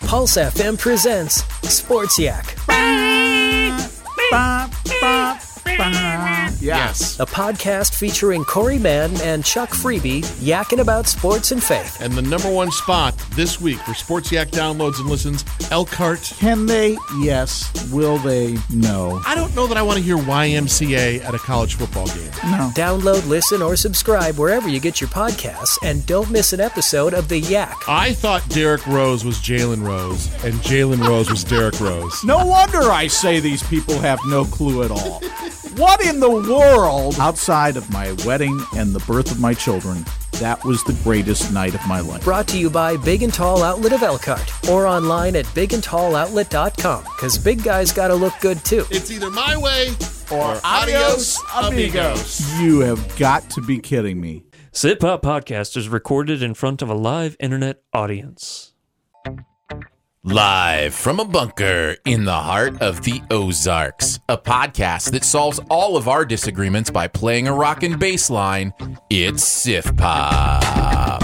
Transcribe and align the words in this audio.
Pulse 0.00 0.36
FM 0.36 0.76
presents 0.76 1.42
Sports 1.72 2.18
Yak, 2.18 2.56
Yes. 6.64 7.20
a 7.20 7.26
podcast 7.26 7.94
featuring 7.94 8.44
Corey 8.44 8.78
Mann 8.78 9.10
and 9.22 9.44
Chuck 9.44 9.70
Freebie 9.70 10.22
yakking 10.40 10.80
about 10.80 11.06
sports 11.06 11.52
and 11.52 11.62
faith. 11.62 12.00
And 12.00 12.14
the 12.14 12.22
number 12.22 12.50
one 12.50 12.70
spot 12.70 13.16
this 13.32 13.60
week 13.60 13.78
for 13.80 13.94
Sports 13.94 14.32
Yak 14.32 14.48
downloads 14.48 14.98
and 14.98 15.08
listens, 15.08 15.44
Elkhart. 15.70 16.22
Can 16.38 16.66
they? 16.66 16.96
Yes. 17.18 17.70
Will 17.92 18.18
they? 18.18 18.56
No. 18.70 19.20
I 19.26 19.34
don't 19.34 19.54
know 19.54 19.66
that 19.66 19.76
I 19.76 19.82
want 19.82 19.98
to 19.98 20.02
hear 20.04 20.16
YMCA 20.16 21.22
at 21.24 21.34
a 21.34 21.38
college 21.38 21.74
football 21.74 22.06
game. 22.06 22.30
No. 22.44 22.70
Download, 22.74 23.26
listen, 23.28 23.60
or 23.62 23.76
subscribe 23.76 24.38
wherever 24.38 24.68
you 24.68 24.80
get 24.80 25.00
your 25.00 25.10
podcasts, 25.10 25.76
and 25.82 26.04
don't 26.06 26.30
miss 26.30 26.52
an 26.52 26.60
episode 26.60 27.12
of 27.14 27.28
The 27.28 27.38
Yak. 27.40 27.76
I 27.88 28.12
thought 28.12 28.48
Derrick 28.48 28.86
Rose 28.86 29.24
was 29.24 29.38
Jalen 29.38 29.86
Rose, 29.86 30.26
and 30.44 30.54
Jalen 30.60 31.06
Rose 31.06 31.30
was 31.30 31.44
Derrick 31.44 31.78
Rose. 31.80 32.24
No 32.24 32.44
wonder 32.46 32.82
I 32.90 33.06
say 33.06 33.40
these 33.40 33.62
people 33.64 33.98
have 33.98 34.18
no 34.26 34.44
clue 34.44 34.82
at 34.82 34.90
all. 34.90 35.20
What 35.76 36.04
in 36.06 36.20
the 36.20 36.30
world? 36.30 36.46
Outside 37.20 37.76
of 37.76 37.90
my 37.90 38.12
wedding 38.24 38.60
and 38.76 38.92
the 38.92 39.04
birth 39.06 39.30
of 39.30 39.40
my 39.40 39.54
children, 39.54 40.04
that 40.40 40.64
was 40.64 40.82
the 40.84 40.98
greatest 41.04 41.52
night 41.52 41.74
of 41.74 41.86
my 41.86 42.00
life. 42.00 42.22
Brought 42.22 42.48
to 42.48 42.58
you 42.58 42.68
by 42.68 42.96
Big 42.96 43.22
and 43.22 43.32
Tall 43.32 43.62
Outlet 43.62 43.92
of 43.92 44.02
Elkhart, 44.02 44.68
or 44.68 44.86
online 44.86 45.36
at 45.36 45.46
bigandtalloutlet.com, 45.46 47.04
because 47.04 47.38
big 47.38 47.62
guys 47.62 47.92
gotta 47.92 48.14
look 48.14 48.34
good 48.40 48.64
too. 48.64 48.84
It's 48.90 49.10
either 49.10 49.30
my 49.30 49.56
way 49.56 49.94
or 50.30 50.60
adios, 50.64 51.40
amigos. 51.54 52.60
You 52.60 52.80
have 52.80 53.16
got 53.16 53.48
to 53.50 53.60
be 53.60 53.78
kidding 53.78 54.20
me. 54.20 54.44
Sift 54.72 55.00
Pop 55.00 55.22
Podcast 55.22 55.76
is 55.76 55.88
recorded 55.88 56.42
in 56.42 56.54
front 56.54 56.82
of 56.82 56.90
a 56.90 56.94
live 56.94 57.36
internet 57.38 57.82
audience. 57.92 58.73
Live 60.26 60.94
from 60.94 61.20
a 61.20 61.24
bunker 61.26 61.96
in 62.06 62.24
the 62.24 62.32
heart 62.32 62.80
of 62.80 63.02
the 63.02 63.20
Ozarks, 63.30 64.20
a 64.26 64.38
podcast 64.38 65.10
that 65.12 65.22
solves 65.22 65.60
all 65.68 65.98
of 65.98 66.08
our 66.08 66.24
disagreements 66.24 66.88
by 66.90 67.08
playing 67.08 67.46
a 67.46 67.52
rockin' 67.52 67.98
bass 67.98 68.30
line. 68.30 68.72
It's 69.10 69.44
Sift 69.44 69.94
Pop. 69.98 71.22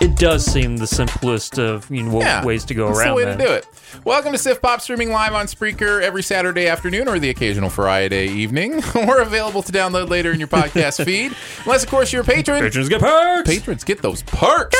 It 0.00 0.14
does 0.14 0.44
seem 0.46 0.76
the 0.76 0.86
simplest 0.86 1.58
of 1.58 1.90
you 1.90 2.04
know, 2.04 2.20
Yeah, 2.20 2.44
ways 2.44 2.64
to 2.66 2.74
go 2.74 2.86
that's 2.86 3.00
around 3.00 3.08
the 3.08 3.14
way 3.16 3.24
that. 3.24 3.38
to 3.38 3.44
do 3.44 3.52
it. 3.54 3.66
Welcome 4.04 4.30
to 4.30 4.38
Sift 4.38 4.62
Pop 4.62 4.80
streaming 4.80 5.10
live 5.10 5.34
on 5.34 5.46
Spreaker 5.46 6.00
every 6.00 6.22
Saturday 6.22 6.68
afternoon 6.68 7.08
or 7.08 7.18
the 7.18 7.30
occasional 7.30 7.70
Friday 7.70 8.28
evening. 8.28 8.82
We're 8.94 9.20
available 9.22 9.62
to 9.64 9.72
download 9.72 10.10
later 10.10 10.30
in 10.30 10.38
your 10.38 10.48
podcast 10.48 11.04
feed. 11.04 11.34
Unless, 11.64 11.82
of 11.82 11.90
course, 11.90 12.12
you're 12.12 12.22
a 12.22 12.24
patron. 12.24 12.62
Patrons 12.62 12.88
get 12.88 13.00
perks. 13.00 13.50
Patrons 13.50 13.82
get 13.82 14.00
those 14.00 14.22
perks. 14.22 14.76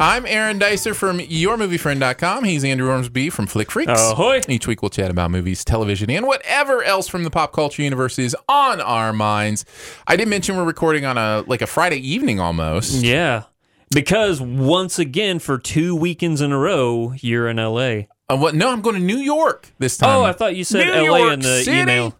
I'm 0.00 0.26
Aaron 0.26 0.60
Dicer 0.60 0.94
from 0.94 1.18
YourMovieFriend.com. 1.18 2.44
He's 2.44 2.62
Andrew 2.62 2.88
Ormsby 2.88 3.30
from 3.30 3.48
Flick 3.48 3.68
Freaks. 3.72 3.90
Ahoy. 3.90 4.42
Each 4.48 4.68
week 4.68 4.80
we'll 4.80 4.90
chat 4.90 5.10
about 5.10 5.32
movies, 5.32 5.64
television, 5.64 6.08
and 6.08 6.24
whatever 6.24 6.84
else 6.84 7.08
from 7.08 7.24
the 7.24 7.30
pop 7.30 7.52
culture 7.52 7.82
universe 7.82 8.16
is 8.16 8.36
on 8.48 8.80
our 8.80 9.12
minds. 9.12 9.64
I 10.06 10.14
did 10.14 10.28
mention 10.28 10.56
we're 10.56 10.62
recording 10.62 11.04
on 11.04 11.18
a 11.18 11.42
like 11.48 11.62
a 11.62 11.66
Friday 11.66 11.96
evening 11.96 12.38
almost. 12.38 13.02
Yeah, 13.02 13.44
because 13.90 14.40
once 14.40 15.00
again, 15.00 15.40
for 15.40 15.58
two 15.58 15.96
weekends 15.96 16.40
in 16.40 16.52
a 16.52 16.58
row, 16.58 17.14
you're 17.16 17.48
in 17.48 17.56
LA. 17.56 18.02
Uh, 18.28 18.36
what? 18.36 18.54
No, 18.54 18.70
I'm 18.70 18.82
going 18.82 18.94
to 18.94 19.02
New 19.02 19.18
York 19.18 19.72
this 19.78 19.96
time. 19.96 20.16
Oh, 20.16 20.22
I 20.22 20.32
thought 20.32 20.54
you 20.54 20.62
said 20.62 20.86
New 21.02 21.10
LA 21.10 21.16
York 21.16 21.32
in 21.32 21.40
the 21.40 21.62
City? 21.64 21.76
email. 21.76 22.16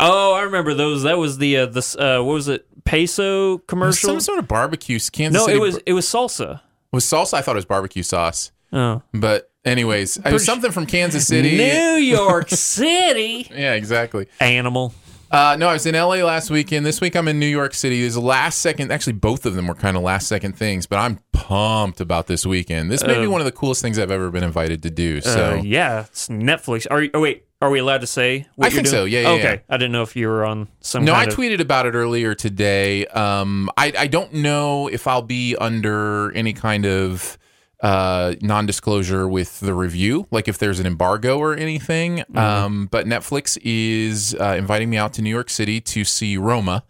Oh, 0.00 0.34
I 0.34 0.42
remember 0.42 0.74
those. 0.74 1.04
That 1.04 1.16
was 1.16 1.38
the 1.38 1.58
uh, 1.58 1.66
the 1.66 1.96
uh, 1.96 2.24
what 2.24 2.32
was 2.32 2.48
it? 2.48 2.66
Peso 2.84 3.58
commercial? 3.58 4.08
Some 4.08 4.18
sort 4.18 4.40
of 4.40 4.48
barbecue. 4.48 4.98
Kansas 5.12 5.40
no, 5.40 5.46
City 5.46 5.58
it 5.58 5.60
was 5.60 5.74
bar- 5.74 5.82
it 5.86 5.92
was 5.92 6.06
salsa. 6.06 6.60
Was 6.92 7.04
salsa. 7.04 7.34
I 7.34 7.42
thought 7.42 7.52
it 7.52 7.58
was 7.58 7.64
barbecue 7.66 8.02
sauce. 8.02 8.52
Oh, 8.72 9.02
But 9.12 9.50
anyways, 9.64 10.16
it 10.18 10.32
was 10.32 10.44
something 10.44 10.70
from 10.70 10.86
Kansas 10.86 11.26
City. 11.26 11.56
New 11.56 11.94
York 11.96 12.48
City. 12.50 13.50
Yeah, 13.54 13.74
exactly. 13.74 14.26
Animal. 14.40 14.94
Uh, 15.30 15.54
no, 15.58 15.68
I 15.68 15.74
was 15.74 15.86
in 15.86 15.94
LA 15.94 16.16
last 16.24 16.50
weekend. 16.50 16.84
This 16.84 17.00
week 17.00 17.14
I'm 17.14 17.28
in 17.28 17.38
New 17.38 17.46
York 17.46 17.72
City. 17.74 18.00
There's 18.00 18.16
a 18.16 18.20
last 18.20 18.58
second. 18.58 18.90
Actually, 18.90 19.12
both 19.12 19.46
of 19.46 19.54
them 19.54 19.68
were 19.68 19.74
kind 19.76 19.96
of 19.96 20.02
last 20.02 20.26
second 20.26 20.56
things, 20.56 20.86
but 20.86 20.98
I'm 20.98 21.20
pumped 21.32 22.00
about 22.00 22.26
this 22.26 22.44
weekend. 22.44 22.90
This 22.90 23.04
may 23.04 23.20
be 23.20 23.28
one 23.28 23.40
of 23.40 23.44
the 23.44 23.52
coolest 23.52 23.80
things 23.80 23.96
I've 23.96 24.10
ever 24.10 24.30
been 24.30 24.42
invited 24.42 24.82
to 24.82 24.90
do. 24.90 25.20
So 25.20 25.52
Uh, 25.58 25.62
yeah, 25.62 26.00
it's 26.00 26.28
Netflix. 26.28 26.86
Are 26.90 27.02
you, 27.02 27.10
oh 27.14 27.20
wait, 27.20 27.44
are 27.60 27.70
we 27.70 27.78
allowed 27.78 28.00
to 28.00 28.06
say? 28.06 28.46
What 28.56 28.66
I 28.66 28.70
think 28.70 28.86
doing? 28.86 28.92
so, 28.92 29.04
yeah, 29.04 29.20
yeah, 29.20 29.28
Okay, 29.30 29.52
yeah. 29.54 29.74
I 29.74 29.76
didn't 29.76 29.92
know 29.92 30.02
if 30.02 30.16
you 30.16 30.28
were 30.28 30.44
on 30.44 30.68
some. 30.80 31.04
No, 31.04 31.12
I 31.12 31.24
of- 31.24 31.34
tweeted 31.34 31.60
about 31.60 31.86
it 31.86 31.94
earlier 31.94 32.34
today. 32.34 33.06
Um, 33.06 33.70
I, 33.76 33.92
I 33.98 34.06
don't 34.06 34.32
know 34.34 34.88
if 34.88 35.06
I'll 35.06 35.22
be 35.22 35.56
under 35.56 36.32
any 36.32 36.52
kind 36.52 36.86
of 36.86 37.36
uh, 37.82 38.34
non-disclosure 38.40 39.28
with 39.28 39.60
the 39.60 39.74
review, 39.74 40.26
like 40.30 40.48
if 40.48 40.58
there's 40.58 40.80
an 40.80 40.86
embargo 40.86 41.38
or 41.38 41.54
anything. 41.54 42.18
Mm-hmm. 42.18 42.38
Um, 42.38 42.86
but 42.90 43.06
Netflix 43.06 43.58
is 43.62 44.34
uh, 44.40 44.54
inviting 44.58 44.90
me 44.90 44.96
out 44.96 45.12
to 45.14 45.22
New 45.22 45.30
York 45.30 45.50
City 45.50 45.80
to 45.82 46.04
see 46.04 46.36
Roma, 46.36 46.84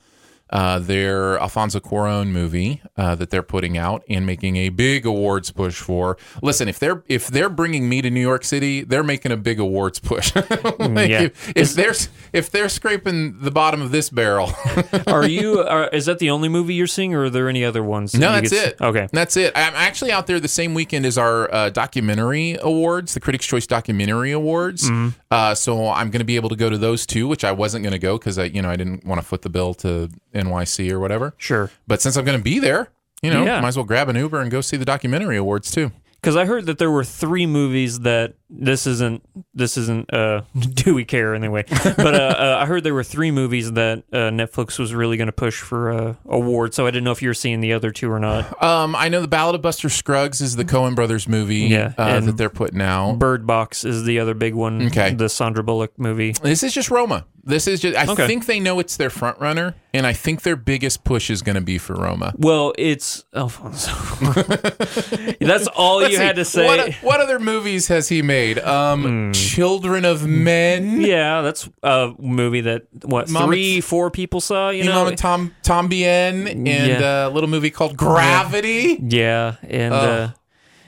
uh, 0.51 0.79
their 0.79 1.39
Alfonso 1.39 1.81
Cuarón 1.81 2.29
movie 2.29 2.83
uh, 2.97 3.15
that 3.15 3.31
they're 3.31 3.43
putting 3.43 3.79
out 3.79 4.03
and 4.09 4.27
making 4.27 4.57
a 4.57 4.69
big 4.69 5.07
awards 5.07 5.51
push 5.51 5.77
for. 5.81 6.17
Listen, 6.43 6.69
if 6.69 6.79
they're 6.79 7.03
if 7.09 7.29
they're 7.29 7.49
bringing 7.49 7.89
me 7.89 8.03
to 8.03 8.11
New 8.11 8.21
York 8.21 8.45
City, 8.45 8.83
they're 8.83 9.05
making 9.05 9.33
a 9.33 9.37
big 9.37 9.61
awards 9.61 9.99
push. 9.99 10.33
Like, 10.81 11.11
Yeah. 11.11 11.23
if, 11.23 11.53
if 11.57 11.75
they're 11.75 11.95
if 12.33 12.51
they're 12.51 12.69
scraping 12.69 13.39
the 13.41 13.51
bottom 13.51 13.81
of 13.83 13.91
this 13.93 14.11
barrel, 14.11 14.51
Are 15.07 15.27
you? 15.27 15.61
Are, 15.61 15.89
is 15.89 16.07
that 16.07 16.19
the 16.19 16.31
only 16.31 16.49
movie 16.49 16.75
you're 16.75 16.87
seeing, 16.87 17.15
or 17.15 17.25
are 17.25 17.31
there 17.31 17.49
any 17.49 17.65
other 17.65 17.83
ones? 17.83 18.15
no, 18.15 18.33
that 18.33 18.43
you 18.45 18.49
that's 18.51 18.67
it. 18.67 18.81
Okay. 18.81 19.09
that's 19.13 19.37
it. 19.37 19.53
I'm 19.55 19.75
actually 19.75 20.11
out 20.13 20.27
there 20.27 20.41
the 20.41 20.49
same 20.49 20.75
weekend 20.75 21.07
as 21.07 21.17
our 21.19 21.53
uh, 21.53 21.71
documentary 21.71 22.57
awards, 22.61 23.15
the 23.15 23.21
Critics' 23.21 23.47
Choice 23.47 23.67
Documentary 23.67 24.33
Awards. 24.33 24.91
Mm-hmm. 24.91 25.09
Uh, 25.31 25.55
so 25.55 25.89
I'm 25.89 26.11
going 26.11 26.21
to 26.21 26.25
be 26.25 26.37
able 26.37 26.49
to 26.49 26.57
go 26.57 26.69
to 26.71 26.79
those 26.79 27.07
two, 27.07 27.29
which 27.29 27.45
I 27.45 27.53
wasn't 27.53 27.83
going 27.85 27.93
to 27.93 27.99
go 27.99 28.19
because 28.19 28.39
I, 28.39 28.45
you 28.45 28.63
know, 28.63 28.71
I 28.71 28.77
didn't 28.77 29.05
want 29.05 29.21
to 29.21 29.27
foot 29.27 29.43
the 29.43 29.51
bill 29.51 29.75
to 29.75 30.09
NYC 30.41 30.91
or 30.91 30.99
whatever. 31.01 31.35
Sure. 31.39 31.71
But 31.87 32.01
since 32.03 32.17
I'm 32.17 32.25
going 32.25 32.39
to 32.39 32.43
be 32.45 32.59
there, 32.59 32.91
you 33.23 33.31
know, 33.31 33.45
Yeah. 33.45 33.61
might 33.61 33.69
as 33.69 33.77
well 33.77 33.85
grab 33.85 34.09
an 34.09 34.17
Uber 34.17 34.41
and 34.41 34.51
go 34.51 34.61
see 34.61 34.77
the 34.77 34.85
documentary 34.85 35.37
awards 35.37 35.71
too. 35.71 35.93
Because 36.21 36.37
I 36.37 36.45
heard 36.45 36.67
that 36.67 36.79
there 36.79 36.91
were 36.91 37.05
three 37.05 37.47
movies 37.47 38.01
that 38.01 38.35
this 38.53 38.87
isn't 38.87 39.23
this 39.55 39.77
isn't 39.77 40.13
uh, 40.13 40.43
do 40.75 40.95
we 40.95 41.05
care 41.05 41.35
anyway? 41.35 41.65
But 41.69 42.15
uh, 42.15 42.35
uh, 42.39 42.59
I 42.61 42.67
heard 42.67 42.83
there 42.85 42.95
were 42.95 43.05
three 43.05 43.31
movies 43.31 43.73
that 43.73 43.99
uh, 44.13 44.17
Netflix 44.31 44.79
was 44.79 44.93
really 44.95 45.17
going 45.17 45.27
to 45.29 45.33
push 45.33 45.61
for 45.61 45.91
uh, 45.93 46.15
awards. 46.27 46.77
So 46.77 46.87
I 46.87 46.91
didn't 46.91 47.05
know 47.05 47.13
if 47.13 47.23
you 47.23 47.29
were 47.29 47.35
seeing 47.35 47.61
the 47.61 47.73
other 47.73 47.91
two 47.91 48.11
or 48.11 48.19
not. 48.19 48.61
Um, 48.63 48.97
I 48.97 49.09
know 49.09 49.21
the 49.21 49.29
Ballad 49.29 49.55
of 49.55 49.63
Buster 49.63 49.89
Scruggs 49.89 50.41
is 50.41 50.57
the 50.57 50.65
Coen 50.65 50.95
Brothers 50.95 51.29
movie 51.29 51.69
Yeah, 51.69 51.93
uh, 51.97 52.21
that 52.21 52.37
they're 52.37 52.51
putting 52.51 52.81
out. 52.83 53.19
Bird 53.19 53.47
Box 53.47 53.85
is 53.85 54.05
the 54.05 54.19
other 54.19 54.35
big 54.35 54.55
one. 54.55 54.87
Okay. 54.87 55.15
the 55.15 55.29
Sandra 55.29 55.63
Bullock 55.63 55.99
movie. 55.99 56.33
This 56.33 56.63
is 56.63 56.73
just 56.75 56.91
Roma. 56.91 57.27
This 57.43 57.67
is 57.67 57.81
just. 57.81 57.97
I 57.97 58.11
Okay. 58.13 58.27
think 58.27 58.45
they 58.47 58.61
know 58.61 58.81
it's 58.81 58.99
their 58.99 59.09
front 59.09 59.41
runner, 59.41 59.75
and 59.95 60.07
I 60.07 60.13
think 60.13 60.43
their 60.43 60.57
biggest 60.57 61.05
push 61.05 61.31
is 61.31 61.41
going 61.41 61.55
to 61.55 61.63
be 61.63 61.79
for 61.79 61.95
Roma. 61.95 62.35
Well, 62.37 62.75
it's 62.77 63.25
Alfonso. 63.35 63.91
That's 65.41 65.67
all 65.69 65.99
Let's 65.99 66.13
you 66.13 66.19
see, 66.19 66.23
had 66.25 66.37
to 66.37 66.45
say. 66.45 66.67
What, 66.67 66.93
what 66.97 67.21
other 67.21 67.39
movies 67.39 67.89
has 67.89 68.09
he 68.11 68.21
made? 68.21 68.40
Um, 68.59 69.33
Children 69.33 70.05
of 70.05 70.27
Men. 70.27 71.01
yeah, 71.01 71.43
that's 71.43 71.69
a 71.83 72.13
movie 72.19 72.63
that 72.63 72.83
what 73.05 73.29
Mama- 73.29 73.47
three, 73.47 73.81
four 73.81 74.11
people 74.11 74.41
saw. 74.41 74.71
You 74.71 74.85
You 74.85 74.91
know, 74.91 75.11
Tom 75.15 75.55
Tom 75.63 75.89
Bien 75.89 76.47
and 76.49 76.67
Yeah. 76.67 77.27
a 77.27 77.31
little 77.31 77.49
movie 77.49 77.71
called 77.71 77.97
Gravity. 77.97 78.99
Yeah, 79.03 79.57
and 79.63 79.95
uh, 79.95 80.29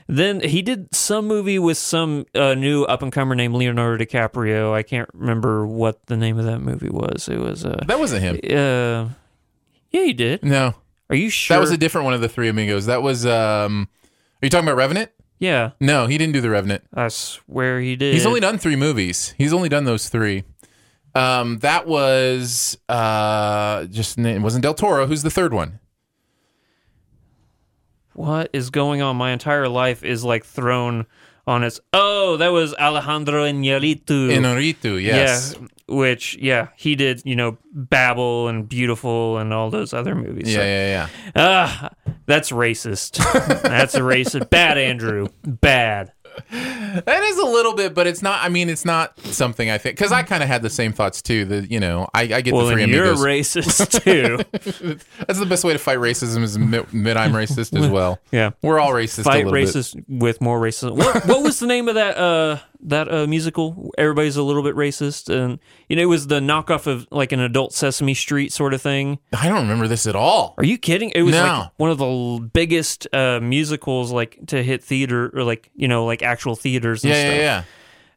then 0.09 0.41
he 0.41 0.63
did 0.63 0.95
some 0.95 1.27
movie 1.27 1.59
with 1.59 1.79
some 1.79 2.27
uh, 2.35 2.55
new 2.55 2.85
up 2.85 3.03
and 3.03 3.13
comer 3.13 3.35
named 3.35 3.55
Leonardo 3.55 4.05
DiCaprio. 4.05 4.73
I 4.73 4.83
can't 4.83 5.09
remember 5.15 5.67
what 5.67 6.05
the 6.07 6.17
name 6.17 6.39
of 6.39 6.45
that 6.47 6.61
movie 6.61 6.91
was. 6.91 7.29
It 7.29 7.39
was 7.39 7.65
uh, 7.65 7.83
That 7.87 7.99
wasn't 7.99 8.23
him. 8.23 8.37
uh 8.45 9.09
yeah, 9.91 10.05
he 10.05 10.13
did. 10.15 10.43
No, 10.43 10.75
Are 11.11 11.17
you 11.17 11.29
sure? 11.29 11.55
that 11.57 11.61
was 11.61 11.71
a 11.71 11.77
different 11.77 12.07
one 12.07 12.15
of 12.15 12.21
the 12.23 12.29
three 12.29 12.49
amigos. 12.49 12.87
That 12.87 13.03
was. 13.03 13.27
um 13.27 13.89
Are 14.43 14.47
you 14.47 14.51
talking 14.51 14.67
about 14.67 14.77
Revenant? 14.79 15.11
Yeah, 15.43 15.73
No, 15.81 16.07
he 16.07 16.19
didn't 16.19 16.35
do 16.35 16.41
the 16.41 16.51
Revenant. 16.51 16.85
I 16.95 17.09
swear 17.09 17.81
he 17.81 17.97
did. 17.97 18.15
He's 18.15 18.27
only 18.27 18.39
done 18.39 18.59
three 18.59 18.77
movies. 18.77 19.35
He's 19.37 19.53
only 19.53 19.69
done 19.69 19.83
those 19.83 20.09
three. 20.09 20.45
Um, 21.17 21.59
that 21.59 21.85
was 21.89 22.79
uh, 22.89 23.87
just 23.87 24.19
it 24.19 24.41
wasn't 24.41 24.63
Del 24.63 24.75
Toro. 24.75 25.07
Who's 25.07 25.25
the 25.25 25.31
third 25.31 25.53
one? 25.53 25.81
what 28.15 28.51
is 28.53 28.71
going 28.71 29.03
on? 29.03 29.17
My 29.17 29.33
entire 29.33 29.69
life 29.69 30.05
is 30.05 30.23
like 30.23 30.45
thrown 30.45 31.07
on 31.45 31.65
its. 31.65 31.81
Oh, 31.93 32.37
that 32.37 32.53
was 32.53 32.73
Alejandro 32.75 33.45
Iñárritu. 33.45 34.31
Inarritu. 34.31 35.03
Yes. 35.03 35.57
Yeah, 35.59 35.67
which 35.93 36.37
yeah, 36.41 36.69
he 36.77 36.95
did. 36.97 37.23
You 37.25 37.37
know, 37.37 37.59
Babel 37.73 38.49
and 38.49 38.69
Biutiful 38.69 39.41
and 39.41 39.53
all 39.53 39.71
those 39.71 39.93
other 39.93 40.15
movies. 40.15 40.49
Yeah, 40.53 40.57
So- 40.59 40.63
yeah, 40.65 40.87
yeah. 40.87 41.09
Ah, 41.37 41.91
that's 42.27 42.51
racist. 42.51 43.17
that's 43.63 43.95
a 43.95 44.01
racist. 44.01 44.51
Bad, 44.51 44.79
Andrew. 44.79 45.29
Bad. 45.45 46.13
That 46.51 47.23
is 47.25 47.37
a 47.39 47.45
little 47.45 47.75
bit, 47.75 47.93
but 47.95 48.07
it's 48.07 48.23
not. 48.23 48.43
I 48.43 48.49
mean, 48.49 48.71
it's 48.71 48.87
not 48.87 49.19
something 49.21 49.71
I 49.71 49.77
think 49.77 49.97
because 49.99 50.13
I 50.13 50.23
kind 50.23 50.43
of 50.43 50.49
had 50.49 50.63
the 50.63 50.71
same 50.71 50.95
thoughts 50.95 51.21
too. 51.21 51.45
That 51.45 51.71
you 51.71 51.79
know, 51.79 52.09
I, 52.15 52.23
I 52.23 52.41
get 52.41 52.55
Well, 52.55 52.65
the 52.67 52.73
three 52.73 52.87
you're 52.87 53.15
racist 53.15 54.03
too. 54.03 54.39
That's 55.27 55.39
the 55.39 55.45
best 55.47 55.63
way 55.63 55.75
to 55.75 55.79
fight 55.79 55.99
racism 55.99 56.43
is 56.43 56.57
admit, 56.57 57.17
I'm 57.19 57.33
racist 57.33 57.79
as 57.79 57.87
well. 57.91 58.19
Yeah. 58.31 58.53
we're 58.63 58.79
all 58.81 58.93
racist. 58.93 59.25
Fight 59.25 59.45
a 59.45 59.51
little 59.51 59.83
bit. 59.83 60.05
with 60.09 60.41
more 60.41 60.59
racism. 60.59 60.97
What, 60.97 61.27
what 61.27 61.43
was 61.43 61.59
the 61.59 61.67
name 61.67 61.89
of 61.89 61.97
that 61.97 62.17
uh 62.17 62.59
that 62.83 63.13
uh 63.13 63.27
musical? 63.27 63.91
Everybody's 63.99 64.37
a 64.37 64.43
little 64.43 64.63
bit 64.63 64.75
racist, 64.75 65.29
and 65.35 65.59
you 65.89 65.97
know 65.97 66.03
it 66.03 66.07
was 66.07 66.27
the 66.27 66.41
knockoff 66.41 66.87
of 66.87 67.07
like 67.11 67.33
an 67.33 67.41
adult 67.41 67.73
Sesame 67.73 68.15
Street 68.15 68.53
sort 68.53 68.75
of 68.75 68.83
thing. 68.83 69.19
I 69.33 69.49
don't 69.49 69.63
remember 69.63 69.89
this 69.89 70.07
at 70.07 70.17
all. 70.17 70.55
Are 70.59 70.65
you 70.65 70.79
kidding? 70.79 71.11
It 71.15 71.23
was 71.23 71.33
No. 71.35 71.43
like 71.45 71.71
one 71.77 71.91
of 71.91 71.99
the 71.99 72.51
biggest 72.53 73.07
uh 73.13 73.41
musicals 73.41 74.13
like 74.13 74.39
to 74.49 74.63
hit 74.63 74.83
theater 74.85 75.31
or 75.35 75.45
like 75.45 75.71
you 75.75 75.89
know 75.89 76.05
like 76.05 76.23
actual 76.23 76.55
theaters. 76.57 77.05
And 77.05 77.13
Yeah, 77.13 77.21
stuff. 77.21 77.35
yeah, 77.35 77.41
yeah. 77.41 77.63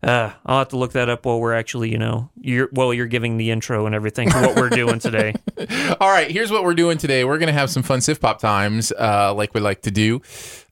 Uh, 0.04 0.32
I'll 0.46 0.60
have 0.60 0.68
to 0.68 0.78
look 0.78 0.92
that 0.92 1.10
up 1.10 1.26
while 1.26 1.40
we're 1.40 1.56
actually, 1.56 1.90
you 1.92 1.98
know, 1.98 2.30
you're 2.40 2.70
well, 2.72 2.94
you're 2.94 3.08
giving 3.08 3.38
the 3.38 3.50
intro 3.50 3.88
and 3.88 3.96
everything 3.96 4.30
to 4.30 4.40
what 4.40 4.56
we're 4.56 4.70
doing 4.70 5.00
today. 5.00 5.34
All 6.00 6.10
right, 6.12 6.30
here's 6.30 6.52
what 6.52 6.64
we're 6.64 6.76
doing 6.76 7.00
today. 7.00 7.24
We're 7.24 7.40
going 7.40 7.48
to 7.48 7.54
have 7.54 7.72
some 7.72 7.82
fun 7.82 8.02
Sift 8.02 8.22
Pop 8.22 8.38
times, 8.40 8.92
uh, 8.92 9.34
like 9.34 9.56
we 9.56 9.62
like 9.62 9.82
to 9.84 9.90
do. 9.92 10.22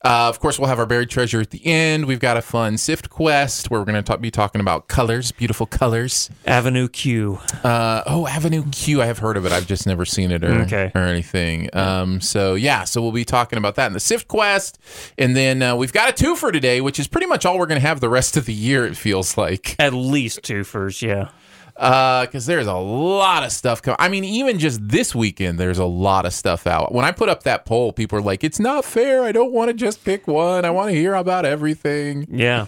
Uh, 0.04 0.28
of 0.28 0.38
course, 0.38 0.58
we'll 0.58 0.68
have 0.68 0.78
our 0.78 0.84
buried 0.84 1.08
treasure 1.08 1.40
at 1.40 1.48
the 1.50 1.64
end. 1.64 2.04
We've 2.04 2.20
got 2.20 2.36
a 2.36 2.42
fun 2.42 2.76
Sift 2.76 3.08
quest 3.08 3.70
where 3.70 3.80
we're 3.80 3.86
going 3.86 3.96
to 3.96 4.02
talk, 4.02 4.20
be 4.20 4.30
talking 4.30 4.60
about 4.60 4.86
colors, 4.86 5.32
beautiful 5.32 5.64
colors. 5.64 6.28
Avenue 6.46 6.88
Q. 6.88 7.38
Uh, 7.62 8.02
oh, 8.06 8.26
Avenue 8.26 8.64
Q. 8.70 9.00
I 9.00 9.06
have 9.06 9.18
heard 9.18 9.38
of 9.38 9.46
it. 9.46 9.52
I've 9.52 9.66
just 9.66 9.86
never 9.86 10.04
seen 10.04 10.30
it 10.30 10.44
or, 10.44 10.52
Okay. 10.62 10.92
or 10.94 11.00
anything. 11.00 11.70
Um, 11.74 12.20
so 12.20 12.54
yeah, 12.54 12.84
so 12.84 13.00
we'll 13.00 13.12
be 13.12 13.24
talking 13.24 13.56
about 13.56 13.76
that 13.76 13.86
in 13.86 13.92
the 13.94 14.00
Sift 14.00 14.28
quest, 14.28 14.78
and 15.16 15.34
then 15.34 15.62
uh, 15.62 15.74
we've 15.74 15.92
got 15.92 16.10
a 16.10 16.12
two 16.12 16.36
for 16.36 16.52
today, 16.52 16.82
which 16.82 17.00
is 17.00 17.08
pretty 17.08 17.26
much 17.26 17.46
all 17.46 17.58
we're 17.58 17.66
going 17.66 17.80
to 17.80 17.86
have 17.86 18.00
the 18.00 18.10
rest 18.10 18.36
of 18.36 18.44
the 18.44 18.52
year. 18.52 18.84
It 18.84 18.98
feels 18.98 19.38
like 19.38 19.74
At 19.78 19.94
least 19.94 20.42
two 20.42 20.64
yeah. 21.00 21.28
Because 21.76 22.46
there's 22.46 22.66
a 22.68 22.74
lot 22.74 23.42
of 23.42 23.50
stuff 23.52 23.82
coming. 23.82 23.96
I 23.98 24.08
mean, 24.08 24.24
even 24.24 24.58
just 24.58 24.80
this 24.86 25.14
weekend, 25.14 25.58
there's 25.58 25.78
a 25.78 25.84
lot 25.84 26.24
of 26.24 26.32
stuff 26.32 26.66
out. 26.66 26.92
When 26.92 27.04
I 27.04 27.10
put 27.12 27.28
up 27.28 27.42
that 27.42 27.64
poll, 27.64 27.92
people 27.92 28.18
are 28.18 28.22
like, 28.22 28.44
"It's 28.44 28.60
not 28.60 28.84
fair. 28.84 29.24
I 29.24 29.32
don't 29.32 29.52
want 29.52 29.68
to 29.70 29.74
just 29.74 30.04
pick 30.04 30.28
one. 30.28 30.64
I 30.64 30.70
want 30.70 30.90
to 30.90 30.94
hear 30.96 31.14
about 31.14 31.44
everything." 31.44 32.26
Yeah. 32.30 32.66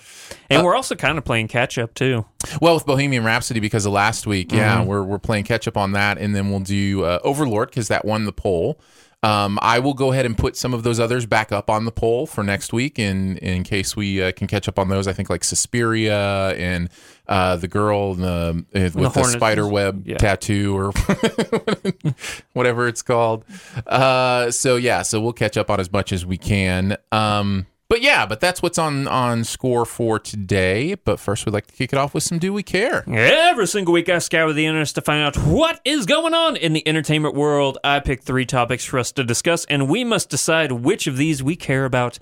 And 0.50 0.64
we're 0.64 0.74
also 0.74 0.94
kind 0.96 1.18
of 1.18 1.24
playing 1.24 1.48
catch 1.48 1.78
up 1.78 1.94
too. 1.94 2.24
Well, 2.60 2.74
with 2.74 2.86
Bohemian 2.86 3.24
Rhapsody 3.24 3.60
because 3.60 3.86
of 3.86 3.92
last 3.92 4.26
week, 4.26 4.52
yeah, 4.52 4.78
Mm-hmm. 4.78 4.86
we're 4.88 5.02
we're 5.02 5.18
playing 5.18 5.44
catch 5.44 5.68
up 5.68 5.76
on 5.76 5.92
that, 5.92 6.18
and 6.18 6.34
then 6.34 6.50
we'll 6.50 6.60
do 6.60 7.04
uh, 7.04 7.20
Overlord 7.22 7.70
because 7.70 7.88
that 7.88 8.04
won 8.04 8.24
the 8.24 8.32
poll. 8.32 8.80
Um, 9.22 9.58
I 9.62 9.78
will 9.80 9.94
go 9.94 10.12
ahead 10.12 10.24
and 10.26 10.36
put 10.38 10.56
some 10.56 10.72
of 10.72 10.82
those 10.84 11.00
others 11.00 11.26
back 11.26 11.50
up 11.50 11.68
on 11.68 11.84
the 11.84 11.90
poll 11.90 12.26
for 12.26 12.44
next 12.44 12.72
week, 12.72 12.98
in 12.98 13.38
in 13.38 13.64
case 13.64 13.96
we 13.96 14.22
uh, 14.22 14.30
can 14.32 14.46
catch 14.46 14.68
up 14.68 14.78
on 14.78 14.88
those. 14.88 15.08
I 15.08 15.12
think 15.14 15.28
like 15.30 15.42
Suspiria 15.42 16.50
and 16.50 16.88
uh, 17.26 17.56
the 17.56 17.66
girl 17.66 18.14
the, 18.14 18.64
uh, 18.74 18.80
with 18.80 18.92
the, 18.94 19.08
Hornets. 19.08 19.32
spider 19.32 19.66
web 19.66 20.06
Yeah. 20.06 20.18
tattoo 20.18 20.76
or 20.76 20.92
whatever 22.52 22.86
it's 22.88 23.02
called. 23.02 23.44
Uh, 23.86 24.50
so 24.50 24.76
yeah, 24.76 25.02
so 25.02 25.20
we'll 25.20 25.32
catch 25.32 25.56
up 25.56 25.70
on 25.70 25.80
as 25.80 25.90
much 25.90 26.12
as 26.12 26.24
we 26.24 26.36
can. 26.38 26.96
Um, 27.10 27.66
but 27.88 28.02
yeah, 28.02 28.26
but 28.26 28.40
that's 28.40 28.62
what's 28.62 28.78
on 28.78 29.06
on 29.08 29.44
score 29.44 29.84
for 29.84 30.18
today. 30.18 30.94
But 30.94 31.20
first, 31.20 31.46
we'd 31.46 31.52
like 31.52 31.66
to 31.66 31.74
kick 31.74 31.92
it 31.92 31.98
off 31.98 32.14
with 32.14 32.22
some 32.22 32.38
Do 32.38 32.52
We 32.52 32.62
Care? 32.62 33.04
Every 33.08 33.66
single 33.66 33.94
week, 33.94 34.08
I 34.08 34.18
scour 34.18 34.52
the 34.52 34.66
internet 34.66 34.88
to 34.88 35.00
find 35.00 35.22
out 35.22 35.36
what 35.36 35.80
is 35.84 36.06
going 36.06 36.34
on 36.34 36.56
in 36.56 36.72
the 36.72 36.86
entertainment 36.86 37.34
world. 37.34 37.78
I 37.84 38.00
pick 38.00 38.22
three 38.22 38.46
topics 38.46 38.84
for 38.84 38.98
us 38.98 39.12
to 39.12 39.24
discuss, 39.24 39.64
and 39.66 39.88
we 39.88 40.04
must 40.04 40.28
decide 40.30 40.72
which 40.72 41.06
of 41.06 41.16
these 41.16 41.42
we 41.42 41.56
care 41.56 41.84
about 41.84 42.18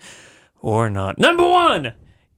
or 0.60 0.90
not. 0.90 1.18
Number 1.18 1.48
one. 1.48 1.94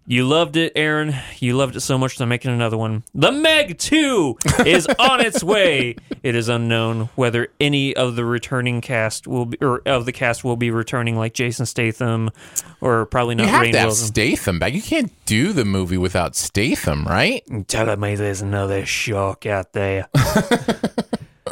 You 0.08 0.24
loved 0.24 0.56
it, 0.56 0.72
Aaron. 0.76 1.16
You 1.40 1.56
loved 1.56 1.74
it 1.74 1.80
so 1.80 1.98
much 1.98 2.16
they're 2.16 2.28
making 2.28 2.52
another 2.52 2.76
one. 2.76 3.02
The 3.12 3.32
Meg 3.32 3.76
2 3.76 4.38
is 4.64 4.86
on 5.00 5.20
its 5.20 5.42
way. 5.42 5.96
It 6.22 6.36
is 6.36 6.48
unknown 6.48 7.08
whether 7.16 7.48
any 7.60 7.96
of 7.96 8.14
the 8.14 8.24
returning 8.24 8.80
cast 8.80 9.26
will 9.26 9.46
be, 9.46 9.58
or 9.60 9.82
of 9.84 10.06
the 10.06 10.12
cast 10.12 10.44
will 10.44 10.54
be 10.56 10.70
returning, 10.70 11.16
like 11.16 11.34
Jason 11.34 11.66
Statham, 11.66 12.30
or 12.80 13.06
probably 13.06 13.34
not 13.34 13.46
You 13.46 13.48
have 13.50 13.62
Rainn 13.64 13.72
to 13.72 13.78
have 13.78 13.86
Wilson. 13.88 14.06
Statham 14.06 14.58
back. 14.60 14.74
You 14.74 14.82
can't 14.82 15.10
do 15.26 15.52
the 15.52 15.64
movie 15.64 15.98
without 15.98 16.36
Statham, 16.36 17.04
right? 17.04 17.42
telling 17.66 17.98
me 17.98 18.14
there's 18.14 18.42
another 18.42 18.86
shark 18.86 19.44
out 19.44 19.72
there. 19.72 20.08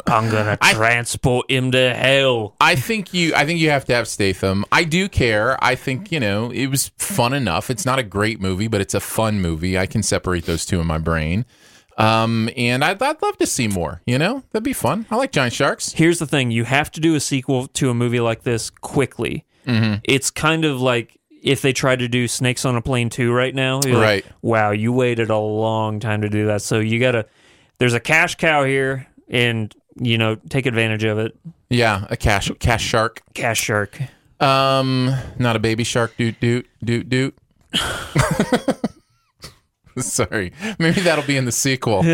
I'm 0.07 0.29
gonna 0.29 0.57
transport 0.57 1.49
him 1.49 1.71
to 1.71 1.93
hell. 1.93 2.55
I 2.59 2.75
think 2.75 3.13
you. 3.13 3.33
I 3.35 3.45
think 3.45 3.59
you 3.59 3.69
have 3.69 3.85
to 3.85 3.93
have 3.93 4.07
Statham. 4.07 4.65
I 4.71 4.83
do 4.83 5.07
care. 5.09 5.57
I 5.63 5.75
think 5.75 6.11
you 6.11 6.19
know 6.19 6.51
it 6.51 6.67
was 6.67 6.89
fun 6.97 7.33
enough. 7.33 7.69
It's 7.69 7.85
not 7.85 7.99
a 7.99 8.03
great 8.03 8.39
movie, 8.41 8.67
but 8.67 8.81
it's 8.81 8.93
a 8.93 8.99
fun 8.99 9.41
movie. 9.41 9.77
I 9.77 9.85
can 9.85 10.03
separate 10.03 10.45
those 10.45 10.65
two 10.65 10.79
in 10.81 10.87
my 10.87 10.97
brain. 10.97 11.45
Um, 11.97 12.49
and 12.57 12.83
I'd, 12.83 13.01
I'd 13.01 13.21
love 13.21 13.37
to 13.37 13.45
see 13.47 13.69
more. 13.69 14.01
You 14.05 14.17
know, 14.17 14.43
that'd 14.51 14.65
be 14.65 14.73
fun. 14.73 15.05
I 15.09 15.15
like 15.15 15.31
giant 15.31 15.53
sharks. 15.53 15.93
Here's 15.93 16.19
the 16.19 16.27
thing: 16.27 16.51
you 16.51 16.65
have 16.65 16.91
to 16.91 16.99
do 16.99 17.15
a 17.15 17.19
sequel 17.19 17.67
to 17.67 17.89
a 17.89 17.93
movie 17.93 18.19
like 18.19 18.43
this 18.43 18.69
quickly. 18.69 19.45
Mm-hmm. 19.65 19.95
It's 20.03 20.29
kind 20.29 20.65
of 20.65 20.81
like 20.81 21.17
if 21.41 21.61
they 21.61 21.71
tried 21.73 21.99
to 21.99 22.07
do 22.09 22.27
Snakes 22.27 22.65
on 22.65 22.75
a 22.75 22.81
Plane 22.81 23.09
2 23.09 23.31
right 23.31 23.53
now. 23.55 23.79
You're 23.85 23.93
like, 23.95 24.01
Right. 24.01 24.25
wow, 24.41 24.71
you 24.71 24.91
waited 24.91 25.29
a 25.29 25.37
long 25.37 25.99
time 25.99 26.21
to 26.21 26.29
do 26.29 26.47
that. 26.47 26.61
So 26.63 26.79
you 26.79 26.99
gotta. 26.99 27.27
There's 27.77 27.93
a 27.93 27.99
cash 27.99 28.35
cow 28.35 28.63
here, 28.65 29.07
and 29.29 29.73
you 29.95 30.17
know, 30.17 30.35
take 30.49 30.65
advantage 30.65 31.03
of 31.03 31.19
it. 31.19 31.37
Yeah, 31.69 32.05
a 32.09 32.17
cash 32.17 32.51
cash 32.59 32.83
shark. 32.83 33.21
Cash 33.33 33.61
shark. 33.61 33.99
Um, 34.39 35.15
not 35.39 35.55
a 35.55 35.59
baby 35.59 35.83
shark. 35.83 36.15
Doot 36.17 36.39
doot 36.39 36.67
doot 36.83 37.09
doot. 37.09 37.35
Sorry, 39.97 40.51
maybe 40.77 41.01
that'll 41.01 41.25
be 41.25 41.37
in 41.37 41.45
the 41.45 41.53
sequel. 41.53 42.01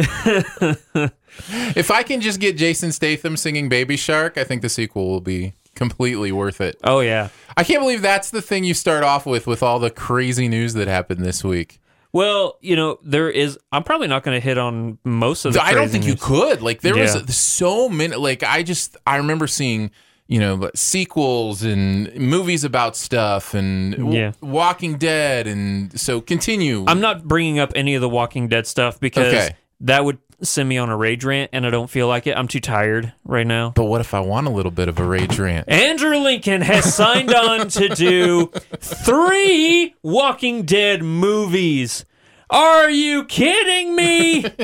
if 1.75 1.89
I 1.89 2.03
can 2.03 2.21
just 2.21 2.39
get 2.39 2.55
Jason 2.55 2.91
Statham 2.91 3.35
singing 3.35 3.69
Baby 3.69 3.97
Shark, 3.97 4.37
I 4.37 4.43
think 4.43 4.61
the 4.61 4.69
sequel 4.69 5.09
will 5.09 5.21
be 5.21 5.53
completely 5.73 6.31
worth 6.31 6.61
it. 6.61 6.79
Oh 6.83 6.99
yeah. 6.99 7.29
I 7.57 7.63
can't 7.63 7.81
believe 7.81 8.03
that's 8.03 8.29
the 8.29 8.41
thing 8.41 8.63
you 8.63 8.75
start 8.75 9.03
off 9.03 9.25
with 9.25 9.47
with 9.47 9.63
all 9.63 9.79
the 9.79 9.89
crazy 9.89 10.47
news 10.47 10.75
that 10.75 10.87
happened 10.87 11.25
this 11.25 11.43
week. 11.43 11.80
Well, 12.13 12.57
you 12.61 12.75
know, 12.75 12.99
there 13.03 13.29
is. 13.29 13.57
I'm 13.71 13.83
probably 13.83 14.07
not 14.07 14.23
going 14.23 14.35
to 14.39 14.43
hit 14.45 14.57
on 14.57 14.97
most 15.05 15.45
of 15.45 15.53
the. 15.53 15.63
I 15.63 15.73
don't 15.73 15.89
think 15.89 16.05
you 16.05 16.15
could. 16.15 16.61
Like 16.61 16.81
there 16.81 16.97
Yeah. 16.97 17.03
was 17.23 17.35
so 17.37 17.87
many. 17.87 18.15
Like 18.15 18.43
I 18.43 18.63
just 18.63 18.97
I 19.07 19.17
remember 19.17 19.47
seeing 19.47 19.91
you 20.27 20.39
know, 20.39 20.55
but 20.55 20.77
sequels 20.77 21.61
and 21.61 22.13
movies 22.15 22.63
about 22.63 22.95
stuff 22.95 23.53
and 23.53 23.91
w- 23.97 24.17
Yeah. 24.17 24.31
Walking 24.39 24.97
Dead. 24.97 25.45
And 25.45 25.99
so 25.99 26.21
continue. 26.21 26.85
I'm 26.87 27.01
not 27.01 27.27
bringing 27.27 27.59
up 27.59 27.73
any 27.75 27.95
of 27.95 28.01
the 28.01 28.07
Walking 28.07 28.47
Dead 28.47 28.65
stuff 28.65 28.97
because 28.97 29.33
Okay. 29.33 29.49
that 29.81 30.05
would 30.05 30.19
send 30.43 30.67
me 30.69 30.77
on 30.77 30.89
a 30.89 30.97
rage 30.97 31.23
rant, 31.23 31.49
and 31.53 31.65
I 31.65 31.69
don't 31.69 31.89
feel 31.89 32.07
like 32.07 32.27
it. 32.27 32.35
I'm 32.37 32.47
too 32.47 32.59
tired 32.59 33.13
right 33.23 33.45
now. 33.47 33.71
but 33.75 33.85
what 33.85 34.01
if 34.01 34.13
I 34.13 34.19
want 34.21 34.47
a 34.47 34.49
little 34.49 34.71
bit 34.71 34.87
of 34.87 34.99
a 34.99 35.03
rage 35.03 35.37
rant? 35.39 35.69
Andrew 35.69 36.17
Lincoln 36.17 36.61
has 36.61 36.93
signed 36.93 37.33
on 37.33 37.67
to 37.69 37.89
do 37.89 38.51
three 38.79 39.95
Walking 40.03 40.63
Dead 40.63 41.03
movies. 41.03 42.05
Are 42.49 42.89
you 42.89 43.23
kidding 43.25 43.95
me? 43.95 44.41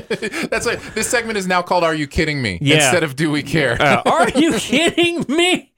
That's 0.49 0.65
like 0.65 0.93
this 0.93 1.07
segment 1.09 1.37
is 1.37 1.47
now 1.47 1.61
called 1.61 1.83
"Are 1.85 1.95
You 1.95 2.05
Kidding 2.07 2.41
Me?" 2.41 2.57
Yeah. 2.61 2.75
instead 2.75 3.03
of 3.03 3.15
"Do 3.15 3.31
We 3.31 3.43
Care?" 3.43 3.81
Uh, 3.81 4.01
are 4.05 4.29
you 4.29 4.53
kidding 4.53 5.23
me? 5.29 5.71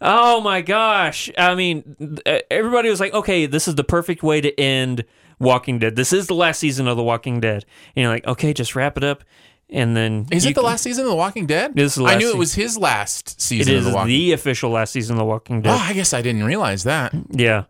Oh 0.00 0.40
my 0.42 0.60
gosh. 0.60 1.30
I 1.38 1.54
mean, 1.54 2.18
uh, 2.26 2.38
everybody 2.50 2.88
was 2.90 3.00
like, 3.00 3.12
okay, 3.14 3.46
this 3.46 3.66
is 3.66 3.74
the 3.76 3.82
perfect 3.84 4.22
way 4.22 4.40
to 4.40 4.60
end 4.60 5.04
Walking 5.38 5.78
Dead. 5.78 5.96
This 5.96 6.12
is 6.12 6.26
the 6.26 6.34
last 6.34 6.58
season 6.58 6.88
of 6.88 6.96
The 6.96 7.02
Walking 7.02 7.40
Dead. 7.40 7.64
And 7.96 8.02
you're 8.02 8.12
like, 8.12 8.26
okay, 8.26 8.52
just 8.52 8.74
wrap 8.74 8.96
it 8.96 9.04
up. 9.04 9.24
And 9.70 9.96
then. 9.96 10.26
Is 10.30 10.44
it 10.46 10.48
the 10.50 10.54
can- 10.54 10.64
last 10.64 10.82
season 10.82 11.04
of 11.04 11.10
The 11.10 11.16
Walking 11.16 11.46
Dead? 11.46 11.74
This 11.74 11.96
is 11.98 12.04
I 12.04 12.16
knew 12.16 12.30
it 12.30 12.36
was 12.38 12.54
his 12.54 12.78
last 12.78 13.40
season 13.40 13.74
is 13.74 13.86
of 13.86 13.92
The 13.92 13.96
Walking. 13.96 14.08
the 14.08 14.32
official 14.32 14.70
last 14.70 14.92
season 14.92 15.16
of 15.16 15.18
The 15.18 15.24
Walking 15.26 15.60
Dead. 15.62 15.70
Oh, 15.74 15.78
I 15.78 15.92
guess 15.92 16.12
I 16.14 16.22
didn't 16.22 16.44
realize 16.44 16.84
that. 16.84 17.12
Yeah. 17.30 17.64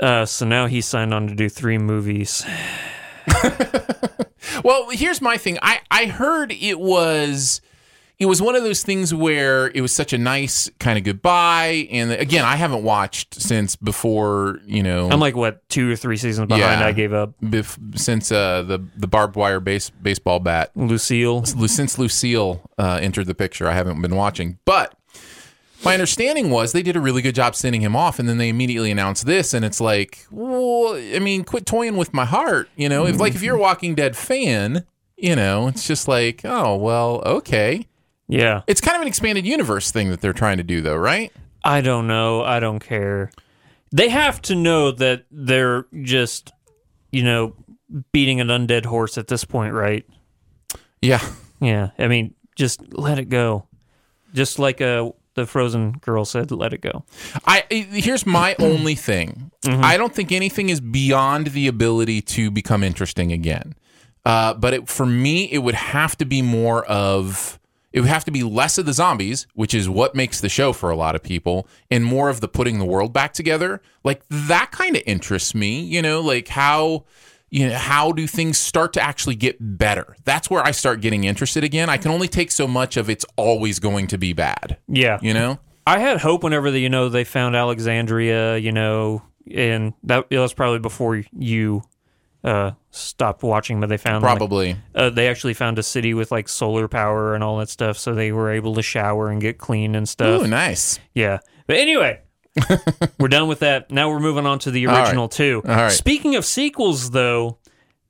Uh, 0.00 0.24
so 0.26 0.46
now 0.46 0.66
he 0.66 0.80
signed 0.80 1.12
on 1.14 1.26
to 1.26 1.34
do 1.34 1.48
three 1.48 1.78
movies. 1.78 2.44
Well, 4.64 4.88
here's 4.90 5.20
my 5.20 5.36
thing. 5.36 5.58
I 5.62 5.80
I 5.90 6.06
heard 6.06 6.50
it 6.52 6.80
was 6.80 7.60
it 8.18 8.26
was 8.26 8.42
one 8.42 8.56
of 8.56 8.64
those 8.64 8.82
things 8.82 9.14
where 9.14 9.68
it 9.68 9.80
was 9.80 9.92
such 9.92 10.12
a 10.12 10.18
nice 10.18 10.68
kind 10.80 10.98
of 10.98 11.04
goodbye. 11.04 11.86
And 11.90 12.10
again, 12.10 12.44
I 12.44 12.56
haven't 12.56 12.82
watched 12.82 13.34
since 13.40 13.76
before. 13.76 14.58
You 14.66 14.82
know, 14.82 15.08
I'm 15.08 15.20
like, 15.20 15.36
what, 15.36 15.68
two 15.68 15.92
or 15.92 15.96
three 15.96 16.16
seasons 16.16 16.48
behind? 16.48 16.80
Yeah. 16.80 16.86
I 16.86 16.92
gave 16.92 17.12
up. 17.12 17.40
bef- 17.40 17.98
since 17.98 18.32
uh, 18.32 18.62
the 18.62 18.84
the 18.96 19.06
barbed 19.06 19.36
wire 19.36 19.60
base 19.60 19.90
baseball 19.90 20.40
bat 20.40 20.72
Lucille. 20.74 21.44
Since 21.44 21.98
Lucille 21.98 22.60
uh, 22.76 22.98
entered 23.00 23.26
the 23.26 23.34
picture, 23.34 23.68
I 23.68 23.74
haven't 23.74 24.02
been 24.02 24.16
watching. 24.16 24.58
But 24.64 24.94
my 25.84 25.94
understanding 25.94 26.50
was 26.50 26.72
they 26.72 26.82
did 26.82 26.96
a 26.96 27.00
really 27.00 27.22
good 27.22 27.36
job 27.36 27.54
sending 27.54 27.82
him 27.82 27.94
off, 27.94 28.18
and 28.18 28.28
then 28.28 28.38
they 28.38 28.48
immediately 28.48 28.90
announced 28.90 29.26
this, 29.26 29.54
and 29.54 29.64
it's 29.64 29.80
like, 29.80 30.26
well, 30.32 30.94
I 30.96 31.20
mean, 31.20 31.44
quit 31.44 31.66
toying 31.66 31.96
with 31.96 32.12
my 32.12 32.24
heart, 32.24 32.68
you 32.74 32.88
know? 32.88 33.06
If 33.06 33.20
like 33.20 33.36
if 33.36 33.42
you're 33.42 33.56
a 33.56 33.60
Walking 33.60 33.94
Dead 33.94 34.16
fan, 34.16 34.84
you 35.16 35.36
know, 35.36 35.68
it's 35.68 35.86
just 35.86 36.08
like, 36.08 36.40
oh 36.44 36.74
well, 36.74 37.22
okay. 37.24 37.86
Yeah. 38.28 38.62
It's 38.66 38.80
kind 38.80 38.96
of 38.96 39.02
an 39.02 39.08
expanded 39.08 39.46
universe 39.46 39.90
thing 39.90 40.10
that 40.10 40.20
they're 40.20 40.32
trying 40.32 40.58
to 40.58 40.62
do, 40.62 40.80
though, 40.80 40.96
right? 40.96 41.32
I 41.64 41.80
don't 41.80 42.06
know. 42.06 42.42
I 42.42 42.60
don't 42.60 42.78
care. 42.78 43.30
They 43.90 44.10
have 44.10 44.40
to 44.42 44.54
know 44.54 44.92
that 44.92 45.24
they're 45.30 45.86
just, 46.02 46.52
you 47.10 47.22
know, 47.22 47.54
beating 48.12 48.40
an 48.40 48.48
undead 48.48 48.84
horse 48.84 49.16
at 49.16 49.28
this 49.28 49.44
point, 49.44 49.72
right? 49.72 50.06
Yeah. 51.00 51.26
Yeah. 51.60 51.90
I 51.98 52.08
mean, 52.08 52.34
just 52.54 52.92
let 52.92 53.18
it 53.18 53.28
go. 53.30 53.66
Just 54.34 54.58
like 54.58 54.82
uh, 54.82 55.10
the 55.34 55.46
Frozen 55.46 55.92
girl 55.92 56.24
said, 56.26 56.50
let 56.50 56.74
it 56.74 56.82
go. 56.82 57.04
I 57.46 57.64
here's 57.70 58.26
my 58.26 58.54
only 58.58 58.94
thing. 58.94 59.50
I 59.66 59.96
don't 59.96 60.14
think 60.14 60.32
anything 60.32 60.68
is 60.68 60.80
beyond 60.80 61.48
the 61.48 61.66
ability 61.66 62.22
to 62.22 62.50
become 62.50 62.82
interesting 62.82 63.32
again. 63.32 63.74
Uh, 64.24 64.54
but 64.54 64.74
it, 64.74 64.88
for 64.88 65.06
me, 65.06 65.44
it 65.44 65.58
would 65.58 65.74
have 65.74 66.16
to 66.18 66.24
be 66.24 66.42
more 66.42 66.84
of 66.86 67.58
it 67.92 68.00
would 68.00 68.08
have 68.08 68.24
to 68.26 68.30
be 68.30 68.42
less 68.42 68.78
of 68.78 68.86
the 68.86 68.92
zombies, 68.92 69.46
which 69.54 69.74
is 69.74 69.88
what 69.88 70.14
makes 70.14 70.40
the 70.40 70.48
show 70.48 70.72
for 70.72 70.90
a 70.90 70.96
lot 70.96 71.14
of 71.14 71.22
people, 71.22 71.66
and 71.90 72.04
more 72.04 72.28
of 72.28 72.40
the 72.40 72.48
putting 72.48 72.78
the 72.78 72.84
world 72.84 73.12
back 73.12 73.32
together. 73.32 73.80
Like 74.04 74.22
that 74.28 74.70
kind 74.70 74.96
of 74.96 75.02
interests 75.06 75.54
me. 75.54 75.80
You 75.80 76.02
know, 76.02 76.20
like 76.20 76.48
how 76.48 77.04
you 77.50 77.68
know 77.68 77.76
how 77.76 78.12
do 78.12 78.26
things 78.26 78.58
start 78.58 78.92
to 78.94 79.00
actually 79.00 79.36
get 79.36 79.56
better? 79.60 80.16
That's 80.24 80.50
where 80.50 80.62
I 80.62 80.72
start 80.72 81.00
getting 81.00 81.24
interested 81.24 81.64
again. 81.64 81.88
I 81.88 81.96
can 81.96 82.10
only 82.10 82.28
take 82.28 82.50
so 82.50 82.66
much 82.66 82.96
of 82.96 83.08
it's 83.08 83.24
always 83.36 83.78
going 83.78 84.06
to 84.08 84.18
be 84.18 84.32
bad. 84.32 84.78
Yeah. 84.86 85.18
You 85.22 85.34
know. 85.34 85.58
I 85.86 86.00
had 86.00 86.20
hope 86.20 86.42
whenever 86.42 86.70
the, 86.70 86.78
you 86.78 86.90
know 86.90 87.08
they 87.08 87.24
found 87.24 87.56
Alexandria, 87.56 88.58
you 88.58 88.72
know, 88.72 89.22
and 89.50 89.94
that 90.02 90.26
it 90.28 90.38
was 90.38 90.52
probably 90.52 90.80
before 90.80 91.22
you 91.32 91.82
uh, 92.44 92.72
stopped 92.90 93.42
watching, 93.42 93.80
but 93.80 93.88
they 93.88 93.96
found 93.96 94.22
like, 94.22 94.36
Probably. 94.36 94.76
uh, 94.94 95.10
they 95.10 95.28
actually 95.28 95.54
found 95.54 95.78
a 95.78 95.82
city 95.82 96.14
with 96.14 96.30
like 96.30 96.48
solar 96.48 96.88
power 96.88 97.34
and 97.34 97.42
all 97.42 97.58
that 97.58 97.68
stuff, 97.68 97.98
so 97.98 98.14
they 98.14 98.32
were 98.32 98.50
able 98.50 98.74
to 98.74 98.82
shower 98.82 99.28
and 99.28 99.40
get 99.40 99.58
clean 99.58 99.94
and 99.94 100.08
stuff. 100.08 100.42
Ooh, 100.42 100.46
nice. 100.46 100.98
Yeah, 101.14 101.38
but 101.66 101.76
anyway. 101.76 102.20
we're 103.20 103.28
done 103.28 103.46
with 103.46 103.60
that. 103.60 103.88
Now 103.92 104.10
we're 104.10 104.18
moving 104.18 104.44
on 104.44 104.58
to 104.60 104.72
the 104.72 104.86
right. 104.86 105.04
original 105.04 105.28
two. 105.28 105.62
All 105.64 105.74
right. 105.74 105.92
Speaking 105.92 106.34
of 106.34 106.44
sequels, 106.44 107.10
though, 107.10 107.58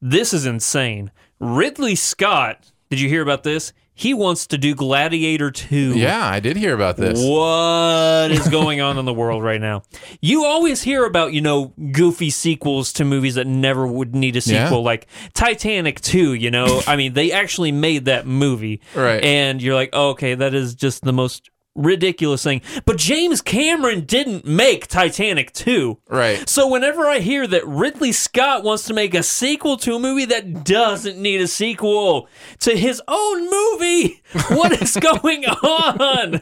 this 0.01 0.33
is 0.33 0.47
insane. 0.47 1.11
Ridley 1.39 1.95
Scott, 1.95 2.73
did 2.89 2.99
you 2.99 3.11
hear 3.11 3.21
about 3.21 3.43
this? 3.43 3.75
He 3.99 4.15
wants 4.15 4.47
to 4.47 4.59
do 4.59 4.77
Gladiator 4.77 5.51
2. 5.51 5.99
Yeah, 5.99 6.25
I 6.25 6.39
did 6.39 6.57
hear 6.57 6.73
about 6.73 6.97
this. 6.99 7.19
What 7.21 8.31
is 8.31 8.47
going 8.51 8.81
on 8.81 8.97
in 8.97 9.05
the 9.05 9.13
world 9.13 9.43
right 9.43 9.61
now? 9.61 9.83
You 10.23 10.45
always 10.45 10.83
hear 10.83 11.05
about, 11.05 11.33
you 11.33 11.41
know, 11.41 11.75
goofy 11.91 12.31
sequels 12.31 12.93
to 12.93 13.05
movies 13.05 13.35
that 13.35 13.49
never 13.49 13.89
would 13.89 14.15
need 14.15 14.37
a 14.37 14.39
Yeah. 14.39 14.67
sequel, 14.67 14.85
like 14.85 15.09
Titanic 15.35 16.01
2, 16.01 16.35
you 16.35 16.49
know? 16.53 16.81
I 16.87 16.95
mean, 16.95 17.15
they 17.15 17.33
actually 17.33 17.73
made 17.73 18.05
that 18.05 18.25
movie. 18.25 18.81
Right. 18.95 19.23
And 19.25 19.61
you're 19.61 19.75
like, 19.75 19.91
oh, 19.93 20.11
okay, 20.11 20.37
that 20.37 20.55
is 20.55 20.77
just 20.77 21.03
the 21.03 21.13
most 21.13 21.51
ridiculous 21.75 22.43
thing. 22.43 22.61
But 22.85 22.97
James 22.99 23.41
Cameron 23.41 24.01
didn't 24.05 24.45
make 24.45 24.87
Titanic 24.89 25.53
2. 25.53 25.99
Right. 26.09 26.49
So 26.49 26.69
whenever 26.69 27.07
I 27.07 27.21
hear 27.21 27.47
that 27.47 27.67
Ridley 27.67 28.13
Scott 28.13 28.65
wants 28.65 28.85
to 28.87 28.95
make 28.95 29.15
a 29.15 29.23
sequel 29.23 29.77
to 29.79 29.95
a 29.95 29.99
movie 29.99 30.25
that 30.27 30.65
doesn't 30.65 31.19
need 31.19 31.41
a 31.41 31.47
sequel 31.49 32.29
to 32.61 32.77
his 32.77 33.01
own 33.07 33.51
movie, 33.51 34.23
what 34.49 34.81
is 34.83 34.97
going 35.01 35.47
on? 35.47 36.41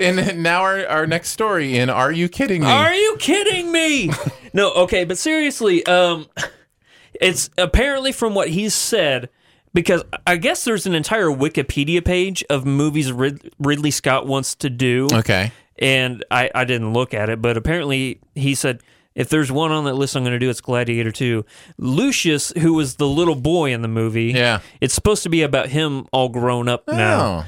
And 0.00 0.42
now 0.42 0.62
our, 0.62 0.86
our 0.86 1.06
next 1.06 1.30
story 1.30 1.76
in 1.76 1.88
Are 1.90 2.10
You 2.12 2.28
Kidding 2.28 2.62
Me? 2.62 2.68
Are 2.68 2.94
you 2.94 3.16
kidding 3.18 3.70
me? 3.70 4.10
no, 4.52 4.72
okay, 4.72 5.04
but 5.04 5.18
seriously, 5.18 5.84
um 5.86 6.26
it's 7.18 7.48
apparently 7.56 8.12
from 8.12 8.34
what 8.34 8.50
he's 8.50 8.74
said 8.74 9.30
because 9.76 10.02
I 10.26 10.36
guess 10.36 10.64
there's 10.64 10.86
an 10.86 10.94
entire 10.96 11.26
Wikipedia 11.26 12.04
page 12.04 12.42
of 12.50 12.64
movies 12.66 13.12
Rid- 13.12 13.52
Ridley 13.60 13.90
Scott 13.92 14.26
wants 14.26 14.54
to 14.56 14.70
do. 14.70 15.06
okay. 15.12 15.52
and 15.78 16.24
I, 16.30 16.50
I 16.54 16.64
didn't 16.64 16.92
look 16.94 17.12
at 17.14 17.28
it, 17.28 17.40
but 17.42 17.56
apparently 17.56 18.18
he 18.34 18.54
said 18.56 18.80
if 19.14 19.28
there's 19.28 19.52
one 19.52 19.72
on 19.72 19.84
that 19.84 19.94
list 19.94 20.14
I'm 20.16 20.22
going 20.24 20.32
to 20.32 20.38
do, 20.38 20.50
it's 20.50 20.60
Gladiator 20.60 21.10
2. 21.12 21.44
Lucius, 21.78 22.52
who 22.58 22.74
was 22.74 22.96
the 22.96 23.06
little 23.06 23.34
boy 23.34 23.72
in 23.72 23.82
the 23.82 23.88
movie, 23.88 24.32
Yeah. 24.34 24.60
it's 24.80 24.94
supposed 24.94 25.22
to 25.22 25.28
be 25.28 25.42
about 25.42 25.68
him 25.68 26.06
all 26.12 26.28
grown 26.28 26.68
up 26.68 26.86
now. 26.88 27.20
Oh. 27.20 27.44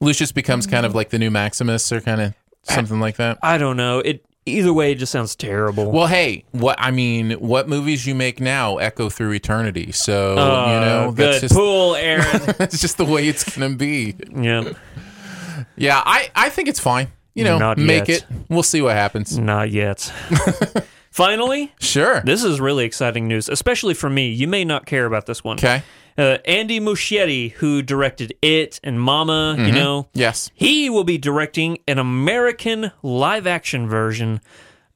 Lucius 0.00 0.32
becomes 0.32 0.66
kind 0.66 0.84
of 0.86 0.94
like 0.94 1.10
the 1.10 1.18
new 1.18 1.30
Maximus 1.30 1.92
or 1.92 2.00
kind 2.00 2.20
of 2.20 2.34
something 2.64 2.98
like 3.00 3.16
that. 3.16 3.38
I 3.42 3.56
don't 3.58 3.76
know. 3.76 4.00
It 4.00 4.24
either 4.46 4.72
way, 4.72 4.92
it 4.92 4.96
just 4.96 5.12
sounds 5.12 5.34
terrible. 5.36 5.90
Well, 5.92 6.06
hey, 6.06 6.44
what 6.52 6.76
I 6.78 6.90
mean, 6.90 7.32
what 7.32 7.68
movies 7.68 8.06
you 8.06 8.14
make 8.14 8.40
now 8.40 8.78
echo 8.78 9.08
through 9.08 9.32
eternity. 9.32 9.92
So, 9.92 10.36
Uh, 10.38 10.66
you 10.74 10.80
know, 10.80 11.12
good 11.12 11.26
that's 11.34 11.40
just 11.42 11.54
pool, 11.54 11.94
Aaron. 11.98 12.54
that's 12.58 12.80
just 12.80 12.96
the 12.96 13.04
way 13.04 13.28
it's 13.28 13.44
going 13.56 13.70
to 13.72 13.76
be. 13.76 14.14
yeah, 14.34 14.72
Yeah, 15.76 16.02
I 16.04 16.30
I 16.34 16.48
think 16.50 16.68
it's 16.68 16.80
fine. 16.80 17.08
You 17.34 17.44
know, 17.44 17.58
Not 17.58 17.78
make 17.78 18.08
yet. 18.08 18.18
it. 18.18 18.24
We'll 18.50 18.62
see 18.62 18.82
what 18.82 18.94
happens. 18.94 19.38
not 19.38 19.70
yet. 19.70 20.12
Finally, 21.10 21.72
Sure. 21.78 22.20
this 22.24 22.42
is 22.44 22.60
really 22.60 22.84
exciting 22.84 23.28
news, 23.28 23.48
especially 23.48 23.94
for 23.94 24.08
me. 24.10 24.28
You 24.30 24.48
may 24.48 24.64
not 24.64 24.86
care 24.86 25.04
about 25.06 25.26
this 25.26 25.44
one. 25.44 25.58
Okay. 25.58 25.82
Uh, 26.18 26.38
Andy 26.44 26.78
Muschietti, 26.80 27.52
who 27.52 27.82
directed 27.82 28.34
It 28.42 28.80
and 28.84 29.00
Mama, 29.00 29.54
Mm-hmm. 29.56 29.66
you 29.66 29.72
know, 29.72 30.08
Yes. 30.14 30.50
He 30.54 30.90
will 30.90 31.04
be 31.04 31.18
directing 31.18 31.78
an 31.88 31.98
American 31.98 32.92
live 33.02 33.46
action 33.46 33.88
version 33.88 34.40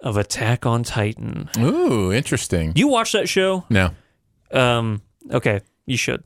of 0.00 0.16
Attack 0.16 0.66
on 0.66 0.82
Titan. 0.82 1.49
Ooh, 1.58 2.12
interesting. 2.12 2.73
You 2.76 2.88
watch 2.88 3.12
that 3.12 3.28
show? 3.28 3.64
No. 3.70 3.90
Um, 4.52 5.00
okay, 5.30 5.61
you 5.87 5.96
should. 5.96 6.23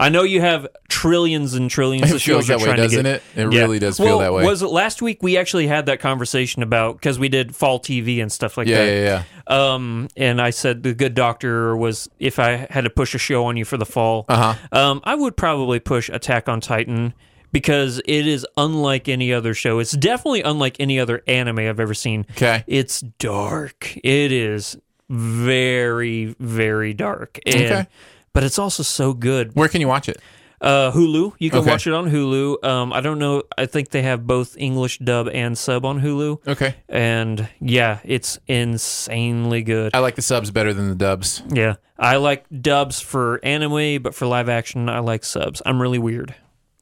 I 0.00 0.08
know 0.10 0.22
you 0.22 0.40
have 0.40 0.66
trillions 0.88 1.54
and 1.54 1.68
trillions 1.70 2.10
It 2.10 2.14
of 2.16 2.20
shows 2.20 2.46
that 2.46 2.60
way, 2.60 2.76
doesn't 2.76 3.02
get. 3.02 3.16
it? 3.16 3.22
It 3.36 3.44
really 3.46 3.78
does 3.78 3.96
feel 3.96 4.06
Well, 4.06 4.18
that 4.20 4.32
way. 4.32 4.44
Was 4.44 4.62
it 4.62 4.68
last 4.68 5.02
week 5.02 5.22
we 5.22 5.36
actually 5.36 5.66
had 5.66 5.86
that 5.86 5.98
conversation 6.00 6.62
about 6.62 6.94
because 6.96 7.18
we 7.18 7.28
did 7.28 7.54
fall 7.56 7.80
TV 7.80 8.20
and 8.22 8.30
stuff 8.30 8.56
like 8.56 8.68
Yeah, 8.68 8.84
that. 8.84 8.92
yeah, 8.92 9.24
yeah. 9.48 9.72
Um, 9.74 10.08
and 10.16 10.40
I 10.40 10.50
said 10.50 10.82
the 10.84 10.94
good 10.94 11.14
doctor 11.14 11.76
was 11.76 12.08
if 12.20 12.38
I 12.38 12.68
had 12.70 12.84
to 12.84 12.90
push 12.90 13.14
a 13.14 13.18
show 13.18 13.46
on 13.46 13.56
you 13.56 13.64
for 13.64 13.76
the 13.76 13.86
fall, 13.86 14.24
Uh-huh. 14.28 14.54
um, 14.72 15.00
I 15.04 15.14
would 15.16 15.36
probably 15.36 15.80
push 15.80 16.08
Attack 16.08 16.48
on 16.48 16.60
Titan 16.60 17.12
because 17.50 17.98
it 18.04 18.26
is 18.26 18.46
unlike 18.56 19.08
any 19.08 19.32
other 19.32 19.54
show. 19.54 19.78
It's 19.78 19.92
definitely 19.92 20.42
unlike 20.42 20.76
any 20.78 21.00
other 21.00 21.22
anime 21.26 21.58
I've 21.60 21.80
ever 21.80 21.94
seen. 21.94 22.26
Okay. 22.32 22.62
It's 22.66 23.00
dark. 23.00 23.96
It 24.04 24.30
is 24.32 24.76
very, 25.08 26.36
very 26.38 26.94
dark. 26.94 27.38
And, 27.46 27.56
Okay. 27.56 27.86
But 28.32 28.44
it's 28.44 28.58
also 28.58 28.82
so 28.82 29.12
good. 29.14 29.54
Where 29.54 29.68
can 29.68 29.80
you 29.80 29.88
watch 29.88 30.08
it? 30.08 30.18
Uh, 30.60 30.90
Hulu. 30.90 31.34
You 31.38 31.50
can 31.50 31.60
Okay. 31.60 31.70
watch 31.70 31.86
it 31.86 31.92
on 31.92 32.10
Hulu. 32.10 32.64
Um, 32.64 32.92
I 32.92 33.00
don't 33.00 33.20
know. 33.20 33.44
I 33.56 33.66
think 33.66 33.90
they 33.90 34.02
have 34.02 34.26
both 34.26 34.56
English 34.58 34.98
dub 34.98 35.28
and 35.32 35.56
sub 35.56 35.84
on 35.84 36.00
Hulu. 36.00 36.46
Okay. 36.48 36.74
And 36.88 37.48
yeah, 37.60 37.98
it's 38.04 38.38
insanely 38.48 39.62
good. 39.62 39.92
I 39.94 40.00
like 40.00 40.16
the 40.16 40.22
subs 40.22 40.50
better 40.50 40.74
than 40.74 40.88
the 40.88 40.94
dubs. 40.96 41.42
Yeah, 41.48 41.76
I 41.96 42.16
like 42.16 42.44
dubs 42.60 43.00
for 43.00 43.38
anime, 43.44 44.02
but 44.02 44.14
for 44.16 44.26
live 44.26 44.48
action, 44.48 44.88
I 44.88 44.98
like 44.98 45.22
subs. 45.24 45.62
I'm 45.64 45.80
really 45.80 45.98
weird. 45.98 46.34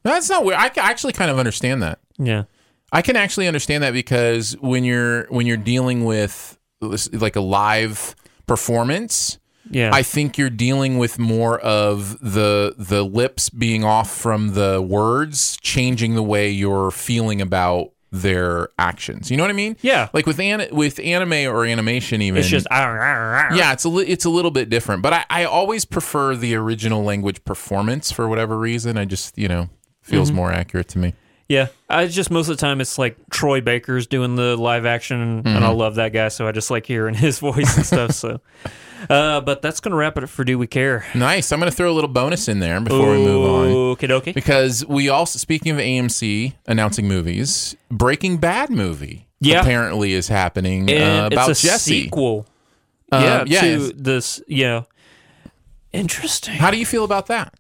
That's 0.04 0.30
not 0.30 0.44
weird. 0.44 0.58
I 0.58 0.70
actually 0.76 1.12
kind 1.12 1.30
of 1.30 1.38
understand 1.38 1.82
that. 1.82 1.98
Yeah. 2.18 2.44
I 2.92 3.02
can 3.02 3.16
actually 3.16 3.46
understand 3.46 3.82
that 3.82 3.92
because 3.92 4.56
when 4.60 4.84
you're 4.84 5.24
when 5.26 5.44
you're 5.46 5.56
dealing 5.58 6.04
with 6.04 6.56
like 6.80 7.36
a 7.36 7.40
live 7.40 8.14
performance, 8.46 9.38
Yeah. 9.70 9.90
I 9.92 10.02
think 10.02 10.38
you're 10.38 10.50
dealing 10.50 10.98
with 10.98 11.18
more 11.18 11.58
of 11.60 12.18
the 12.20 12.74
the 12.78 13.04
lips 13.04 13.50
being 13.50 13.84
off 13.84 14.10
from 14.14 14.54
the 14.54 14.80
words, 14.82 15.56
changing 15.60 16.14
the 16.14 16.22
way 16.22 16.50
you're 16.50 16.90
feeling 16.90 17.40
about 17.40 17.90
their 18.12 18.68
actions. 18.78 19.30
You 19.30 19.36
know 19.36 19.42
what 19.42 19.50
I 19.50 19.54
mean? 19.54 19.76
Yeah. 19.82 20.08
Like 20.12 20.26
with 20.26 20.38
an, 20.40 20.68
with 20.70 21.00
anime 21.00 21.52
or 21.52 21.64
animation, 21.66 22.22
even 22.22 22.38
it's 22.38 22.48
just 22.48 22.66
ah, 22.70 23.54
yeah, 23.54 23.72
it's 23.72 23.84
a 23.84 23.88
li- 23.88 24.06
it's 24.06 24.24
a 24.24 24.30
little 24.30 24.50
bit 24.52 24.68
different. 24.70 25.02
But 25.02 25.12
I, 25.12 25.24
I 25.28 25.44
always 25.44 25.84
prefer 25.84 26.36
the 26.36 26.54
original 26.54 27.02
language 27.02 27.44
performance 27.44 28.12
for 28.12 28.28
whatever 28.28 28.56
reason. 28.56 28.96
I 28.96 29.04
just 29.04 29.36
you 29.36 29.48
know 29.48 29.68
feels 30.02 30.28
Mm-hmm. 30.28 30.36
more 30.36 30.52
accurate 30.52 30.88
to 30.88 30.98
me. 30.98 31.14
Yeah, 31.48 31.66
I 31.88 32.06
just 32.06 32.30
most 32.30 32.48
of 32.48 32.56
the 32.56 32.60
time 32.60 32.80
it's 32.80 32.98
like 32.98 33.16
Troy 33.30 33.60
Baker's 33.60 34.06
doing 34.06 34.36
the 34.36 34.56
live 34.56 34.86
action, 34.86 35.42
Mm-hmm. 35.42 35.48
and 35.48 35.64
I 35.64 35.70
love 35.70 35.96
that 35.96 36.12
guy, 36.12 36.28
so 36.28 36.46
I 36.48 36.52
just 36.52 36.70
like 36.70 36.86
hearing 36.86 37.14
his 37.26 37.38
voice 37.40 37.76
and 37.76 37.84
stuff. 37.86 38.12
So, 38.12 38.40
uh, 39.10 39.40
but 39.40 39.62
that's 39.62 39.80
gonna 39.80 39.96
wrap 39.96 40.16
it 40.18 40.24
up 40.24 40.30
for 40.30 40.44
Do 40.44 40.58
We 40.58 40.66
Care? 40.66 41.04
Nice. 41.14 41.52
I'm 41.52 41.58
going 41.60 41.70
to 41.70 41.76
throw 41.76 41.90
a 41.90 41.94
little 41.94 42.08
bonus 42.08 42.48
in 42.48 42.60
there 42.60 42.80
before 42.80 43.10
we 43.12 43.18
move 43.18 43.46
on. 43.50 43.66
Okay, 43.92 44.12
okay. 44.12 44.32
Because 44.32 44.84
we 44.86 45.08
also, 45.08 45.38
speaking 45.38 45.72
of 45.72 45.78
AMC 45.78 46.54
announcing 46.66 47.06
movies, 47.08 47.76
Breaking 47.90 48.36
Bad 48.38 48.70
movie 48.70 49.26
Yeah. 49.40 49.60
apparently 49.60 50.12
is 50.12 50.28
happening 50.28 50.88
uh, 50.90 50.92
And 50.92 51.32
about 51.32 51.50
it's 51.50 51.62
a 51.64 51.66
Jesse. 51.68 52.02
sequel. 52.04 52.46
Uh, 53.12 53.18
yeah, 53.20 53.44
yeah, 53.46 53.60
to 53.60 53.66
it's- 53.86 53.92
this. 53.96 54.42
Yeah, 54.48 54.82
interesting. 55.92 56.54
How 56.54 56.70
do 56.70 56.78
you 56.78 56.86
feel 56.86 57.04
about 57.04 57.26
that? 57.26 57.54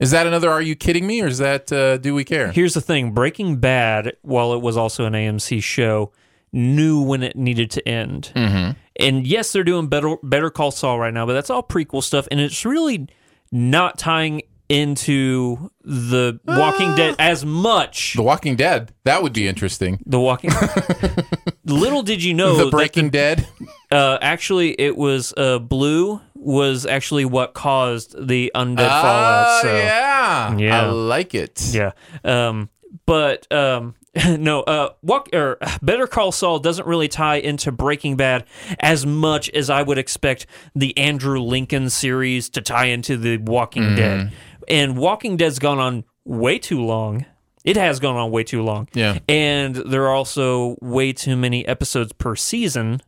Is 0.00 0.10
that 0.10 0.26
another 0.26 0.50
Are 0.50 0.60
You 0.62 0.74
Kidding 0.74 1.06
Me 1.06 1.20
or 1.22 1.26
is 1.28 1.38
that 1.38 1.70
uh, 1.72 1.96
Do 1.98 2.14
We 2.14 2.24
Care? 2.24 2.50
Here's 2.50 2.74
the 2.74 2.80
thing: 2.80 3.12
Breaking 3.12 3.56
Bad, 3.56 4.14
while 4.22 4.52
it 4.52 4.60
was 4.60 4.76
also 4.76 5.04
an 5.04 5.12
AMC 5.12 5.62
show, 5.62 6.10
knew 6.52 7.00
when 7.02 7.22
it 7.22 7.36
needed 7.36 7.70
to 7.72 7.88
end. 7.88 8.32
Mm-hmm. 8.34 8.72
And 8.96 9.26
yes, 9.26 9.52
they're 9.52 9.64
doing 9.64 9.88
better 9.88 10.16
Better 10.22 10.50
Call 10.50 10.70
Saul 10.70 10.98
right 10.98 11.12
now, 11.14 11.26
but 11.26 11.32
that's 11.32 11.50
all 11.50 11.62
prequel 11.62 12.02
stuff, 12.02 12.28
and 12.30 12.40
it's 12.40 12.64
really 12.64 13.08
not 13.50 13.98
tying 13.98 14.42
into 14.68 15.70
the 15.82 16.40
Walking 16.46 16.94
Dead 16.94 17.14
as 17.18 17.44
much. 17.44 18.14
The 18.14 18.22
Walking 18.22 18.56
Dead. 18.56 18.92
That 19.04 19.22
would 19.22 19.34
be 19.34 19.46
interesting. 19.46 20.02
The 20.06 20.18
Walking. 20.18 20.50
Dead. 20.50 21.26
Little 21.66 22.02
did 22.02 22.24
you 22.24 22.32
know 22.34 22.56
the 22.56 22.70
Breaking 22.70 23.10
Dead. 23.10 23.46
uh, 23.92 24.18
actually 24.22 24.72
it 24.80 24.96
was 24.96 25.34
uh, 25.36 25.58
Blue 25.58 26.20
was 26.34 26.86
actually 26.86 27.24
what 27.24 27.54
caused 27.54 28.14
the 28.26 28.50
undead 28.54 28.88
fallout. 28.88 29.46
Oh, 29.46 29.60
So 29.62 29.76
yeah. 29.76 30.56
Yeah. 30.56 30.82
I 30.82 30.90
like 30.90 31.34
it. 31.34 31.62
Yeah. 31.72 31.92
Um, 32.24 32.70
but 33.06 33.50
um, 33.52 33.94
no, 34.38 34.60
uh, 34.62 34.90
walk 35.02 35.28
or 35.32 35.58
Better 35.82 36.06
Call 36.06 36.32
Saul 36.32 36.58
doesn't 36.58 36.86
really 36.86 37.08
tie 37.08 37.36
into 37.36 37.72
Breaking 37.72 38.16
Bad 38.16 38.44
as 38.80 39.06
much 39.06 39.48
as 39.50 39.70
I 39.70 39.82
would 39.82 39.98
expect 39.98 40.46
the 40.74 40.96
Andrew 40.98 41.40
Lincoln 41.40 41.88
series 41.90 42.48
to 42.50 42.60
tie 42.60 42.86
into 42.86 43.16
the 43.16 43.38
Walking 43.38 43.82
Mm-hmm. 43.82 43.96
Dead. 43.96 44.32
And 44.68 44.96
Walking 44.98 45.36
Dead's 45.36 45.58
gone 45.58 45.78
on 45.78 46.04
way 46.24 46.58
too 46.58 46.80
long. 46.82 47.24
It 47.64 47.76
has 47.76 48.00
gone 48.00 48.16
on 48.16 48.30
way 48.30 48.44
too 48.44 48.62
long. 48.62 48.88
Yeah. 48.92 49.18
And 49.28 49.74
there 49.76 50.04
are 50.04 50.14
also 50.14 50.76
way 50.80 51.12
too 51.12 51.36
many 51.36 51.66
episodes 51.66 52.12
per 52.12 52.34
season 52.36 53.00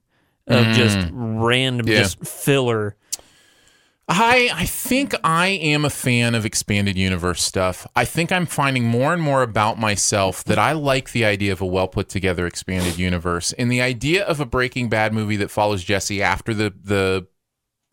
of 0.47 0.67
just 0.75 0.97
random, 1.13 1.87
Mm. 1.87 1.91
Yeah. 1.91 1.99
just 2.01 2.25
filler. 2.27 2.97
I 4.07 4.51
I 4.53 4.67
think 4.67 5.15
I 5.25 5.49
am 5.49 5.85
a 5.85 5.91
fan 5.91 6.35
of 6.35 6.45
expanded 6.45 6.97
universe 6.97 7.43
stuff. 7.43 7.87
I 7.97 8.05
think 8.05 8.31
I'm 8.31 8.47
finding 8.47 8.85
more 8.85 9.15
and 9.15 9.23
more 9.23 9.43
about 9.43 9.79
myself 9.79 10.45
that 10.45 10.59
I 10.59 10.73
like 10.73 11.13
the 11.13 11.25
idea 11.25 11.53
of 11.53 11.63
a 11.63 11.67
well 11.67 11.89
put 11.89 12.09
together 12.09 12.47
expanded 12.47 12.99
universe 12.99 13.53
and 13.55 13.71
the 13.73 13.81
idea 13.81 14.25
of 14.25 14.41
a 14.41 14.47
Breaking 14.47 14.89
Bad 14.89 15.15
movie 15.15 15.37
that 15.37 15.51
follows 15.51 15.83
Jesse 15.83 16.23
after 16.23 16.53
the 16.53 16.75
the 16.83 17.27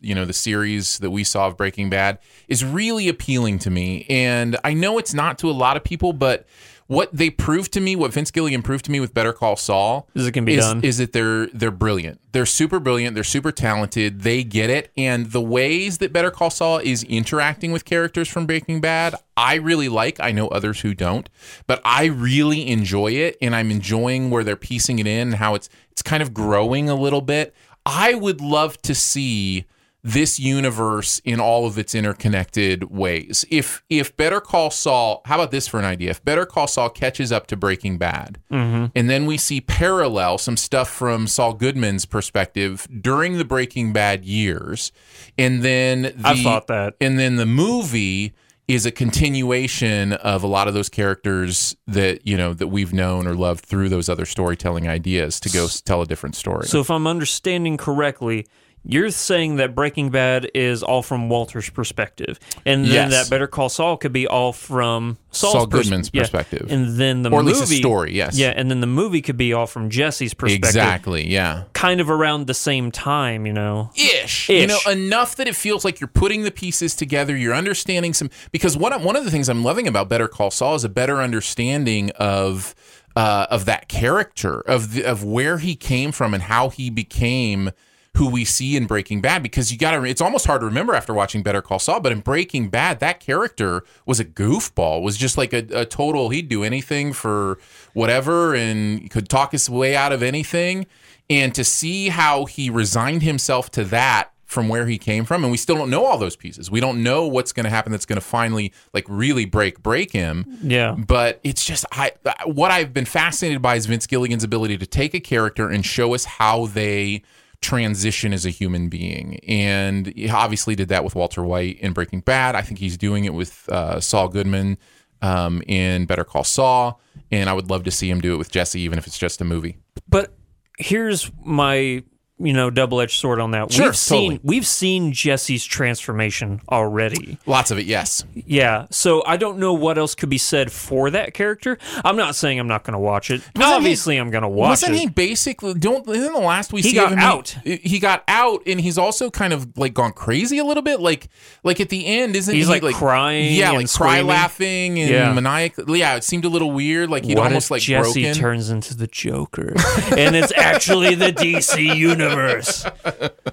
you 0.01 0.13
know 0.13 0.25
the 0.25 0.33
series 0.33 0.99
that 0.99 1.11
we 1.11 1.23
saw 1.23 1.47
of 1.47 1.55
Breaking 1.55 1.89
Bad 1.89 2.19
is 2.49 2.65
really 2.65 3.07
appealing 3.07 3.59
to 3.59 3.69
me. 3.69 4.05
And 4.09 4.57
I 4.65 4.73
know 4.73 4.97
it's 4.97 5.13
not 5.13 5.37
to 5.39 5.49
a 5.49 5.53
lot 5.53 5.77
of 5.77 5.83
people, 5.83 6.11
but 6.11 6.45
what 6.91 7.09
they 7.13 7.29
proved 7.29 7.71
to 7.71 7.79
me, 7.79 7.95
what 7.95 8.11
Vince 8.11 8.31
Gilligan 8.31 8.61
proved 8.61 8.83
to 8.83 8.91
me 8.91 8.99
with 8.99 9.13
Better 9.13 9.31
Call 9.31 9.55
Saul, 9.55 10.09
Is 10.13 10.27
it 10.27 10.33
can 10.33 10.43
be 10.43 10.55
is, 10.55 10.65
done. 10.65 10.83
is 10.83 10.97
that 10.97 11.13
they're 11.13 11.47
they're 11.47 11.71
brilliant. 11.71 12.19
They're 12.33 12.45
super 12.45 12.81
brilliant. 12.81 13.15
They're 13.15 13.23
super 13.23 13.53
talented. 13.53 14.23
They 14.23 14.43
get 14.43 14.69
it. 14.69 14.91
And 14.97 15.31
the 15.31 15.39
ways 15.39 15.99
that 15.99 16.11
Better 16.11 16.31
Call 16.31 16.49
Saul 16.49 16.79
is 16.79 17.03
interacting 17.03 17.71
with 17.71 17.85
characters 17.85 18.27
from 18.27 18.45
Breaking 18.45 18.81
Bad, 18.81 19.15
I 19.37 19.55
really 19.55 19.87
like. 19.87 20.19
I 20.19 20.33
know 20.33 20.49
others 20.49 20.81
who 20.81 20.93
don't, 20.93 21.29
but 21.65 21.81
I 21.85 22.05
really 22.05 22.67
enjoy 22.67 23.11
it, 23.11 23.37
and 23.41 23.55
I'm 23.55 23.71
enjoying 23.71 24.29
where 24.29 24.43
they're 24.43 24.57
piecing 24.57 24.99
it 24.99 25.07
in, 25.07 25.29
and 25.29 25.35
how 25.35 25.55
it's 25.55 25.69
it's 25.91 26.01
kind 26.01 26.21
of 26.21 26.33
growing 26.33 26.89
a 26.89 26.95
little 26.95 27.21
bit. 27.21 27.55
I 27.85 28.15
would 28.15 28.41
love 28.41 28.81
to 28.81 28.93
see 28.93 29.63
this 30.03 30.39
universe 30.39 31.19
in 31.23 31.39
all 31.39 31.67
of 31.67 31.77
its 31.77 31.93
interconnected 31.93 32.89
ways. 32.89 33.45
If 33.49 33.83
if 33.89 34.15
Better 34.17 34.41
Call 34.41 34.71
Saul, 34.71 35.21
how 35.25 35.35
about 35.35 35.51
this 35.51 35.67
for 35.67 35.79
an 35.79 35.85
idea? 35.85 36.09
If 36.09 36.23
Better 36.23 36.45
Call 36.45 36.67
Saul 36.67 36.89
catches 36.89 37.31
up 37.31 37.47
to 37.47 37.55
Breaking 37.55 37.97
Bad, 37.97 38.39
mm-hmm. 38.51 38.85
and 38.95 39.09
then 39.09 39.25
we 39.25 39.37
see 39.37 39.61
parallel 39.61 40.37
some 40.37 40.57
stuff 40.57 40.89
from 40.89 41.27
Saul 41.27 41.53
Goodman's 41.53 42.05
perspective 42.05 42.87
during 43.01 43.37
the 43.37 43.45
Breaking 43.45 43.93
Bad 43.93 44.25
years, 44.25 44.91
and 45.37 45.61
then 45.61 46.01
the, 46.01 46.21
I've 46.23 46.39
thought 46.39 46.67
that. 46.67 46.95
and 46.99 47.19
then 47.19 47.35
the 47.35 47.45
movie 47.45 48.33
is 48.67 48.85
a 48.85 48.91
continuation 48.91 50.13
of 50.13 50.43
a 50.43 50.47
lot 50.47 50.67
of 50.67 50.73
those 50.73 50.87
characters 50.87 51.75
that 51.87 52.25
you 52.25 52.37
know 52.37 52.53
that 52.53 52.67
we've 52.67 52.93
known 52.93 53.27
or 53.27 53.35
loved 53.35 53.65
through 53.65 53.89
those 53.89 54.09
other 54.09 54.25
storytelling 54.25 54.87
ideas 54.87 55.39
to 55.41 55.49
go 55.49 55.67
tell 55.85 56.01
a 56.01 56.05
different 56.05 56.35
story. 56.35 56.65
So, 56.67 56.79
if 56.79 56.89
I'm 56.89 57.05
understanding 57.05 57.77
correctly, 57.77 58.47
you're 58.83 59.11
saying 59.11 59.57
that 59.57 59.75
Breaking 59.75 60.09
Bad 60.09 60.49
is 60.55 60.81
all 60.81 61.03
from 61.03 61.29
Walter's 61.29 61.69
perspective, 61.69 62.39
and 62.65 62.83
then 62.85 63.11
Yes. 63.11 63.11
that 63.11 63.29
Better 63.29 63.45
Call 63.47 63.69
Saul 63.69 63.95
could 63.97 64.11
be 64.11 64.25
all 64.25 64.53
from 64.53 65.17
Saul's 65.29 65.53
Saul 65.53 65.67
pers- 65.67 65.83
Goodman's 65.83 66.09
yeah. 66.13 66.21
perspective. 66.23 66.67
and 66.69 66.97
then 66.97 67.21
the 67.21 67.29
Or 67.29 67.39
at 67.39 67.45
movie 67.45 67.59
least 67.59 67.71
a 67.71 67.75
story, 67.75 68.13
yes. 68.15 68.35
yeah, 68.37 68.53
and 68.55 68.71
then 68.71 68.81
the 68.81 68.87
movie 68.87 69.21
could 69.21 69.37
be 69.37 69.53
all 69.53 69.67
from 69.67 69.89
Jesse's 69.89 70.33
perspective, 70.33 70.67
exactly, 70.69 71.27
yeah. 71.29 71.63
kind 71.73 72.01
of 72.01 72.09
around 72.09 72.47
the 72.47 72.53
same 72.55 72.91
time, 72.91 73.45
you 73.45 73.53
know. 73.53 73.91
ish. 73.95 74.49
You 74.49 74.55
Ish. 74.57 74.67
know, 74.69 74.91
enough 74.91 75.35
that 75.35 75.47
it 75.47 75.55
feels 75.55 75.85
like 75.85 75.99
you're 75.99 76.07
putting 76.07 76.43
the 76.43 76.51
pieces 76.51 76.95
together. 76.95 77.35
You're 77.37 77.53
understanding 77.55 78.13
some 78.13 78.29
because 78.51 78.75
one 78.75 78.93
of- 78.93 79.03
one 79.03 79.15
of 79.15 79.25
the 79.25 79.31
things 79.31 79.47
I'm 79.47 79.63
loving 79.63 79.87
about 79.87 80.09
Better 80.09 80.27
Call 80.27 80.49
Saul 80.51 80.73
is 80.75 80.83
a 80.83 80.89
better 80.89 81.21
understanding 81.21 82.09
of 82.11 82.73
uh, 83.15 83.45
of 83.49 83.65
that 83.65 83.89
character 83.89 84.61
of 84.61 84.93
the, 84.93 85.03
of 85.03 85.21
where 85.23 85.57
he 85.57 85.75
came 85.75 86.11
from 86.13 86.33
and 86.33 86.43
how 86.43 86.69
he 86.69 86.89
became 86.89 87.69
who 88.17 88.29
we 88.29 88.43
see 88.43 88.75
in 88.75 88.85
Breaking 88.85 89.21
Bad 89.21 89.41
because 89.41 89.71
you 89.71 89.77
got 89.77 89.91
to 89.91 90.03
it's 90.03 90.21
almost 90.21 90.45
hard 90.45 90.61
to 90.61 90.65
remember 90.65 90.93
after 90.93 91.13
watching 91.13 91.43
Better 91.43 91.61
Call 91.61 91.79
Saul 91.79 92.01
but 92.01 92.11
in 92.11 92.19
Breaking 92.19 92.69
Bad 92.69 92.99
that 92.99 93.19
character 93.19 93.83
was 94.05 94.19
a 94.19 94.25
goofball 94.25 95.01
was 95.01 95.17
just 95.17 95.37
like 95.37 95.53
a, 95.53 95.65
a 95.73 95.85
total 95.85 96.29
he'd 96.29 96.49
do 96.49 96.63
anything 96.63 97.13
for 97.13 97.57
whatever 97.93 98.53
and 98.53 99.09
could 99.09 99.29
talk 99.29 99.51
his 99.51 99.69
way 99.69 99.95
out 99.95 100.11
of 100.11 100.21
anything. 100.23 100.85
And 101.29 101.55
to 101.55 101.63
see 101.63 102.09
how 102.09 102.45
he 102.45 102.69
resigned 102.69 103.23
himself 103.23 103.71
to 103.71 103.83
that 103.85 104.31
from 104.45 104.67
where 104.67 104.85
he 104.85 104.97
came 104.97 105.23
from 105.23 105.43
and 105.45 105.51
we 105.51 105.57
still 105.57 105.77
don't 105.77 105.89
know 105.89 106.03
all 106.03 106.17
those 106.17 106.35
pieces. 106.35 106.69
We 106.69 106.81
don't 106.81 107.01
know 107.03 107.25
what's 107.25 107.53
going 107.53 107.63
to 107.63 107.69
happen 107.69 107.93
that's 107.93 108.05
going 108.05 108.19
to 108.19 108.25
finally 108.25 108.73
like 108.93 109.05
really 109.07 109.45
break 109.45 109.81
break 109.81 110.11
him. 110.11 110.57
Yeah. 110.61 110.91
but 110.91 111.39
it's 111.45 111.63
just 111.63 111.85
I 111.93 112.11
what 112.45 112.69
I've 112.69 112.93
been 112.93 113.05
fascinated 113.05 113.61
by 113.61 113.75
is 113.75 113.85
Vince 113.85 114.05
Gilligan's 114.07 114.43
ability 114.43 114.77
to 114.79 114.85
take 114.85 115.13
a 115.13 115.21
character 115.21 115.69
and 115.69 115.85
show 115.85 116.13
us 116.13 116.25
how 116.25 116.65
they 116.65 117.23
transition 117.61 118.33
as 118.33 118.45
a 118.45 118.49
human 118.49 118.89
being, 118.89 119.39
and 119.47 120.07
he 120.07 120.29
obviously 120.29 120.75
did 120.75 120.89
that 120.89 121.03
with 121.03 121.15
Walter 121.15 121.43
White 121.43 121.79
in 121.79 121.93
Breaking 121.93 122.21
Bad. 122.21 122.55
I 122.55 122.61
think 122.61 122.79
he's 122.79 122.97
doing 122.97 123.25
it 123.25 123.33
with 123.33 123.69
uh, 123.69 123.99
Saul 123.99 124.27
Goodman 124.27 124.77
um, 125.21 125.61
in 125.67 126.05
Better 126.05 126.23
Call 126.23 126.43
Saul, 126.43 126.99
and 127.31 127.49
I 127.49 127.53
would 127.53 127.69
love 127.69 127.83
to 127.83 127.91
see 127.91 128.09
him 128.09 128.21
do 128.21 128.33
it 128.33 128.37
with 128.37 128.51
Jesse, 128.51 128.81
even 128.81 128.97
if 128.97 129.07
it's 129.07 129.17
just 129.17 129.41
a 129.41 129.45
movie. 129.45 129.77
But 130.09 130.33
here's 130.77 131.31
my 131.43 132.03
you 132.43 132.53
know 132.53 132.69
double 132.69 133.01
edged 133.01 133.19
sword 133.19 133.39
on 133.39 133.51
that. 133.51 133.71
Sure, 133.71 133.87
we've 133.87 133.95
seen 133.97 134.31
totally. 134.31 134.39
we've 134.43 134.67
seen 134.67 135.11
Jesse's 135.13 135.63
transformation 135.65 136.61
already. 136.69 137.37
Lots 137.45 137.71
of 137.71 137.77
it, 137.79 137.85
yes. 137.85 138.23
Yeah, 138.33 138.87
so 138.89 139.23
I 139.25 139.37
don't 139.37 139.57
know 139.59 139.73
what 139.73 139.97
else 139.97 140.15
could 140.15 140.29
be 140.29 140.37
said 140.37 140.71
for 140.71 141.09
that 141.11 141.33
character. 141.33 141.77
I'm 142.03 142.15
not 142.15 142.35
saying 142.35 142.59
I'm 142.59 142.67
not 142.67 142.83
going 142.83 142.93
to 142.93 142.99
watch 142.99 143.29
it. 143.31 143.41
Wasn't 143.55 143.57
he- 143.57 143.73
Obviously, 143.81 144.17
I'm 144.17 144.29
going 144.31 144.43
to 144.43 144.49
watch 144.49 144.67
it. 144.83 144.89
Wasn't 144.89 144.95
he 144.97 145.07
basically? 145.07 145.73
Don't 145.75 146.07
in 146.07 146.33
the 146.33 146.39
last 146.39 146.73
we 146.73 146.81
He 146.81 146.89
see 146.89 146.95
got 146.95 147.11
him, 147.11 147.19
out. 147.19 147.55
He, 147.63 147.77
he 147.77 147.99
got 147.99 148.23
out, 148.27 148.61
and 148.65 148.79
he's 148.79 148.97
also 148.97 149.29
kind 149.29 149.53
of 149.53 149.77
like 149.77 149.93
gone 149.93 150.13
crazy 150.13 150.57
a 150.57 150.63
little 150.65 150.83
bit. 150.83 150.99
Like, 150.99 151.29
like 151.63 151.79
at 151.79 151.89
the 151.89 152.05
end, 152.05 152.35
isn't 152.35 152.53
He's, 152.53 152.67
he 152.67 152.79
like, 152.81 152.95
crying 152.95 153.53
Yeah, 153.55 153.69
and 153.69 153.77
like 153.79 153.91
cry 153.91 154.21
laughing 154.21 154.99
and 154.99 155.09
Yeah. 155.09 155.33
maniacal. 155.33 155.95
Yeah, 155.95 156.15
it 156.15 156.23
seemed 156.23 156.45
a 156.45 156.49
little 156.49 156.71
weird. 156.71 157.09
Like 157.09 157.23
he'd 157.25 157.37
what 157.37 157.47
almost 157.47 157.71
like 157.71 157.81
Jesse 157.81 158.23
broken. 158.23 158.39
turns 158.39 158.69
into 158.69 158.95
the 158.95 159.07
Joker, 159.07 159.73
and 160.17 160.35
it's 160.35 160.53
actually 160.55 161.15
the 161.15 161.31
DC 161.33 161.95
universe? 161.95 162.30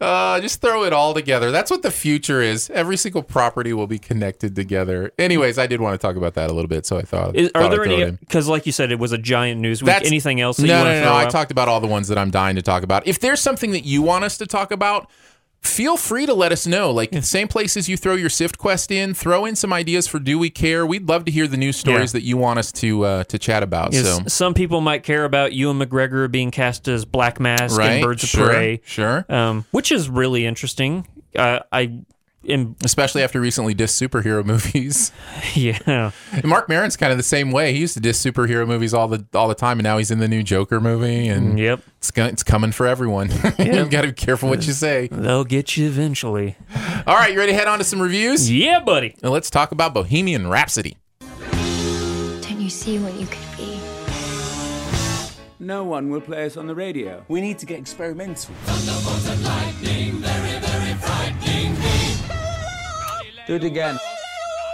Uh, 0.00 0.40
just 0.40 0.60
throw 0.60 0.84
it 0.84 0.92
all 0.92 1.12
together. 1.14 1.50
That's 1.50 1.70
what 1.70 1.82
the 1.82 1.90
future 1.90 2.40
is. 2.40 2.70
Every 2.70 2.96
single 2.96 3.22
property 3.22 3.72
will 3.72 3.86
be 3.86 3.98
connected 3.98 4.54
together. 4.54 5.12
Anyways, 5.18 5.58
I 5.58 5.66
did 5.66 5.80
want 5.80 6.00
to 6.00 6.06
talk 6.06 6.16
about 6.16 6.34
that 6.34 6.48
a 6.50 6.52
little 6.52 6.68
bit, 6.68 6.86
so 6.86 6.96
I 6.98 7.02
thought. 7.02 7.34
Is, 7.36 7.50
are 7.54 7.62
thought 7.62 7.70
there 7.72 7.84
any? 7.84 8.12
Because, 8.12 8.48
like 8.48 8.66
you 8.66 8.72
said, 8.72 8.92
it 8.92 8.98
was 8.98 9.12
a 9.12 9.18
giant 9.18 9.60
news 9.60 9.82
week. 9.82 9.86
That's- 9.86 10.06
Anything 10.06 10.40
else 10.40 10.58
no, 10.58 10.64
you 10.66 10.72
no, 10.72 10.84
no, 10.84 11.04
no. 11.04 11.14
I 11.14 11.26
talked 11.26 11.50
about 11.50 11.68
all 11.68 11.80
the 11.80 11.86
ones 11.86 12.08
that 12.08 12.18
I'm 12.18 12.30
dying 12.30 12.56
to 12.56 12.62
talk 12.62 12.82
about. 12.82 13.06
If 13.06 13.18
there's 13.18 13.40
something 13.40 13.72
that 13.72 13.84
you 13.84 14.02
want 14.02 14.24
us 14.24 14.38
to 14.38 14.46
talk 14.46 14.70
about, 14.70 15.10
feel 15.62 15.96
free 15.96 16.26
to 16.26 16.34
let 16.34 16.52
us 16.52 16.66
know. 16.66 16.90
Like 16.90 17.10
the 17.12 17.22
same 17.22 17.48
places 17.48 17.88
you 17.88 17.96
throw 17.96 18.14
your 18.14 18.28
Sift 18.28 18.58
Quest 18.58 18.90
in, 18.90 19.14
throw 19.14 19.44
in 19.44 19.56
some 19.56 19.72
ideas 19.72 20.06
for 20.06 20.18
Do 20.18 20.38
We 20.38 20.50
Care. 20.50 20.84
We'd 20.84 21.08
love 21.08 21.24
to 21.26 21.32
hear 21.32 21.46
the 21.46 21.56
news 21.56 21.76
stories 21.76 22.12
Yeah. 22.12 22.18
that 22.20 22.22
you 22.26 22.36
want 22.36 22.58
us 22.58 22.72
to 22.72 23.04
uh, 23.04 23.24
to 23.24 23.38
chat 23.38 23.62
about. 23.62 23.92
Yes, 23.92 24.04
So 24.04 24.18
some 24.26 24.54
people 24.54 24.80
might 24.80 25.02
care 25.02 25.24
about 25.24 25.52
Ewan 25.52 25.78
McGregor 25.78 26.30
being 26.30 26.50
cast 26.50 26.88
as 26.88 27.04
Black 27.04 27.38
Mask 27.40 27.78
right, 27.78 27.92
in 27.94 28.02
Birds 28.02 28.26
sure, 28.26 28.44
of 28.44 28.50
Prey, 28.50 28.80
sure. 28.84 29.24
um, 29.28 29.64
which 29.70 29.92
is 29.92 30.08
really 30.08 30.44
interesting. 30.46 31.06
Uh, 31.36 31.60
I 31.70 32.00
am, 32.48 32.76
Especially 32.84 33.22
after 33.22 33.40
recently 33.40 33.74
dissed 33.74 34.00
superhero 34.00 34.44
movies. 34.52 35.12
yeah, 35.54 36.10
And 36.32 36.44
Marc 36.44 36.68
Maron's 36.68 36.96
kind 36.96 37.12
of 37.12 37.18
the 37.18 37.22
same 37.22 37.50
way. 37.50 37.72
He 37.72 37.78
used 37.80 37.94
to 37.94 38.00
diss 38.00 38.22
superhero 38.22 38.66
movies 38.66 38.94
all 38.94 39.08
the 39.08 39.26
all 39.34 39.48
the 39.48 39.54
time, 39.54 39.78
and 39.78 39.84
now 39.84 39.98
he's 39.98 40.10
in 40.10 40.18
the 40.18 40.28
new 40.28 40.42
Joker 40.42 40.80
movie, 40.80 41.28
and 41.28 41.54
mm, 41.54 41.58
yep. 41.58 41.80
it's 41.98 42.10
it's 42.16 42.42
coming 42.42 42.72
for 42.72 42.86
everyone. 42.86 43.30
you 43.58 43.86
got 43.86 44.02
to 44.02 44.08
be 44.08 44.12
careful 44.12 44.48
what 44.48 44.66
you 44.66 44.72
say. 44.72 45.08
They'll 45.08 45.44
get 45.44 45.76
you 45.76 45.86
eventually. 45.86 46.56
All 47.06 47.16
right, 47.16 47.32
you 47.32 47.38
ready 47.38 47.52
to 47.52 47.58
head 47.58 47.68
on 47.68 47.78
to 47.78 47.84
some 47.84 48.00
reviews? 48.00 48.50
Yeah, 48.50 48.80
buddy. 48.80 49.16
Now 49.22 49.30
let's 49.30 49.50
talk 49.50 49.72
about 49.72 49.94
Bohemian 49.94 50.48
Rhapsody. 50.48 50.96
Don't 51.20 52.60
you 52.60 52.70
see 52.70 52.98
what 52.98 53.14
you 53.14 53.26
could 53.26 53.56
be? 53.56 53.80
No 55.62 55.84
one 55.84 56.10
will 56.10 56.20
play 56.20 56.44
us 56.44 56.56
on 56.56 56.66
the 56.66 56.74
radio. 56.74 57.24
We 57.28 57.40
need 57.40 57.56
to 57.60 57.66
get 57.66 57.78
experimental. 57.78 58.52
Do 63.46 63.56
it 63.56 63.64
again. 63.64 63.98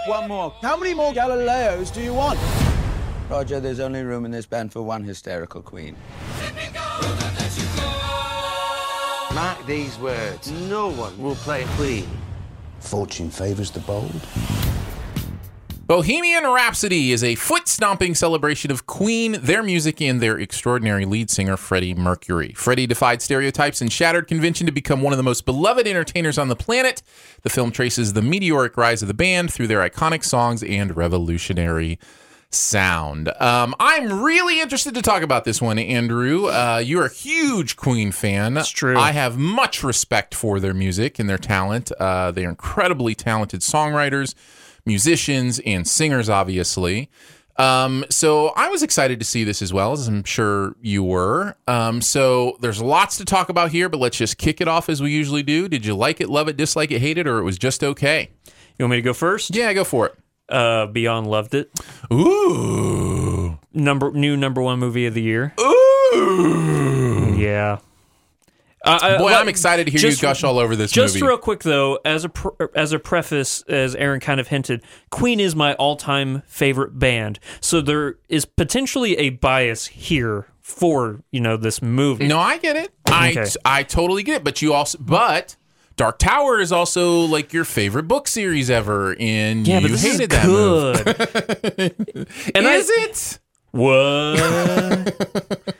One 0.05 0.27
more. 0.27 0.53
How 0.61 0.77
many 0.77 0.93
more 0.93 1.11
Galileos 1.11 1.91
do 1.93 2.01
you 2.01 2.13
want? 2.13 2.39
Roger, 3.29 3.59
there's 3.59 3.79
only 3.79 4.03
room 4.03 4.25
in 4.25 4.31
this 4.31 4.45
band 4.45 4.71
for 4.71 4.83
one 4.83 5.03
hysterical 5.03 5.61
queen. 5.61 5.95
Mark 9.33 9.65
these 9.65 9.97
words. 9.99 10.51
No 10.51 10.89
one 10.89 11.17
will 11.21 11.35
play 11.35 11.65
Queen. 11.77 12.07
Fortune 12.79 13.29
favours 13.29 13.71
the 13.71 13.79
bold. 13.81 14.21
Bohemian 15.89 16.43
Rhapsody 16.43 17.11
is 17.11 17.23
a 17.23 17.33
foot 17.33 17.67
stomping 17.67 18.13
celebration 18.13 18.69
of 18.69 18.85
Queen, 18.85 19.37
their 19.41 19.63
music, 19.63 19.99
and 20.03 20.21
their 20.21 20.37
extraordinary 20.37 21.03
lead 21.03 21.31
singer, 21.31 21.57
Freddie 21.57 21.95
Mercury. 21.95 22.53
Freddie 22.53 22.85
defied 22.85 23.23
stereotypes 23.23 23.81
and 23.81 23.91
shattered 23.91 24.27
convention 24.27 24.67
to 24.67 24.71
become 24.71 25.01
one 25.01 25.13
of 25.13 25.17
the 25.17 25.23
most 25.23 25.47
beloved 25.47 25.87
entertainers 25.87 26.37
on 26.37 26.47
the 26.47 26.55
planet. 26.55 27.01
The 27.41 27.49
film 27.49 27.71
traces 27.71 28.13
the 28.13 28.21
meteoric 28.21 28.77
rise 28.77 29.01
of 29.01 29.07
the 29.07 29.15
band 29.15 29.51
through 29.51 29.65
their 29.65 29.79
iconic 29.79 30.23
songs 30.23 30.61
and 30.61 30.95
revolutionary 30.95 31.97
sound. 32.51 33.29
Um, 33.41 33.73
I'm 33.79 34.21
really 34.21 34.61
interested 34.61 34.93
to 34.93 35.01
talk 35.01 35.23
about 35.23 35.43
this 35.43 35.59
one, 35.59 35.79
Andrew. 35.79 36.49
Uh, 36.49 36.83
you're 36.85 37.05
a 37.05 37.11
huge 37.11 37.77
Queen 37.77 38.11
fan. 38.11 38.53
That's 38.53 38.69
true. 38.69 38.95
I 38.95 39.11
have 39.11 39.39
much 39.39 39.83
respect 39.83 40.35
for 40.35 40.59
their 40.59 40.75
music 40.75 41.17
and 41.17 41.27
their 41.27 41.39
talent. 41.39 41.91
Uh, 41.93 42.29
they're 42.29 42.49
incredibly 42.49 43.15
talented 43.15 43.61
songwriters, 43.61 44.35
musicians, 44.85 45.59
and 45.65 45.87
singers, 45.87 46.29
obviously. 46.29 47.09
Um, 47.57 48.05
so 48.09 48.53
I 48.55 48.69
was 48.69 48.83
excited 48.83 49.19
to 49.19 49.25
see 49.25 49.43
this 49.43 49.61
as 49.61 49.73
well, 49.73 49.91
as 49.91 50.07
I'm 50.07 50.23
sure 50.23 50.75
you 50.81 51.03
were. 51.03 51.55
Um, 51.67 52.01
so 52.01 52.57
there's 52.61 52.81
lots 52.81 53.17
to 53.17 53.25
talk 53.25 53.49
about 53.49 53.71
here, 53.71 53.89
but 53.89 53.99
let's 53.99 54.17
just 54.17 54.37
kick 54.37 54.61
it 54.61 54.69
off 54.69 54.87
as 54.87 55.01
we 55.01 55.11
usually 55.11 55.43
do. 55.43 55.67
Did 55.67 55.85
you 55.85 55.93
like 55.93 56.21
it, 56.21 56.29
love 56.29 56.47
it, 56.47 56.55
dislike 56.55 56.89
it, 56.91 56.99
hate 57.01 57.17
it, 57.17 57.27
or 57.27 57.39
it 57.39 57.43
was 57.43 57.57
just 57.57 57.83
okay? 57.83 58.29
You 58.77 58.85
want 58.85 58.91
me 58.91 58.97
to 58.97 59.01
go 59.01 59.13
first? 59.13 59.53
Yeah, 59.53 59.73
go 59.73 59.83
for 59.83 60.05
it. 60.07 60.15
Uh, 60.47 60.85
Beyond 60.87 61.27
loved 61.27 61.53
it. 61.53 61.69
Ooh. 62.13 63.59
Number 63.73 64.11
new 64.13 64.37
number 64.37 64.61
one 64.61 64.79
movie 64.79 65.05
of 65.05 65.13
the 65.13 65.21
year. 65.21 65.53
Ooh. 65.59 67.35
Yeah. 67.37 67.79
Uh, 68.85 68.97
uh, 69.01 69.17
Boy, 69.17 69.33
I'm 69.33 69.49
excited 69.49 69.85
to 69.85 69.91
hear 69.91 69.99
just- 69.99 70.21
you 70.21 70.27
gush 70.27 70.43
all 70.43 70.57
over 70.57 70.75
this 70.75 70.95
movie. 70.95 71.05
Just 71.05 71.15
movie. 71.15 71.27
real 71.27 71.37
quick 71.37 71.63
though, 71.63 71.99
as 72.05 72.23
a 72.23 72.29
pr- 72.29 72.49
as 72.75 72.93
a 72.93 72.99
preface, 72.99 73.61
as 73.63 73.93
Aaron 73.95 74.19
kind 74.21 74.39
of 74.39 74.47
hinted, 74.47 74.81
Queen 75.09 75.39
is 75.39 75.55
my 75.55 75.73
all 75.75 75.95
time 75.97 76.43
favorite 76.47 76.97
band. 76.97 77.39
So 77.59 77.81
there 77.81 78.15
is 78.29 78.45
potentially 78.45 79.17
a 79.17 79.31
bias 79.31 79.87
here 79.87 80.47
for 80.61 81.21
you 81.31 81.41
know 81.41 81.57
this 81.57 81.81
movie. 81.81 82.27
no, 82.27 82.39
I 82.39 82.57
get 82.57 82.75
it. 82.75 82.91
I 83.05 83.31
Okay. 83.31 83.45
I 83.65 83.83
totally 83.83 84.23
get 84.23 84.37
it. 84.37 84.43
But 84.45 84.61
you 84.61 84.73
also, 84.73 84.97
but 85.01 85.55
Dark 85.97 86.17
Tower 86.19 86.59
is 86.61 86.71
also 86.71 87.21
like 87.21 87.51
your 87.51 87.65
favorite 87.65 88.03
book 88.07 88.27
series 88.29 88.69
ever, 88.69 89.13
and 89.19 89.67
yeah, 89.67 89.79
you 89.79 89.81
but 89.81 89.91
this 89.91 90.05
is 90.05 90.11
hated 90.13 90.29
that 90.29 90.45
movie. 90.47 91.03
good. 91.03 92.27
and 92.55 92.65
I, 92.67 92.73
is 92.75 92.89
it? 92.89 93.39
What? 93.71 95.65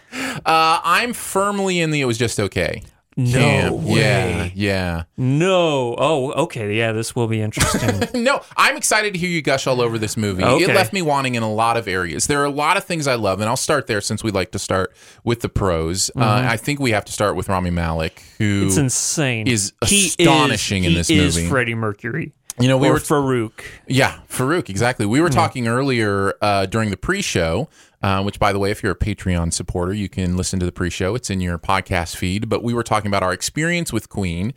Uh, 0.45 0.79
I'm 0.83 1.13
firmly 1.13 1.79
in 1.79 1.91
the. 1.91 2.01
It 2.01 2.05
was 2.05 2.17
just 2.17 2.39
okay. 2.39 2.81
No 3.17 3.31
camp. 3.39 3.75
Yeah, 3.83 3.93
way. 3.93 4.51
yeah. 4.55 5.03
No. 5.17 5.93
Oh, 5.97 6.31
okay. 6.43 6.75
Yeah, 6.75 6.93
this 6.93 7.13
will 7.15 7.27
be 7.27 7.41
interesting. 7.41 8.07
No, 8.23 8.41
I'm 8.55 8.77
excited 8.77 9.13
to 9.13 9.19
hear 9.19 9.29
you 9.29 9.41
gush 9.41 9.67
all 9.67 9.81
over 9.81 9.97
this 9.99 10.15
movie. 10.17 10.41
It 10.43 10.67
left 10.69 10.93
me 10.93 11.01
wanting 11.01 11.35
in 11.35 11.43
a 11.43 11.51
lot 11.51 11.75
of 11.77 11.87
areas. 11.87 12.27
There 12.27 12.41
are 12.41 12.45
a 12.45 12.49
lot 12.49 12.77
of 12.77 12.85
things 12.85 13.05
I 13.05 13.15
love, 13.15 13.41
and 13.41 13.49
I'll 13.49 13.57
start 13.57 13.87
there 13.87 14.01
since 14.01 14.23
we 14.23 14.31
like 14.31 14.51
to 14.51 14.59
start 14.59 14.93
with 15.25 15.41
the 15.41 15.49
pros. 15.49 16.09
Uh, 16.15 16.21
I 16.49 16.55
think 16.57 16.79
we 16.79 16.91
have 16.91 17.05
to 17.05 17.11
start 17.11 17.35
with 17.35 17.49
Rami 17.49 17.69
Malek, 17.69 18.23
who 18.37 18.61
Mm-hmm. 18.61 18.67
it's 18.67 18.77
insane. 18.77 19.47
is 19.47 19.73
He 19.85 20.07
astonishing 20.07 20.85
in 20.85 20.91
he 20.91 20.95
this 20.97 21.09
is 21.09 21.35
movie. 21.35 21.49
Freddie 21.49 21.75
Mercury. 21.75 22.33
You 22.59 22.67
know 22.67 22.77
we 22.77 22.89
or 22.89 22.93
were 22.93 22.99
Farouk. 22.99 23.61
Yeah, 23.87 24.19
Farouk, 24.29 24.69
exactly. 24.69 25.05
We 25.05 25.21
were 25.21 25.29
talking 25.29 25.67
earlier 25.67 26.33
uh, 26.41 26.65
during 26.65 26.89
the 26.89 26.97
pre-show, 26.97 27.69
uh, 28.03 28.21
which, 28.23 28.37
by 28.39 28.51
the 28.51 28.59
way, 28.59 28.69
if 28.71 28.83
you're 28.83 28.91
a 28.91 28.97
Patreon 28.97 29.53
supporter, 29.53 29.93
you 29.93 30.09
can 30.09 30.35
listen 30.35 30.59
to 30.59 30.65
the 30.65 30.71
pre-show. 30.71 31.15
It's 31.15 31.29
in 31.29 31.39
your 31.39 31.57
podcast 31.57 32.15
feed. 32.17 32.49
But 32.49 32.61
we 32.63 32.73
were 32.73 32.83
talking 32.83 33.07
about 33.07 33.23
our 33.23 33.31
experience 33.33 33.93
with 33.93 34.09
Queen 34.09 34.53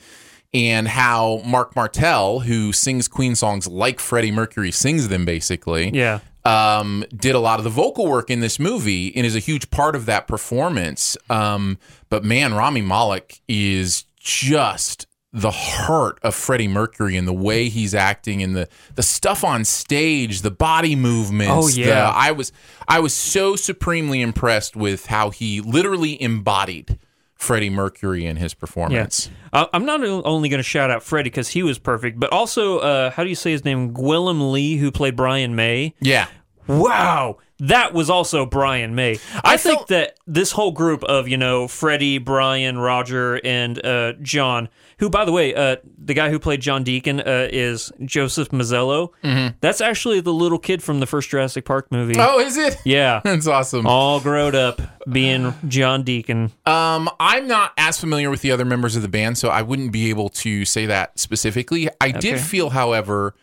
and 0.52 0.88
how 0.88 1.42
Marc 1.46 1.74
Martel, 1.76 2.40
who 2.40 2.72
sings 2.72 3.08
Queen 3.08 3.34
songs 3.34 3.66
like 3.68 4.00
Freddie 4.00 4.32
Mercury 4.32 4.70
sings 4.72 5.08
them, 5.08 5.24
basically, 5.24 5.90
Yeah. 5.94 6.18
um, 6.44 7.04
did 7.14 7.34
a 7.34 7.38
lot 7.40 7.58
of 7.60 7.64
the 7.64 7.70
vocal 7.70 8.06
work 8.06 8.30
in 8.30 8.40
this 8.40 8.58
movie 8.58 9.14
and 9.16 9.24
is 9.24 9.36
a 9.36 9.38
huge 9.40 9.70
part 9.70 9.94
of 9.96 10.06
that 10.06 10.26
performance. 10.28 11.16
Um, 11.30 11.78
but 12.10 12.24
man, 12.24 12.52
Rami 12.52 12.82
Malek 12.82 13.40
is 13.48 14.04
just 14.18 15.06
the 15.32 15.50
heart 15.50 16.18
of 16.22 16.34
Freddie 16.34 16.68
Mercury 16.68 17.16
and 17.16 17.26
the 17.26 17.32
way 17.32 17.68
he's 17.70 17.94
acting 17.94 18.42
and 18.42 18.54
the 18.54 18.68
the 18.96 19.02
stuff 19.02 19.44
on 19.44 19.64
stage, 19.64 20.42
the 20.42 20.50
body 20.50 20.94
movements. 20.94 21.52
Oh, 21.54 21.68
the- 21.68 21.80
yeah. 21.80 22.10
I 22.14 22.32
was 22.32 22.52
I 22.86 23.00
was 23.00 23.14
so 23.14 23.56
supremely 23.56 24.20
impressed 24.20 24.76
with 24.76 25.06
how 25.06 25.30
he 25.30 25.60
literally 25.60 26.20
embodied 26.22 26.98
Freddie 27.34 27.70
Mercury 27.70 28.26
in 28.26 28.36
his 28.36 28.52
performance. 28.54 29.30
Uh, 29.52 29.66
I'm 29.72 29.84
not 29.84 30.02
only 30.04 30.48
going 30.48 30.58
to 30.58 30.62
shout 30.62 30.90
out 30.90 31.02
Freddie 31.02 31.30
because 31.30 31.48
he 31.48 31.62
was 31.62 31.78
perfect, 31.78 32.20
but 32.20 32.32
also, 32.32 32.78
uh, 32.78 33.10
how 33.10 33.24
do 33.24 33.28
you 33.28 33.34
say 33.34 33.50
his 33.50 33.64
name? 33.64 33.92
Gwilym 33.92 34.52
Lee, 34.52 34.76
who 34.76 34.90
played 34.92 35.16
Brian 35.16 35.56
May. 35.56 35.94
Yeah. 36.00 36.28
Wow, 36.66 37.38
that 37.58 37.92
was 37.94 38.10
also 38.10 38.46
Brian 38.46 38.94
May. 38.94 39.18
I, 39.36 39.54
I 39.54 39.56
think 39.56 39.78
felt- 39.78 39.88
that 39.88 40.16
this 40.26 40.52
whole 40.52 40.72
group 40.72 41.02
of 41.04 41.28
you 41.28 41.36
know 41.36 41.68
Freddie, 41.68 42.18
Brian, 42.18 42.78
Roger, 42.78 43.40
and 43.44 43.84
uh, 43.84 44.12
John, 44.22 44.68
who 44.98 45.10
by 45.10 45.24
the 45.24 45.32
way, 45.32 45.54
uh, 45.54 45.76
the 45.98 46.14
guy 46.14 46.30
who 46.30 46.38
played 46.38 46.60
John 46.60 46.82
Deacon 46.84 47.20
uh, 47.20 47.48
is 47.50 47.92
Joseph 48.04 48.50
Mazzello. 48.50 49.10
Mm-hmm. 49.24 49.56
That's 49.60 49.80
actually 49.80 50.20
the 50.20 50.32
little 50.32 50.58
kid 50.58 50.82
from 50.82 51.00
the 51.00 51.06
first 51.06 51.28
Jurassic 51.30 51.64
Park 51.64 51.90
movie. 51.90 52.14
Oh, 52.18 52.38
is 52.40 52.56
it? 52.56 52.76
Yeah, 52.84 53.20
That's 53.24 53.46
awesome. 53.46 53.86
all 53.86 54.20
grown 54.20 54.54
up 54.54 54.80
being 55.10 55.54
John 55.68 56.02
Deacon. 56.04 56.52
Um, 56.66 57.10
I'm 57.18 57.46
not 57.48 57.72
as 57.76 57.98
familiar 57.98 58.30
with 58.30 58.42
the 58.42 58.52
other 58.52 58.64
members 58.64 58.96
of 58.96 59.02
the 59.02 59.08
band, 59.08 59.38
so 59.38 59.48
I 59.48 59.62
wouldn't 59.62 59.92
be 59.92 60.10
able 60.10 60.28
to 60.30 60.64
say 60.64 60.86
that 60.86 61.18
specifically. 61.18 61.88
I 62.00 62.12
did 62.12 62.40
feel, 62.40 62.70
however, 62.70 63.34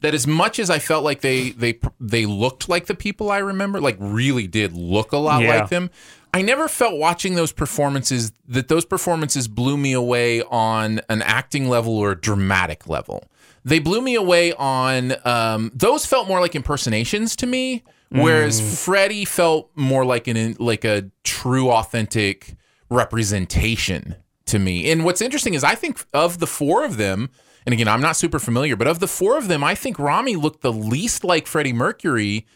that 0.00 0.14
as 0.14 0.26
much 0.26 0.58
as 0.58 0.68
I 0.70 0.78
felt 0.78 1.04
like 1.04 1.20
they 1.22 1.50
they 1.50 1.78
they 2.00 2.26
looked 2.26 2.68
like 2.68 2.86
the 2.86 2.94
people 2.94 3.30
I 3.30 3.38
remember, 3.38 3.80
like 3.80 3.96
really 3.98 4.46
did 4.46 4.72
look 4.74 5.12
a 5.12 5.16
lot 5.18 5.42
Yeah. 5.42 5.60
like 5.60 5.70
them. 5.70 5.90
I 6.34 6.42
never 6.42 6.68
felt 6.68 6.98
watching 6.98 7.34
those 7.34 7.50
performances 7.52 8.30
that 8.46 8.68
those 8.68 8.84
performances 8.84 9.48
blew 9.48 9.78
me 9.78 9.94
away 9.94 10.42
on 10.42 11.00
an 11.08 11.22
acting 11.22 11.68
level 11.70 11.96
or 11.96 12.12
a 12.12 12.20
dramatic 12.20 12.86
level. 12.88 13.24
They 13.64 13.78
blew 13.78 14.02
me 14.02 14.14
away 14.14 14.52
on 14.52 15.14
um, 15.24 15.72
those 15.74 16.04
felt 16.04 16.28
more 16.28 16.40
like 16.40 16.54
impersonations 16.54 17.34
to 17.36 17.46
me, 17.46 17.82
whereas 18.10 18.60
Mm. 18.60 18.84
Freddie 18.84 19.24
felt 19.24 19.70
more 19.74 20.04
like 20.04 20.28
an 20.28 20.56
like 20.58 20.84
a 20.84 21.10
true, 21.24 21.70
authentic 21.70 22.54
representation 22.90 24.16
to 24.46 24.58
me. 24.58 24.90
And 24.90 25.04
what's 25.04 25.20
interesting 25.20 25.54
is 25.54 25.64
I 25.64 25.74
think 25.74 26.04
of 26.12 26.38
the 26.38 26.46
four 26.46 26.84
of 26.84 26.96
them, 26.98 27.30
and 27.66 27.72
again, 27.72 27.88
I'm 27.88 28.00
not 28.00 28.16
super 28.16 28.38
familiar, 28.38 28.76
but 28.76 28.86
of 28.86 29.00
the 29.00 29.08
four 29.08 29.36
of 29.36 29.48
them, 29.48 29.62
I 29.64 29.74
think 29.74 29.98
Rami 29.98 30.36
looked 30.36 30.62
the 30.62 30.72
least 30.72 31.24
like 31.24 31.46
Freddie 31.46 31.72
Mercury 31.72 32.46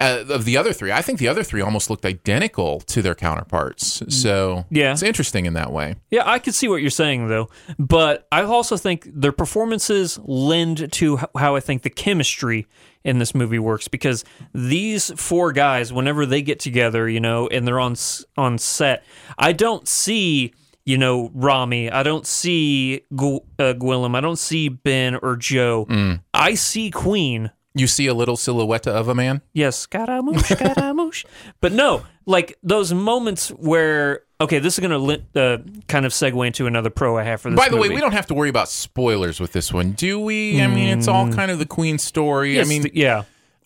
uh, 0.00 0.24
of 0.30 0.46
the 0.46 0.56
other 0.56 0.72
three. 0.72 0.90
I 0.90 1.02
think 1.02 1.18
the 1.18 1.28
other 1.28 1.42
three 1.42 1.60
almost 1.60 1.90
looked 1.90 2.06
identical 2.06 2.80
to 2.82 3.02
their 3.02 3.14
counterparts. 3.14 4.02
So 4.08 4.64
Yeah. 4.70 4.92
it's 4.92 5.02
interesting 5.02 5.44
in 5.44 5.52
that 5.54 5.72
way. 5.72 5.96
Yeah, 6.10 6.22
I 6.24 6.38
could 6.38 6.54
see 6.54 6.68
what 6.68 6.80
you're 6.80 6.88
saying 6.90 7.28
though, 7.28 7.50
but 7.78 8.26
I 8.32 8.42
also 8.44 8.78
think 8.78 9.06
their 9.12 9.32
performances 9.32 10.18
lend 10.24 10.90
to 10.92 11.18
how 11.36 11.54
I 11.54 11.60
think 11.60 11.82
the 11.82 11.90
chemistry 11.90 12.66
in 13.04 13.18
this 13.18 13.34
movie 13.34 13.58
works 13.58 13.88
because 13.88 14.24
these 14.54 15.10
four 15.20 15.52
guys, 15.52 15.92
whenever 15.92 16.24
they 16.24 16.40
get 16.42 16.60
together, 16.60 17.06
you 17.08 17.20
know, 17.20 17.48
and 17.48 17.66
they're 17.66 17.80
on 17.80 17.96
on 18.38 18.56
set, 18.56 19.04
I 19.36 19.52
don't 19.52 19.86
see. 19.88 20.54
You 20.86 20.98
know, 20.98 21.30
Rami. 21.34 21.90
I 21.90 22.02
don't 22.02 22.26
see 22.26 23.02
Gu- 23.14 23.40
uh, 23.58 23.74
Gwilym. 23.74 24.16
I 24.16 24.20
don't 24.20 24.38
see 24.38 24.68
Ben 24.68 25.14
or 25.16 25.36
Joe. 25.36 25.86
I 26.34 26.54
see 26.54 26.90
Queen. 26.90 27.50
You 27.74 27.86
see 27.86 28.08
a 28.08 28.14
little 28.14 28.36
silhouette 28.36 28.88
of 28.88 29.06
a 29.06 29.14
man. 29.14 29.42
Yes, 29.52 29.76
scaramouche, 29.76 30.42
scaramouche. 30.44 31.24
but 31.60 31.70
no, 31.72 32.02
like 32.26 32.58
those 32.64 32.92
moments 32.92 33.50
where 33.50 34.22
okay, 34.40 34.58
this 34.58 34.74
is 34.74 34.80
gonna 34.80 34.98
li- 34.98 35.24
uh, 35.36 35.58
kind 35.86 36.04
of 36.04 36.10
segue 36.12 36.44
into 36.46 36.66
another 36.66 36.90
pro 36.90 37.16
I 37.16 37.22
have 37.22 37.40
for 37.42 37.50
this. 37.50 37.56
By 37.56 37.68
the 37.68 37.76
way, 37.76 37.88
we 37.88 38.00
don't 38.00 38.10
have 38.12 38.26
to 38.26 38.34
worry 38.34 38.48
about 38.48 38.68
spoilers 38.68 39.38
with 39.38 39.52
this 39.52 39.72
one, 39.72 39.92
do 39.92 40.18
we? 40.18 40.60
I 40.60 40.66
mean, 40.66 40.98
it's 40.98 41.06
all 41.06 41.30
kind 41.32 41.50
of 41.52 41.60
the 41.60 41.66
Queen 41.66 41.98
story. 41.98 42.56
Yes, 42.56 42.66
I 42.66 42.68
mean, 42.68 42.86
yeah. 42.94 43.22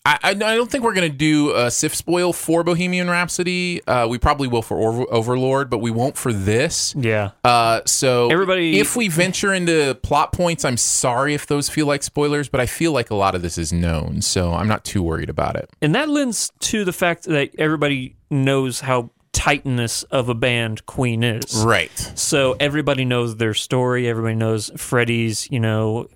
I, 0.06 0.18
I 0.22 0.34
don't 0.34 0.70
think 0.70 0.84
we're 0.84 0.92
going 0.92 1.10
to 1.10 1.16
do 1.16 1.54
a 1.54 1.70
SIF 1.70 1.94
spoil 1.94 2.34
for 2.34 2.62
Bohemian 2.62 3.08
Rhapsody. 3.08 3.82
Uh, 3.86 4.06
we 4.06 4.18
probably 4.18 4.48
will 4.48 4.60
for 4.60 4.78
Over- 4.78 5.06
Overlord, 5.10 5.70
but 5.70 5.78
we 5.78 5.90
won't 5.90 6.18
for 6.18 6.30
this. 6.30 6.94
Yeah. 6.94 7.30
Uh, 7.42 7.80
so 7.86 8.28
Everybody- 8.30 8.78
if 8.78 8.96
we 8.96 9.08
venture 9.08 9.54
into 9.54 9.94
plot 10.02 10.32
points, 10.32 10.62
I'm 10.64 10.76
sorry 10.76 11.32
if 11.32 11.46
those 11.46 11.70
feel 11.70 11.86
like 11.86 12.02
spoilers, 12.02 12.50
but 12.50 12.60
I 12.60 12.66
feel 12.66 12.92
like 12.92 13.08
a 13.10 13.14
lot 13.14 13.34
of 13.34 13.40
this 13.40 13.56
is 13.56 13.72
known, 13.72 14.20
so 14.20 14.52
I'm 14.52 14.68
not 14.68 14.84
too 14.84 15.02
worried 15.02 15.30
about 15.30 15.56
it. 15.56 15.70
And 15.80 15.94
that 15.94 16.10
lends 16.10 16.52
to 16.60 16.84
the 16.84 16.92
fact 16.92 17.24
that 17.24 17.52
everybody 17.58 18.16
knows 18.30 18.80
how 18.80 19.08
titaness 19.32 20.04
of 20.10 20.28
a 20.28 20.34
band 20.34 20.84
Queen 20.84 21.24
is. 21.24 21.56
Right. 21.64 21.90
So 22.14 22.56
everybody 22.60 23.06
knows 23.06 23.36
their 23.36 23.54
story. 23.54 24.06
Everybody 24.06 24.34
knows 24.36 24.70
Freddie's, 24.76 25.50
you 25.50 25.60
know, 25.60 26.08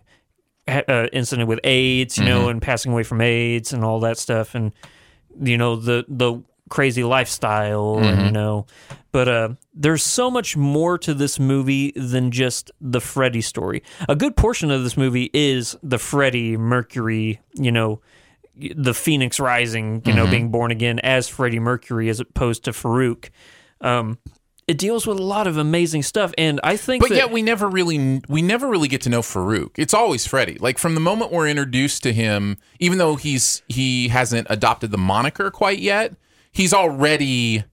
uh, 0.68 1.06
incident 1.12 1.48
with 1.48 1.60
AIDS, 1.64 2.18
you 2.18 2.24
know, 2.24 2.46
Mhm. 2.46 2.50
and 2.50 2.62
passing 2.62 2.92
away 2.92 3.02
from 3.02 3.20
AIDS 3.20 3.72
and 3.72 3.84
all 3.84 4.00
that 4.00 4.18
stuff, 4.18 4.54
and 4.54 4.72
you 5.40 5.56
know 5.56 5.76
the 5.76 6.04
the 6.08 6.42
crazy 6.68 7.02
lifestyle, 7.02 7.98
and 7.98 8.26
you 8.26 8.30
know. 8.30 8.66
But 9.10 9.28
uh, 9.28 9.48
there's 9.74 10.02
so 10.02 10.30
much 10.30 10.56
more 10.56 10.98
to 10.98 11.14
this 11.14 11.38
movie 11.40 11.92
than 11.96 12.30
just 12.30 12.70
the 12.80 13.00
Freddie 13.00 13.40
story. 13.40 13.82
A 14.08 14.14
good 14.14 14.36
portion 14.36 14.70
of 14.70 14.82
this 14.84 14.96
movie 14.96 15.30
is 15.32 15.76
the 15.82 15.98
Freddie 15.98 16.56
Mercury, 16.58 17.40
you 17.54 17.72
know, 17.72 18.00
the 18.54 18.92
Phoenix 18.92 19.40
Rising, 19.40 20.02
you 20.04 20.12
know, 20.12 20.26
Mhm. 20.26 20.30
being 20.30 20.48
born 20.50 20.70
again 20.70 20.98
as 20.98 21.26
Freddie 21.28 21.58
Mercury 21.60 22.08
as 22.10 22.20
opposed 22.20 22.64
to 22.64 22.72
Farouk. 22.72 23.30
Um, 23.80 24.18
it 24.68 24.76
deals 24.76 25.06
with 25.06 25.18
a 25.18 25.22
lot 25.22 25.46
of 25.46 25.56
amazing 25.56 26.02
stuff, 26.02 26.32
and 26.36 26.60
I 26.62 26.76
think. 26.76 27.02
But 27.02 27.08
that, 27.08 27.16
yet 27.16 27.30
we 27.32 27.42
never 27.42 27.68
really 27.68 28.20
we 28.28 28.42
never 28.42 28.68
really 28.68 28.86
get 28.86 29.00
to 29.02 29.08
know 29.08 29.22
Farouk. 29.22 29.70
It's 29.76 29.94
always 29.94 30.26
Freddie. 30.26 30.58
Like 30.58 30.78
from 30.78 30.94
the 30.94 31.00
moment 31.00 31.32
we're 31.32 31.48
introduced 31.48 32.02
to 32.04 32.12
him, 32.12 32.58
even 32.78 32.98
though 32.98 33.16
he's 33.16 33.62
he 33.68 34.08
hasn't 34.08 34.46
adopted 34.50 34.90
the 34.90 34.98
moniker 34.98 35.50
quite 35.50 35.78
yet, 35.78 36.14
he's 36.52 36.74
already 36.74 37.64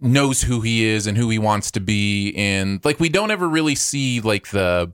knows 0.00 0.42
who 0.42 0.60
he 0.60 0.84
is 0.84 1.06
and 1.06 1.16
who 1.16 1.28
he 1.28 1.38
wants 1.38 1.70
to 1.70 1.78
be 1.78 2.32
and 2.34 2.82
like 2.86 2.98
we 2.98 3.10
don't 3.10 3.30
ever 3.30 3.46
really 3.46 3.74
see 3.74 4.18
like 4.22 4.48
the 4.48 4.90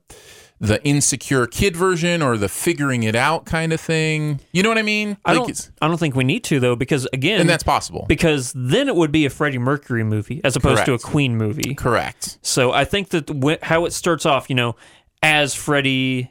the 0.58 0.82
insecure 0.86 1.46
kid 1.46 1.76
version 1.76 2.22
or 2.22 2.38
the 2.38 2.48
figuring 2.48 3.02
it 3.02 3.14
out 3.14 3.44
kind 3.44 3.72
of 3.72 3.80
thing. 3.80 4.40
You 4.52 4.62
know 4.62 4.70
what 4.70 4.78
I 4.78 4.82
mean? 4.82 5.18
I 5.24 5.32
Like, 5.34 5.46
don't. 5.46 5.70
I 5.82 5.88
don't 5.88 5.98
think 5.98 6.14
we 6.16 6.24
need 6.24 6.44
to 6.44 6.60
though, 6.60 6.76
because 6.76 7.06
again, 7.12 7.40
And 7.40 7.48
that's 7.48 7.62
possible. 7.62 8.06
Because 8.08 8.52
then 8.56 8.88
it 8.88 8.96
would 8.96 9.12
be 9.12 9.26
a 9.26 9.30
Freddie 9.30 9.58
Mercury 9.58 10.02
movie 10.04 10.40
as 10.44 10.56
opposed 10.56 10.84
to 10.86 10.94
a 10.94 10.98
Queen 10.98 11.36
movie. 11.36 11.74
Correct. 11.74 12.38
So 12.42 12.72
I 12.72 12.84
think 12.86 13.10
that 13.10 13.58
how 13.62 13.84
it 13.84 13.92
starts 13.92 14.24
off, 14.24 14.48
you 14.48 14.56
know, 14.56 14.76
as 15.22 15.54
Freddie 15.54 16.30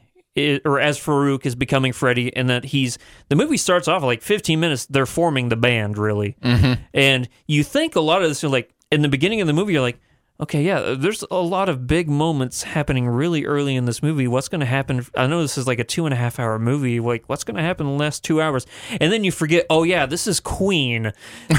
or 0.64 0.80
as 0.80 0.98
Farouk 0.98 1.46
is 1.46 1.54
becoming 1.54 1.92
Freddie, 1.92 2.34
and 2.36 2.50
that 2.50 2.64
he's 2.66 2.98
the 3.28 3.36
movie 3.36 3.56
starts 3.56 3.88
off 3.88 4.02
like 4.02 4.22
15 4.22 4.60
minutes. 4.60 4.84
They're 4.86 5.06
forming 5.06 5.48
the 5.48 5.56
band 5.56 5.96
really, 5.98 6.36
Mhm. 6.44 6.78
and 6.92 7.28
you 7.46 7.62
think 7.64 7.96
a 7.96 8.00
lot 8.00 8.22
of 8.22 8.28
this. 8.28 8.42
You're 8.42 8.52
like 8.52 8.70
in 8.92 9.00
the 9.02 9.08
beginning 9.08 9.40
of 9.40 9.46
the 9.46 9.52
movie, 9.52 9.72
you're 9.72 9.82
like. 9.82 9.98
Okay, 10.38 10.62
yeah, 10.62 10.94
there's 10.98 11.24
a 11.30 11.40
lot 11.40 11.70
of 11.70 11.86
big 11.86 12.10
moments 12.10 12.62
happening 12.62 13.08
really 13.08 13.46
early 13.46 13.74
in 13.74 13.86
this 13.86 14.02
movie. 14.02 14.28
What's 14.28 14.48
going 14.48 14.60
to 14.60 14.66
happen? 14.66 15.06
I 15.16 15.26
know 15.26 15.40
this 15.40 15.56
is 15.56 15.66
like 15.66 15.78
a 15.78 15.84
two 15.84 16.04
and 16.04 16.12
a 16.12 16.16
half 16.16 16.38
hour 16.38 16.58
movie. 16.58 17.00
Like, 17.00 17.24
what's 17.26 17.42
going 17.42 17.56
to 17.56 17.62
happen 17.62 17.86
in 17.86 17.94
the 17.96 17.98
last 17.98 18.22
two 18.22 18.42
hours? 18.42 18.66
And 19.00 19.10
then 19.10 19.24
you 19.24 19.32
forget, 19.32 19.64
oh, 19.70 19.82
yeah, 19.82 20.04
this 20.04 20.26
is 20.26 20.38
Queen. 20.40 21.12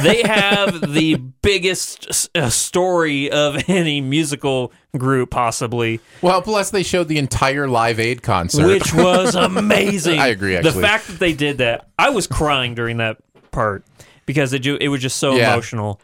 They 0.04 0.22
have 0.22 0.80
the 0.94 1.16
biggest 1.42 2.30
uh, 2.38 2.52
story 2.52 3.32
of 3.32 3.58
any 3.68 4.00
musical 4.00 4.72
group, 4.96 5.32
possibly. 5.32 6.00
Well, 6.22 6.44
plus 6.44 6.70
they 6.70 6.84
showed 6.84 7.08
the 7.08 7.18
entire 7.18 7.68
Live 7.68 8.00
Aid 8.00 8.22
concert, 8.22 8.68
Which 8.68 8.94
was 8.94 9.34
amazing. 9.36 10.20
I 10.20 10.28
agree. 10.28 10.56
Actually, 10.56 10.74
The 10.74 10.82
fact 10.82 11.08
that 11.08 11.18
they 11.18 11.34
did 11.34 11.58
that, 11.58 11.88
I 11.98 12.12
was 12.12 12.28
crying 12.28 12.76
during 12.76 12.98
that 12.98 13.18
part 13.50 13.84
because 14.28 14.54
it, 14.54 14.64
it 14.68 14.90
was 14.90 15.02
just 15.02 15.18
so 15.18 15.36
Yeah. 15.36 15.54
emotional. 15.54 16.00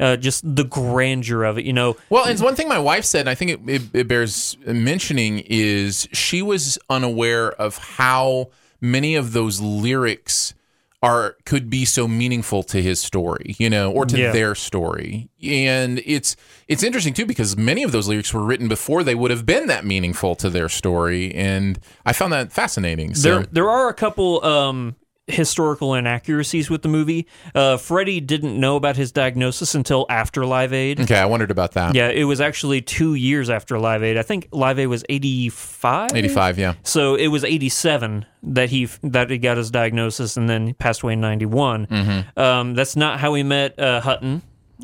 Uh, 0.00 0.16
just 0.16 0.42
the 0.56 0.64
grandeur 0.64 1.44
of 1.44 1.56
it, 1.56 1.64
you 1.64 1.72
know. 1.72 1.96
Well, 2.10 2.26
it's 2.26 2.42
one 2.42 2.56
thing 2.56 2.68
my 2.68 2.80
wife 2.80 3.04
said, 3.04 3.20
and 3.20 3.30
I 3.30 3.36
think 3.36 3.50
it, 3.52 3.60
it, 3.68 3.82
it 3.92 4.08
bears 4.08 4.56
mentioning, 4.66 5.38
is 5.46 6.08
she 6.12 6.42
was 6.42 6.78
unaware 6.90 7.52
of 7.52 7.76
how 7.78 8.50
many 8.80 9.14
of 9.14 9.32
those 9.32 9.60
lyrics 9.60 10.52
are 11.00 11.36
could 11.44 11.68
be 11.70 11.84
so 11.84 12.08
meaningful 12.08 12.62
to 12.64 12.80
his 12.82 12.98
story, 12.98 13.54
you 13.58 13.68
know, 13.70 13.92
or 13.92 14.04
to 14.06 14.18
Yeah. 14.18 14.32
their 14.32 14.54
story. 14.54 15.28
And 15.44 16.02
it's 16.06 16.34
it's 16.66 16.82
interesting 16.82 17.12
too 17.14 17.26
because 17.26 17.56
many 17.56 17.82
of 17.82 17.92
those 17.92 18.08
lyrics 18.08 18.32
were 18.34 18.42
written 18.42 18.68
before 18.68 19.04
they 19.04 19.14
would 19.14 19.30
have 19.30 19.44
been 19.46 19.66
that 19.66 19.84
meaningful 19.84 20.34
to 20.36 20.48
their 20.50 20.68
story, 20.70 21.32
and 21.34 21.78
I 22.06 22.14
found 22.14 22.32
that 22.32 22.52
fascinating. 22.52 23.14
So 23.14 23.28
There, 23.28 23.46
there 23.52 23.70
are 23.70 23.88
a 23.90 23.94
couple 23.94 24.42
um, 24.44 24.96
historical 25.26 25.94
inaccuracies 25.94 26.68
with 26.68 26.82
the 26.82 26.88
movie. 26.88 27.26
Uh, 27.54 27.76
Freddie 27.78 28.20
didn't 28.20 28.58
know 28.60 28.76
about 28.76 28.96
his 28.96 29.10
diagnosis 29.10 29.74
until 29.74 30.04
after 30.10 30.44
Live 30.44 30.72
Aid. 30.72 31.00
okay, 31.00 31.16
I 31.18 31.24
wondered 31.26 31.50
about 31.50 31.72
that. 31.72 31.94
Yeah, 31.94 32.08
it 32.08 32.24
was 32.24 32.40
actually 32.40 32.82
two 32.82 33.14
years 33.14 33.48
after 33.48 33.78
Live 33.78 34.02
Aid. 34.02 34.18
I 34.18 34.22
think 34.22 34.48
Live 34.52 34.78
Aid 34.78 34.88
was 34.88 35.02
eighty 35.08 35.48
five. 35.48 36.10
eighty 36.14 36.28
five. 36.28 36.58
Yeah. 36.58 36.74
So 36.82 37.14
it 37.14 37.28
was 37.28 37.42
eighty 37.44 37.68
seven 37.70 38.26
that 38.42 38.68
he 38.68 38.86
that 39.02 39.30
he 39.30 39.38
got 39.38 39.56
his 39.56 39.70
diagnosis, 39.70 40.36
and 40.36 40.48
then 40.48 40.66
he 40.66 40.72
passed 40.74 41.02
away 41.02 41.14
in 41.14 41.20
ninety 41.20 41.46
Mhm. 41.46 42.36
Um, 42.38 42.74
that's 42.74 42.94
not 42.96 43.18
how 43.18 43.32
he 43.34 43.42
met 43.42 43.78
uh, 43.78 44.00
Hutton. 44.02 44.42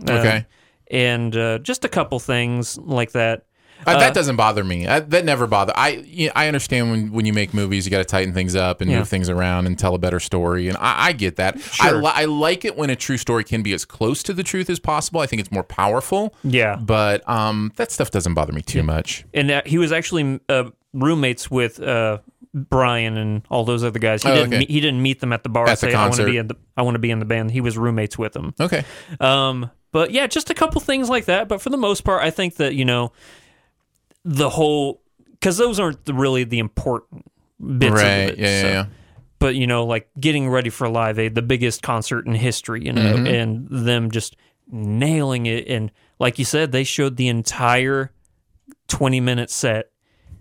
Uh, 0.09 0.13
Okay. 0.13 0.47
and 0.91 1.37
uh, 1.37 1.59
just 1.59 1.85
a 1.85 1.89
couple 1.89 2.19
things 2.19 2.79
like 2.79 3.13
that. 3.13 3.45
Uh, 3.87 3.91
Uh, 3.93 3.99
that 4.01 4.15
doesn't 4.15 4.37
bother 4.37 4.63
me. 4.65 4.87
I, 4.87 5.01
that 5.01 5.25
never 5.25 5.47
bother. 5.47 5.73
I 5.77 5.89
you 6.07 6.27
know, 6.27 6.33
I 6.37 6.47
understand 6.49 6.91
when, 6.91 7.13
when 7.13 7.27
you 7.27 7.33
make 7.33 7.55
movies, 7.55 7.85
you 7.87 7.91
got 7.91 7.99
to 7.99 8.05
tighten 8.05 8.35
things 8.35 8.55
up 8.55 8.81
and 8.81 8.91
Yeah. 8.91 8.99
move 8.99 9.09
things 9.09 9.29
around 9.29 9.67
and 9.67 9.79
tell 9.79 9.95
a 9.95 9.99
better 9.99 10.21
story, 10.21 10.69
and 10.69 10.77
I, 10.79 11.09
I 11.09 11.13
get 11.13 11.37
that. 11.37 11.57
I, 11.57 11.89
Sure. 11.89 12.03
li- 12.03 12.13
I 12.15 12.25
like 12.27 12.65
it 12.65 12.77
when 12.77 12.91
a 12.91 12.97
true 12.97 13.17
story 13.17 13.45
can 13.45 13.63
be 13.63 13.73
as 13.73 13.85
close 13.85 14.23
to 14.25 14.33
the 14.33 14.43
truth 14.43 14.69
as 14.71 14.79
possible. 14.79 15.21
I 15.21 15.27
think 15.27 15.41
it's 15.41 15.51
more 15.53 15.65
powerful. 15.65 16.35
Yeah. 16.45 16.77
but 16.77 17.29
um, 17.29 17.73
that 17.77 17.91
stuff 17.91 18.11
doesn't 18.11 18.35
bother 18.35 18.53
me 18.53 18.63
too 18.63 18.83
much. 18.83 19.25
and 19.35 19.51
uh, 19.51 19.63
he 19.67 19.79
was 19.79 19.93
actually 19.93 20.41
uh, 20.49 20.65
roommates 20.93 21.51
with 21.51 21.81
uh, 21.81 22.19
Brian 22.55 23.17
and 23.17 23.43
all 23.51 23.65
those 23.65 23.85
other 23.85 23.99
guys. 23.99 24.23
He 24.23 24.29
Oh, 24.29 24.35
didn't 24.35 24.49
okay. 24.49 24.59
meet, 24.61 24.71
he 24.71 24.81
didn't 24.81 25.03
meet 25.03 25.21
them 25.21 25.33
at 25.33 25.43
the 25.43 25.49
bar. 25.49 25.65
At 25.65 25.71
and 25.71 25.77
the 25.79 25.93
say, 25.93 25.95
I 25.95 26.03
want 26.07 26.17
to 26.17 26.25
be 26.27 26.37
in 26.37 26.49
the 26.49 26.57
I 26.77 26.83
want 26.83 26.97
to 26.97 26.99
be 26.99 27.11
in 27.11 27.19
the 27.21 27.25
band. 27.25 27.51
He 27.53 27.61
was 27.61 27.79
roommates 27.79 28.19
with 28.19 28.33
them. 28.33 28.55
Okay. 28.61 28.85
Um, 29.21 29.71
but 29.93 30.11
yeah, 30.11 30.27
just 30.27 30.51
a 30.51 30.55
couple 30.55 30.81
things 30.81 31.09
like 31.09 31.27
that. 31.27 31.49
But 31.49 31.61
for 31.63 31.71
the 31.71 31.77
most 31.77 32.03
part, 32.03 32.23
I 32.23 32.31
think 32.31 32.57
that 32.57 32.75
you 32.75 32.85
know 32.85 33.13
the 34.25 34.49
whole 34.51 35.01
because 35.33 35.57
those 35.57 35.81
aren't 35.81 36.05
the, 36.05 36.15
really 36.15 36.45
the 36.45 36.59
important 36.59 37.25
bits 37.79 37.93
Right. 37.95 38.05
of 38.05 38.29
it. 38.31 38.39
Yeah, 38.39 38.47
yeah, 38.47 38.61
so- 38.63 38.69
yeah. 38.69 38.87
But 39.39 39.55
you 39.55 39.67
know, 39.67 39.87
like 39.87 40.09
getting 40.21 40.49
ready 40.51 40.69
for 40.69 40.87
Live 40.89 41.19
Aid, 41.19 41.35
the 41.35 41.41
biggest 41.43 41.83
concert 41.83 42.27
in 42.27 42.35
history, 42.35 42.85
you 42.85 42.93
know, 42.93 43.15
Mhm. 43.17 43.29
and 43.43 43.67
them 43.71 44.11
just 44.11 44.37
nailing 44.71 45.47
it. 45.47 45.67
And 45.67 45.91
like 46.19 46.39
you 46.39 46.45
said, 46.45 46.73
they 46.73 46.85
showed 46.85 47.17
the 47.17 47.29
entire 47.29 48.13
20 48.89 49.19
minute 49.21 49.51
set. 49.51 49.91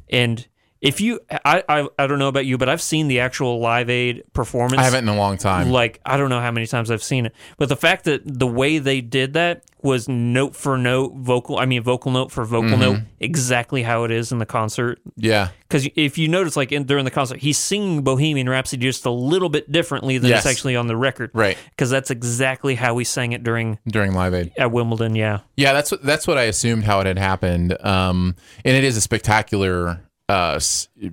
And 0.09 0.45
If 0.81 1.01
you, 1.01 1.19
I, 1.29 1.61
I, 1.67 1.87
I 1.99 2.07
don't 2.07 2.19
know 2.19 2.29
about 2.29 2.45
you, 2.45 2.57
but 2.57 2.69
I've 2.69 2.81
seen 2.81 3.09
the 3.09 3.19
actual 3.19 3.59
Live 3.59 3.89
Aid 3.89 4.23
performance. 4.31 4.79
I 4.79 4.85
haven't 4.85 5.09
in 5.09 5.13
a 5.13 5.17
long 5.17 5.37
time. 5.37 5.71
Like 5.71 5.99
I 6.05 6.15
don't 6.15 6.29
know 6.29 6.39
how 6.39 6.51
many 6.51 6.67
times 6.67 6.89
I've 6.89 7.03
seen 7.03 7.25
it, 7.25 7.35
but 7.57 7.67
the 7.67 7.75
fact 7.75 8.05
that 8.05 8.21
the 8.25 8.47
way 8.47 8.77
they 8.77 9.01
did 9.01 9.33
that 9.33 9.63
was 9.81 10.07
note 10.07 10.55
for 10.55 10.77
note, 10.77 11.13
vocal. 11.15 11.57
I 11.57 11.65
mean, 11.65 11.81
vocal 11.83 12.11
note 12.11 12.31
for 12.31 12.43
vocal 12.45 12.71
Mhm. 12.77 12.79
note, 12.79 12.99
exactly 13.19 13.83
how 13.83 14.03
it 14.05 14.11
is 14.11 14.31
in 14.31 14.37
the 14.37 14.45
concert. 14.45 14.99
Yeah. 15.15 15.49
Because 15.67 15.87
if 15.95 16.17
you 16.17 16.27
notice, 16.27 16.55
like 16.57 16.71
in, 16.73 16.83
during 16.85 17.05
the 17.05 17.11
concert, 17.11 17.39
he's 17.39 17.57
singing 17.57 18.01
Bohemian 18.01 18.47
Rhapsody 18.49 18.81
just 18.81 19.05
a 19.05 19.09
little 19.11 19.47
bit 19.49 19.71
differently 19.71 20.17
than 20.17 20.29
Yes. 20.31 20.45
it's 20.45 20.47
actually 20.53 20.75
on 20.75 20.87
the 20.87 20.97
record. 20.97 21.31
Right. 21.33 21.57
Because 21.71 21.89
that's 21.89 22.09
exactly 22.11 22.75
how 22.75 22.97
he 22.97 23.03
sang 23.05 23.31
it 23.33 23.43
during 23.43 23.79
during 23.87 24.13
Live 24.13 24.33
Aid 24.33 24.51
at 24.57 24.71
Wimbledon. 24.71 25.15
Yeah. 25.15 25.39
Yeah, 25.57 25.73
that's 25.73 25.91
what 25.91 26.03
that's 26.03 26.25
what 26.27 26.37
I 26.37 26.43
assumed 26.43 26.83
how 26.85 26.99
it 27.01 27.05
had 27.05 27.19
happened. 27.19 27.77
Um, 27.85 28.35
and 28.65 28.75
it 28.77 28.83
is 28.83 28.95
a 28.97 29.01
spectacular 29.01 30.01
uh, 30.29 30.59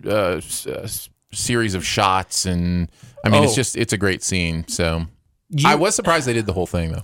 uh, 0.07 0.11
uh, 0.11 0.89
series 1.33 1.75
of 1.75 1.85
shots, 1.85 2.47
and 2.47 2.89
I 3.25 3.29
mean, 3.29 3.43
it's 3.43 3.53
Oh. 3.53 3.57
just 3.57 3.77
it's 3.77 3.93
a 3.93 3.99
great 3.99 4.23
scene. 4.23 4.67
So 4.69 5.07
You- 5.51 5.69
I 5.69 5.75
was 5.75 5.95
surprised 5.95 6.27
they 6.27 6.33
did 6.33 6.47
the 6.47 6.53
whole 6.53 6.67
thing 6.67 6.93
though. 6.93 7.03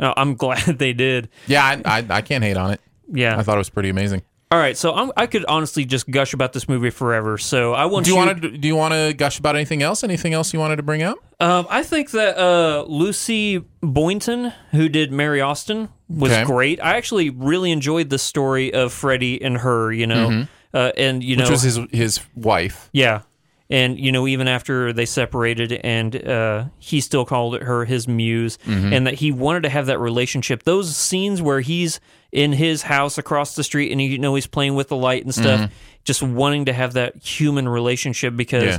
No, 0.00 0.12
I'm 0.16 0.34
glad 0.44 0.78
they 0.78 0.92
did. 0.92 1.28
Yeah, 1.46 1.64
I, 1.64 1.98
I, 2.00 2.06
I 2.10 2.20
can't 2.22 2.42
hate 2.44 2.56
on 2.56 2.72
it. 2.72 2.80
Yeah. 3.12 3.38
I 3.38 3.42
thought 3.42 3.54
it 3.56 3.58
was 3.58 3.70
pretty 3.70 3.88
amazing. 3.88 4.22
All 4.50 4.58
right, 4.58 4.76
so 4.76 4.92
I'm, 4.94 5.10
I 5.16 5.26
could 5.26 5.46
honestly 5.46 5.86
just 5.86 6.10
gush 6.10 6.34
about 6.34 6.52
this 6.52 6.68
movie 6.68 6.90
forever. 6.90 7.38
So 7.38 7.72
I 7.72 7.86
want 7.86 8.04
Do 8.04 8.10
you 8.12 8.18
you. 8.20 8.26
want 8.26 8.42
to 8.42 8.50
do 8.58 8.68
you 8.68 8.76
want 8.76 8.92
to 8.92 9.14
gush 9.14 9.38
about 9.38 9.54
anything 9.56 9.82
else? 9.82 10.04
Anything 10.04 10.34
else 10.34 10.52
you 10.52 10.60
wanted 10.60 10.76
to 10.76 10.82
bring 10.82 11.02
up? 11.02 11.16
Um, 11.40 11.66
I 11.70 11.82
think 11.82 12.10
that 12.10 12.36
uh, 12.38 12.84
Lucy 12.86 13.64
Boynton, 13.80 14.52
who 14.72 14.90
did 14.90 15.10
Mary 15.10 15.40
Austin, 15.40 15.88
was 16.08 16.32
Okay. 16.32 16.44
great. 16.44 16.80
I 16.82 16.96
actually 16.96 17.30
really 17.30 17.70
enjoyed 17.72 18.10
the 18.10 18.18
story 18.18 18.74
of 18.74 18.92
Freddie 18.92 19.40
and 19.40 19.56
her. 19.58 19.90
You 19.90 20.06
know, 20.06 20.28
Mhm. 20.28 20.48
Uh, 20.74 20.92
and 20.96 21.22
you 21.22 21.36
Which 21.36 21.46
know, 21.46 21.50
was 21.52 21.62
his 21.62 21.78
his 21.90 22.20
wife. 22.34 22.88
yeah. 22.92 23.22
And 23.70 23.98
you 23.98 24.12
know, 24.12 24.26
even 24.26 24.48
after 24.48 24.92
they 24.92 25.06
separated, 25.06 25.72
and 25.72 26.14
uh, 26.28 26.64
he 26.78 27.00
still 27.00 27.24
called 27.24 27.58
her 27.62 27.86
his 27.86 28.06
muse, 28.06 28.58
Mhm. 28.66 28.92
and 28.94 29.06
that 29.06 29.14
he 29.14 29.32
wanted 29.32 29.62
to 29.62 29.70
have 29.70 29.86
that 29.86 29.98
relationship. 29.98 30.64
Those 30.64 30.94
scenes 30.94 31.40
where 31.40 31.60
he's 31.60 31.98
in 32.32 32.52
his 32.52 32.82
house 32.82 33.16
across 33.16 33.54
the 33.54 33.64
street, 33.64 33.90
and 33.90 34.00
you 34.02 34.18
know 34.18 34.34
he's 34.34 34.46
playing 34.46 34.74
with 34.74 34.88
the 34.88 34.96
light 34.96 35.24
and 35.24 35.34
stuff, 35.34 35.60
Mhm. 35.60 35.70
just 36.04 36.22
wanting 36.22 36.66
to 36.66 36.72
have 36.74 36.92
that 36.94 37.16
human 37.24 37.66
relationship 37.68 38.36
because. 38.36 38.64
Yeah. 38.64 38.78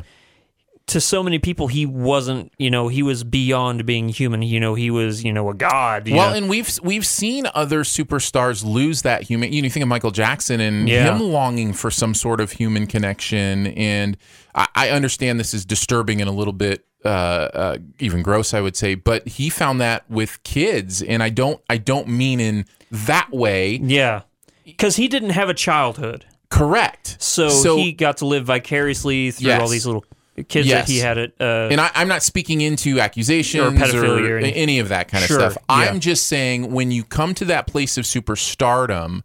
To 0.88 1.00
so 1.00 1.24
many 1.24 1.39
people, 1.39 1.67
he 1.67 1.86
wasn't. 1.86 2.52
You 2.58 2.69
know, 2.69 2.89
he 2.89 3.02
was 3.04 3.24
beyond 3.24 3.86
being 3.86 4.10
human. 4.10 4.41
You 4.41 4.60
know, 4.60 4.76
he 4.76 4.91
was. 4.91 5.24
You 5.24 5.32
know, 5.32 5.50
a 5.50 5.54
god. 5.54 6.08
you 6.10 6.15
Well, 6.15 6.32
know? 6.32 6.36
and 6.36 6.50
we've 6.50 6.69
we've 6.84 7.06
seen 7.08 7.46
other 7.56 7.84
superstars 7.84 8.65
lose 8.65 9.02
that 9.04 9.24
human. 9.24 9.54
You 9.54 9.62
know, 9.62 9.65
you 9.65 9.69
think 9.72 9.82
of 9.84 9.88
Michael 9.88 10.12
Jackson 10.12 10.60
and 10.60 10.89
Yeah. 10.89 11.15
him 11.15 11.22
longing 11.24 11.72
for 11.72 11.89
some 11.89 12.13
sort 12.13 12.41
of 12.41 12.52
human 12.52 12.86
connection. 12.86 13.67
And 13.67 14.17
I, 14.54 14.67
I 14.76 14.89
understand 14.89 15.39
this 15.39 15.54
is 15.54 15.65
disturbing 15.65 16.19
and 16.19 16.30
a 16.30 16.34
little 16.34 16.54
bit 16.54 16.86
uh, 17.06 17.08
uh, 17.08 17.78
even 18.00 18.22
gross, 18.22 18.54
I 18.54 18.60
would 18.60 18.76
say. 18.76 18.96
But 18.96 19.26
he 19.28 19.50
found 19.50 19.80
that 19.80 20.04
with 20.10 20.43
kids, 20.43 21.02
and 21.02 21.24
I 21.24 21.30
don't 21.30 21.62
I 21.69 21.78
don't 21.78 22.10
mean 22.10 22.41
in 22.41 22.65
that 22.91 23.32
way. 23.32 23.78
Yeah, 23.82 24.24
because 24.65 24.98
he 24.98 25.08
didn't 25.08 25.32
have 25.32 25.48
a 25.48 25.54
childhood. 25.54 26.26
Correct. 26.50 27.15
So, 27.19 27.50
So- 27.50 27.78
he 27.78 27.93
got 27.93 28.17
to 28.17 28.26
live 28.26 28.46
vicariously 28.46 29.32
through 29.32 29.48
Yes. 29.48 29.62
all 29.62 29.67
these 29.69 29.86
little 29.88 30.06
kids 30.48 30.67
Yes. 30.67 30.88
that 30.88 30.91
he 30.91 31.00
had. 31.00 31.17
It. 31.17 31.36
Uh, 31.39 31.69
and 31.72 31.80
I, 31.80 31.91
I'm 31.96 32.08
not 32.08 32.24
speaking 32.24 32.62
into 32.62 33.00
accusations 33.00 33.63
Or 33.63 33.72
pedophilia 33.72 34.30
or 34.30 34.36
or 34.38 34.39
any 34.39 34.80
of 34.80 34.89
that 34.89 35.08
kind 35.08 35.24
of 35.24 35.30
stuff. 35.30 35.58
yeah. 35.58 35.76
I'm 35.76 36.00
just 36.00 36.28
saying 36.28 36.72
when 36.72 36.91
you 36.91 37.04
come 37.04 37.34
to 37.36 37.46
that 37.46 37.67
place 37.67 37.98
of 37.98 38.06
superstardom, 38.06 39.22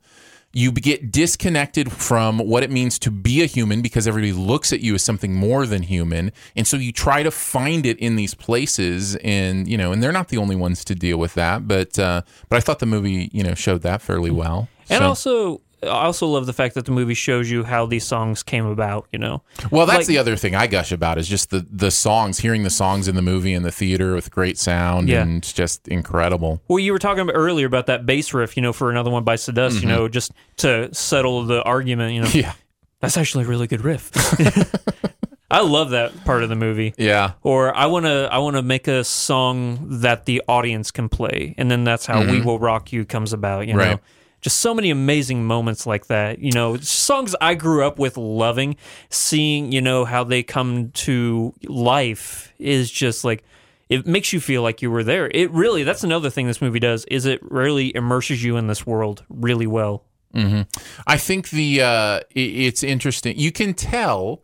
you 0.52 0.72
get 0.72 1.12
disconnected 1.12 1.92
from 1.92 2.38
what 2.38 2.62
it 2.62 2.70
means 2.70 2.98
to 3.00 3.10
be 3.10 3.42
a 3.42 3.46
human 3.46 3.82
because 3.82 4.08
everybody 4.08 4.32
looks 4.32 4.72
at 4.72 4.80
you 4.80 4.94
as 4.94 5.02
something 5.02 5.34
more 5.34 5.66
than 5.66 5.82
human, 5.82 6.32
and 6.56 6.66
so 6.66 6.76
you 6.78 6.90
try 6.90 7.22
to 7.22 7.30
find 7.30 7.84
it 7.84 7.98
in 7.98 8.16
these 8.16 8.32
places, 8.34 9.14
and 9.16 9.68
you 9.68 9.76
know, 9.76 9.92
and 9.92 10.02
they're 10.02 10.10
not 10.12 10.28
the 10.28 10.38
only 10.38 10.56
ones 10.56 10.84
to 10.86 10.94
deal 10.94 11.18
with 11.18 11.34
that. 11.34 11.68
But 11.68 11.98
uh, 11.98 12.22
but 12.48 12.56
I 12.56 12.60
thought 12.60 12.78
the 12.78 12.86
movie 12.86 13.28
you 13.32 13.42
know 13.44 13.54
showed 13.54 13.82
that 13.82 14.00
fairly 14.00 14.30
well. 14.30 14.68
and 14.88 15.00
So- 15.00 15.06
also, 15.06 15.60
I 15.82 15.86
also 16.06 16.26
love 16.26 16.46
the 16.46 16.52
fact 16.52 16.74
that 16.74 16.86
the 16.86 16.90
movie 16.90 17.14
shows 17.14 17.50
you 17.50 17.62
how 17.64 17.86
these 17.86 18.04
songs 18.04 18.42
came 18.42 18.66
about. 18.66 19.06
You 19.12 19.18
know, 19.18 19.42
Well, 19.70 19.86
that's 19.86 19.98
Like- 20.00 20.06
the 20.08 20.18
other 20.18 20.34
thing 20.36 20.54
I 20.54 20.66
gush 20.66 20.90
about 20.92 21.18
is 21.18 21.28
just 21.28 21.50
the 21.50 21.64
the 21.70 21.90
songs, 21.90 22.38
hearing 22.40 22.64
the 22.64 22.70
songs 22.70 23.06
in 23.08 23.14
the 23.14 23.22
movie 23.22 23.52
and 23.54 23.64
the 23.64 23.70
theater 23.70 24.14
with 24.14 24.30
great 24.30 24.58
sound 24.58 25.08
Yeah. 25.08 25.22
and 25.22 25.38
it's 25.38 25.52
just 25.52 25.86
incredible. 25.88 26.60
Well, 26.68 26.78
you 26.80 26.92
were 26.92 26.98
talking 26.98 27.20
about 27.20 27.34
earlier 27.36 27.66
about 27.66 27.86
that 27.86 28.06
bass 28.06 28.34
riff, 28.34 28.56
you 28.56 28.62
know, 28.62 28.72
for 28.72 28.90
another 28.90 29.10
one 29.10 29.22
Bites 29.24 29.46
the 29.46 29.52
Dust, 29.52 29.76
Mhm. 29.78 29.82
you 29.82 29.88
know, 29.88 30.08
just 30.08 30.32
to 30.58 30.92
settle 30.94 31.44
the 31.44 31.62
argument, 31.62 32.12
you 32.14 32.22
know. 32.22 32.28
Yeah. 32.32 32.52
That's 33.00 33.16
actually 33.16 33.44
a 33.44 33.46
really 33.46 33.68
good 33.68 33.84
riff. 33.84 34.10
I 35.50 35.62
love 35.62 35.90
that 35.90 36.24
part 36.26 36.42
of 36.42 36.50
the 36.50 36.56
movie. 36.56 36.92
Yeah. 36.98 37.32
Or 37.42 37.74
I 37.74 37.86
want 37.86 38.04
to 38.04 38.28
I 38.30 38.38
want 38.38 38.56
to 38.56 38.62
make 38.62 38.86
a 38.86 39.02
song 39.02 39.78
that 40.02 40.26
the 40.26 40.42
audience 40.46 40.90
can 40.90 41.08
play 41.08 41.54
and 41.56 41.70
then 41.70 41.84
that's 41.84 42.04
how 42.04 42.20
We 42.20 42.40
Mhm. 42.40 42.44
Will 42.44 42.58
Rock 42.58 42.92
You 42.92 43.04
comes 43.06 43.32
about, 43.32 43.66
you 43.66 43.74
Right. 43.74 43.98
Just 44.40 44.58
so 44.58 44.72
many 44.72 44.90
amazing 44.90 45.44
moments 45.44 45.86
like 45.86 46.06
that, 46.06 46.38
you 46.38 46.52
know, 46.52 46.76
songs 46.76 47.34
I 47.40 47.54
grew 47.54 47.84
up 47.84 47.98
with 47.98 48.16
loving, 48.16 48.76
seeing, 49.10 49.72
you 49.72 49.80
know, 49.80 50.04
how 50.04 50.24
they 50.24 50.42
come 50.42 50.90
to 50.92 51.54
life 51.64 52.52
is 52.58 52.90
just 52.90 53.24
like 53.24 53.44
it 53.88 54.06
makes 54.06 54.32
you 54.32 54.40
feel 54.40 54.62
like 54.62 54.82
you 54.82 54.90
were 54.90 55.02
there. 55.02 55.30
It 55.32 55.50
really 55.50 55.82
that's 55.82 56.04
another 56.04 56.30
thing 56.30 56.46
this 56.46 56.62
movie 56.62 56.80
does 56.80 57.04
is 57.06 57.26
it 57.26 57.40
really 57.42 57.94
immerses 57.94 58.42
you 58.44 58.56
in 58.56 58.66
this 58.66 58.86
world 58.86 59.24
really 59.28 59.66
well. 59.66 60.04
hmm 60.32 60.62
I 61.06 61.16
think 61.16 61.50
the 61.50 61.82
uh, 61.82 62.20
it's 62.30 62.82
interesting. 62.82 63.38
You 63.38 63.50
can 63.50 63.74
tell 63.74 64.42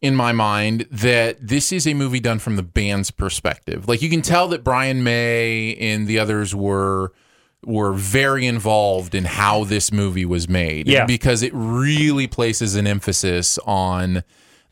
in 0.00 0.14
my 0.14 0.32
mind 0.32 0.86
that 0.90 1.44
this 1.46 1.72
is 1.72 1.86
a 1.86 1.94
movie 1.94 2.20
done 2.20 2.38
from 2.38 2.56
the 2.56 2.62
band's 2.62 3.10
perspective. 3.10 3.88
Like 3.88 4.02
you 4.02 4.10
can 4.10 4.22
tell 4.22 4.48
that 4.48 4.62
Brian 4.62 5.02
May 5.02 5.74
and 5.76 6.06
the 6.06 6.18
others 6.18 6.54
were 6.54 7.12
were 7.66 7.92
very 7.92 8.46
involved 8.46 9.12
in 9.14 9.24
how 9.24 9.64
this 9.64 9.90
movie 9.92 10.24
was 10.24 10.48
made. 10.48 10.86
Yeah. 10.86 11.04
Because 11.04 11.42
it 11.42 11.50
really 11.52 12.26
places 12.28 12.76
an 12.76 12.86
emphasis 12.86 13.58
on 13.66 14.22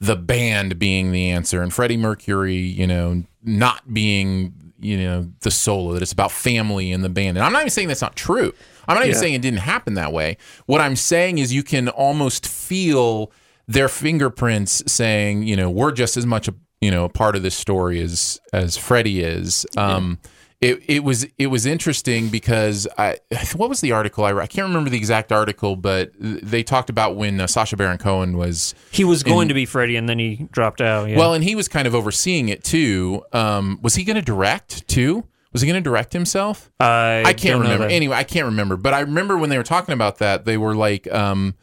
the 0.01 0.15
band 0.17 0.79
being 0.79 1.11
the 1.13 1.31
answer 1.31 1.61
and 1.61 1.73
Freddie 1.75 1.97
Mercury, 1.97 2.55
you 2.57 2.87
know, 2.87 3.25
not 3.43 3.93
being, 3.93 4.55
you 4.79 4.97
know, 4.97 5.29
the 5.41 5.51
solo, 5.51 5.93
that 5.95 6.03
it's 6.03 6.13
about 6.13 6.31
family 6.31 6.93
and 6.93 7.03
the 7.03 7.09
band. 7.09 7.37
And 7.37 7.45
I'm 7.45 7.53
not 7.53 7.63
even 7.63 7.71
saying 7.71 7.89
that's 7.89 8.01
not 8.01 8.15
true. 8.17 8.53
I'm 8.87 8.95
not 8.95 9.03
even 9.05 9.15
Yeah. 9.15 9.21
saying 9.21 9.35
it 9.35 9.43
didn't 9.43 9.59
happen 9.61 9.95
that 9.95 10.13
way. 10.13 10.37
What 10.67 10.81
I'm 10.81 10.95
saying 10.97 11.39
is 11.39 11.53
you 11.53 11.65
can 11.65 11.89
almost 11.89 12.47
feel 12.47 13.33
their 13.67 13.89
fingerprints 13.89 14.83
saying, 14.87 15.43
you 15.45 15.57
know, 15.57 15.69
we're 15.69 15.91
just 15.93 16.17
as 16.17 16.27
much 16.27 16.47
a 16.49 16.55
you 16.81 16.91
know 16.91 17.05
a 17.05 17.09
part 17.09 17.35
of 17.35 17.43
this 17.43 17.55
story 17.57 18.01
as 18.01 18.39
as 18.53 18.77
Freddie 18.77 19.23
is. 19.23 19.65
Um, 19.77 20.19
it, 20.65 20.83
it 20.89 21.05
was 21.05 21.27
it 21.39 21.49
was 21.49 21.67
interesting 21.67 22.29
because 22.29 22.87
I 22.99 23.19
what 23.57 23.69
was 23.69 23.81
the 23.81 23.93
article 23.93 24.25
I 24.25 24.33
read? 24.33 24.43
I 24.45 24.47
can't 24.47 24.67
remember 24.67 24.91
the 24.91 24.97
exact 24.97 25.33
article, 25.33 25.77
but 25.77 26.13
they 26.19 26.63
talked 26.63 26.91
about 26.91 27.17
when 27.17 27.41
uh, 27.41 27.47
Sacha 27.47 27.77
Baron 27.77 27.99
Cohen 27.99 28.37
was 28.37 28.75
He 28.91 29.05
was 29.05 29.23
going 29.23 29.43
in- 29.43 29.49
to 29.49 29.55
be 29.55 29.67
Freddie 29.67 29.97
and 29.97 30.09
then 30.09 30.19
he 30.19 30.49
dropped 30.51 30.81
out. 30.81 31.09
Yeah. 31.09 31.19
well, 31.19 31.35
and 31.35 31.45
he 31.45 31.55
was 31.55 31.69
kind 31.69 31.87
of 31.87 31.95
overseeing 31.95 32.49
it 32.49 32.65
too. 32.65 33.23
Um, 33.33 33.79
was 33.83 33.95
he 33.95 34.05
going 34.05 34.17
to 34.17 34.23
direct 34.23 34.87
too? 34.89 35.25
Was 35.53 35.63
he 35.63 35.69
going 35.69 35.81
to 35.81 35.89
direct 35.89 36.13
himself? 36.13 36.69
I, 36.81 37.23
I 37.25 37.33
can't 37.33 37.61
remember. 37.61 37.87
Anyway, 37.87 38.17
I 38.17 38.25
can't 38.25 38.47
remember. 38.47 38.77
But 38.77 38.93
I 38.93 39.01
remember 39.01 39.37
when 39.39 39.51
they 39.51 39.57
were 39.57 39.63
talking 39.63 39.93
about 39.93 40.19
that, 40.19 40.45
they 40.45 40.57
were 40.57 40.75
like, 40.75 41.07
um, 41.13 41.55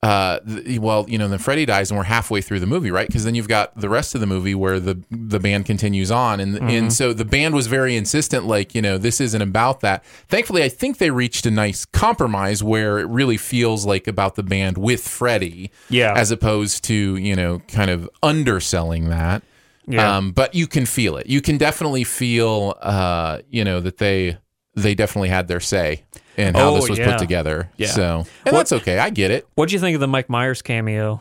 uh, 0.00 0.38
well, 0.78 1.04
you 1.08 1.18
know, 1.18 1.26
then 1.26 1.40
Freddie 1.40 1.66
dies, 1.66 1.90
and 1.90 1.98
we're 1.98 2.04
halfway 2.04 2.40
through 2.40 2.60
the 2.60 2.66
movie, 2.66 2.90
right? 2.92 3.08
Because 3.08 3.24
then 3.24 3.34
you've 3.34 3.48
got 3.48 3.76
the 3.76 3.88
rest 3.88 4.14
of 4.14 4.20
the 4.20 4.28
movie 4.28 4.54
where 4.54 4.78
the 4.78 5.02
the 5.10 5.40
band 5.40 5.66
continues 5.66 6.10
on, 6.12 6.38
and 6.38 6.54
Mm-hmm. 6.54 6.68
and 6.68 6.92
so 6.92 7.12
the 7.12 7.24
band 7.24 7.54
was 7.54 7.66
very 7.66 7.96
insistent, 7.96 8.46
like, 8.46 8.74
you 8.76 8.82
know, 8.82 8.96
this 8.96 9.20
isn't 9.20 9.42
about 9.42 9.80
that. 9.80 10.04
Thankfully, 10.28 10.62
I 10.62 10.68
think 10.68 10.98
they 10.98 11.10
reached 11.10 11.46
a 11.46 11.50
nice 11.50 11.84
compromise 11.84 12.62
where 12.62 13.00
it 13.00 13.08
really 13.08 13.36
feels 13.36 13.84
like 13.86 14.06
about 14.06 14.36
the 14.36 14.42
band 14.44 14.78
with 14.78 15.06
Freddie, 15.06 15.70
Yeah. 15.90 16.14
as 16.16 16.30
opposed 16.30 16.84
to 16.84 17.16
you 17.16 17.34
know, 17.34 17.58
kind 17.68 17.90
of 17.90 18.08
underselling 18.22 19.08
that. 19.08 19.42
Yeah. 19.90 20.16
Um, 20.18 20.32
but 20.32 20.54
you 20.54 20.66
can 20.66 20.84
feel 20.86 21.16
it. 21.16 21.26
You 21.26 21.40
can 21.40 21.56
definitely 21.58 22.04
feel, 22.04 22.76
uh, 22.82 23.38
you 23.50 23.64
know, 23.64 23.80
that 23.80 23.96
they 23.98 24.36
they 24.82 24.94
definitely 24.94 25.28
had 25.28 25.48
their 25.48 25.60
say 25.60 26.02
in 26.36 26.54
how 26.54 26.70
Oh, 26.70 26.74
this 26.76 26.88
was 26.88 26.98
yeah. 26.98 27.10
put 27.10 27.18
together. 27.18 27.70
Yeah. 27.76 27.88
So, 27.88 28.18
and 28.44 28.52
What- 28.52 28.60
that's 28.60 28.72
okay. 28.72 28.98
I 28.98 29.10
get 29.10 29.30
it. 29.30 29.46
What 29.54 29.68
do 29.68 29.74
you 29.74 29.80
think 29.80 29.94
of 29.94 30.00
the 30.00 30.08
Mike 30.08 30.28
Myers 30.30 30.62
cameo? 30.62 31.20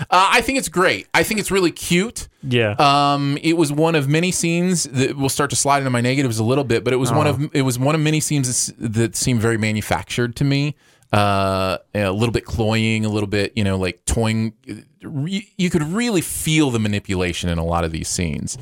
Uh, 0.00 0.28
I 0.32 0.40
think 0.40 0.58
it's 0.58 0.68
great. 0.68 1.06
I 1.14 1.22
think 1.22 1.38
it's 1.38 1.52
really 1.52 1.70
cute. 1.70 2.26
Yeah. 2.42 2.72
Um, 2.80 3.38
it 3.42 3.56
was 3.56 3.70
one 3.70 3.94
of 3.94 4.08
many 4.08 4.32
scenes 4.32 4.84
that 4.84 5.16
will 5.16 5.28
start 5.28 5.50
to 5.50 5.56
slide 5.56 5.78
into 5.78 5.90
my 5.90 6.00
negatives 6.00 6.38
a 6.40 6.44
little 6.44 6.64
bit, 6.64 6.82
but 6.82 6.92
it 6.92 6.96
was 6.96 7.12
one 7.12 7.26
Oh. 7.28 7.30
of 7.30 7.50
it 7.54 7.62
was 7.62 7.78
one 7.78 7.94
of 7.94 8.00
many 8.00 8.18
scenes 8.18 8.72
that, 8.78 9.14
seemed 9.14 9.40
very 9.40 9.56
manufactured 9.56 10.34
to 10.36 10.44
me. 10.44 10.74
Uh, 11.12 11.78
a 11.94 12.10
little 12.10 12.32
bit 12.32 12.44
cloying, 12.44 13.04
a 13.04 13.08
little 13.08 13.28
bit, 13.28 13.52
you 13.56 13.62
know, 13.64 13.78
like 13.78 14.04
toying. 14.04 14.52
You 15.00 15.70
could 15.70 15.82
really 15.84 16.20
feel 16.22 16.70
the 16.70 16.78
manipulation 16.80 17.48
in 17.48 17.56
a 17.58 17.64
lot 17.64 17.84
of 17.84 17.92
these 17.92 18.08
scenes, 18.08 18.58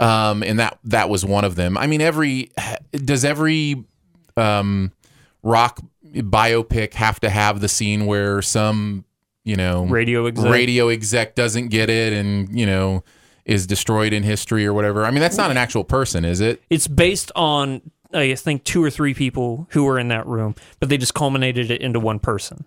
um, 0.00 0.42
and 0.42 0.58
that 0.58 0.78
that 0.84 1.08
was 1.08 1.24
one 1.24 1.44
of 1.44 1.54
them. 1.54 1.78
I 1.78 1.86
mean, 1.86 2.00
every 2.00 2.50
does 2.92 3.24
every 3.24 3.84
um, 4.36 4.92
rock 5.42 5.80
biopic 6.04 6.94
have 6.94 7.20
to 7.20 7.30
have 7.30 7.60
the 7.60 7.68
scene 7.68 8.06
where 8.06 8.42
some 8.42 9.04
you 9.44 9.56
know 9.56 9.84
Radio 9.84 10.26
exec. 10.26 10.50
radio 10.50 10.88
exec 10.88 11.34
doesn't 11.34 11.68
get 11.68 11.90
it 11.90 12.12
and 12.12 12.58
you 12.58 12.66
know 12.66 13.04
is 13.44 13.66
destroyed 13.66 14.12
in 14.12 14.22
history 14.22 14.66
or 14.66 14.72
whatever. 14.72 15.04
I 15.04 15.10
mean, 15.10 15.20
that's 15.20 15.36
not 15.36 15.50
an 15.50 15.56
actual 15.56 15.84
person, 15.84 16.24
is 16.24 16.40
it? 16.40 16.62
It's 16.70 16.88
based 16.88 17.30
on 17.36 17.82
I 18.12 18.34
think 18.34 18.64
two 18.64 18.82
or 18.82 18.90
three 18.90 19.14
people 19.14 19.68
who 19.70 19.84
were 19.84 19.98
in 19.98 20.08
that 20.08 20.26
room, 20.26 20.54
but 20.78 20.88
they 20.88 20.96
just 20.96 21.14
culminated 21.14 21.70
it 21.70 21.80
into 21.80 22.00
one 22.00 22.18
person. 22.18 22.64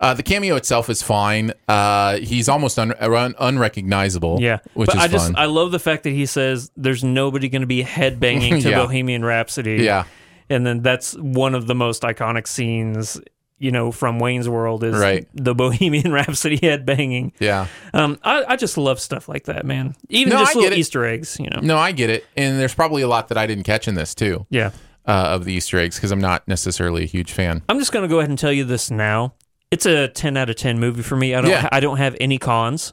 Uh, 0.00 0.14
the 0.14 0.22
cameo 0.22 0.56
itself 0.56 0.88
is 0.90 1.02
fine. 1.02 1.52
Uh, 1.68 2.16
he's 2.18 2.48
almost 2.48 2.78
un- 2.78 2.94
un- 3.00 3.34
unrecognizable. 3.38 4.38
Yeah, 4.40 4.58
which 4.74 4.86
but 4.86 4.96
is 4.96 5.02
I 5.02 5.08
just 5.08 5.26
fun. 5.26 5.36
I 5.36 5.46
love 5.46 5.70
the 5.72 5.78
fact 5.78 6.04
that 6.04 6.10
he 6.10 6.26
says 6.26 6.70
there's 6.76 7.02
nobody 7.04 7.48
going 7.48 7.62
to 7.62 7.66
be 7.66 7.82
headbanging 7.82 8.62
to 8.62 8.70
Yeah. 8.70 8.82
Bohemian 8.82 9.24
Rhapsody. 9.24 9.76
Yeah. 9.82 10.04
and 10.48 10.64
then 10.66 10.80
that's 10.82 11.14
one 11.14 11.54
of 11.54 11.66
the 11.66 11.74
most 11.74 12.02
iconic 12.02 12.46
scenes. 12.46 13.20
You 13.58 13.70
know, 13.70 13.90
from 13.90 14.18
Wayne's 14.18 14.50
World 14.50 14.84
is 14.84 14.94
Right. 14.98 15.26
the 15.32 15.54
Bohemian 15.54 16.12
Rhapsody 16.18 16.58
headbanging. 16.58 17.32
yeah. 17.40 17.68
Um, 17.94 18.18
I, 18.22 18.44
I 18.48 18.56
just 18.56 18.76
love 18.76 19.00
stuff 19.00 19.30
like 19.30 19.44
that, 19.44 19.64
man. 19.64 19.96
Even 20.10 20.34
No, 20.34 20.40
just 20.40 20.54
I 20.54 20.60
little. 20.60 20.78
Easter 20.78 21.06
eggs. 21.06 21.38
You 21.40 21.48
know. 21.48 21.60
No, 21.62 21.78
I 21.78 21.92
get 21.92 22.10
it, 22.10 22.26
and 22.36 22.60
there's 22.60 22.74
probably 22.74 23.00
a 23.00 23.08
lot 23.08 23.28
that 23.28 23.38
I 23.38 23.46
didn't 23.46 23.64
catch 23.64 23.88
in 23.88 23.94
this 23.94 24.14
too. 24.14 24.44
Yeah. 24.50 24.72
Uh, 25.06 25.28
of 25.30 25.46
the 25.46 25.54
Easter 25.54 25.78
eggs 25.78 25.96
because 25.96 26.10
I'm 26.10 26.20
not 26.20 26.46
necessarily 26.46 27.04
a 27.04 27.06
huge 27.06 27.32
fan. 27.32 27.62
I'm 27.70 27.78
just 27.78 27.92
going 27.92 28.02
to 28.02 28.08
go 28.08 28.18
ahead 28.18 28.28
and 28.28 28.38
tell 28.38 28.52
you 28.52 28.64
this 28.64 28.90
now. 28.90 29.32
It's 29.70 29.86
a 29.86 30.08
10 30.08 30.36
out 30.36 30.48
of 30.50 30.56
10 30.56 30.78
movie 30.78 31.02
for 31.02 31.16
me. 31.16 31.34
I 31.34 31.40
don't 31.40 31.50
Yeah. 31.50 31.68
I 31.72 31.80
don't 31.80 31.96
have 31.98 32.16
any 32.20 32.38
cons. 32.38 32.92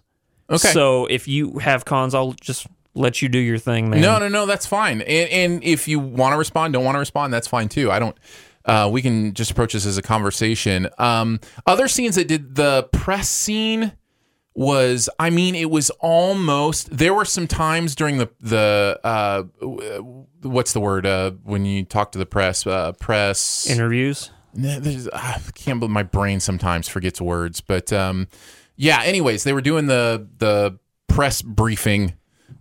Okay. 0.50 0.70
So 0.70 1.06
if 1.06 1.28
you 1.28 1.60
have 1.60 1.86
cons, 1.86 2.14
I'll 2.14 2.34
just 2.34 2.68
let 2.96 3.22
you 3.22 3.30
do 3.30 3.40
your 3.40 3.58
thing, 3.58 3.90
man. 3.90 4.02
No, 4.02 4.20
no, 4.20 4.28
no, 4.28 4.46
that's 4.46 4.66
fine. 4.66 5.02
And, 5.02 5.30
and 5.30 5.64
if 5.64 5.88
you 5.88 6.00
want 6.00 6.34
to 6.34 6.38
respond, 6.38 6.74
don't 6.74 6.84
want 6.84 6.96
to 6.96 7.00
respond, 7.00 7.34
that's 7.34 7.48
fine 7.48 7.70
too. 7.70 7.92
I 7.92 8.00
don't. 8.00 8.18
Uh, 8.66 8.90
we 8.92 9.02
can 9.02 9.34
just 9.34 9.52
approach 9.52 9.74
this 9.74 9.86
as 9.86 9.98
a 9.98 10.02
conversation. 10.02 10.88
Um, 10.98 11.40
other 11.68 11.88
scenes 11.88 12.16
that 12.16 12.28
did 12.30 12.56
the 12.56 12.88
press 12.94 13.28
scene 13.28 13.92
was, 14.54 15.10
I 15.20 15.32
mean, 15.32 15.54
it 15.56 15.70
was 15.70 15.90
almost. 16.00 16.96
There 16.96 17.14
were 17.14 17.26
some 17.26 17.48
times 17.48 17.94
during 17.96 18.20
the 18.20 18.30
the 18.40 19.00
uh, 19.04 19.44
what's 20.44 20.72
the 20.74 20.80
word 20.80 21.06
uh, 21.06 21.32
when 21.44 21.66
you 21.66 21.84
talk 21.84 22.14
to 22.14 22.20
the 22.20 22.26
press? 22.26 22.66
Uh, 22.66 22.94
press 22.94 23.68
Interviews. 23.70 24.30
There's- 24.54 25.08
I 25.14 25.40
can't 25.56 25.80
believe 25.80 25.92
my 25.92 26.04
brain 26.04 26.40
sometimes 26.40 26.88
forgets 26.88 27.20
words, 27.22 27.62
but 27.62 27.92
um, 27.94 28.28
yeah. 28.76 29.02
Anyways, 29.04 29.44
they 29.44 29.54
were 29.54 29.62
doing 29.62 29.88
the 29.88 30.28
the 30.38 30.78
press 31.08 31.42
briefing, 31.42 32.14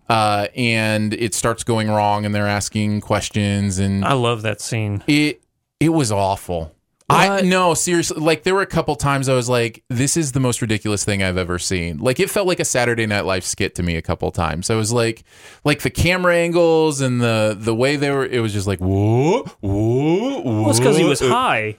uh, 0.09 0.49
and 0.57 1.13
it 1.15 1.35
starts 1.35 1.65
going 1.65 1.89
wrong, 1.89 2.25
and 2.25 2.35
they're 2.35 2.47
asking 2.49 3.01
questions, 3.03 3.79
and 3.79 4.05
I 4.05 4.13
love 4.15 4.43
that 4.43 4.61
scene. 4.61 5.03
it 5.07 5.43
it 5.81 5.91
was 5.91 6.11
awful. 6.13 6.75
I 7.13 7.41
no 7.43 7.75
seriously, 7.75 8.21
like 8.21 8.43
there 8.43 8.55
were 8.55 8.63
a 8.63 8.67
couple 8.67 8.97
times 8.97 9.29
I 9.29 9.35
was 9.35 9.49
like, 9.49 9.83
"This 9.89 10.17
is 10.17 10.33
the 10.33 10.41
most 10.41 10.61
ridiculous 10.63 11.05
thing 11.05 11.23
I've 11.23 11.37
ever 11.37 11.59
seen." 11.59 11.99
Like 11.99 12.19
it 12.21 12.31
felt 12.31 12.47
like 12.47 12.61
a 12.61 12.65
Saturday 12.65 13.07
Night 13.07 13.25
Live 13.25 13.45
skit 13.45 13.75
to 13.77 13.83
me 13.83 13.97
a 13.97 14.03
couple 14.03 14.31
times. 14.31 14.71
I 14.71 14.75
was 14.75 14.93
like, 14.93 15.25
like 15.65 15.83
the 15.83 15.91
camera 15.91 16.35
angles 16.37 17.01
and 17.01 17.21
the 17.21 17.57
the 17.59 17.75
way 17.75 17.97
they 17.97 18.11
were. 18.11 18.25
It 18.27 18.41
was 18.41 18.53
just 18.53 18.67
like, 18.67 18.79
whoa, 18.81 19.43
whoa, 19.61 20.41
whoa. 20.41 20.41
Well, 20.63 20.71
it's 20.71 20.79
because 20.79 20.97
he 20.97 21.05
was 21.05 21.23
Uh, 21.23 21.29
high. 21.29 21.77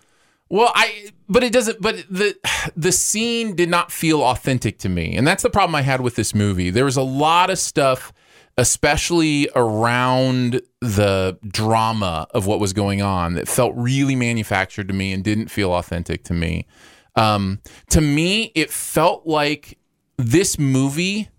well, 0.49 0.71
I 0.75 1.09
but 1.29 1.43
it 1.43 1.51
doesn't 1.53 1.81
but 1.81 1.95
the 2.09 2.35
the 2.75 2.91
scene 2.91 3.55
did 3.55 3.69
not 3.69 3.91
feel 3.91 4.21
authentic 4.23 4.77
to 4.79 4.89
me. 4.89 5.15
And 5.15 5.25
that's 5.27 5.43
the 5.43 5.49
problem 5.49 5.75
I 5.75 5.81
had 5.81 6.01
with 6.01 6.15
this 6.15 6.35
movie. 6.35 6.69
There 6.69 6.85
was 6.85 6.97
a 6.97 7.01
lot 7.01 7.49
of 7.49 7.57
stuff 7.59 8.13
especially 8.57 9.49
around 9.55 10.61
the 10.79 11.37
drama 11.47 12.27
of 12.31 12.45
what 12.45 12.59
was 12.59 12.73
going 12.73 13.01
on 13.01 13.33
that 13.33 13.47
felt 13.47 13.73
really 13.75 14.15
manufactured 14.15 14.87
to 14.87 14.93
me 14.93 15.11
and 15.11 15.23
didn't 15.23 15.47
feel 15.47 15.73
authentic 15.73 16.23
to 16.23 16.33
me. 16.33 16.67
Um, 17.15 17.59
to 17.89 18.01
me, 18.01 18.51
it 18.55 18.71
felt 18.71 19.25
like 19.25 19.77
this 20.17 20.59
movie 20.59 21.29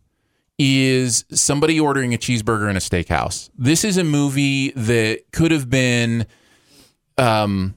is 0.58 1.24
somebody 1.30 1.80
ordering 1.80 2.14
a 2.14 2.18
cheeseburger 2.18 2.70
in 2.70 2.76
a 2.76 2.80
steakhouse. 2.80 3.50
This 3.56 3.84
is 3.84 3.96
a 3.96 4.04
movie 4.04 4.70
that 4.70 5.32
could 5.32 5.50
have 5.50 5.68
been 5.68 6.26
um, 7.18 7.74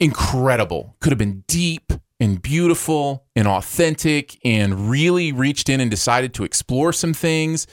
incredible, 0.00 0.96
could 1.00 1.12
have 1.12 1.18
been 1.18 1.44
deep 1.46 1.92
and 2.20 2.40
beautiful 2.40 3.24
and 3.34 3.48
authentic 3.48 4.38
and 4.44 4.88
really 4.90 5.32
reached 5.32 5.68
in 5.68 5.80
and 5.80 5.90
decided 5.90 6.34
to 6.34 6.44
explore 6.44 6.92
some 6.92 7.14
things. 7.14 7.66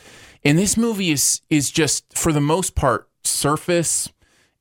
And 0.44 0.58
this 0.58 0.78
movie 0.78 1.12
is 1.12 1.42
is 1.50 1.70
just 1.72 2.18
for 2.18 2.32
the 2.32 2.42
most 2.42 2.76
part 2.76 3.10
surface 3.24 4.10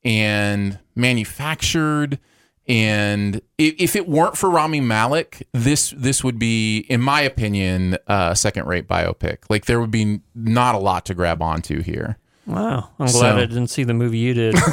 and 0.04 0.78
manufactured 0.94 2.18
and 2.66 3.40
if 3.56 3.96
it 3.96 4.06
weren't 4.06 4.36
for 4.36 4.50
Rami 4.50 4.82
Malek, 4.82 5.48
this 5.52 5.94
this 5.96 6.22
would 6.22 6.38
be, 6.38 6.80
in 6.80 7.00
my 7.00 7.22
opinion, 7.22 7.96
a 8.06 8.36
second-rate 8.36 8.86
biopic. 8.86 9.38
Like 9.48 9.64
there 9.64 9.80
would 9.80 9.90
be 9.90 10.20
not 10.34 10.74
a 10.74 10.78
lot 10.78 11.06
to 11.06 11.14
grab 11.14 11.40
onto 11.40 11.80
here. 11.82 12.18
Wow. 12.46 12.90
I'm 12.98 13.06
glad 13.06 13.12
So- 13.12 13.36
I 13.38 13.46
didn't 13.46 13.68
see 13.68 13.84
the 13.84 13.94
movie 13.94 14.18
you 14.18 14.34
did. 14.34 14.54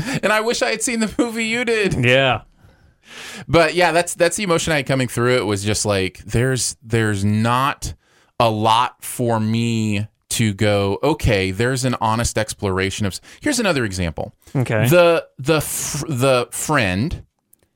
And 0.22 0.32
I 0.32 0.40
wish 0.40 0.62
I 0.62 0.70
had 0.70 0.80
seen 0.82 1.00
the 1.00 1.12
movie 1.18 1.44
you 1.44 1.64
did. 1.64 1.92
yeah. 2.04 2.42
But 3.48 3.74
yeah, 3.74 3.92
that's 3.92 4.14
that's 4.14 4.36
the 4.36 4.44
emotion 4.44 4.72
I 4.72 4.76
had 4.76 4.86
coming 4.86 5.08
through. 5.08 5.36
It 5.38 5.44
was 5.46 5.64
just 5.64 5.84
like 5.84 6.18
there's 6.18 6.76
there's 6.82 7.24
not 7.24 7.94
a 8.40 8.50
lot 8.50 9.04
for 9.04 9.38
me 9.38 10.08
to 10.30 10.52
go. 10.54 10.98
Okay, 11.02 11.50
there's 11.50 11.84
an 11.84 11.94
honest 12.00 12.38
exploration 12.38 13.06
of. 13.06 13.20
Here's 13.40 13.58
another 13.60 13.84
example. 13.84 14.32
Okay. 14.56 14.88
The 14.88 15.26
the 15.38 15.56
f- 15.56 16.04
the 16.08 16.48
friend 16.50 17.24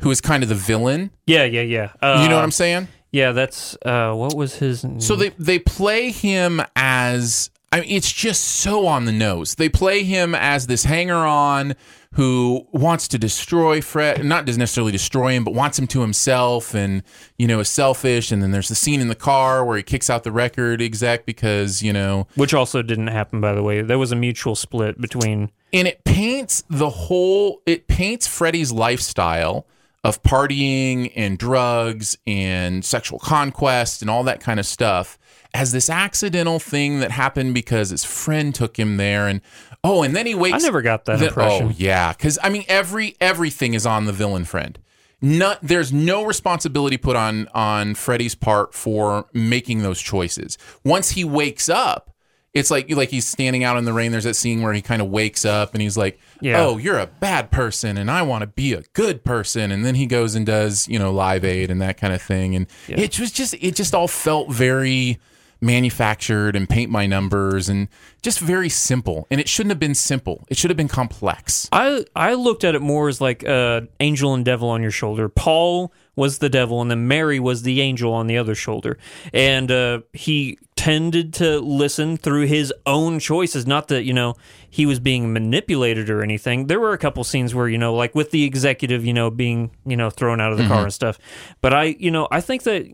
who 0.00 0.10
is 0.10 0.20
kind 0.20 0.42
of 0.42 0.48
the 0.48 0.54
villain. 0.54 1.10
Yeah, 1.26 1.44
yeah, 1.44 1.62
yeah. 1.62 1.92
Uh, 2.02 2.20
you 2.22 2.28
know 2.28 2.36
what 2.36 2.44
I'm 2.44 2.50
saying? 2.50 2.88
Yeah, 3.12 3.32
that's 3.32 3.76
uh 3.84 4.12
what 4.14 4.34
was 4.36 4.56
his 4.56 4.84
So 4.98 5.14
they 5.14 5.28
they 5.38 5.58
play 5.60 6.10
him 6.10 6.60
as 6.74 7.50
I 7.70 7.80
mean 7.80 7.90
it's 7.90 8.10
just 8.12 8.42
so 8.42 8.86
on 8.86 9.04
the 9.04 9.12
nose. 9.12 9.54
They 9.54 9.68
play 9.68 10.02
him 10.02 10.34
as 10.34 10.66
this 10.66 10.84
hanger 10.84 11.14
on 11.14 11.74
who 12.14 12.66
wants 12.70 13.08
to 13.08 13.18
destroy 13.18 13.80
Fred, 13.80 14.24
not 14.24 14.46
necessarily 14.46 14.92
destroy 14.92 15.32
him, 15.32 15.42
but 15.42 15.52
wants 15.52 15.78
him 15.78 15.86
to 15.88 16.00
himself 16.00 16.74
and 16.74 17.02
you 17.38 17.46
know 17.46 17.60
is 17.60 17.68
selfish. 17.68 18.30
And 18.30 18.42
then 18.42 18.52
there's 18.52 18.68
the 18.68 18.74
scene 18.74 19.00
in 19.00 19.08
the 19.08 19.14
car 19.14 19.64
where 19.64 19.76
he 19.76 19.82
kicks 19.82 20.08
out 20.08 20.22
the 20.22 20.32
record 20.32 20.80
exec 20.80 21.26
because 21.26 21.82
you 21.82 21.92
know 21.92 22.26
which 22.36 22.54
also 22.54 22.82
didn't 22.82 23.08
happen 23.08 23.40
by 23.40 23.52
the 23.52 23.62
way. 23.62 23.82
There 23.82 23.98
was 23.98 24.12
a 24.12 24.16
mutual 24.16 24.54
split 24.54 25.00
between 25.00 25.50
and 25.72 25.88
it 25.88 26.04
paints 26.04 26.62
the 26.70 26.90
whole 26.90 27.62
it 27.66 27.88
paints 27.88 28.26
Freddie's 28.26 28.70
lifestyle 28.70 29.66
of 30.04 30.22
partying 30.22 31.12
and 31.16 31.38
drugs 31.38 32.16
and 32.26 32.84
sexual 32.84 33.18
conquest 33.18 34.02
and 34.02 34.10
all 34.10 34.22
that 34.22 34.40
kind 34.40 34.60
of 34.60 34.66
stuff 34.66 35.18
as 35.54 35.72
this 35.72 35.88
accidental 35.88 36.58
thing 36.58 37.00
that 37.00 37.12
happened 37.12 37.54
because 37.54 37.90
his 37.90 38.04
friend 38.04 38.54
took 38.54 38.76
him 38.76 38.98
there 38.98 39.28
and 39.28 39.40
oh 39.84 40.02
and 40.02 40.16
then 40.16 40.26
he 40.26 40.34
wakes 40.34 40.54
I 40.62 40.66
never 40.66 40.82
got 40.82 41.04
that 41.04 41.20
the- 41.20 41.28
impression. 41.28 41.68
oh 41.68 41.74
yeah 41.76 42.12
cuz 42.14 42.38
I 42.42 42.48
mean 42.48 42.64
every 42.68 43.14
everything 43.20 43.74
is 43.74 43.86
on 43.86 44.06
the 44.06 44.12
villain 44.12 44.44
friend 44.44 44.78
not 45.22 45.58
there's 45.62 45.92
no 45.92 46.24
responsibility 46.24 46.96
put 46.96 47.14
on 47.16 47.46
on 47.54 47.94
Freddie's 47.94 48.34
part 48.34 48.74
for 48.74 49.26
making 49.32 49.82
those 49.82 50.00
choices 50.00 50.58
once 50.84 51.10
he 51.10 51.22
wakes 51.24 51.68
up 51.68 52.10
it's 52.52 52.70
like 52.70 52.88
like 52.90 53.08
he's 53.08 53.26
standing 53.26 53.64
out 53.64 53.76
in 53.78 53.84
the 53.84 53.92
rain. 53.92 54.12
There's 54.12 54.22
that 54.22 54.36
scene 54.36 54.62
where 54.62 54.72
he 54.72 54.80
kind 54.80 55.02
of 55.02 55.08
wakes 55.08 55.44
up 55.44 55.74
and 55.74 55.82
he's 55.82 55.96
like, 55.96 56.20
Yeah. 56.40 56.62
"Oh, 56.64 56.76
you're 56.78 57.00
a 57.00 57.08
bad 57.08 57.50
person, 57.50 57.98
and 57.98 58.08
I 58.08 58.22
want 58.22 58.42
to 58.42 58.46
be 58.46 58.72
a 58.74 58.82
good 58.92 59.24
person." 59.24 59.72
And 59.72 59.84
then 59.84 59.96
he 59.96 60.06
goes 60.06 60.36
and 60.36 60.46
does 60.46 60.86
you 60.86 60.96
know 60.96 61.10
Live 61.12 61.44
Aid 61.44 61.68
and 61.68 61.82
that 61.82 61.96
kind 61.96 62.14
of 62.14 62.22
thing. 62.22 62.54
And 62.54 62.68
it 62.86 63.18
was 63.18 63.32
just 63.32 63.54
it 63.54 63.74
just 63.74 63.92
all 63.92 64.06
felt 64.06 64.52
very 64.52 65.18
manufactured 65.64 66.54
and 66.54 66.68
paint 66.68 66.90
my 66.90 67.06
numbers 67.06 67.68
and 67.68 67.88
just 68.22 68.38
very 68.38 68.68
simple. 68.68 69.26
And 69.30 69.40
it 69.40 69.48
shouldn't 69.48 69.70
have 69.70 69.80
been 69.80 69.94
simple. 69.94 70.44
It 70.48 70.56
should 70.56 70.70
have 70.70 70.76
been 70.76 70.88
complex. 70.88 71.68
I 71.72 72.04
I 72.14 72.34
looked 72.34 72.64
at 72.64 72.74
it 72.74 72.82
more 72.82 73.08
as 73.08 73.20
like 73.20 73.44
uh, 73.46 73.82
angel 74.00 74.34
and 74.34 74.44
devil 74.44 74.68
on 74.68 74.82
your 74.82 74.90
shoulder. 74.90 75.28
Paul 75.28 75.92
was 76.16 76.38
the 76.38 76.48
devil, 76.48 76.80
and 76.80 76.90
then 76.90 77.08
Mary 77.08 77.40
was 77.40 77.62
the 77.62 77.80
angel 77.80 78.12
on 78.12 78.28
the 78.28 78.38
other 78.38 78.54
shoulder. 78.54 78.98
And 79.32 79.70
uh, 79.72 80.00
he 80.12 80.58
tended 80.76 81.32
to 81.34 81.58
listen 81.60 82.16
through 82.16 82.46
his 82.46 82.72
own 82.86 83.18
choices. 83.18 83.66
Not 83.66 83.88
that 83.88 84.04
you 84.04 84.12
know 84.12 84.34
he 84.70 84.86
was 84.86 85.00
being 85.00 85.32
manipulated 85.32 86.08
or 86.10 86.22
anything. 86.22 86.66
There 86.68 86.78
were 86.80 86.92
a 86.92 86.98
couple 86.98 87.24
scenes 87.24 87.54
where 87.54 87.68
you 87.68 87.78
know, 87.78 87.94
like 87.94 88.14
with 88.14 88.30
the 88.30 88.44
executive, 88.44 89.04
you 89.04 89.12
know, 89.12 89.30
being 89.30 89.70
you 89.84 89.96
know 89.96 90.10
thrown 90.10 90.40
out 90.40 90.52
of 90.52 90.58
the 90.58 90.66
car 90.68 90.80
Mhm. 90.80 90.84
and 90.84 90.92
stuff. 90.94 91.18
But 91.60 91.74
I, 91.74 91.96
you 91.98 92.10
know, 92.10 92.28
I 92.30 92.40
think 92.40 92.62
that 92.64 92.86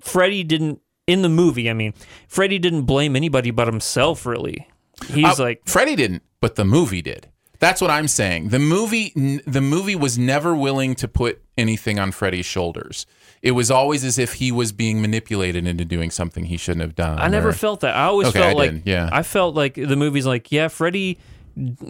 Freddie 0.00 0.44
didn't 0.44 0.80
in 1.10 1.22
the 1.22 1.28
movie. 1.28 1.68
I 1.70 1.72
mean, 1.74 1.94
Freddie 2.28 2.58
didn't 2.58 2.82
blame 2.82 3.16
anybody 3.16 3.50
but 3.50 3.66
himself. 3.66 4.24
Really, 4.26 4.66
he's 5.08 5.38
Uh, 5.40 5.44
like 5.44 5.62
Freddie 5.66 5.96
didn't, 5.96 6.22
but 6.40 6.54
the 6.56 6.64
movie 6.64 7.02
did. 7.02 7.28
That's 7.58 7.82
what 7.82 7.90
I'm 7.90 8.08
saying. 8.08 8.48
The 8.48 8.58
movie, 8.58 9.12
n- 9.14 9.42
the 9.46 9.60
movie 9.60 9.94
was 9.94 10.16
never 10.16 10.54
willing 10.56 10.94
to 10.94 11.06
put 11.06 11.42
anything 11.58 11.98
on 11.98 12.10
Freddie's 12.10 12.46
shoulders. 12.46 13.04
It 13.42 13.50
was 13.50 13.70
always 13.70 14.02
as 14.02 14.18
if 14.18 14.34
he 14.34 14.50
was 14.50 14.72
being 14.72 15.02
manipulated 15.02 15.66
into 15.66 15.84
doing 15.84 16.10
something 16.10 16.46
he 16.46 16.56
shouldn't 16.56 16.80
have 16.80 16.94
done. 16.94 17.18
I 17.18 17.28
never 17.28 17.50
or- 17.50 17.52
felt 17.52 17.80
that. 17.80 17.94
I 17.94 18.04
always 18.04 18.28
Okay, 18.28 18.38
felt 18.38 18.50
I 18.50 18.58
like 18.58 18.70
did, 18.70 18.82
yeah. 18.86 19.10
I 19.12 19.22
felt 19.22 19.54
like 19.54 19.74
the 19.74 19.96
movie's 19.96 20.24
like, 20.26 20.50
yeah, 20.50 20.68
Freddie 20.68 21.18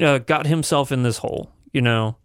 uh, 0.00 0.18
got 0.18 0.46
himself 0.46 0.90
in 0.90 1.04
this 1.04 1.18
hole. 1.18 1.52
You 1.72 1.82
know, 1.82 2.16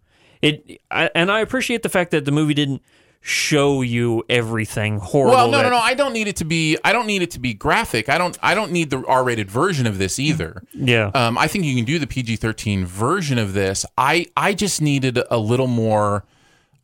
it. 0.42 0.80
I, 0.90 1.08
and 1.14 1.30
I 1.30 1.38
appreciate 1.40 1.84
the 1.84 1.88
fact 1.88 2.10
that 2.10 2.24
the 2.24 2.32
movie 2.32 2.54
didn't 2.54 2.82
show 3.28 3.82
you 3.82 4.24
everything 4.28 4.98
horrible. 5.00 5.34
Well, 5.36 5.50
no, 5.50 5.56
that- 5.58 5.64
no, 5.64 5.70
no. 5.70 5.78
I 5.78 5.94
don't 5.94 6.12
need 6.12 6.28
it 6.28 6.36
to 6.36 6.44
be. 6.44 6.78
I 6.84 6.92
don't 6.92 7.06
need 7.08 7.22
it 7.22 7.32
to 7.32 7.40
be 7.40 7.54
graphic. 7.54 8.08
I 8.08 8.18
don't. 8.18 8.38
I 8.40 8.54
don't 8.54 8.70
need 8.70 8.90
the 8.90 9.04
R-rated 9.04 9.50
version 9.50 9.86
of 9.86 9.98
this 9.98 10.18
either. 10.20 10.62
Yeah. 10.72 11.10
Um, 11.14 11.36
I 11.36 11.48
think 11.48 11.64
you 11.64 11.74
can 11.74 11.84
do 11.84 11.98
the 11.98 12.06
PG-13 12.06 12.84
version 12.84 13.36
of 13.38 13.52
this. 13.52 13.84
I 13.98 14.26
I 14.36 14.54
just 14.54 14.80
needed 14.80 15.18
a 15.28 15.38
little 15.38 15.66
more. 15.66 16.24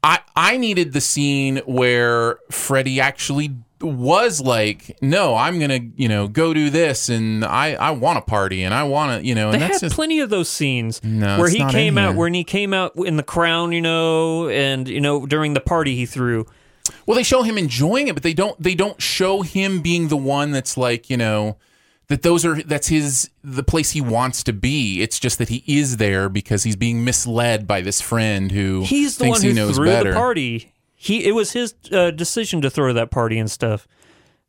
I 0.02 0.18
I 0.34 0.56
needed 0.56 0.92
the 0.94 1.00
scene 1.00 1.58
where 1.58 2.38
Freddie 2.50 3.00
actually 3.00 3.54
was 3.82 4.40
like, 4.40 4.96
no, 5.02 5.34
I'm 5.34 5.58
gonna 5.58 5.80
you 5.96 6.08
know 6.08 6.28
go 6.28 6.52
do 6.54 6.70
this, 6.70 7.08
and 7.08 7.44
I 7.44 7.74
I 7.74 7.90
want 7.92 8.18
a 8.18 8.22
party, 8.22 8.62
and 8.62 8.72
I 8.74 8.84
want 8.84 9.20
to 9.20 9.26
you 9.26 9.34
know, 9.34 9.48
They 9.50 9.54
and 9.56 9.62
had 9.62 9.72
that's 9.72 9.80
just 9.80 9.94
plenty 9.94 10.20
of 10.20 10.30
those 10.30 10.48
scenes 10.48 11.02
No, 11.04 11.38
where 11.38 11.48
he 11.48 11.64
came 11.70 11.98
out, 11.98 12.10
here. 12.10 12.18
when 12.18 12.34
he 12.34 12.44
came 12.44 12.72
out 12.74 12.92
in 12.96 13.16
the 13.16 13.22
crown, 13.22 13.72
you 13.72 13.80
know, 13.80 14.48
and 14.48 14.88
you 14.88 15.00
know 15.00 15.26
during 15.26 15.54
the 15.54 15.60
party 15.60 15.94
he 15.96 16.06
threw. 16.06 16.46
Well, 17.06 17.16
they 17.16 17.22
show 17.22 17.42
him 17.42 17.56
enjoying 17.58 18.08
it, 18.08 18.14
but 18.14 18.22
they 18.22 18.34
don't 18.34 18.60
they 18.62 18.74
don't 18.74 19.00
show 19.00 19.42
him 19.42 19.80
being 19.82 20.08
the 20.08 20.16
one 20.16 20.50
that's 20.50 20.76
like, 20.76 21.08
you 21.10 21.16
know, 21.16 21.56
that 22.08 22.22
those 22.22 22.44
are 22.44 22.60
that's 22.62 22.88
his 22.88 23.30
the 23.44 23.62
place 23.62 23.92
he 23.92 24.00
wants 24.00 24.42
to 24.44 24.52
be. 24.52 25.00
It's 25.00 25.18
just 25.20 25.38
that 25.38 25.48
he 25.48 25.62
is 25.66 25.96
there 25.98 26.28
because 26.28 26.64
he's 26.64 26.76
being 26.76 27.04
misled 27.04 27.66
by 27.68 27.80
this 27.82 28.00
friend 28.00 28.50
who 28.50 28.82
He's 28.84 29.16
the 29.16 29.24
thinks 29.24 29.38
one 29.38 29.42
he 29.42 29.48
who 29.50 29.54
knows 29.54 29.76
threw 29.76 29.86
better. 29.86 30.10
the 30.10 30.16
party. 30.16 30.71
He 31.04 31.24
it 31.26 31.32
was 31.32 31.50
his 31.52 31.74
uh, 31.90 32.12
decision 32.12 32.60
to 32.62 32.70
throw 32.70 32.92
that 32.92 33.10
party 33.10 33.38
and 33.38 33.50
stuff. 33.50 33.88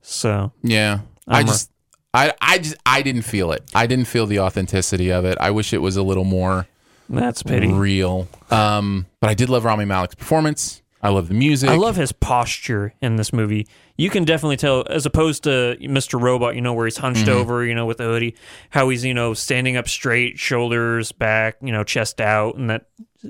So 0.01 0.51
Yeah. 0.61 0.99
I 1.27 1.39
I'm 1.39 1.45
a- 1.45 1.47
just 1.47 1.71
I 2.13 2.31
I 2.41 2.57
just 2.59 2.75
I 2.85 3.01
didn't 3.01 3.23
feel 3.23 3.51
it. 3.51 3.63
I 3.73 3.87
didn't 3.87 4.05
feel 4.05 4.27
the 4.27 4.39
authenticity 4.39 5.11
of 5.11 5.25
it. 5.25 5.35
I 5.41 5.49
wish 5.49 5.73
it 5.73 5.79
was 5.81 5.97
a 5.97 6.03
little 6.03 6.25
more 6.25 6.67
that's 7.09 7.41
pity. 7.41 7.71
real. 7.73 8.27
Um 8.51 9.07
but 9.19 9.31
I 9.31 9.33
did 9.33 9.49
love 9.49 9.65
Rami 9.65 9.85
Malek's 9.85 10.13
performance. 10.15 10.81
I 11.01 11.09
love 11.09 11.27
the 11.27 11.33
music. 11.33 11.69
I 11.71 11.75
love 11.75 11.95
his 11.95 12.11
posture 12.11 12.93
in 13.01 13.15
this 13.17 13.33
movie. 13.33 13.67
You 13.97 14.09
can 14.09 14.23
definitely 14.23 14.55
tell, 14.55 14.85
as 14.89 15.05
opposed 15.05 15.43
to 15.43 15.75
Mr. 15.81 16.19
Robot, 16.21 16.55
you 16.55 16.61
know, 16.61 16.73
where 16.73 16.85
he's 16.85 16.95
hunched 16.97 17.25
Mhm. 17.25 17.29
over, 17.39 17.65
you 17.65 17.75
know, 17.75 17.85
with 17.85 17.97
the 17.97 18.05
hoodie, 18.05 18.35
how 18.69 18.87
he's, 18.87 19.03
you 19.03 19.13
know, 19.13 19.33
standing 19.33 19.75
up 19.75 19.89
straight, 19.89 20.39
shoulders 20.39 21.11
back, 21.11 21.57
you 21.61 21.73
know, 21.73 21.83
chest 21.83 22.21
out, 22.21 22.55
and 22.55 22.69
that 22.69 22.85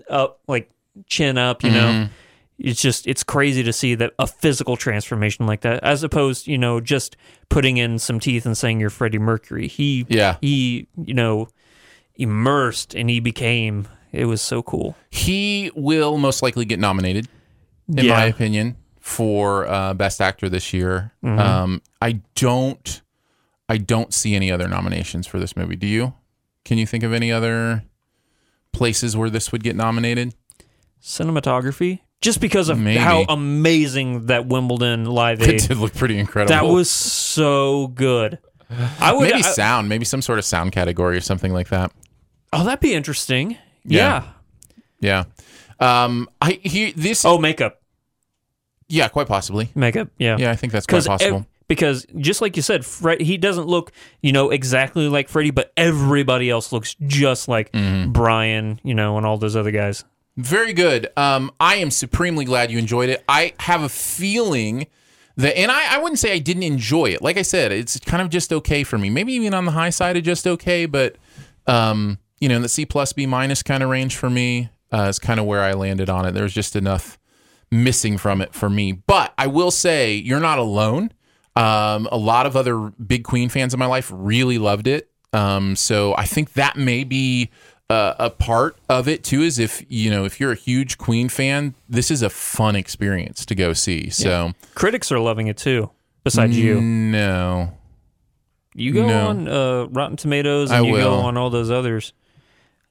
up, 0.07 0.39
like 0.47 0.69
chin 1.07 1.37
up, 1.39 1.63
you 1.63 1.71
know. 1.71 2.09
It's 2.59 2.81
just, 2.81 3.07
it's 3.07 3.23
crazy 3.23 3.63
to 3.63 3.73
see 3.73 3.95
that 3.95 4.13
a 4.19 4.27
physical 4.27 4.77
transformation 4.77 5.45
like 5.47 5.61
that, 5.61 5.83
as 5.83 6.03
opposed, 6.03 6.47
you 6.47 6.57
know, 6.57 6.79
just 6.79 7.17
putting 7.49 7.77
in 7.77 7.97
some 7.99 8.19
teeth 8.19 8.45
and 8.45 8.57
saying 8.57 8.79
you're 8.79 8.89
Freddie 8.91 9.17
Mercury. 9.19 9.67
He, 9.67 10.05
Yeah. 10.07 10.37
he, 10.39 10.87
you 11.03 11.13
know, 11.15 11.47
immersed 12.15 12.93
and 12.93 13.09
he 13.09 13.19
became, 13.19 13.87
it 14.11 14.25
was 14.25 14.41
so 14.41 14.61
cool. 14.61 14.95
He 15.09 15.71
will 15.75 16.17
most 16.17 16.43
likely 16.43 16.63
get 16.65 16.79
nominated, 16.79 17.27
in 17.89 18.05
Yeah. 18.05 18.13
my 18.13 18.25
opinion, 18.25 18.77
for 18.99 19.67
uh, 19.67 19.93
best 19.95 20.21
actor 20.21 20.47
this 20.47 20.71
year. 20.73 21.11
Mhm. 21.23 21.39
Um, 21.39 21.81
I 22.01 22.21
don't, 22.35 23.01
I 23.67 23.77
don't 23.77 24.13
see 24.13 24.35
any 24.35 24.51
other 24.51 24.67
nominations 24.67 25.25
for 25.25 25.39
this 25.39 25.57
movie. 25.57 25.75
Do 25.75 25.87
you? 25.87 26.13
Can 26.63 26.77
you 26.77 26.85
think 26.85 27.03
of 27.03 27.11
any 27.13 27.31
other 27.31 27.83
places 28.71 29.17
where 29.17 29.29
this 29.31 29.51
would 29.51 29.63
get 29.63 29.75
nominated? 29.75 30.35
cinematography 31.01 31.99
just 32.23 32.39
because 32.41 32.69
of 32.69 32.79
Maybe. 32.79 32.97
how 32.99 33.23
amazing 33.29 34.25
that 34.27 34.47
Wimbledon 34.47 35.05
live 35.05 35.41
It 35.41 35.49
aid 35.49 35.67
did 35.67 35.77
look 35.77 35.93
pretty 35.93 36.17
incredible. 36.17 36.49
that 36.55 36.65
was 36.65 36.89
so 36.89 37.87
good. 37.87 38.39
I 38.99 39.13
would 39.13 39.29
maybe 39.29 39.43
I- 39.43 39.51
sound, 39.51 39.89
maybe 39.89 40.05
some 40.05 40.21
sort 40.23 40.39
of 40.39 40.45
sound 40.45 40.71
category 40.71 41.15
or 41.17 41.21
something 41.21 41.53
like 41.53 41.69
that. 41.69 41.91
Oh, 42.51 42.63
that'd 42.63 42.79
be 42.79 42.93
interesting. 42.95 43.57
Yeah. 43.85 44.23
Yeah. 45.01 45.23
Yeah. 45.79 46.03
Um, 46.05 46.29
I 46.41 46.59
he 46.63 46.91
this. 46.93 47.25
Oh, 47.25 47.37
makeup. 47.37 47.81
Yeah, 48.87 49.07
quite 49.09 49.27
possibly. 49.27 49.69
Makeup. 49.75 50.09
Yeah. 50.17 50.37
Yeah, 50.39 50.51
I 50.51 50.55
think 50.55 50.71
that's 50.73 50.85
quite 50.85 51.03
possible. 51.05 51.37
ev- 51.39 51.45
because 51.67 52.05
just 52.17 52.41
like 52.41 52.55
you 52.55 52.61
said, 52.61 52.85
Fred, 52.85 53.21
he 53.21 53.37
doesn't 53.37 53.67
look, 53.67 53.91
you 54.21 54.31
know, 54.31 54.49
exactly 54.51 55.07
like 55.07 55.29
Freddie, 55.29 55.51
but 55.51 55.71
everybody 55.75 56.49
else 56.49 56.71
looks 56.71 56.95
just 57.07 57.47
like 57.47 57.71
Mm-hmm. 57.71 58.11
Brian, 58.11 58.79
you 58.83 58.93
know, 58.93 59.17
and 59.17 59.25
all 59.25 59.37
those 59.37 59.55
other 59.55 59.71
guys. 59.71 60.03
Very 60.35 60.73
good. 60.73 61.09
Um, 61.15 61.51
I 61.59 61.75
am 61.75 61.91
supremely 61.91 62.45
glad 62.45 62.71
you 62.71 62.79
enjoyed 62.79 63.09
it. 63.09 63.23
I 63.29 63.53
have 63.59 63.83
a 63.83 63.89
feeling 63.89 64.87
that, 65.37 65.57
and 65.57 65.71
I, 65.71 65.95
I 65.95 65.99
wouldn't 65.99 66.19
say 66.19 66.33
I 66.33 66.39
didn't 66.39 66.63
enjoy 66.63 67.07
it. 67.07 67.21
Like 67.21 67.37
I 67.37 67.43
said, 67.43 67.71
it's 67.71 67.99
kind 67.99 68.21
of 68.21 68.29
just 68.29 68.51
okay 68.51 68.83
for 68.83 68.97
me. 68.97 69.09
Maybe 69.09 69.33
even 69.33 69.53
on 69.53 69.65
the 69.65 69.71
high 69.71 69.91
side 69.91 70.17
of 70.17 70.23
just 70.23 70.47
okay, 70.47 70.85
but 70.87 71.17
um, 71.67 72.17
you 72.39 72.49
know, 72.49 72.55
in 72.55 72.61
the 72.63 72.69
C 72.69 72.85
plus 72.85 73.13
B 73.13 73.25
minus 73.25 73.61
kind 73.61 73.83
of 73.83 73.89
range 73.89 74.15
for 74.15 74.29
me 74.29 74.69
uh, 74.91 75.03
is 75.03 75.19
kind 75.19 75.39
of 75.39 75.45
where 75.45 75.61
I 75.61 75.73
landed 75.73 76.09
on 76.09 76.25
it. 76.25 76.31
There's 76.31 76.53
just 76.53 76.75
enough 76.75 77.19
missing 77.71 78.17
from 78.17 78.41
it 78.41 78.53
for 78.53 78.69
me. 78.69 78.91
But 78.91 79.33
I 79.37 79.47
will 79.47 79.71
say, 79.71 80.15
you're 80.15 80.39
not 80.39 80.59
alone. 80.59 81.11
Um, 81.55 82.07
a 82.11 82.17
lot 82.17 82.45
of 82.45 82.55
other 82.55 82.91
big 83.05 83.23
Queen 83.23 83.49
fans 83.49 83.73
in 83.73 83.79
my 83.79 83.85
life 83.85 84.11
really 84.13 84.57
loved 84.57 84.87
it. 84.87 85.09
Um, 85.33 85.75
so 85.75 86.15
I 86.15 86.25
think 86.25 86.53
that 86.53 86.77
may 86.77 87.03
be 87.03 87.49
uh, 87.93 88.15
a 88.19 88.29
part 88.29 88.75
of 88.89 89.07
it 89.07 89.23
too. 89.23 89.41
Is 89.41 89.59
if 89.59 89.83
you 89.89 90.09
know 90.09 90.25
if 90.25 90.39
you're 90.39 90.51
a 90.51 90.55
huge 90.55 90.97
Queen 90.97 91.29
fan, 91.29 91.75
this 91.87 92.09
is 92.11 92.21
a 92.21 92.29
fun 92.29 92.75
experience 92.75 93.45
to 93.45 93.55
go 93.55 93.73
see. 93.73 94.09
So 94.09 94.53
Critics 94.75 95.11
are 95.11 95.19
loving 95.19 95.47
it 95.47 95.57
too, 95.57 95.89
besides 96.23 96.57
you. 96.57 96.81
no, 96.81 97.73
You 98.75 98.93
go 98.93 99.07
No. 99.07 99.27
on 99.27 99.47
uh, 99.47 99.83
Rotten 99.85 100.17
Tomatoes 100.17 100.71
I 100.71 100.77
and 100.77 100.87
you 100.87 100.97
go 100.97 101.15
on 101.15 101.37
all 101.37 101.49
those 101.49 101.69
others. 101.71 102.13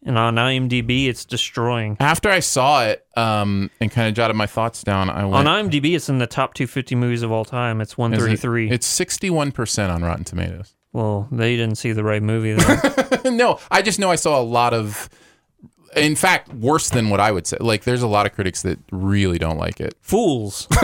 And 0.04 0.18
on 0.18 0.34
IMDb, 0.34 1.06
it's 1.06 1.24
destroying. 1.24 1.96
after 2.00 2.28
I 2.28 2.40
saw 2.40 2.84
it 2.86 3.06
um, 3.16 3.70
and 3.80 3.88
kind 3.88 4.08
of 4.08 4.14
jotted 4.14 4.34
my 4.34 4.46
thoughts 4.48 4.82
down, 4.82 5.08
I 5.08 5.24
went, 5.24 5.46
On. 5.46 5.70
IMDb, 5.70 5.94
it's 5.94 6.08
in 6.08 6.18
the 6.18 6.26
top 6.26 6.54
250 6.54 6.96
movies 6.96 7.22
of 7.22 7.30
all 7.30 7.44
time. 7.44 7.80
It's 7.80 7.92
is 7.92 7.94
it- 7.94 7.98
133. 7.98 8.70
It's 8.72 8.84
sixty 8.86 9.30
one 9.30 9.52
percent 9.52 9.92
on 9.92 10.02
Rotten 10.02 10.24
Tomatoes. 10.24 10.74
Well, 10.92 11.28
they 11.30 11.56
didn't 11.56 11.76
see 11.76 11.92
the 11.92 12.04
right 12.04 12.22
movie. 12.22 12.56
No, 13.30 13.60
I 13.70 13.82
just 13.82 13.98
know 13.98 14.10
I 14.10 14.16
saw 14.16 14.40
a 14.40 14.42
lot 14.42 14.74
of. 14.74 15.08
In 15.94 16.16
fact, 16.16 16.52
worse 16.52 16.90
than 16.90 17.08
what 17.08 17.20
I 17.20 17.30
would 17.30 17.46
say. 17.46 17.56
Like, 17.60 17.84
there's 17.84 18.02
a 18.02 18.06
lot 18.08 18.26
of 18.26 18.32
critics 18.32 18.62
that 18.62 18.78
really 18.90 19.38
don't 19.38 19.58
like 19.58 19.80
it. 19.80 19.94
Fools. 20.00 20.66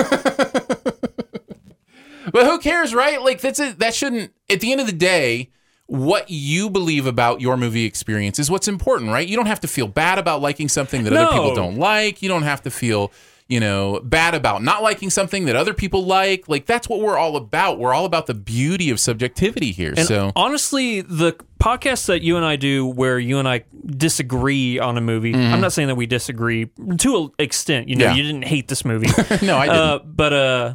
But 2.32 2.46
who 2.46 2.59
cares, 2.59 2.94
right? 2.94 3.20
Like 3.22 3.40
that's 3.40 3.61
it. 3.61 3.78
That 3.78 3.94
shouldn't. 3.94 4.32
At 4.50 4.61
the 4.61 4.72
end 4.72 4.80
of 4.80 4.86
the 4.86 4.92
day, 4.92 5.50
what 5.86 6.28
you 6.28 6.68
believe 6.68 7.06
about 7.06 7.40
your 7.40 7.56
movie 7.56 7.84
experience 7.84 8.38
is 8.38 8.50
what's 8.50 8.68
important, 8.68 9.11
right? 9.11 9.26
You 9.26 9.36
don't 9.36 9.46
have 9.46 9.61
to 9.61 9.68
feel 9.68 9.88
bad 9.88 10.18
about 10.18 10.42
liking 10.42 10.68
something 10.68 11.04
that 11.04 11.12
other 11.12 11.32
people 11.32 11.54
don't 11.54 11.76
like. 11.76 12.20
You 12.22 12.28
don't 12.28 12.42
have 12.42 12.62
to 12.62 12.70
feel, 12.70 13.12
you 13.49 13.61
know, 13.61 13.99
bad 14.05 14.34
about 14.34 14.62
not 14.62 14.82
liking 14.82 15.09
something 15.11 15.46
that 15.46 15.57
other 15.57 15.72
people 15.74 16.05
like. 16.05 16.49
Like 16.49 16.66
that's 16.66 16.88
what 16.88 17.01
we're 17.01 17.16
all 17.16 17.36
about. 17.36 17.78
We're 17.78 17.94
all 17.94 18.05
about 18.05 18.26
the 18.26 18.34
beauty 18.34 18.90
of 18.90 19.01
subjectivity 19.01 19.72
here. 19.72 19.94
And 19.96 20.07
so 20.07 20.32
honestly, 20.36 21.01
the 21.01 21.32
podcasts 21.59 22.07
that 22.07 22.22
you 22.22 22.36
and 22.36 22.44
I 22.44 22.57
do, 22.57 22.86
where 22.86 23.18
you 23.18 23.38
and 23.38 23.49
I 23.49 23.64
disagree 23.86 24.78
on 24.78 24.96
a 24.99 25.01
movie, 25.01 25.34
I'm 25.34 25.61
not 25.61 25.72
saying 25.72 25.88
that 25.88 25.94
we 25.96 26.07
disagree 26.07 26.66
to 26.99 27.16
an 27.16 27.30
extent. 27.38 27.88
You 27.88 27.96
know, 27.96 28.05
Mm-hmm. 28.07 28.16
Yeah. 28.16 28.22
you 28.22 28.22
didn't 28.32 28.44
hate 28.44 28.68
this 28.68 28.84
movie. 28.84 29.07
no, 29.46 29.57
I 29.57 29.66
didn't. 29.66 29.78
Uh, 29.80 29.99
but 30.05 30.32
uh, 30.32 30.74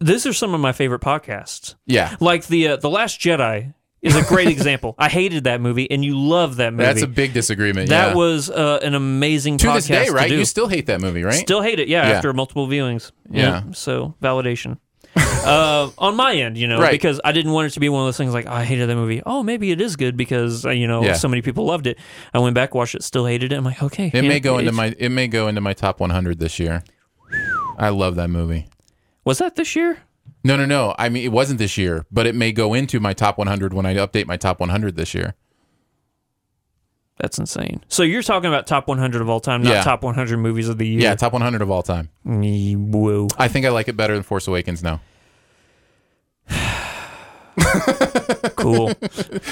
these 0.00 0.26
are 0.26 0.32
some 0.32 0.54
of 0.54 0.60
my 0.60 0.72
favorite 0.72 1.02
podcasts. 1.02 1.74
yeah, 1.86 2.16
Like 2.20 2.46
the 2.46 2.68
uh, 2.68 2.76
the 2.76 2.90
Last 2.90 3.20
Jedi 3.20 3.74
is 4.02 4.16
a 4.16 4.22
great 4.22 4.48
example. 4.56 4.94
I 4.98 5.08
hated 5.08 5.44
that 5.44 5.60
movie, 5.60 5.90
and 5.90 6.04
you 6.04 6.18
love 6.18 6.56
that 6.56 6.72
movie. 6.72 6.84
that's 6.84 7.02
a 7.02 7.06
big 7.06 7.32
disagreement. 7.32 7.88
that 7.90 8.08
yeah. 8.10 8.14
was 8.14 8.50
uh, 8.50 8.80
an 8.82 8.94
amazing 8.94 9.58
to 9.58 9.66
podcast 9.66 9.74
this 9.74 9.86
day, 9.86 10.08
right? 10.10 10.30
You 10.30 10.44
still 10.44 10.68
hate 10.68 10.86
that 10.86 11.00
movie, 11.00 11.22
right? 11.22 11.34
Still 11.34 11.62
hate 11.62 11.80
it, 11.80 11.88
yeah, 11.88 12.08
Yeah. 12.08 12.16
after 12.16 12.32
multiple 12.32 12.66
viewings. 12.66 13.12
Yeah. 13.30 13.64
So 13.72 14.14
validation. 14.22 14.78
uh, 15.16 15.90
on 15.98 16.14
my 16.14 16.34
end, 16.34 16.56
you 16.56 16.68
know, 16.68 16.80
Right. 16.80 16.92
because 16.92 17.20
I 17.24 17.32
didn't 17.32 17.50
want 17.50 17.66
it 17.66 17.70
to 17.74 17.80
be 17.80 17.88
one 17.88 18.02
of 18.02 18.06
those 18.06 18.16
things 18.16 18.32
like 18.32 18.46
oh, 18.46 18.52
I 18.52 18.64
hated 18.64 18.88
that 18.88 18.94
movie. 18.94 19.20
Oh, 19.26 19.42
maybe 19.42 19.72
it 19.72 19.80
is 19.80 19.96
good 19.96 20.16
because 20.16 20.64
uh, 20.64 20.70
you 20.70 20.86
know 20.86 21.02
Yeah. 21.02 21.14
so 21.14 21.26
many 21.26 21.42
people 21.42 21.64
loved 21.64 21.88
it. 21.88 21.98
I 22.32 22.38
went 22.38 22.54
back, 22.54 22.76
watched 22.76 22.94
it, 22.94 23.02
still 23.02 23.26
hated 23.26 23.52
it. 23.52 23.56
I'm 23.56 23.64
like, 23.64 23.82
okay, 23.82 24.10
It 24.14 24.22
may 24.22 24.38
go 24.38 24.58
into 24.58 24.70
my 24.70 24.94
it 24.98 25.08
may 25.08 25.26
go 25.26 25.48
into 25.48 25.60
my 25.60 25.72
top 25.72 25.98
100 25.98 26.38
this 26.38 26.60
year. 26.60 26.84
I 27.76 27.88
love 27.88 28.14
that 28.16 28.28
movie. 28.28 28.68
Was 29.24 29.38
that 29.38 29.56
this 29.56 29.74
year? 29.74 29.98
No, 30.42 30.56
no, 30.56 30.64
no. 30.64 30.94
I 30.98 31.08
mean, 31.08 31.24
it 31.24 31.32
wasn't 31.32 31.58
this 31.58 31.76
year, 31.76 32.06
but 32.10 32.26
it 32.26 32.34
may 32.34 32.50
go 32.52 32.72
into 32.74 32.98
my 33.00 33.12
top 33.12 33.36
100 33.38 33.72
when 33.74 33.84
I 33.86 33.94
update 33.96 34.26
my 34.26 34.36
top 34.36 34.58
100 34.60 34.96
this 34.96 35.12
year. 35.14 35.34
That's 37.18 37.38
insane. 37.38 37.84
So 37.88 38.02
you're 38.02 38.22
talking 38.22 38.48
about 38.48 38.66
top 38.66 38.88
100 38.88 39.20
of 39.20 39.28
all 39.28 39.40
time, 39.40 39.62
not 39.62 39.70
Yeah. 39.70 39.82
top 39.82 40.02
100 40.02 40.38
movies 40.38 40.68
of 40.70 40.78
the 40.78 40.88
year. 40.88 41.00
Yeah, 41.02 41.14
top 41.14 41.34
100 41.34 41.60
of 41.60 41.70
all 41.70 41.82
time. 41.82 42.08
Mm, 42.26 42.92
Whoa. 42.92 43.28
I 43.36 43.48
think 43.48 43.66
I 43.66 43.68
like 43.68 43.88
it 43.88 43.96
better 43.96 44.14
than 44.14 44.22
Force 44.22 44.48
Awakens 44.48 44.82
now. 44.82 45.00
Cool. 48.56 48.92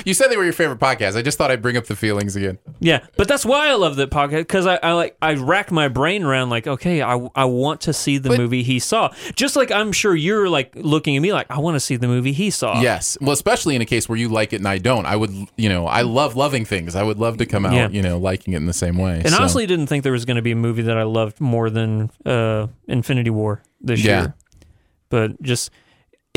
You 0.05 0.12
said 0.12 0.28
they 0.28 0.36
were 0.36 0.44
your 0.44 0.53
favorite 0.53 0.78
podcast. 0.78 1.16
I 1.16 1.22
just 1.22 1.38
thought 1.38 1.51
I'd 1.51 1.62
bring 1.62 1.76
up 1.78 1.86
the 1.86 1.96
feelings 1.96 2.36
again. 2.36 2.59
Yeah, 2.78 3.07
but 3.16 3.26
that's 3.26 3.44
why 3.44 3.68
I 3.68 3.74
love 3.74 3.96
that 3.96 4.11
podcast 4.11 4.40
because 4.40 4.66
I, 4.66 4.76
I 4.82 4.92
like 4.92 5.16
I 5.22 5.34
rack 5.34 5.70
my 5.70 5.88
brain 5.88 6.22
around 6.24 6.51
like 6.51 6.66
okay 6.66 7.01
I, 7.01 7.16
I 7.34 7.44
want 7.46 7.80
to 7.82 7.92
see 7.94 8.18
the 8.18 8.28
But- 8.30 8.38
movie 8.38 8.62
he 8.62 8.78
saw 8.78 9.11
just 9.34 9.57
like 9.57 9.70
I'm 9.70 9.92
sure 9.92 10.14
you're 10.14 10.49
like 10.51 10.72
looking 10.76 11.16
at 11.16 11.20
me 11.20 11.32
like 11.32 11.51
I 11.51 11.59
want 11.59 11.74
to 11.76 11.80
see 11.80 11.96
the 11.96 12.07
movie 12.07 12.32
he 12.32 12.51
saw 12.51 12.80
Yes. 12.82 13.16
Well, 13.20 13.32
especially 13.32 13.74
in 13.76 13.82
a 13.82 13.86
case 13.86 14.09
where 14.11 14.18
you 14.18 14.28
like 14.28 14.53
it 14.53 14.57
and 14.57 14.68
I 14.68 14.76
don't. 14.78 15.07
I 15.07 15.16
would, 15.16 15.30
you 15.57 15.68
know, 15.70 15.86
I 15.86 16.03
love 16.03 16.36
loving 16.36 16.64
things. 16.66 16.94
I 16.94 17.03
would 17.03 17.18
love 17.18 17.38
to 17.38 17.46
come 17.46 17.64
out, 17.64 17.72
Yeah. 17.72 17.88
you 17.88 18.03
know, 18.03 18.18
liking 18.18 18.53
it 18.53 18.59
in 18.59 18.66
the 18.66 18.72
same 18.74 18.99
way. 18.99 19.20
and 19.20 19.30
So- 19.30 19.36
honestly 19.38 19.64
didn't 19.66 19.86
think 19.86 20.03
there 20.03 20.12
was 20.12 20.24
going 20.26 20.36
to 20.36 20.42
be 20.42 20.53
a 20.53 20.57
movie 20.57 20.82
that 20.82 20.99
I 20.99 21.05
loved 21.05 21.40
more 21.40 21.70
than 21.70 22.11
uh, 22.26 22.66
Infinity 22.86 23.30
War 23.30 23.62
this 23.80 24.05
Yeah. 24.05 24.20
year. 24.20 24.34
But 25.09 25.40
just 25.42 25.70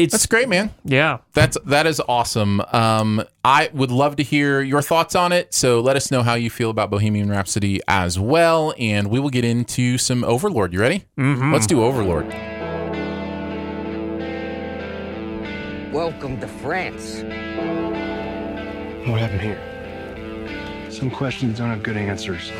it's 0.03 0.13
That's 0.13 0.25
great, 0.25 0.49
man. 0.49 0.71
Yeah. 0.83 1.19
That's 1.33 1.57
that 1.65 1.85
is 1.87 2.01
awesome. 2.07 2.61
Um, 2.71 3.23
I 3.43 3.69
would 3.73 3.91
love 3.91 4.15
to 4.17 4.23
hear 4.23 4.61
your 4.61 4.81
thoughts 4.81 5.15
on 5.15 5.31
it. 5.31 5.53
So 5.53 5.79
let 5.79 5.95
us 5.95 6.11
know 6.11 6.23
how 6.23 6.33
you 6.35 6.49
feel 6.49 6.69
about 6.69 6.89
Bohemian 6.89 7.29
Rhapsody 7.29 7.81
as 7.87 8.17
well, 8.19 8.73
and 8.77 9.07
we 9.09 9.19
will 9.19 9.29
get 9.29 9.45
into 9.45 9.97
some 9.97 10.23
Overlord. 10.23 10.73
You 10.73 10.79
ready? 10.79 11.05
Mhm. 11.19 11.51
Let's 11.53 11.67
do 11.67 11.83
Overlord. 11.83 12.27
Welcome 15.93 16.39
to 16.39 16.47
France. 16.47 17.17
What 19.09 19.19
happened 19.19 19.41
here? 19.41 20.89
Some 20.89 21.09
questions 21.09 21.57
don't 21.57 21.69
have 21.69 21.83
good 21.83 21.97
answers. 21.97 22.51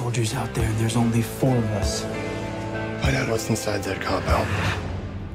Soldiers 0.00 0.32
out 0.32 0.52
there, 0.54 0.64
and 0.64 0.78
there's 0.78 0.96
only 0.96 1.20
four 1.20 1.54
of 1.54 1.64
us. 1.72 2.04
Find 3.02 3.16
out 3.16 3.28
what's 3.28 3.50
inside 3.50 3.82
that 3.82 4.00
compound. 4.00 4.48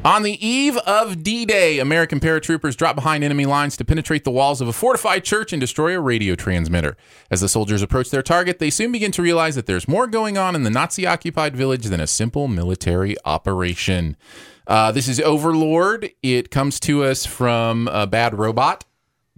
On 0.04 0.24
the 0.24 0.44
eve 0.46 0.78
of 0.78 1.22
D 1.22 1.46
Day, 1.46 1.78
American 1.78 2.20
paratroopers 2.20 2.76
drop 2.76 2.96
behind 2.96 3.24
enemy 3.24 3.46
lines 3.46 3.78
to 3.78 3.86
penetrate 3.86 4.24
the 4.24 4.32
walls 4.32 4.62
of 4.62 4.68
a 4.68 4.74
fortified 4.74 5.24
church 5.24 5.54
and 5.54 5.60
destroy 5.60 5.96
a 5.96 6.00
radio 6.00 6.34
transmitter. 6.34 6.98
As 7.30 7.42
the 7.42 7.50
soldiers 7.50 7.84
approach 7.84 8.10
their 8.10 8.24
target, 8.24 8.58
they 8.58 8.72
soon 8.72 8.92
begin 8.92 9.12
to 9.12 9.22
realize 9.22 9.54
that 9.54 9.68
there's 9.68 9.88
more 9.88 10.08
going 10.08 10.36
on 10.36 10.56
in 10.56 10.64
the 10.64 10.72
Nazi 10.72 11.06
occupied 11.06 11.56
village 11.56 11.86
than 11.86 12.00
a 12.00 12.08
simple 12.08 12.48
military 12.48 13.16
operation. 13.24 14.18
Uh, 14.66 14.92
this 14.92 15.08
is 15.08 15.20
Overlord. 15.20 16.10
It 16.24 16.50
comes 16.50 16.80
to 16.82 17.04
us 17.04 17.26
from 17.26 17.88
a 17.90 18.08
Bad 18.08 18.34
Robot. 18.34 18.84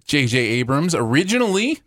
J.J. 0.05 0.37
Abrams 0.37 0.95
originally 0.95 1.81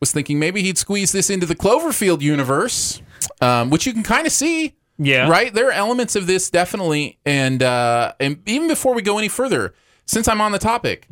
was 0.00 0.12
thinking 0.12 0.38
maybe 0.38 0.62
he'd 0.62 0.78
squeeze 0.78 1.12
this 1.12 1.30
into 1.30 1.46
the 1.46 1.54
Cloverfield 1.54 2.22
universe, 2.22 3.02
um, 3.40 3.70
which 3.70 3.86
you 3.86 3.92
can 3.92 4.02
kind 4.02 4.26
of 4.26 4.32
see. 4.32 4.74
Yeah. 4.98 5.28
Right? 5.28 5.52
There 5.52 5.68
are 5.68 5.72
elements 5.72 6.16
of 6.16 6.26
this 6.26 6.50
definitely. 6.50 7.18
And 7.24 7.62
uh, 7.62 8.14
and 8.18 8.42
even 8.46 8.68
before 8.68 8.94
we 8.94 9.02
go 9.02 9.18
any 9.18 9.28
further, 9.28 9.74
since 10.06 10.26
I'm 10.26 10.40
on 10.40 10.52
the 10.52 10.58
topic, 10.58 11.08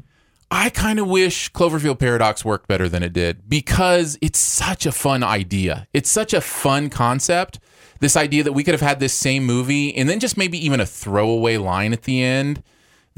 I 0.51 0.71
kind 0.71 0.99
of 0.99 1.07
wish 1.07 1.53
Cloverfield 1.53 1.99
Paradox 1.99 2.45
worked 2.45 2.69
better 2.69 2.89
than 2.89 3.03
it 3.03 3.13
did 3.13 3.49
because 3.49 4.19
it's 4.21 4.39
such 4.39 4.87
a 4.87 4.93
fun 4.93 5.23
idea. 5.23 5.87
It's 5.93 6.11
such 6.11 6.33
a 6.33 6.41
fun 6.41 6.91
concept. 6.91 7.61
This 8.01 8.17
idea 8.17 8.43
that 8.45 8.53
we 8.53 8.63
could 8.63 8.75
have 8.75 8.81
had 8.81 9.01
this 9.01 9.13
same 9.13 9.45
movie 9.45 9.95
and 9.95 10.09
then 10.09 10.21
just 10.21 10.37
maybe 10.37 10.65
even 10.65 10.81
a 10.81 10.87
throwaway 10.87 11.57
line 11.57 11.93
at 11.93 12.03
the 12.03 12.23
end 12.23 12.63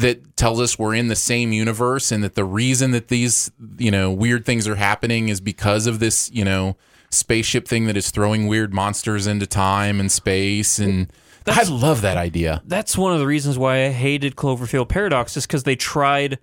that 0.00 0.36
tells 0.36 0.60
us 0.60 0.78
we're 0.78 0.94
in 0.94 1.08
the 1.08 1.16
same 1.16 1.52
universe 1.52 2.10
and 2.12 2.22
that 2.24 2.34
the 2.34 2.44
reason 2.44 2.90
that 2.90 3.08
these, 3.08 3.50
you 3.78 3.90
know, 3.90 4.10
weird 4.10 4.44
things 4.44 4.66
are 4.68 4.76
happening 4.76 5.28
is 5.28 5.40
because 5.40 5.86
of 5.86 5.98
this, 6.00 6.30
you 6.32 6.44
know, 6.44 6.76
spaceship 7.10 7.66
thing 7.66 7.86
that 7.86 7.96
is 7.96 8.10
throwing 8.10 8.46
weird 8.46 8.72
monsters 8.72 9.26
into 9.26 9.46
time 9.46 9.98
and 10.00 10.10
space 10.12 10.78
and 10.78 11.12
I 11.46 11.62
love 11.64 12.02
that 12.02 12.16
idea. 12.16 12.62
That's 12.66 12.96
one 12.96 13.12
of 13.12 13.18
the 13.18 13.26
reasons 13.26 13.58
why 13.58 13.86
I 13.86 13.88
hated 13.90 14.36
Cloverfield 14.36 14.88
Paradox, 14.88 15.36
is 15.36 15.46
because 15.46 15.64
they 15.64 15.74
tried 15.74 16.38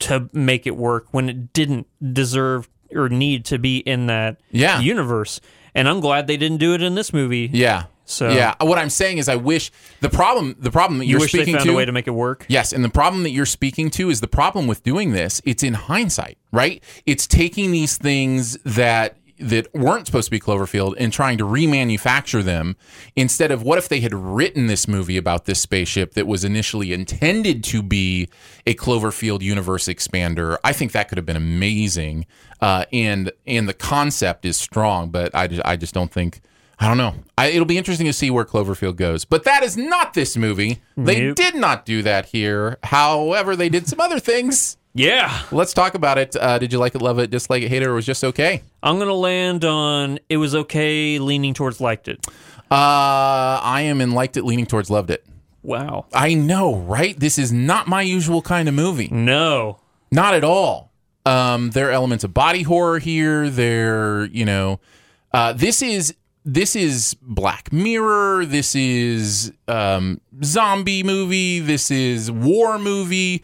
to 0.00 0.28
make 0.32 0.66
it 0.66 0.76
work 0.76 1.06
when 1.12 1.28
it 1.28 1.52
didn't 1.52 1.86
deserve 2.14 2.68
or 2.94 3.08
need 3.08 3.44
to 3.46 3.58
be 3.58 3.78
in 3.78 4.06
that 4.06 4.36
Yeah. 4.52 4.80
universe. 4.80 5.40
And 5.74 5.88
I'm 5.88 5.98
glad 6.00 6.26
they 6.28 6.36
didn't 6.36 6.58
do 6.58 6.74
it 6.74 6.82
in 6.82 6.94
this 6.94 7.12
movie. 7.12 7.50
Yeah. 7.52 7.84
So 8.04 8.30
yeah, 8.30 8.54
what 8.60 8.78
I'm 8.78 8.90
saying 8.90 9.18
is, 9.18 9.28
I 9.28 9.36
wish 9.36 9.72
the 10.00 10.10
problem 10.10 10.56
the 10.58 10.70
problem 10.70 10.98
that 10.98 11.06
You 11.06 11.18
they 11.18 11.26
speaking 11.26 11.54
found 11.54 11.66
to 11.66 11.72
a 11.72 11.76
way 11.76 11.84
to 11.84 11.92
make 11.92 12.06
it 12.06 12.12
work? 12.12 12.44
Yes, 12.48 12.72
and 12.72 12.84
the 12.84 12.90
problem 12.90 13.22
that 13.22 13.30
you're 13.30 13.46
speaking 13.46 13.90
to 13.90 14.10
is 14.10 14.20
the 14.20 14.28
problem 14.28 14.66
with 14.66 14.82
doing 14.82 15.12
this. 15.12 15.40
It's 15.44 15.62
in 15.62 15.74
hindsight, 15.74 16.38
right? 16.52 16.82
It's 17.06 17.26
taking 17.26 17.72
these 17.72 17.96
things 17.96 18.58
that 18.64 19.16
that 19.38 19.72
weren't 19.74 20.06
supposed 20.06 20.26
to 20.26 20.30
be 20.30 20.38
Cloverfield 20.38 20.94
and 20.96 21.12
trying 21.12 21.38
to 21.38 21.44
remanufacture 21.44 22.42
them 22.42 22.76
instead 23.16 23.50
of 23.50 23.62
what 23.62 23.78
if 23.78 23.88
they 23.88 24.00
had 24.00 24.14
written 24.14 24.68
this 24.68 24.86
movie 24.86 25.16
about 25.16 25.44
this 25.44 25.60
spaceship 25.60 26.14
that 26.14 26.26
was 26.26 26.44
initially 26.44 26.92
intended 26.92 27.64
to 27.64 27.82
be 27.82 28.28
a 28.66 28.74
Cloverfield 28.74 29.42
universe 29.42 29.86
expander. 29.86 30.56
I 30.62 30.72
think 30.72 30.92
that 30.92 31.08
could 31.08 31.18
have 31.18 31.26
been 31.26 31.36
amazing, 31.36 32.26
uh, 32.60 32.84
and 32.92 33.32
and 33.46 33.68
the 33.68 33.74
concept 33.74 34.44
is 34.44 34.56
strong, 34.56 35.10
but 35.10 35.34
I 35.34 35.46
just, 35.46 35.62
I 35.64 35.76
just 35.76 35.94
don't 35.94 36.12
think. 36.12 36.40
I 36.78 36.88
don't 36.88 36.96
know. 36.98 37.14
I, 37.38 37.46
it'll 37.46 37.64
be 37.66 37.78
interesting 37.78 38.06
to 38.06 38.12
see 38.12 38.30
where 38.30 38.44
Cloverfield 38.44 38.96
goes. 38.96 39.24
But 39.24 39.44
that 39.44 39.62
is 39.62 39.76
not 39.76 40.14
this 40.14 40.36
movie. 40.36 40.80
They 40.96 41.20
Nope. 41.26 41.36
did 41.36 41.54
not 41.54 41.84
do 41.86 42.02
that 42.02 42.26
here. 42.26 42.78
However, 42.82 43.54
they 43.56 43.68
did 43.68 43.86
some 43.88 44.00
other 44.00 44.18
things. 44.18 44.76
Yeah. 44.94 45.42
Let's 45.52 45.72
talk 45.72 45.94
about 45.94 46.18
it. 46.18 46.36
Uh, 46.36 46.58
did 46.58 46.72
you 46.72 46.78
like 46.78 46.94
it, 46.94 47.02
love 47.02 47.18
it, 47.18 47.30
dislike 47.30 47.62
it, 47.62 47.68
hate 47.68 47.82
it, 47.82 47.86
or 47.88 47.94
was 47.94 48.06
just 48.06 48.22
okay? 48.24 48.62
I'm 48.82 48.96
going 48.96 49.08
to 49.08 49.14
land 49.14 49.64
on 49.64 50.18
it 50.28 50.36
was 50.36 50.54
okay, 50.54 51.18
leaning 51.18 51.54
towards 51.54 51.80
liked 51.80 52.08
it. 52.08 52.26
Uh, 52.70 53.60
I 53.62 53.82
am 53.86 54.00
in 54.00 54.12
liked 54.12 54.36
it, 54.36 54.44
leaning 54.44 54.66
towards 54.66 54.90
loved 54.90 55.10
it. 55.10 55.24
Wow. 55.62 56.06
I 56.12 56.34
know, 56.34 56.74
right? 56.76 57.18
This 57.18 57.38
is 57.38 57.52
not 57.52 57.88
my 57.88 58.02
usual 58.02 58.42
kind 58.42 58.68
of 58.68 58.74
movie. 58.74 59.08
No. 59.10 59.78
Not 60.12 60.34
at 60.34 60.44
all. 60.44 60.92
Um, 61.26 61.70
there 61.70 61.88
are 61.88 61.92
elements 61.92 62.22
of 62.24 62.34
body 62.34 62.62
horror 62.62 62.98
here. 62.98 63.48
There, 63.48 64.26
you 64.26 64.44
know, 64.44 64.78
uh, 65.32 65.52
this 65.54 65.82
is 65.82 66.14
this 66.44 66.76
is 66.76 67.16
Black 67.22 67.72
Mirror. 67.72 68.46
This 68.46 68.74
is 68.74 69.52
um, 69.66 70.20
zombie 70.42 71.02
movie. 71.02 71.60
This 71.60 71.90
is 71.90 72.30
war 72.30 72.78
movie. 72.78 73.42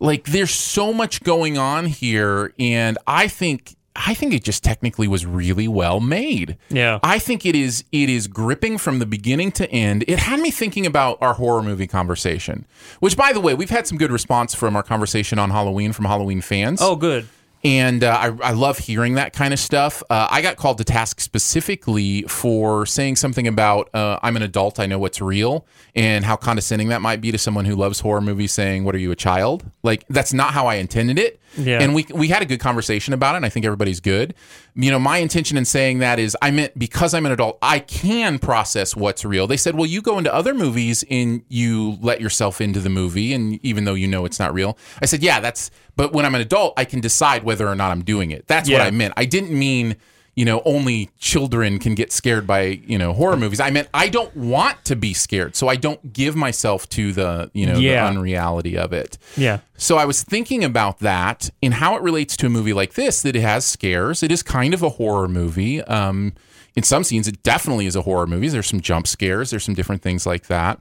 Like, 0.00 0.24
there's 0.24 0.54
so 0.54 0.92
much 0.92 1.22
going 1.24 1.58
on 1.58 1.86
here, 1.86 2.54
and 2.58 2.96
I 3.06 3.28
think 3.28 3.76
I 4.00 4.14
think 4.14 4.32
it 4.32 4.44
just 4.44 4.62
technically 4.62 5.08
was 5.08 5.26
really 5.26 5.66
well 5.66 5.98
made. 5.98 6.56
Yeah. 6.70 7.00
I 7.02 7.18
think 7.18 7.44
it 7.44 7.56
is 7.56 7.84
it 7.90 8.08
is 8.08 8.28
gripping 8.28 8.78
from 8.78 9.00
the 9.00 9.06
beginning 9.06 9.50
to 9.52 9.68
end. 9.70 10.04
It 10.06 10.20
had 10.20 10.38
me 10.40 10.52
thinking 10.52 10.86
about 10.86 11.18
our 11.20 11.34
horror 11.34 11.62
movie 11.62 11.88
conversation, 11.88 12.64
which 13.00 13.16
by 13.16 13.32
the 13.32 13.40
way, 13.40 13.54
we've 13.54 13.70
had 13.70 13.86
some 13.88 13.98
good 13.98 14.12
response 14.12 14.54
from 14.54 14.76
our 14.76 14.84
conversation 14.84 15.38
on 15.38 15.50
Halloween 15.50 15.92
from 15.92 16.04
Halloween 16.04 16.40
fans. 16.40 16.80
Oh, 16.80 16.94
good. 16.94 17.28
And 17.64 18.04
uh, 18.04 18.16
I, 18.16 18.50
I 18.50 18.52
love 18.52 18.78
hearing 18.78 19.14
that 19.14 19.32
kind 19.32 19.52
of 19.52 19.58
stuff. 19.58 20.02
Uh, 20.08 20.28
I 20.30 20.42
got 20.42 20.56
called 20.56 20.78
to 20.78 20.84
task 20.84 21.20
specifically 21.20 22.22
for 22.22 22.86
saying 22.86 23.16
something 23.16 23.48
about 23.48 23.92
uh, 23.94 24.18
I'm 24.22 24.36
an 24.36 24.42
adult, 24.42 24.78
I 24.78 24.86
know 24.86 24.98
what's 24.98 25.20
real, 25.20 25.66
and 25.94 26.24
how 26.24 26.36
condescending 26.36 26.88
that 26.88 27.02
might 27.02 27.20
be 27.20 27.32
to 27.32 27.38
someone 27.38 27.64
who 27.64 27.74
loves 27.74 28.00
horror 28.00 28.20
movies 28.20 28.52
saying, 28.52 28.84
What 28.84 28.94
are 28.94 28.98
you, 28.98 29.10
a 29.10 29.16
child? 29.16 29.68
Like, 29.82 30.04
that's 30.08 30.32
not 30.32 30.52
how 30.52 30.66
I 30.66 30.76
intended 30.76 31.18
it. 31.18 31.40
Yeah. 31.56 31.80
And 31.80 31.94
we, 31.94 32.06
we 32.14 32.28
had 32.28 32.42
a 32.42 32.44
good 32.44 32.60
conversation 32.60 33.14
about 33.14 33.34
it, 33.34 33.38
and 33.38 33.46
I 33.46 33.48
think 33.48 33.66
everybody's 33.66 34.00
good. 34.00 34.34
You 34.74 34.90
know, 34.90 34.98
my 34.98 35.18
intention 35.18 35.56
in 35.56 35.64
saying 35.64 35.98
that 35.98 36.18
is 36.18 36.36
I 36.42 36.50
meant 36.50 36.78
because 36.78 37.14
I'm 37.14 37.26
an 37.26 37.32
adult, 37.32 37.58
I 37.62 37.80
can 37.80 38.38
process 38.38 38.94
what's 38.94 39.24
real. 39.24 39.46
They 39.46 39.56
said, 39.56 39.74
Well, 39.74 39.86
you 39.86 40.02
go 40.02 40.18
into 40.18 40.32
other 40.32 40.54
movies 40.54 41.04
and 41.10 41.42
you 41.48 41.98
let 42.00 42.20
yourself 42.20 42.60
into 42.60 42.80
the 42.80 42.90
movie, 42.90 43.32
and 43.32 43.58
even 43.64 43.84
though 43.84 43.94
you 43.94 44.06
know 44.06 44.24
it's 44.24 44.38
not 44.38 44.54
real. 44.54 44.78
I 45.02 45.06
said, 45.06 45.22
Yeah, 45.22 45.40
that's, 45.40 45.70
but 45.96 46.12
when 46.12 46.24
I'm 46.24 46.34
an 46.34 46.40
adult, 46.40 46.74
I 46.76 46.84
can 46.84 47.00
decide 47.00 47.42
whether 47.44 47.66
or 47.66 47.74
not 47.74 47.90
I'm 47.90 48.04
doing 48.04 48.30
it. 48.30 48.46
That's 48.46 48.70
what 48.70 48.80
I 48.80 48.90
meant. 48.90 49.14
I 49.16 49.24
didn't 49.24 49.56
mean, 49.58 49.96
you 50.38 50.44
know, 50.44 50.62
only 50.64 51.10
children 51.18 51.80
can 51.80 51.96
get 51.96 52.12
scared 52.12 52.46
by, 52.46 52.62
you 52.86 52.96
know, 52.96 53.12
horror 53.12 53.36
movies. 53.36 53.58
I 53.58 53.70
meant 53.70 53.88
I 53.92 54.08
don't 54.08 54.32
want 54.36 54.84
to 54.84 54.94
be 54.94 55.12
scared. 55.12 55.56
So 55.56 55.66
I 55.66 55.74
don't 55.74 56.12
give 56.12 56.36
myself 56.36 56.88
to 56.90 57.12
the, 57.12 57.50
you 57.54 57.66
know, 57.66 57.76
Yeah. 57.76 58.04
the 58.04 58.10
unreality 58.16 58.78
of 58.78 58.92
it. 58.92 59.18
Yeah. 59.36 59.58
So 59.76 59.96
I 59.96 60.04
was 60.04 60.22
thinking 60.22 60.62
about 60.62 61.00
that 61.00 61.50
and 61.60 61.74
how 61.74 61.96
it 61.96 62.02
relates 62.02 62.36
to 62.36 62.46
a 62.46 62.50
movie 62.50 62.72
like 62.72 62.94
this 62.94 63.20
that 63.22 63.34
it 63.34 63.40
has 63.42 63.64
scares. 63.64 64.22
It 64.22 64.30
is 64.30 64.44
kind 64.44 64.74
of 64.74 64.82
a 64.84 64.90
horror 64.90 65.26
movie. 65.26 65.82
Um, 65.82 66.34
in 66.76 66.84
some 66.84 67.02
scenes, 67.02 67.26
it 67.26 67.42
definitely 67.42 67.86
is 67.86 67.96
a 67.96 68.02
horror 68.02 68.28
movie. 68.28 68.46
There's 68.46 68.68
some 68.68 68.80
jump 68.80 69.08
scares. 69.08 69.50
There's 69.50 69.64
some 69.64 69.74
different 69.74 70.02
things 70.02 70.24
like 70.24 70.46
that. 70.46 70.78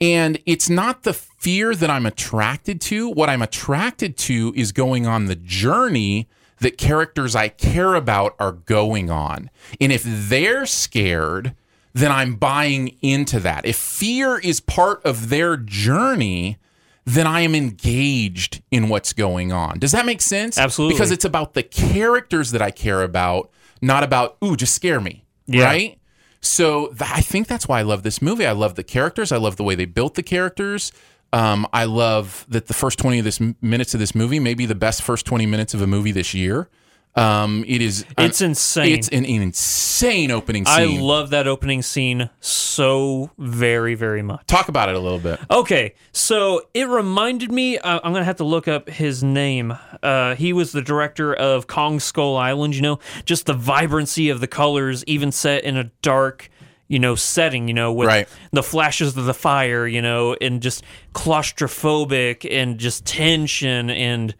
And 0.00 0.38
it's 0.46 0.70
not 0.70 1.02
the 1.02 1.14
fear 1.14 1.74
that 1.74 1.90
I'm 1.90 2.06
attracted 2.06 2.80
to. 2.82 3.08
What 3.10 3.28
I'm 3.28 3.42
attracted 3.42 4.16
to 4.18 4.52
is 4.54 4.70
going 4.70 5.04
on 5.08 5.24
the 5.24 5.34
journey 5.34 6.28
that 6.64 6.78
characters 6.78 7.36
I 7.36 7.48
care 7.48 7.94
about 7.94 8.34
are 8.38 8.52
going 8.52 9.10
on. 9.10 9.50
And 9.82 9.92
if 9.92 10.02
they're 10.02 10.64
scared, 10.64 11.54
then 11.92 12.10
I'm 12.10 12.36
buying 12.36 12.96
into 13.02 13.38
that. 13.40 13.66
If 13.66 13.76
fear 13.76 14.38
is 14.38 14.60
part 14.60 15.04
of 15.04 15.28
their 15.28 15.58
journey, 15.58 16.56
then 17.04 17.26
I 17.26 17.42
am 17.42 17.54
engaged 17.54 18.62
in 18.70 18.88
what's 18.88 19.12
going 19.12 19.52
on. 19.52 19.78
Does 19.78 19.92
that 19.92 20.06
make 20.06 20.22
sense? 20.22 20.56
Absolutely. 20.56 20.94
Because 20.94 21.10
it's 21.10 21.26
about 21.26 21.52
the 21.52 21.62
characters 21.62 22.50
that 22.52 22.62
I 22.62 22.70
care 22.70 23.02
about, 23.02 23.50
not 23.82 24.02
about, 24.02 24.38
ooh, 24.42 24.56
just 24.56 24.74
scare 24.74 25.00
me. 25.00 25.26
Yeah. 25.46 25.64
Right? 25.64 25.98
So 26.40 26.86
th- 26.88 27.10
I 27.10 27.20
think 27.20 27.46
that's 27.46 27.68
why 27.68 27.80
I 27.80 27.82
love 27.82 28.04
this 28.04 28.22
movie. 28.22 28.46
I 28.46 28.52
love 28.52 28.74
the 28.74 28.82
characters. 28.82 29.30
I 29.32 29.36
love 29.36 29.56
the 29.56 29.64
way 29.64 29.74
they 29.74 29.84
built 29.84 30.14
the 30.14 30.22
characters. 30.22 30.92
Um, 31.34 31.66
I 31.72 31.84
love 31.84 32.46
that 32.48 32.66
the 32.66 32.74
first 32.74 32.98
20 32.98 33.18
of 33.18 33.24
this 33.24 33.40
minutes 33.60 33.92
of 33.94 34.00
this 34.00 34.14
movie 34.14 34.38
may 34.38 34.54
be 34.54 34.66
the 34.66 34.74
best 34.74 35.02
first 35.02 35.26
20 35.26 35.46
minutes 35.46 35.74
of 35.74 35.82
a 35.82 35.86
movie 35.86 36.12
this 36.12 36.32
year. 36.32 36.68
Um, 37.16 37.64
it 37.68 37.80
is. 37.80 38.04
an- 38.18 38.24
It's 38.26 38.40
insane. 38.40 38.92
It's 38.92 39.08
an, 39.08 39.24
insane 39.24 40.32
opening 40.32 40.64
scene. 40.64 40.98
I 40.98 41.00
love 41.00 41.30
that 41.30 41.46
opening 41.46 41.80
scene 41.82 42.28
so 42.40 43.30
very, 43.38 43.94
very 43.94 44.20
much. 44.22 44.44
Talk 44.48 44.68
about 44.68 44.88
it 44.88 44.96
a 44.96 44.98
little 44.98 45.20
bit. 45.20 45.38
Okay, 45.48 45.94
so 46.10 46.62
it 46.74 46.88
reminded 46.88 47.52
me. 47.52 47.78
Uh, 47.78 48.00
I'm 48.02 48.12
gonna 48.12 48.24
have 48.24 48.36
to 48.38 48.44
look 48.44 48.66
up 48.66 48.88
his 48.88 49.22
name. 49.22 49.76
Uh, 50.02 50.34
he 50.34 50.52
was 50.52 50.72
the 50.72 50.82
director 50.82 51.32
of 51.32 51.68
Kong 51.68 52.00
Skull 52.00 52.36
Island. 52.36 52.74
You 52.74 52.82
know, 52.82 52.98
just 53.24 53.46
the 53.46 53.54
vibrancy 53.54 54.28
of 54.28 54.40
the 54.40 54.48
colors, 54.48 55.04
even 55.06 55.30
set 55.30 55.62
in 55.62 55.76
a 55.76 55.84
dark, 56.02 56.50
you 56.88 56.98
know, 56.98 57.14
setting. 57.14 57.68
You 57.68 57.74
know, 57.74 57.92
with 57.92 58.08
Right. 58.08 58.28
the 58.52 58.62
flashes 58.62 59.16
of 59.16 59.24
the 59.24 59.34
fire. 59.34 59.86
You 59.86 60.02
know, 60.02 60.34
and 60.40 60.60
just 60.62 60.82
claustrophobic 61.14 62.46
and 62.50 62.78
just 62.78 63.04
tension 63.04 63.90
and. 63.90 64.34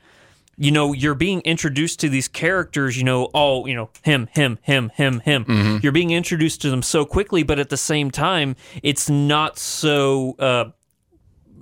You 0.56 0.70
know, 0.70 0.92
you're 0.92 1.16
being 1.16 1.40
introduced 1.40 1.98
to 1.98 2.08
these 2.08 2.28
characters, 2.28 2.96
you 2.96 3.02
know, 3.02 3.24
all, 3.24 3.66
you 3.68 3.74
know, 3.74 3.90
him, 4.02 4.28
him, 4.30 4.60
him, 4.62 4.88
him, 4.94 5.18
him. 5.18 5.44
Mm-hmm. 5.46 5.78
You're 5.82 5.90
being 5.90 6.12
introduced 6.12 6.62
to 6.62 6.70
them 6.70 6.80
so 6.80 7.04
quickly, 7.04 7.42
but 7.42 7.58
at 7.58 7.70
the 7.70 7.76
same 7.76 8.12
time, 8.12 8.54
it's 8.80 9.10
not 9.10 9.58
so 9.58 10.36
uh, 10.38 10.66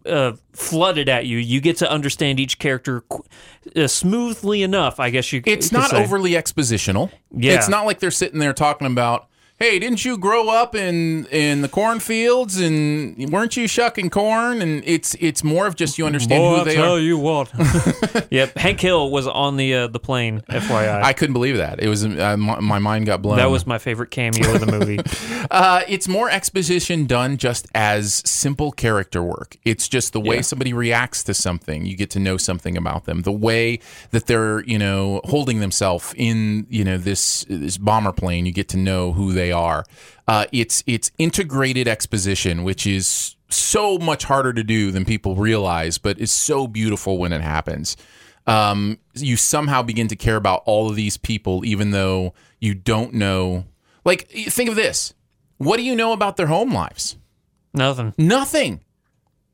uh, 0.07 0.33
flooded 0.53 1.09
at 1.09 1.25
you. 1.25 1.39
You 1.39 1.63
get 1.63 1.79
to 1.79 1.91
understand 1.91 2.39
each 2.39 2.59
character 2.59 3.01
qu- 3.09 3.25
uh, 3.75 3.87
smoothly 3.87 4.63
enough. 4.63 5.01
I 5.01 5.09
guess 5.09 5.33
you. 5.33 5.41
It's 5.47 5.73
not 5.73 5.89
say. 5.89 6.05
overly 6.05 6.33
expositional. 6.33 7.11
Yeah. 7.35 7.55
It's 7.55 7.71
not 7.71 7.87
like 7.87 7.99
they're 7.99 8.11
sitting 8.11 8.41
there 8.41 8.53
talking 8.53 8.87
about, 8.87 9.27
hey, 9.63 9.79
didn't 9.79 10.05
you 10.05 10.19
grow 10.19 10.49
up 10.49 10.75
in 10.75 11.25
in 11.27 11.63
the 11.63 11.69
cornfields 11.69 12.59
and 12.59 13.31
weren't 13.31 13.57
you 13.57 13.69
shucking 13.69 14.11
corn? 14.11 14.61
And 14.61 14.83
it's 14.85 15.15
it's 15.21 15.45
more 15.45 15.67
of 15.69 15.77
just 15.77 15.99
you 15.99 16.07
understand 16.07 16.41
Boy, 16.41 16.49
who 16.51 16.57
I'll 16.57 16.65
they 16.65 16.75
tell 16.75 16.95
are. 16.97 16.99
you 17.01 17.17
what. 17.17 17.53
yep, 18.31 18.57
Hank 18.57 18.81
Hill 18.81 19.11
was 19.13 19.27
on 19.29 19.57
the 19.57 19.75
uh, 19.75 19.87
the 19.87 20.01
plane. 20.01 20.43
FYI, 20.49 21.03
I 21.03 21.13
couldn't 21.13 21.33
believe 21.35 21.59
that. 21.59 21.81
It 21.81 21.89
was 21.89 22.05
uh, 22.05 22.37
my, 22.37 22.59
my 22.59 22.79
mind 22.81 23.07
got 23.07 23.23
blown. 23.23 23.37
that 23.37 23.51
was 23.51 23.65
my 23.67 23.79
favorite 23.79 24.11
cameo 24.11 24.53
of 24.55 24.61
the 24.61 24.67
movie. 24.67 24.99
Uh, 25.51 25.83
it's 25.89 26.09
more 26.09 26.31
exposition 26.31 27.05
done 27.05 27.37
just 27.37 27.67
as 27.75 28.23
simple 28.25 28.73
character 28.73 29.23
work. 29.23 29.57
It's 29.65 29.87
just 29.89 30.13
the 30.13 30.21
way 30.21 30.37
Yeah. 30.37 30.41
somebody 30.43 30.73
reacts 30.73 31.23
to 31.25 31.35
something. 31.35 31.85
You 31.85 31.95
get 31.97 32.11
to 32.11 32.21
know 32.21 32.37
something 32.37 32.77
about 32.77 33.05
them. 33.05 33.23
The 33.23 33.33
way 33.33 33.81
that 34.13 34.27
they're, 34.27 34.63
you 34.65 34.79
know, 34.79 35.21
holding 35.25 35.61
themselves 35.61 36.15
in, 36.17 36.67
you 36.71 36.85
know, 36.85 36.97
this 36.97 37.45
this 37.51 37.77
bomber 37.77 38.13
plane. 38.13 38.47
You 38.47 38.53
get 38.53 38.69
to 38.71 38.77
know 38.79 39.13
who 39.13 39.33
they 39.33 39.52
are. 39.53 39.85
Uh, 40.27 40.47
it's 40.53 40.83
it's 40.87 41.11
integrated 41.19 41.87
exposition, 41.87 42.65
which 42.65 42.87
is 42.87 43.37
so 43.51 43.99
much 43.99 44.25
harder 44.25 44.53
to 44.53 44.65
do 44.65 44.91
than 44.91 45.05
people 45.05 45.37
realize, 45.37 45.99
but 45.99 46.19
is 46.19 46.33
so 46.33 46.67
beautiful 46.67 47.19
when 47.19 47.33
it 47.33 47.43
happens. 47.43 47.97
Um, 48.47 48.99
you 49.15 49.37
somehow 49.37 49.83
begin 49.83 50.09
to 50.09 50.17
care 50.17 50.37
about 50.37 50.63
all 50.67 50.89
of 50.91 50.97
these 50.97 51.17
people, 51.17 51.65
even 51.65 51.91
though 51.93 52.35
you 52.61 52.75
don't 52.75 53.15
know. 53.15 53.67
Like, 54.05 54.29
think 54.31 54.69
of 54.69 54.75
this. 54.75 55.15
What 55.59 55.77
do 55.77 55.85
you 55.85 55.95
know 55.95 56.13
about 56.13 56.37
their 56.37 56.47
home 56.49 56.73
lives? 56.75 57.17
Nothing. 57.73 58.15
Nothing. 58.19 58.81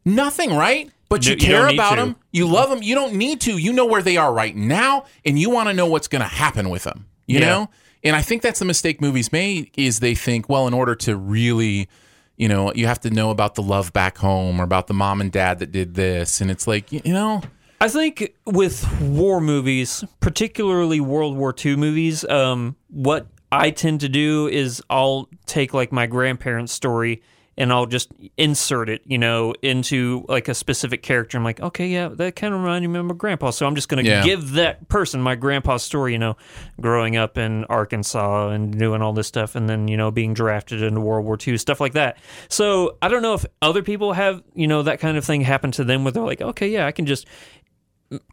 Nothing, 0.05 0.55
right? 0.55 0.90
But 1.11 1.26
you 1.26 1.36
care 1.36 1.68
about 1.68 1.90
to. 1.90 1.96
them. 1.96 2.16
You 2.32 2.46
love 2.46 2.70
them. 2.70 2.82
You 2.82 2.94
don't 2.94 3.14
need 3.14 3.40
to. 3.42 3.57
You 3.59 3.72
know 3.72 3.86
where 3.86 4.03
they 4.03 4.16
are 4.16 4.32
right 4.32 4.55
now, 4.55 5.05
and 5.24 5.38
you 5.38 5.51
want 5.51 5.68
to 5.68 5.74
know 5.74 5.86
what's 5.86 6.09
going 6.09 6.22
to 6.22 6.28
happen 6.28 6.70
with 6.70 6.84
them. 6.84 7.07
You 7.26 7.40
Yeah. 7.40 7.46
know. 7.46 7.70
And 8.09 8.16
I 8.16 8.22
think 8.22 8.40
that's 8.40 8.59
the 8.59 8.64
mistake 8.64 9.02
movies 9.02 9.32
make 9.32 9.74
is 9.76 10.00
they 10.00 10.14
think, 10.14 10.48
well, 10.48 10.66
in 10.66 10.72
order 10.72 10.94
to 10.94 11.14
really, 11.14 11.90
you 12.38 12.48
know, 12.48 12.72
you 12.72 12.86
have 12.86 12.98
to 13.00 13.11
know 13.11 13.28
about 13.28 13.54
the 13.54 13.61
love 13.61 13.92
back 13.92 14.16
home 14.16 14.59
or 14.59 14.64
about 14.64 14.86
the 14.86 14.94
mom 14.94 15.20
and 15.20 15.30
dad 15.30 15.59
that 15.59 15.72
did 15.72 15.92
this, 15.92 16.40
and 16.40 16.50
it's 16.50 16.66
like, 16.66 16.90
you 16.90 17.12
know, 17.12 17.42
I 17.82 17.88
think 17.90 18.34
with 18.46 18.90
war 19.02 19.42
movies, 19.42 20.04
particularly 20.20 21.00
World 21.00 21.36
War 21.36 21.54
II 21.62 21.76
movies, 21.76 22.24
um, 22.24 22.76
what 22.88 23.26
I 23.52 23.70
tend 23.70 24.00
to 24.00 24.09
do 24.09 24.48
is 24.48 24.82
I'll 24.88 25.28
take 25.44 25.74
like 25.74 25.92
my 25.92 26.06
grandparents' 26.06 26.72
story 26.72 27.20
and 27.59 27.72
I'll 27.72 27.86
just 27.86 28.11
insert 28.36 28.88
it, 28.88 29.02
you 29.04 29.18
know, 29.18 29.52
into 29.62 30.24
like 30.28 30.46
a 30.48 30.54
specific 30.54 31.02
character. 31.02 31.36
I'm 31.36 31.42
like, 31.44 31.61
okay, 31.61 31.88
yeah, 31.88 32.09
that 32.09 32.36
kind 32.36 32.54
of 32.54 32.61
reminded 32.61 32.88
me 32.88 33.00
of 33.00 33.04
my 33.06 33.14
grandpa. 33.14 33.50
So 33.50 33.66
I'm 33.66 33.74
just 33.74 33.88
going 33.88 34.02
to 34.04 34.09
Yeah. 34.11 34.22
give 34.22 34.52
that 34.52 34.88
person 34.88 35.20
my 35.20 35.34
grandpa's 35.34 35.82
story, 35.82 36.12
you 36.12 36.18
know, 36.20 36.36
growing 36.80 37.16
up 37.16 37.36
in 37.36 37.64
Arkansas 37.64 38.50
and 38.50 38.78
doing 38.78 39.02
all 39.02 39.12
this 39.12 39.26
stuff 39.26 39.56
and 39.56 39.68
then, 39.68 39.88
you 39.88 39.96
know, 39.96 40.11
being 40.12 40.34
drafted 40.34 40.82
into 40.82 41.00
World 41.00 41.26
War 41.26 41.36
II, 41.46 41.59
stuff 41.59 41.80
like 41.80 41.94
that. 41.94 42.16
So 42.48 42.96
I 43.02 43.09
don't 43.09 43.22
know 43.22 43.34
if 43.34 43.44
other 43.61 43.82
people 43.82 44.12
have, 44.12 44.40
you 44.54 44.68
know, 44.68 44.84
that 44.84 45.00
kind 45.00 45.16
of 45.18 45.24
thing 45.24 45.40
happen 45.40 45.72
to 45.72 45.84
them 45.84 46.04
where 46.04 46.12
they're 46.12 46.22
like, 46.22 46.40
okay, 46.40 46.68
yeah, 46.68 46.86
I 46.86 46.92
can 46.92 47.06
just 47.06 47.26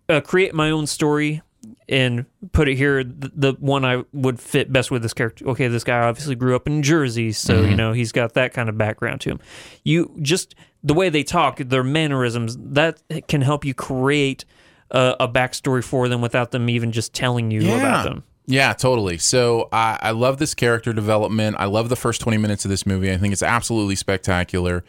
uh, 0.07 0.21
create 0.21 0.53
my 0.53 0.69
own 0.69 0.86
story 0.86 1.41
and 1.88 2.25
put 2.51 2.67
it 2.67 2.75
here 2.75 3.03
the, 3.03 3.31
the 3.36 3.53
one 3.59 3.86
i 3.86 4.03
would 4.13 4.39
fit 4.39 4.71
best 4.71 4.91
with 4.91 5.01
this 5.01 5.13
character 5.13 5.47
okay 5.47 5.67
this 5.67 5.83
guy 5.83 5.99
obviously 5.99 6.36
grew 6.36 6.55
up 6.55 6.67
in 6.67 6.81
jersey 6.81 7.31
so 7.31 7.55
you 7.55 7.67
mm-hmm. 7.67 7.75
know 7.75 7.93
he's 7.93 8.11
got 8.11 8.33
that 8.33 8.53
kind 8.53 8.69
of 8.69 8.77
background 8.77 9.21
to 9.21 9.29
him 9.29 9.39
you 9.83 10.11
just 10.21 10.55
the 10.83 10.93
way 10.93 11.09
they 11.09 11.23
talk 11.23 11.57
their 11.57 11.83
mannerisms 11.83 12.57
that 12.59 13.01
can 13.27 13.41
help 13.41 13.65
you 13.65 13.73
create 13.73 14.45
a, 14.91 15.15
a 15.21 15.27
backstory 15.27 15.83
for 15.83 16.07
them 16.07 16.21
without 16.21 16.51
them 16.51 16.69
even 16.69 16.91
just 16.91 17.13
telling 17.13 17.51
you 17.51 17.61
about 17.75 18.03
them 18.03 18.23
Yeah, 18.47 18.73
totally. 18.73 19.17
So 19.17 19.69
I, 19.71 19.97
I 20.01 20.11
love 20.11 20.38
this 20.38 20.53
character 20.53 20.93
development. 20.93 21.55
I 21.57 21.65
love 21.65 21.89
the 21.89 21.95
first 21.95 22.21
twenty 22.21 22.38
minutes 22.38 22.63
of 22.63 22.69
this 22.69 22.86
movie. 22.86 23.11
I 23.11 23.17
think 23.17 23.33
it's 23.33 23.41
absolutely 23.41 23.95
spectacular. 23.95 24.83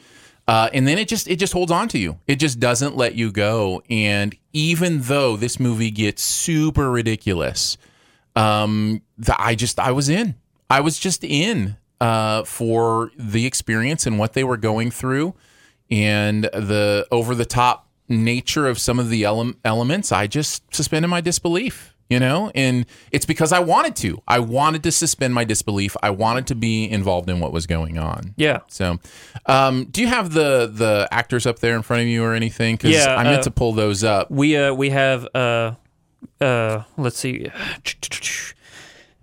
Uh, 0.49 0.71
and 0.73 0.87
then 0.87 0.97
it 0.97 1.09
just 1.09 1.27
it 1.29 1.37
just 1.37 1.53
holds 1.53 1.73
on 1.73 1.89
to 1.89 1.99
you. 1.99 2.19
It 2.27 2.37
just 2.37 2.61
doesn't 2.61 2.97
let 2.97 3.17
you 3.17 3.33
go. 3.33 3.83
And 3.91 4.37
even 4.53 5.03
though 5.03 5.37
this 5.37 5.59
movie 5.59 5.91
gets 5.91 6.23
super 6.23 6.91
ridiculous, 6.91 7.77
um, 8.37 9.03
the, 9.19 9.35
I 9.41 9.55
just 9.55 9.81
I 9.81 9.91
was 9.91 10.09
in. 10.09 10.37
I 10.71 10.81
was 10.81 10.99
just 10.99 11.25
in 11.25 11.77
uh, 12.01 12.45
for 12.45 13.11
the 13.19 13.47
experience 13.47 14.07
and 14.07 14.19
what 14.19 14.35
they 14.35 14.45
were 14.45 14.57
going 14.57 14.91
through, 14.91 15.35
and 15.91 16.45
the 16.45 17.07
over 17.11 17.35
the 17.35 17.45
top 17.45 17.89
nature 18.09 18.69
of 18.69 18.79
some 18.79 19.01
of 19.01 19.11
the 19.11 19.25
ele- 19.25 19.55
elements. 19.65 20.13
I 20.13 20.29
just 20.29 20.63
suspended 20.73 21.11
my 21.11 21.21
disbelief. 21.21 21.96
You 22.09 22.21
know, 22.21 22.53
and 22.55 22.87
it's 23.11 23.27
because 23.27 23.51
I 23.53 23.59
wanted 23.59 23.97
to. 23.97 24.23
I 24.29 24.39
wanted 24.39 24.85
to 24.85 24.93
suspend 24.93 25.35
my 25.35 25.43
disbelief. 25.43 25.97
I 26.05 26.11
wanted 26.11 26.47
to 26.47 26.55
be 26.55 26.89
involved 26.89 27.29
in 27.29 27.41
what 27.41 27.53
was 27.53 27.67
going 27.67 27.99
on. 27.99 28.33
yeah 28.37 28.61
So, 28.69 29.01
um, 29.47 29.87
do 29.87 30.01
you 30.03 30.07
have 30.07 30.33
the 30.33 30.71
the 30.73 31.09
actors 31.11 31.47
up 31.47 31.59
there 31.59 31.75
in 31.75 31.83
front 31.83 32.03
of 32.03 32.09
you 32.09 32.23
or 32.23 32.33
anything? 32.35 32.77
Because 32.77 32.93
Yeah, 32.95 33.17
I 33.17 33.25
meant 33.25 33.41
uh, 33.41 33.45
to 33.45 33.51
pull 33.51 33.73
those 33.73 34.05
up. 34.05 34.31
we 34.31 34.57
uh 34.57 34.73
we 34.73 34.91
have 34.91 35.27
uh 35.35 35.73
uh 36.41 36.85
let's 36.97 37.19
see 37.19 37.51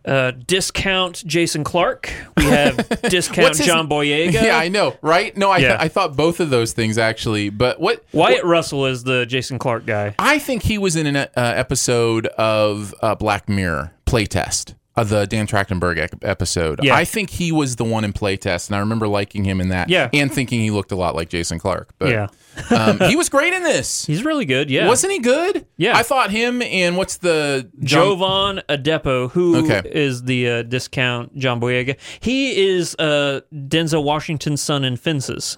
uh 0.06 0.32
discount 0.48 1.24
jason 1.26 1.64
clarke 1.64 2.12
we 2.38 2.44
have 2.46 2.76
discount 3.10 3.56
his- 3.58 3.66
john 3.66 3.88
boyega 3.88 4.34
Yeah, 4.34 4.58
I 4.58 4.68
know, 4.68 4.98
right? 5.02 5.36
No, 5.38 5.50
I 5.50 5.60
Yeah. 5.60 5.78
I 5.80 5.88
thought 5.88 6.16
both 6.18 6.40
of 6.40 6.50
those 6.50 6.74
things 6.74 6.98
actually. 6.98 7.50
But 7.50 7.80
what 7.80 8.04
wyatt 8.12 8.44
russell 8.44 8.86
is 8.86 9.04
the 9.04 9.26
jason 9.26 9.60
clarke 9.60 9.86
guy 9.86 10.14
I 10.20 10.40
think 10.40 10.64
he 10.64 10.78
was 10.78 10.96
in 10.96 11.08
an 11.08 11.16
uh, 11.16 11.28
episode 11.36 12.28
of 12.28 12.94
uh, 13.02 13.16
Black 13.16 13.48
Mirror 13.48 13.94
Playtest, 14.06 14.76
uh, 14.96 15.04
the 15.04 15.26
Dan 15.26 15.48
Trachtenberg 15.48 15.98
ec- 15.98 16.14
episode. 16.22 16.80
Yeah. 16.84 16.96
I 16.96 17.04
think 17.06 17.32
he 17.32 17.52
was 17.52 17.78
the 17.78 17.84
one 17.84 18.04
in 18.04 18.14
Playtest, 18.14 18.68
and 18.68 18.76
I 18.76 18.80
remember 18.80 19.08
liking 19.08 19.44
him 19.44 19.60
in 19.60 19.70
that. 19.70 19.90
Yeah. 19.90 20.10
and 20.14 20.32
thinking 20.32 20.60
he 20.62 20.70
looked 20.72 20.92
a 20.92 20.96
lot 20.96 21.16
like 21.16 21.30
Jason 21.30 21.58
Clarke. 21.60 21.94
But 21.98 22.10
Yeah. 22.10 22.28
um, 22.70 23.00
he 23.10 23.16
was 23.16 23.30
great 23.30 23.52
in 23.54 23.64
this. 23.64 24.06
he's 24.06 24.24
really 24.24 24.46
good 24.46 24.70
yeah 24.70 24.88
Wasn't 24.88 25.12
he 25.12 25.18
good? 25.18 25.66
Yeah. 25.78 25.98
I 25.98 26.04
thought 26.04 26.30
him 26.30 26.62
and 26.62 26.96
what's 26.98 27.18
the 27.18 27.68
John- 27.80 28.18
Jovan 28.20 28.62
Adepo, 28.70 29.32
who 29.32 29.56
is 29.56 30.20
Okay. 30.22 30.26
the 30.26 30.50
uh, 30.50 30.62
discount 30.64 31.36
John 31.38 31.60
Boyega. 31.60 31.98
He 32.20 32.68
is 32.76 32.96
uh, 33.00 33.42
Denzel 33.52 34.04
Washington's 34.04 34.62
son 34.62 34.84
in 34.84 34.98
Fences. 34.98 35.58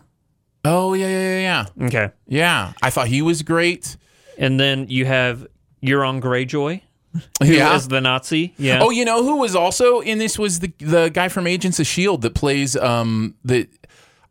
Oh 0.64 0.94
yeah, 0.94 1.08
yeah, 1.08 1.20
yeah, 1.40 1.66
yeah. 1.78 1.86
Okay. 1.88 2.10
Yeah, 2.28 2.74
I 2.82 2.90
thought 2.90 3.08
he 3.08 3.22
was 3.22 3.42
great. 3.44 3.98
And 4.38 4.60
then 4.60 4.88
you 4.90 5.06
have 5.06 5.46
Euron 5.84 6.22
Greyjoy, 6.22 6.82
who 7.42 7.46
Yeah. 7.52 7.76
is 7.76 7.88
the 7.88 8.02
Nazi. 8.02 8.54
Yeah. 8.58 8.80
Oh, 8.82 8.90
you 8.90 9.06
know 9.06 9.24
who 9.24 9.38
was 9.38 9.56
also 9.56 10.00
in 10.00 10.18
this 10.18 10.38
was 10.40 10.60
the 10.60 10.72
the 10.80 11.10
guy 11.10 11.28
from 11.30 11.48
Agents 11.48 11.80
of 11.80 11.88
Shield 11.88 12.22
that 12.24 12.34
plays 12.36 12.76
um 12.76 13.36
the 13.44 13.68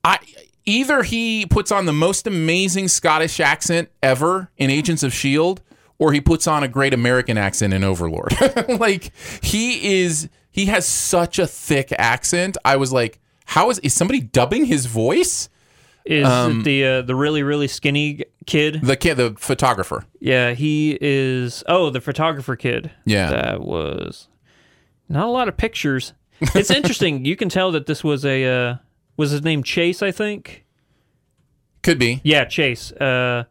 I 0.05 0.19
either 0.67 1.03
he 1.03 1.47
puts 1.47 1.71
on 1.73 1.87
the 1.87 1.93
most 1.93 2.27
amazing 2.27 2.89
Scottish 2.89 3.41
accent 3.41 3.91
ever 4.03 4.51
in 4.57 4.71
Agents 4.71 5.03
of 5.03 5.13
Shield 5.13 5.61
or 5.99 6.13
he 6.13 6.21
puts 6.21 6.47
on 6.47 6.63
a 6.63 6.69
great 6.69 6.93
American 6.95 7.39
accent 7.39 7.73
in 7.73 7.85
Overlord. 7.85 8.33
like 8.81 9.13
he 9.43 10.01
is 10.03 10.29
he 10.51 10.67
has 10.67 10.87
such 10.87 11.39
a 11.39 11.47
thick 11.47 11.93
accent. 11.99 12.57
I 12.65 12.77
was 12.77 12.93
like, 12.93 13.19
how 13.47 13.71
is 13.71 13.79
is 13.81 13.95
somebody 13.95 14.21
dubbing 14.21 14.65
his 14.67 14.87
voice? 14.87 15.49
Is 16.05 16.27
um, 16.27 16.63
the 16.63 16.85
uh, 16.85 17.03
the 17.03 17.15
really 17.15 17.43
really 17.43 17.69
skinny 17.69 18.25
kid? 18.47 18.81
The 18.83 18.97
kid, 18.97 19.15
the 19.17 19.35
photographer. 19.39 20.05
Yeah, 20.21 20.53
he 20.53 20.99
is. 21.01 21.65
Oh, 21.67 21.91
the 21.91 22.01
photographer 22.01 22.57
kid. 22.57 22.91
Yeah. 23.05 23.31
that 23.31 23.61
was 23.63 24.29
not 25.09 25.27
a 25.27 25.31
lot 25.31 25.49
of 25.49 25.57
pictures. 25.57 26.13
It's 26.41 26.71
interesting. 26.79 27.25
you 27.25 27.37
can 27.37 27.49
tell 27.49 27.71
that 27.73 27.87
this 27.87 28.03
was 28.05 28.25
a 28.25 28.45
uh, 28.45 28.77
was 29.17 29.31
his 29.31 29.43
name 29.43 29.63
Chase, 29.63 30.03
I 30.03 30.11
think. 30.11 30.65
Could 31.83 31.99
be. 31.99 32.21
Yeah, 32.25 32.45
Chase. 32.45 32.93
Uh, 32.93 33.45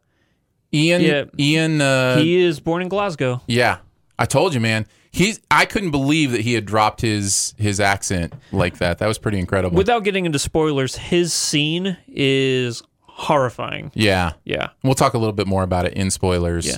Ian 0.73 1.01
Yeah. 1.01 1.23
Ian 1.37 1.81
uh 1.81 2.17
he 2.17 2.41
is 2.41 2.59
born 2.59 2.81
in 2.81 2.87
Glasgow. 2.89 3.41
Yeah, 3.47 3.77
I 4.17 4.25
told 4.25 4.53
you, 4.53 4.59
man. 4.59 4.87
He's. 5.13 5.39
I 5.51 5.65
couldn't 5.65 5.91
believe 5.91 6.31
that 6.31 6.41
he 6.41 6.53
had 6.53 6.65
dropped 6.65 6.99
his 7.01 7.53
his 7.57 7.79
accent 7.79 8.33
like 8.51 8.79
that. 8.79 8.97
That 8.97 9.07
was 9.07 9.17
pretty 9.19 9.37
incredible. 9.39 9.77
Without 9.77 10.03
getting 10.03 10.25
into 10.25 10.39
spoilers, 10.39 10.95
his 10.97 11.31
scene 11.31 11.95
is 12.07 12.81
horrifying. 13.01 13.91
yeah, 13.93 14.33
Yeah. 14.43 14.69
We'll 14.83 14.95
talk 14.95 15.13
a 15.13 15.17
little 15.19 15.33
bit 15.33 15.45
more 15.47 15.61
about 15.63 15.85
it 15.85 15.93
in 15.93 16.09
spoilers. 16.11 16.65
Yeah. 16.65 16.77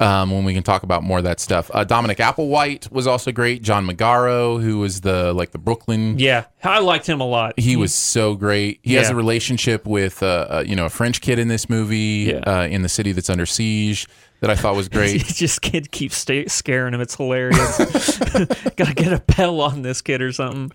Um, 0.00 0.30
when 0.30 0.44
we 0.44 0.54
can 0.54 0.62
talk 0.62 0.84
about 0.84 1.02
more 1.02 1.18
of 1.18 1.24
that 1.24 1.40
stuff. 1.40 1.72
Uh, 1.74 1.82
Dominic 1.82 2.18
Applewhite 2.18 2.88
was 2.92 3.08
also 3.08 3.32
great. 3.32 3.62
John 3.62 3.84
Magaro, 3.84 4.62
who 4.62 4.78
was 4.78 5.00
the 5.00 5.32
like 5.32 5.50
the 5.50 5.58
Brooklyn 5.58 6.18
Yeah. 6.20 6.44
I 6.62 6.78
liked 6.78 7.06
him 7.08 7.20
a 7.20 7.26
lot. 7.26 7.58
He 7.58 7.74
was 7.76 7.92
so 7.92 8.34
great. 8.36 8.78
He 8.84 8.94
has 8.94 9.10
a 9.10 9.16
relationship 9.16 9.86
with 9.86 10.22
uh, 10.22 10.26
uh, 10.48 10.64
you 10.66 10.76
know 10.76 10.86
a 10.86 10.90
French 10.90 11.20
kid 11.20 11.38
in 11.40 11.48
this 11.48 11.68
movie 11.68 12.30
Yeah. 12.32 12.38
uh, 12.46 12.66
in 12.68 12.82
the 12.82 12.88
city 12.88 13.10
that's 13.12 13.28
under 13.28 13.44
siege 13.44 14.06
that 14.40 14.50
I 14.50 14.54
thought 14.54 14.76
was 14.76 14.88
great. 14.90 15.24
just 15.24 15.62
kid 15.62 15.90
keeps 15.90 16.16
sta 16.16 16.46
scaring 16.48 16.94
him. 16.94 17.00
It's 17.00 17.16
hilarious. 17.16 18.18
Gotta 18.76 18.94
get 18.94 19.12
a 19.12 19.20
Pell 19.20 19.60
on 19.60 19.82
this 19.82 20.00
kid 20.00 20.22
or 20.22 20.32
something. 20.32 20.72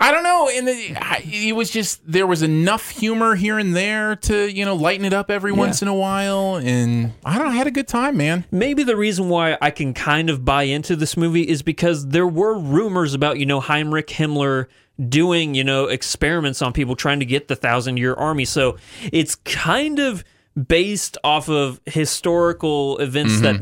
I 0.00 0.12
don't 0.12 0.22
know, 0.22 0.50
and 0.52 0.68
it 0.68 1.56
was 1.56 1.70
just 1.70 2.00
there 2.10 2.26
was 2.26 2.42
enough 2.42 2.90
humor 2.90 3.34
here 3.34 3.58
and 3.58 3.74
there 3.74 4.16
to 4.16 4.46
you 4.52 4.64
know 4.64 4.74
lighten 4.74 5.04
it 5.06 5.12
up 5.14 5.30
every 5.30 5.52
once 5.52 5.80
in 5.82 5.88
a 5.88 5.94
while, 5.94 6.56
and 6.56 7.12
I 7.24 7.38
don't 7.38 7.48
I 7.48 7.52
had 7.52 7.66
a 7.66 7.70
good 7.70 7.88
time, 7.88 8.16
man. 8.18 8.44
Maybe 8.50 8.82
the 8.82 8.96
reason 8.96 9.28
why 9.30 9.56
I 9.62 9.70
can 9.70 9.94
kind 9.94 10.28
of 10.28 10.44
buy 10.44 10.64
into 10.64 10.94
this 10.96 11.16
movie 11.16 11.48
is 11.48 11.62
because 11.62 12.08
there 12.08 12.26
were 12.26 12.58
rumors 12.58 13.14
about, 13.14 13.38
you 13.38 13.46
know, 13.46 13.60
Heinrich 13.60 14.08
Himmler 14.08 14.66
doing, 15.08 15.54
you 15.54 15.64
know, 15.64 15.86
experiments 15.86 16.60
on 16.60 16.72
people 16.72 16.94
trying 16.94 17.20
to 17.20 17.26
get 17.26 17.48
the 17.48 17.56
thousand 17.56 17.96
year 17.96 18.14
army. 18.14 18.44
So 18.44 18.76
it's 19.10 19.36
kind 19.36 19.98
of 19.98 20.24
based 20.66 21.18
off 21.22 21.48
of 21.48 21.80
historical 21.86 22.98
events 22.98 23.40
that 23.40 23.60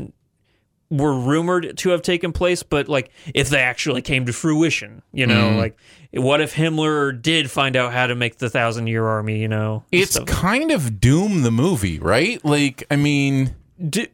were 0.89 1.13
rumored 1.19 1.77
to 1.77 1.89
have 1.89 2.01
taken 2.01 2.31
place, 2.31 2.63
but 2.63 2.87
like 2.87 3.11
if 3.35 3.49
they 3.49 3.59
actually 3.59 4.01
came 4.01 4.25
to 4.25 4.31
fruition, 4.33 5.01
you 5.11 5.27
know, 5.27 5.49
Mhm. 5.51 5.57
like 5.57 5.77
what 6.13 6.39
if 6.39 6.55
Himmler 6.55 7.21
did 7.21 7.51
find 7.51 7.75
out 7.75 7.91
how 7.91 8.07
to 8.07 8.15
make 8.15 8.37
the 8.37 8.49
thousand 8.49 8.87
year 8.87 9.05
army, 9.05 9.39
you 9.39 9.49
know? 9.49 9.83
It's 9.91 10.17
kind 10.25 10.71
of 10.71 11.01
Doom 11.01 11.41
the 11.41 11.51
movie, 11.51 11.99
right? 11.99 12.43
Like, 12.45 12.85
I 12.89 12.95
mean, 12.95 13.53
Do, 13.89 14.05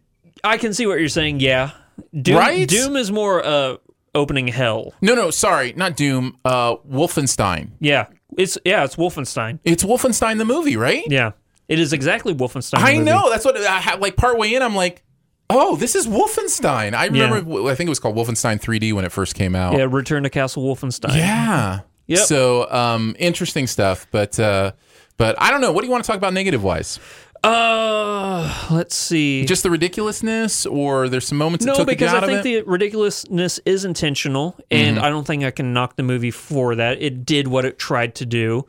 I 0.44 0.58
can 0.58 0.74
see 0.74 0.88
what 0.88 1.00
you're 1.00 1.10
saying. 1.10 1.40
Yeah, 1.42 1.72
Doom, 2.20 2.38
Right? 2.38 2.68
Doom 2.68 2.96
is 2.98 3.12
more 3.12 3.46
uh, 3.46 3.76
opening 4.16 4.48
hell. 4.48 4.94
no, 5.00 5.14
no, 5.14 5.30
sorry, 5.30 5.74
not 5.78 5.96
Doom. 5.96 6.38
Uh, 6.44 6.78
Wolfenstein. 6.92 7.70
Yeah, 7.80 8.08
it's 8.36 8.58
yeah, 8.66 8.84
it's 8.84 8.96
Wolfenstein. 8.96 9.60
It's 9.64 9.84
Wolfenstein 9.84 10.40
the 10.40 10.46
movie, 10.46 10.76
right? 10.76 11.04
Yeah, 11.08 11.32
it 11.68 11.80
is 11.80 11.94
exactly 11.94 12.34
Wolfenstein. 12.34 12.80
I 12.80 12.94
movie. 12.94 13.06
know. 13.06 13.30
That's 13.30 13.46
what 13.46 13.58
I 13.58 13.80
have. 13.80 14.00
Like 14.00 14.16
partway 14.16 14.54
in, 14.54 14.62
I'm 14.62 14.76
like, 14.76 15.04
oh, 15.50 15.76
this 15.76 15.96
is 15.96 16.08
Wolfenstein. 16.08 16.94
I 16.94 17.06
Yeah. 17.06 17.30
remember. 17.30 17.70
I 17.70 17.76
think 17.76 17.88
it 17.88 17.90
was 17.90 18.00
called 18.00 18.16
Wolfenstein 18.16 18.60
3D 18.62 18.94
when 18.94 19.06
it 19.06 19.12
first 19.12 19.36
came 19.36 19.56
out. 19.56 19.74
Yeah, 19.78 19.88
Return 19.90 20.24
to 20.24 20.30
Castle 20.30 20.64
Wolfenstein. 20.64 21.16
Yeah. 21.16 21.82
Yep. 22.08 22.20
So 22.20 22.70
um, 22.72 23.16
interesting 23.18 23.66
stuff, 23.68 24.08
but 24.12 24.38
uh, 24.40 24.74
but 25.18 25.36
I 25.42 25.52
don't 25.52 25.62
know. 25.62 25.72
What 25.72 25.82
do 25.82 25.88
you 25.88 25.92
want 25.92 26.04
to 26.04 26.08
talk 26.08 26.18
about 26.18 26.34
negative 26.34 26.64
wise? 26.64 27.00
Uh, 27.46 28.68
let's 28.72 28.96
see. 28.96 29.46
Just 29.46 29.64
the 29.64 29.70
ridiculousness, 29.70 30.66
or 30.66 31.10
there's 31.10 31.28
some 31.28 31.38
moments 31.38 31.66
no, 31.66 31.84
because 31.86 32.14
I 32.14 32.26
think 32.26 32.44
the 32.44 32.62
ridiculousness 32.64 33.60
is 33.66 33.84
intentional, 33.86 34.56
and 34.72 34.98
Mhm. 34.98 35.02
I 35.02 35.10
don't 35.10 35.26
think 35.28 35.44
I 35.44 35.52
can 35.52 35.74
knock 35.74 35.96
the 35.98 36.04
movie 36.04 36.32
for 36.32 36.76
that. 36.76 37.02
It 37.02 37.26
did 37.26 37.48
what 37.50 37.66
it 37.66 37.78
tried 37.78 38.16
to 38.16 38.26
do. 38.26 38.66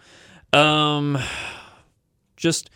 Um, 0.52 1.18
just 2.36 2.68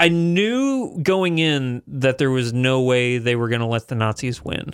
I 0.00 0.08
knew 0.08 0.98
going 1.02 1.38
in 1.38 1.82
that 1.86 2.16
there 2.16 2.30
was 2.30 2.54
no 2.54 2.80
way 2.80 3.18
they 3.18 3.36
were 3.36 3.50
going 3.50 3.60
to 3.60 3.66
let 3.66 3.88
the 3.88 3.94
Nazis 3.94 4.42
win. 4.42 4.72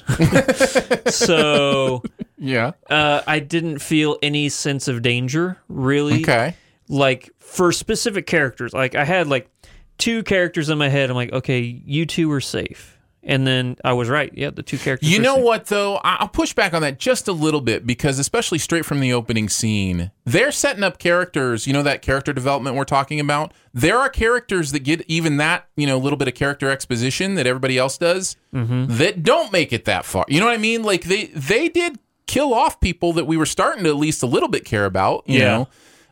so 1.09 2.05
yeah, 2.39 2.73
uh, 2.89 3.23
I 3.27 3.41
didn't 3.41 3.81
feel 3.81 4.19
any 4.23 4.49
sense 4.49 4.87
of 4.87 5.03
danger 5.03 5.59
really. 5.69 6.23
Okay. 6.23 6.55
Like 6.89 7.31
for 7.41 7.73
specific 7.73 8.29
characters, 8.29 8.73
like 8.73 8.95
I 8.95 9.05
had 9.05 9.27
like 9.27 9.51
two 9.99 10.23
characters 10.23 10.71
in 10.71 10.79
my 10.79 10.89
head. 10.89 11.11
I'm 11.11 11.17
like, 11.17 11.33
okay, 11.33 11.59
you 11.61 12.07
two 12.07 12.31
are 12.31 12.41
safe. 12.41 12.96
And 13.29 13.45
then 13.45 13.77
I 13.85 13.93
was 13.93 14.09
right. 14.09 14.31
Yeah, 14.35 14.51
the 14.51 14.63
two 14.63 14.79
characters. 14.79 15.11
You 15.11 15.19
know 15.19 15.35
what 15.37 15.67
though? 15.67 15.97
I'll 16.05 16.29
push 16.29 16.53
back 16.55 16.73
on 16.73 16.83
that 16.83 16.99
just 17.01 17.27
a 17.27 17.33
little 17.33 17.61
bit 17.61 17.85
because 17.85 18.21
especially 18.21 18.59
straight 18.59 18.85
from 18.87 19.01
the 19.01 19.13
opening 19.13 19.49
scene, 19.49 20.13
they're 20.25 20.53
setting 20.53 20.85
up 20.85 20.99
characters, 20.99 21.67
you 21.67 21.73
know 21.73 21.83
that 21.83 22.03
character 22.03 22.33
development 22.33 22.77
we're 22.77 22.85
talking 22.85 23.19
about? 23.19 23.53
There 23.75 23.99
are 23.99 24.09
characters 24.09 24.71
that 24.73 24.85
get 24.85 25.03
even 25.09 25.39
that, 25.39 25.67
you 25.77 25.87
know, 25.89 25.99
little 25.99 26.17
bit 26.17 26.29
of 26.29 26.35
character 26.35 26.71
exposition 26.71 27.35
that 27.35 27.47
everybody 27.49 27.77
else 27.77 27.99
does 27.99 28.37
Mm-hmm. 28.55 28.97
that 28.99 29.23
don't 29.25 29.53
make 29.53 29.73
it 29.73 29.85
that 29.87 30.05
far. 30.05 30.25
You 30.29 30.39
know 30.41 30.47
what 30.47 30.55
I 30.55 30.59
mean? 30.59 30.83
Like 30.85 31.03
they 31.03 31.27
they 31.27 31.69
did 31.69 31.99
kill 32.29 32.55
off 32.55 32.81
people 32.81 33.13
that 33.15 33.27
we 33.27 33.37
were 33.37 33.45
starting 33.47 33.83
to 33.85 33.91
at 33.91 33.97
least 33.97 34.23
a 34.23 34.27
little 34.27 34.49
bit 34.49 34.65
care 34.65 34.85
about, 34.85 35.25
you 35.27 35.41
Yeah. 35.41 35.45
know. 35.59 35.69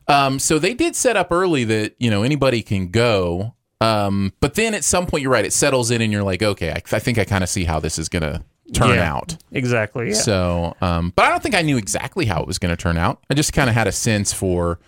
Um, 0.06 0.38
so 0.38 0.58
they 0.58 0.74
did 0.74 0.94
set 0.96 1.16
up 1.16 1.32
early 1.32 1.64
that, 1.64 1.94
you 1.98 2.10
know, 2.10 2.22
anybody 2.24 2.60
can 2.62 2.88
go. 2.90 3.54
Um, 3.84 4.32
but 4.40 4.54
then 4.54 4.74
at 4.74 4.84
some 4.84 5.06
point 5.06 5.22
you're 5.22 5.32
right, 5.32 5.44
it 5.44 5.52
settles 5.52 5.90
in 5.90 6.00
and 6.02 6.12
you're 6.12 6.22
like, 6.22 6.42
okay, 6.42 6.70
I, 6.70 6.82
I 6.96 6.98
think 6.98 7.18
I 7.18 7.24
kind 7.24 7.42
of 7.44 7.50
see 7.50 7.64
how 7.64 7.80
this 7.80 7.98
is 7.98 8.08
going 8.08 8.22
to 8.22 8.42
turn 8.72 8.90
Yeah, 8.94 9.12
out. 9.14 9.36
Exactly. 9.52 10.08
Yeah. 10.08 10.14
So, 10.14 10.76
um, 10.80 11.12
but 11.14 11.24
I 11.26 11.28
don't 11.28 11.42
think 11.42 11.54
I 11.54 11.62
knew 11.62 11.76
exactly 11.76 12.24
how 12.26 12.40
it 12.40 12.46
was 12.46 12.58
going 12.58 12.74
to 12.74 12.80
turn 12.80 12.96
out. 12.96 13.22
I 13.30 13.34
just 13.34 13.52
kind 13.52 13.68
of 13.68 13.74
had 13.74 13.86
a 13.86 13.92
sense 13.92 14.32
for, 14.32 14.78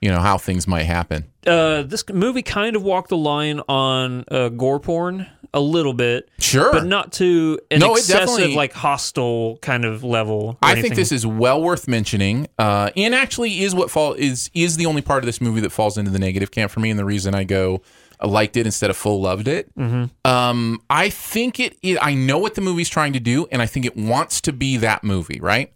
you 0.00 0.10
know, 0.10 0.20
how 0.20 0.36
things 0.38 0.66
might 0.66 0.84
happen. 0.84 1.24
uh, 1.46 1.82
this 1.82 2.04
movie 2.12 2.42
kind 2.42 2.76
of 2.76 2.82
walked 2.82 3.08
the 3.08 3.16
line 3.16 3.60
on 3.68 4.24
uh, 4.30 4.48
gore 4.50 4.80
porn 4.80 5.26
a 5.54 5.60
little 5.60 5.92
bit, 5.92 6.30
Sure. 6.38 6.72
but 6.72 6.84
not 6.86 7.12
to 7.12 7.58
an 7.70 7.80
No, 7.80 7.94
excessive, 7.94 8.52
like 8.52 8.72
hostile 8.72 9.58
kind 9.60 9.84
of 9.84 10.02
level. 10.02 10.56
I 10.62 10.80
think 10.80 10.94
this 10.94 11.12
is 11.12 11.26
well 11.26 11.60
worth 11.62 11.86
mentioning, 11.88 12.48
uh, 12.58 12.90
and 12.96 13.14
actually 13.14 13.60
is 13.62 13.74
what 13.74 13.90
fall 13.90 14.14
is 14.14 14.50
is 14.54 14.76
the 14.78 14.86
only 14.86 15.02
part 15.02 15.22
of 15.22 15.26
this 15.26 15.40
movie 15.42 15.60
that 15.60 15.70
falls 15.70 15.98
into 15.98 16.10
the 16.10 16.18
negative 16.18 16.50
camp 16.52 16.70
for 16.72 16.80
me, 16.80 16.88
and 16.90 16.98
the 16.98 17.04
reason 17.04 17.34
I 17.34 17.44
go 17.44 17.82
liked 18.26 18.56
it 18.56 18.66
instead 18.66 18.90
of 18.90 18.96
full 18.96 19.20
loved 19.20 19.48
it. 19.48 19.70
Mhm. 19.78 20.10
Um, 20.24 20.80
I 20.90 21.08
think 21.08 21.58
it, 21.60 21.76
it. 21.82 21.98
I 22.00 22.14
know 22.14 22.38
what 22.38 22.54
the 22.54 22.60
movie's 22.60 22.88
trying 22.88 23.12
to 23.14 23.20
do, 23.20 23.46
and 23.52 23.60
I 23.62 23.66
think 23.66 23.84
it 23.86 23.96
wants 23.96 24.40
to 24.42 24.52
be 24.52 24.76
that 24.78 25.02
movie, 25.04 25.40
right? 25.40 25.72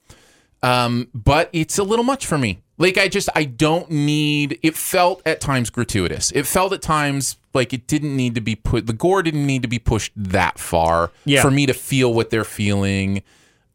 Um, 0.63 1.09
but 1.15 1.51
it's 1.53 1.79
a 1.79 1.83
little 1.85 2.05
much 2.05 2.27
for 2.27 2.39
me. 2.39 2.59
Like 2.79 2.99
I 2.99 3.09
just 3.09 3.29
I 3.35 3.45
don't 3.45 3.91
need. 3.91 4.59
It 4.63 4.77
felt 4.77 5.23
at 5.25 5.41
times 5.41 5.71
gratuitous. 5.71 6.31
It 6.33 6.47
felt 6.47 6.73
at 6.73 6.83
times 6.83 7.37
like 7.55 7.73
it 7.73 7.87
didn't 7.87 8.15
need 8.17 8.35
to 8.35 8.41
be 8.41 8.55
put. 8.55 8.87
The 8.87 8.93
gore 8.93 9.23
didn't 9.23 9.47
need 9.47 9.63
to 9.63 9.69
be 9.69 9.79
pushed 9.79 10.13
that 10.15 10.59
far 10.59 11.11
Yeah. 11.25 11.41
for 11.41 11.51
me 11.51 11.65
to 11.67 11.73
feel 11.73 12.13
what 12.13 12.29
they're 12.31 12.45
feeling. 12.45 13.23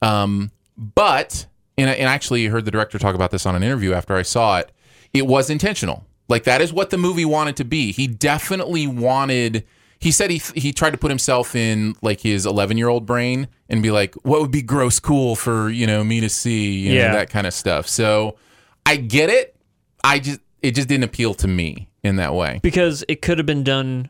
Um, 0.04 0.52
but 0.78 1.48
and 1.78 1.90
I, 1.90 1.94
and 1.94 2.08
I 2.10 2.14
actually 2.14 2.46
heard 2.46 2.66
the 2.66 2.72
director 2.72 3.00
talk 3.00 3.16
about 3.16 3.32
this 3.32 3.46
on 3.46 3.56
an 3.56 3.64
interview 3.64 3.94
after 3.94 4.16
I 4.16 4.22
saw 4.22 4.60
it. 4.60 4.72
It 5.14 5.26
was 5.26 5.50
intentional. 5.50 6.06
Like 6.32 6.46
that 6.46 6.62
is 6.62 6.74
what 6.74 6.90
the 6.90 6.98
movie 6.98 7.26
wanted 7.26 7.58
to 7.58 7.64
be. 7.66 7.92
He 7.92 8.08
definitely 8.08 8.88
wanted. 8.88 9.66
He 10.00 10.10
said 10.12 10.32
he 10.32 10.42
he 10.56 10.74
tried 10.74 10.92
to 10.92 10.98
put 10.98 11.12
himself 11.12 11.56
in 11.56 11.94
like 12.02 12.22
his 12.22 12.46
11 12.48 12.78
year 12.78 12.88
old 12.88 13.06
brain 13.06 13.48
and 13.70 13.84
be 13.84 13.92
like, 13.92 14.16
what 14.24 14.42
would 14.42 14.50
be 14.52 14.64
gross 14.64 15.00
cool 15.00 15.36
for 15.36 15.70
you 15.70 15.86
know 15.86 16.04
me 16.04 16.22
to 16.22 16.30
see, 16.30 16.80
you 16.80 16.90
know, 16.90 16.96
Yeah. 17.02 17.14
that 17.14 17.30
kind 17.30 17.46
of 17.46 17.54
stuff. 17.54 17.88
So 17.88 18.38
I 18.86 18.96
get 18.96 19.30
it. 19.30 19.56
I 20.04 20.18
just 20.20 20.40
it 20.64 20.72
just 20.74 20.88
didn't 20.88 21.04
appeal 21.04 21.34
to 21.36 21.48
me 21.48 21.90
in 22.04 22.16
that 22.16 22.34
way. 22.34 22.60
because 22.64 23.04
it 23.08 23.22
could 23.22 23.38
have 23.38 23.46
been 23.46 23.64
done. 23.64 24.10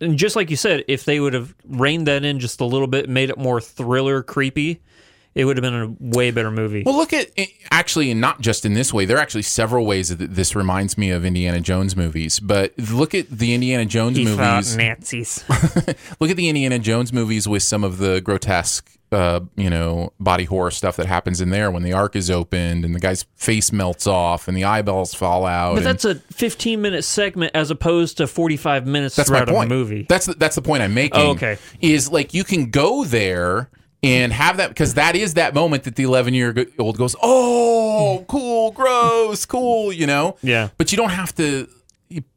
And 0.00 0.16
just 0.18 0.34
like 0.36 0.50
you 0.50 0.56
said, 0.56 0.84
if 0.88 1.04
they 1.04 1.20
would 1.20 1.32
have 1.32 1.54
reined 1.64 2.06
that 2.08 2.24
in 2.24 2.38
just 2.40 2.60
a 2.60 2.64
little 2.64 2.86
bit, 2.88 3.08
made 3.08 3.30
it 3.30 3.38
more 3.38 3.60
thriller, 3.60 4.22
creepy, 4.22 4.80
it 5.34 5.44
would 5.44 5.56
have 5.56 5.62
been 5.62 5.74
a 5.74 5.94
way 5.98 6.30
better 6.30 6.50
movie. 6.50 6.82
Well, 6.84 6.96
look 6.96 7.12
at 7.12 7.30
actually, 7.70 8.10
and 8.10 8.20
not 8.20 8.40
just 8.40 8.64
in 8.66 8.74
this 8.74 8.92
way. 8.92 9.04
There 9.06 9.16
are 9.16 9.20
actually 9.20 9.42
several 9.42 9.86
ways 9.86 10.10
that 10.10 10.34
this 10.34 10.54
reminds 10.54 10.98
me 10.98 11.10
of 11.10 11.24
Indiana 11.24 11.60
Jones 11.60 11.96
movies. 11.96 12.38
But 12.40 12.72
look 12.78 13.14
at 13.14 13.30
the 13.30 13.54
Indiana 13.54 13.84
Jones 13.86 14.16
he 14.16 14.26
fought 14.26 14.56
movies. 14.56 14.76
Nazis. 14.76 15.44
look 16.20 16.30
at 16.30 16.36
the 16.36 16.48
Indiana 16.48 16.78
Jones 16.78 17.12
movies 17.12 17.48
with 17.48 17.62
some 17.62 17.82
of 17.82 17.96
the 17.98 18.20
grotesque, 18.20 18.90
uh, 19.10 19.40
you 19.56 19.70
know, 19.70 20.12
body 20.20 20.44
horror 20.44 20.70
stuff 20.70 20.96
that 20.96 21.06
happens 21.06 21.40
in 21.40 21.48
there 21.50 21.70
when 21.70 21.82
the 21.82 21.92
ark 21.94 22.14
is 22.14 22.30
opened 22.30 22.84
and 22.84 22.94
the 22.94 23.00
guy's 23.00 23.24
face 23.36 23.72
melts 23.72 24.06
off 24.06 24.48
and 24.48 24.56
the 24.56 24.64
eyeballs 24.64 25.14
fall 25.14 25.46
out. 25.46 25.72
But 25.72 25.78
and- 25.78 25.86
that's 25.86 26.04
a 26.04 26.16
15 26.16 26.80
minute 26.82 27.04
segment 27.04 27.52
as 27.54 27.70
opposed 27.70 28.18
to 28.18 28.26
45 28.26 28.86
minutes 28.86 29.16
That's 29.16 29.30
my 29.30 29.38
throughout 29.44 29.54
point. 29.54 29.72
a 29.72 29.74
movie. 29.74 30.06
That's 30.08 30.26
the, 30.26 30.34
that's 30.34 30.56
the 30.56 30.62
point 30.62 30.82
I'm 30.82 30.92
making. 30.94 31.20
Oh, 31.20 31.30
okay. 31.30 31.56
Is 31.80 32.10
like 32.12 32.34
you 32.34 32.44
can 32.44 32.70
go 32.70 33.04
there 33.04 33.70
and 34.02 34.32
have 34.32 34.56
that 34.56 34.68
because 34.68 34.94
that 34.94 35.14
is 35.14 35.34
that 35.34 35.54
moment 35.54 35.84
that 35.84 35.96
the 35.96 36.02
11 36.02 36.34
year 36.34 36.54
old 36.78 36.98
goes, 36.98 37.14
"Oh, 37.22 38.24
cool, 38.28 38.72
gross, 38.72 39.46
cool," 39.46 39.92
you 39.92 40.06
know. 40.06 40.36
Yeah. 40.42 40.70
But 40.76 40.92
you 40.92 40.96
don't 40.96 41.10
have 41.10 41.34
to 41.36 41.68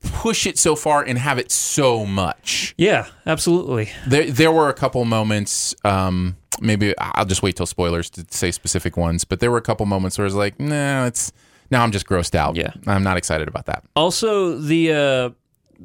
push 0.01 0.45
it 0.47 0.57
so 0.57 0.75
far 0.75 1.03
and 1.03 1.17
have 1.17 1.37
it 1.37 1.51
so 1.51 2.05
much. 2.05 2.73
Yeah, 2.77 3.07
absolutely. 3.25 3.89
There, 4.07 4.29
there 4.31 4.51
were 4.51 4.69
a 4.69 4.73
couple 4.73 5.03
moments. 5.05 5.75
Um, 5.83 6.37
maybe 6.61 6.93
I'll 6.97 7.25
just 7.25 7.43
wait 7.43 7.55
till 7.57 7.65
spoilers 7.65 8.09
to 8.11 8.25
say 8.29 8.51
specific 8.51 8.95
ones. 8.95 9.25
But 9.25 9.39
there 9.39 9.51
were 9.51 9.57
a 9.57 9.61
couple 9.61 9.85
moments 9.85 10.17
where 10.17 10.25
I 10.25 10.27
was 10.27 10.35
like, 10.35 10.59
"Nah, 10.59 11.05
it's 11.07 11.31
now 11.71 11.83
I'm 11.83 11.91
just 11.91 12.07
grossed 12.07 12.35
out. 12.35 12.55
Yeah. 12.55 12.71
I'm 12.87 13.03
not 13.03 13.17
excited 13.17 13.47
about 13.47 13.65
that." 13.65 13.83
Also, 13.95 14.57
the 14.57 14.93
uh, 14.93 15.29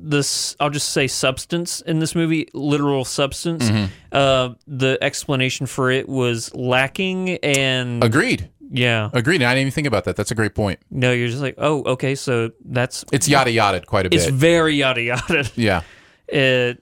this, 0.02 0.56
I'll 0.60 0.70
just 0.70 0.90
say 0.90 1.06
substance 1.06 1.80
in 1.82 1.98
this 1.98 2.14
movie, 2.14 2.48
literal 2.54 3.04
substance. 3.04 3.68
Mhm. 3.70 3.88
Uh, 4.12 4.50
the 4.66 4.98
explanation 5.02 5.66
for 5.66 5.90
it 5.90 6.08
was 6.08 6.54
lacking, 6.54 7.30
and 7.42 8.02
Agreed. 8.02 8.48
Yeah. 8.72 9.10
Agreed. 9.12 9.42
I 9.42 9.50
didn't 9.54 9.62
even 9.62 9.72
think 9.72 9.86
about 9.88 10.04
that. 10.04 10.14
That's 10.16 10.30
a 10.30 10.34
great 10.34 10.54
point. 10.54 10.78
No, 10.90 11.12
you're 11.12 11.26
just 11.28 11.42
like, 11.42 11.56
oh, 11.58 11.82
okay, 11.84 12.14
so 12.14 12.50
that's 12.64 13.04
It's 13.12 13.28
yada 13.28 13.50
yada 13.50 13.80
quite 13.80 14.06
a 14.06 14.10
bit. 14.10 14.20
It's 14.20 14.30
very 14.30 14.76
yada 14.76 15.02
yada. 15.02 15.44
Yeah. 15.56 15.82
Uh, 16.32 16.74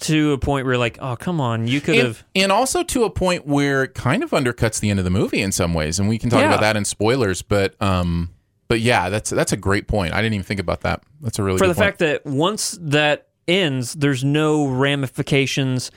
to 0.00 0.32
a 0.32 0.38
point 0.38 0.66
where 0.66 0.76
like, 0.76 0.98
oh, 1.00 1.14
come 1.14 1.40
on, 1.40 1.68
you 1.68 1.80
could 1.80 1.94
and, 1.94 2.06
have. 2.08 2.24
and 2.34 2.50
also 2.50 2.82
to 2.82 3.04
a 3.04 3.10
point 3.10 3.46
where 3.46 3.84
it 3.84 3.94
kind 3.94 4.24
of 4.24 4.30
undercuts 4.30 4.80
the 4.80 4.90
end 4.90 4.98
of 4.98 5.04
the 5.04 5.10
movie 5.10 5.40
in 5.40 5.52
some 5.52 5.72
ways, 5.72 6.00
and 6.00 6.08
we 6.08 6.18
can 6.18 6.30
talk 6.30 6.40
Yeah. 6.40 6.48
about 6.48 6.60
that 6.62 6.76
in 6.76 6.84
spoilers. 6.84 7.42
But 7.42 7.80
um, 7.80 8.30
but 8.68 8.80
yeah, 8.80 9.08
that's 9.08 9.30
that's 9.30 9.52
a 9.52 9.56
great 9.56 9.86
point. 9.86 10.12
I 10.14 10.22
didn't 10.22 10.34
even 10.34 10.44
think 10.44 10.60
about 10.60 10.82
that. 10.82 11.02
That's 11.20 11.38
a 11.38 11.42
really 11.42 11.58
for 11.58 11.66
the 11.66 11.74
point. 11.74 11.84
fact 11.84 11.98
that 12.00 12.24
once 12.24 12.78
that 12.80 13.28
ends, 13.46 13.94
there's 13.94 14.24
no 14.24 14.66
ramifications 14.66 15.90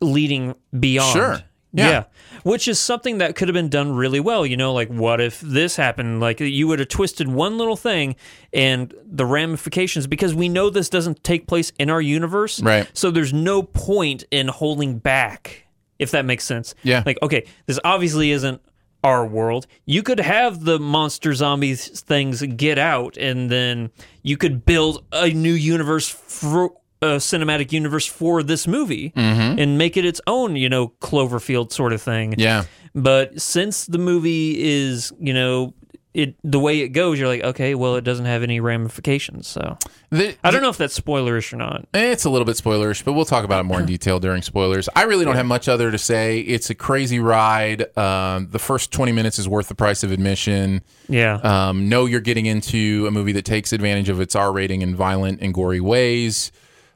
leading 0.00 0.54
beyond. 0.78 1.12
Sure. 1.12 1.42
Yeah. 1.74 2.04
Which 2.42 2.68
is 2.68 2.78
something 2.78 3.18
that 3.18 3.34
could 3.34 3.48
have 3.48 3.54
been 3.54 3.70
done 3.70 3.92
really 3.94 4.20
well. 4.20 4.44
You 4.44 4.58
know, 4.58 4.74
like 4.74 4.88
what 4.90 5.22
if 5.22 5.40
this 5.40 5.74
happened? 5.76 6.20
Like 6.20 6.38
you 6.38 6.68
would 6.68 6.80
have 6.80 6.88
twisted 6.88 7.28
one 7.28 7.56
little 7.56 7.76
thing 7.76 8.16
and 8.52 8.92
the 9.04 9.24
ramifications, 9.24 10.06
because 10.06 10.34
we 10.34 10.50
know 10.50 10.68
this 10.68 10.90
doesn't 10.90 11.24
take 11.24 11.46
place 11.46 11.72
in 11.78 11.88
our 11.88 12.02
universe. 12.02 12.60
Right. 12.60 12.90
So 12.92 13.10
there's 13.10 13.32
no 13.32 13.62
point 13.62 14.24
in 14.30 14.48
holding 14.48 14.98
back, 14.98 15.66
if 15.98 16.10
that 16.10 16.26
makes 16.26 16.44
sense. 16.44 16.74
Yeah. 16.82 17.04
Like, 17.06 17.16
okay, 17.22 17.46
this 17.64 17.78
obviously 17.84 18.32
isn't 18.32 18.60
our 19.04 19.26
world. 19.26 19.66
You 19.84 20.02
could 20.02 20.20
have 20.20 20.64
the 20.64 20.78
monster 20.78 21.34
zombies 21.34 22.00
things 22.00 22.42
get 22.42 22.78
out, 22.78 23.16
and 23.16 23.50
then 23.50 23.90
you 24.22 24.36
could 24.36 24.64
build 24.64 25.04
a 25.12 25.28
new 25.30 25.52
universe 25.52 26.08
for 26.08 26.72
a 27.00 27.16
cinematic 27.16 27.72
universe 27.72 28.06
for 28.06 28.44
this 28.44 28.68
movie 28.68 29.12
Mhm. 29.16 29.60
and 29.60 29.76
make 29.76 29.96
it 29.96 30.04
its 30.04 30.20
own, 30.28 30.54
you 30.54 30.68
know, 30.68 30.92
Cloverfield 31.00 31.72
sort 31.72 31.92
of 31.92 32.00
thing. 32.00 32.36
Yeah. 32.38 32.62
But 32.94 33.40
since 33.40 33.86
the 33.86 33.98
movie 33.98 34.62
is, 34.62 35.12
you 35.18 35.34
know, 35.34 35.74
it 36.14 36.34
the 36.44 36.58
way 36.60 36.80
it 36.80 36.88
goes, 36.90 37.18
you're 37.18 37.28
like, 37.28 37.42
okay, 37.42 37.74
well, 37.74 37.96
it 37.96 38.02
doesn't 38.04 38.26
have 38.26 38.42
any 38.42 38.60
ramifications. 38.60 39.48
So 39.48 39.78
The- 40.10 40.36
I 40.44 40.50
don't 40.50 40.60
know 40.60 40.68
if 40.68 40.76
that's 40.76 40.98
spoilerish 40.98 41.52
or 41.52 41.56
not. 41.56 41.86
It's 41.94 42.24
a 42.24 42.30
little 42.30 42.44
bit 42.44 42.56
spoilerish, 42.56 43.02
but 43.04 43.14
we'll 43.14 43.24
talk 43.24 43.44
about 43.44 43.60
it 43.60 43.62
more 43.64 43.80
in 43.80 43.86
detail 43.96 44.20
during 44.20 44.42
spoilers. 44.42 44.88
I 44.94 45.04
really 45.04 45.24
don't 45.24 45.36
have 45.36 45.46
much 45.46 45.68
other 45.68 45.90
to 45.90 45.96
say. 45.98 46.40
It's 46.40 46.68
a 46.68 46.74
crazy 46.74 47.18
ride. 47.18 47.96
Um, 47.96 48.48
the 48.50 48.58
first 48.58 48.92
20 48.92 49.12
minutes 49.12 49.38
is 49.38 49.48
worth 49.48 49.68
the 49.68 49.74
price 49.74 50.02
of 50.02 50.12
admission. 50.12 50.82
Yeah. 51.08 51.36
Um, 51.36 51.88
know 51.88 52.04
you're 52.04 52.20
getting 52.20 52.44
into 52.46 53.06
a 53.06 53.10
movie 53.10 53.32
that 53.32 53.44
takes 53.46 53.72
advantage 53.72 54.08
of 54.10 54.20
its 54.20 54.36
R 54.36 54.52
rating 54.52 54.82
in 54.82 54.94
violent 54.94 55.40
and 55.40 55.54
gory 55.54 55.80
ways. 55.80 56.52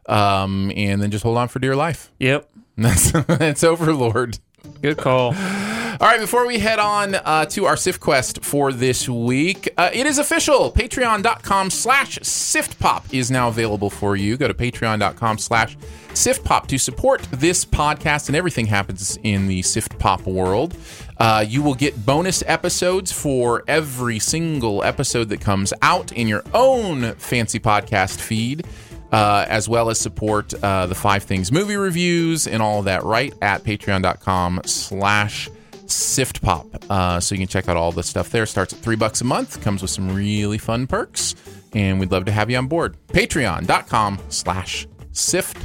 Um, 0.08 0.70
and 0.76 1.00
then 1.02 1.10
just 1.10 1.22
hold 1.24 1.38
on 1.38 1.48
for 1.48 1.58
dear 1.58 1.74
life. 1.74 2.12
Yep. 2.20 2.48
That's, 2.76 3.10
that's 3.10 3.64
Overlord. 3.64 4.38
Good 4.82 4.98
call. 4.98 5.32
All 5.98 6.08
right, 6.08 6.20
before 6.20 6.46
we 6.46 6.58
head 6.58 6.78
on 6.78 7.14
uh, 7.14 7.46
to 7.46 7.64
our 7.64 7.76
Sift 7.76 8.00
Quest 8.00 8.44
for 8.44 8.70
this 8.70 9.08
week, 9.08 9.70
uh, 9.78 9.88
it 9.94 10.06
is 10.06 10.18
official. 10.18 10.70
Patreon.com 10.70 11.70
slash 11.70 12.18
SiftPop 12.18 13.14
is 13.14 13.30
now 13.30 13.48
available 13.48 13.88
for 13.88 14.14
you. 14.14 14.36
Go 14.36 14.46
to 14.46 14.52
patreon.com 14.52 15.38
slash 15.38 15.78
SiftPop 16.08 16.66
to 16.66 16.76
support 16.76 17.22
this 17.32 17.64
podcast 17.64 18.28
and 18.28 18.36
everything 18.36 18.66
happens 18.66 19.18
in 19.22 19.48
the 19.48 19.62
Sift 19.62 19.98
Pop 19.98 20.26
world. 20.26 20.76
Uh, 21.16 21.42
you 21.48 21.62
will 21.62 21.74
get 21.74 22.04
bonus 22.04 22.42
episodes 22.46 23.10
for 23.10 23.64
every 23.66 24.18
single 24.18 24.84
episode 24.84 25.30
that 25.30 25.40
comes 25.40 25.72
out 25.80 26.12
in 26.12 26.28
your 26.28 26.42
own 26.52 27.14
fancy 27.14 27.58
podcast 27.58 28.20
feed. 28.20 28.66
Uh, 29.12 29.46
as 29.48 29.68
well 29.68 29.88
as 29.88 30.00
support 30.00 30.52
uh, 30.64 30.84
the 30.84 30.94
five 30.94 31.22
things 31.22 31.52
movie 31.52 31.76
reviews 31.76 32.48
and 32.48 32.60
all 32.60 32.80
of 32.80 32.86
that 32.86 33.04
right 33.04 33.32
at 33.40 33.62
patreon.com 33.62 34.60
slash 34.64 35.48
sift 35.86 36.42
pop. 36.42 36.66
Uh, 36.90 37.20
so 37.20 37.34
you 37.34 37.38
can 37.40 37.48
check 37.48 37.68
out 37.68 37.76
all 37.76 37.92
the 37.92 38.02
stuff 38.02 38.30
there. 38.30 38.46
Starts 38.46 38.72
at 38.72 38.78
three 38.80 38.96
bucks 38.96 39.20
a 39.20 39.24
month 39.24 39.62
comes 39.62 39.82
with 39.82 39.90
some 39.90 40.14
really 40.14 40.58
fun 40.58 40.86
perks 40.86 41.34
and 41.72 41.98
we'd 42.00 42.10
love 42.12 42.24
to 42.26 42.32
have 42.32 42.50
you 42.50 42.56
on 42.58 42.66
board. 42.66 42.96
Patreon.com 43.08 44.18
slash 44.28 44.86
sift 45.12 45.56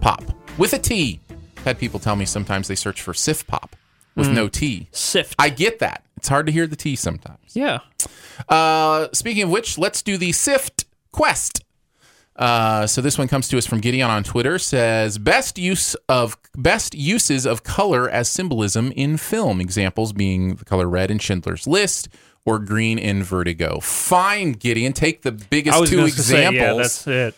pop. 0.00 0.22
With 0.58 0.72
a 0.72 0.78
t. 0.78 1.20
Had 1.64 1.78
people 1.78 2.00
tell 2.00 2.16
me 2.16 2.24
sometimes 2.24 2.68
they 2.68 2.74
search 2.74 3.02
for 3.02 3.12
sift 3.14 3.46
pop 3.46 3.76
with 4.16 4.28
Mm. 4.28 4.34
no 4.34 4.48
t. 4.48 4.88
Sift. 4.92 5.34
I 5.38 5.48
get 5.50 5.78
that. 5.80 6.04
It's 6.16 6.28
hard 6.28 6.46
to 6.46 6.52
hear 6.52 6.66
the 6.66 6.76
t 6.76 6.96
sometimes. 6.96 7.38
Yeah. 7.54 7.80
uh, 8.48 9.08
speaking 9.12 9.44
of 9.44 9.50
which, 9.50 9.78
let's 9.78 10.02
do 10.02 10.16
the 10.18 10.32
Sift 10.32 10.84
Quest. 11.12 11.64
Uh, 12.40 12.86
so 12.86 13.02
this 13.02 13.18
one 13.18 13.28
comes 13.28 13.48
to 13.48 13.58
us 13.58 13.66
from 13.66 13.80
Gideon 13.80 14.08
on 14.10 14.24
Twitter. 14.24 14.58
Says 14.58 15.18
best 15.18 15.58
use 15.58 15.94
of 16.08 16.38
best 16.56 16.94
uses 16.94 17.46
of 17.46 17.62
color 17.62 18.08
as 18.08 18.28
symbolism 18.28 18.92
in 18.92 19.18
film. 19.18 19.60
Examples 19.60 20.14
being 20.14 20.54
the 20.54 20.64
color 20.64 20.88
red 20.88 21.10
in 21.10 21.18
Schindler's 21.18 21.66
List 21.66 22.08
or 22.46 22.58
green 22.58 22.98
in 22.98 23.22
Vertigo. 23.22 23.78
Fine, 23.80 24.52
Gideon. 24.52 24.94
Take 24.94 25.22
the 25.22 25.32
biggest 25.32 25.78
two 25.86 25.96
to 25.96 26.10
say, 26.10 26.46
examples. 26.46 26.54
yeah, 26.56 26.72
that's 26.74 27.06
it. 27.06 27.34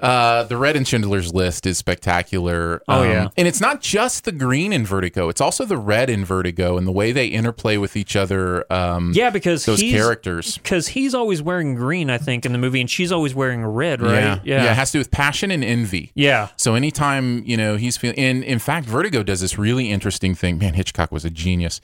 Uh, 0.00 0.42
the 0.44 0.56
red 0.56 0.76
in 0.76 0.84
Schindler's 0.84 1.32
List 1.32 1.64
is 1.66 1.78
spectacular. 1.78 2.82
Um, 2.88 2.96
Oh, 2.98 3.02
yeah. 3.02 3.28
and 3.36 3.48
it's 3.48 3.60
not 3.60 3.80
just 3.80 4.24
the 4.24 4.32
green 4.32 4.72
in 4.72 4.84
Vertigo; 4.84 5.28
it's 5.28 5.40
also 5.40 5.64
the 5.64 5.78
red 5.78 6.10
in 6.10 6.24
Vertigo 6.24 6.76
and 6.76 6.86
the 6.86 6.92
way 6.92 7.12
they 7.12 7.26
interplay 7.26 7.76
with 7.76 7.96
each 7.96 8.14
other. 8.16 8.70
Um, 8.72 9.12
Yeah, 9.14 9.30
because 9.30 9.64
those 9.64 9.80
he's, 9.80 9.94
characters. 9.94 10.58
Because 10.58 10.88
he's 10.88 11.14
always 11.14 11.40
wearing 11.42 11.74
green, 11.74 12.10
I 12.10 12.18
think, 12.18 12.44
in 12.44 12.52
the 12.52 12.58
movie, 12.58 12.80
and 12.80 12.90
she's 12.90 13.10
always 13.12 13.34
wearing 13.34 13.64
red, 13.64 14.02
right? 14.02 14.20
Yeah. 14.20 14.40
yeah, 14.44 14.70
It 14.72 14.74
has 14.74 14.90
to 14.90 14.96
do 14.96 15.00
with 15.00 15.10
passion 15.10 15.50
and 15.50 15.64
envy. 15.64 16.12
Yeah. 16.14 16.48
So 16.56 16.74
anytime 16.74 17.42
you 17.44 17.56
know 17.56 17.76
he's 17.76 17.96
feeling, 17.96 18.18
and 18.18 18.44
in 18.44 18.58
fact, 18.58 18.86
Vertigo 18.86 19.22
does 19.22 19.40
this 19.40 19.56
really 19.58 19.90
interesting 19.90 20.34
thing. 20.34 20.58
Man, 20.58 20.74
Hitchcock 20.74 21.10
was 21.12 21.24
a 21.24 21.30
genius. 21.30 21.80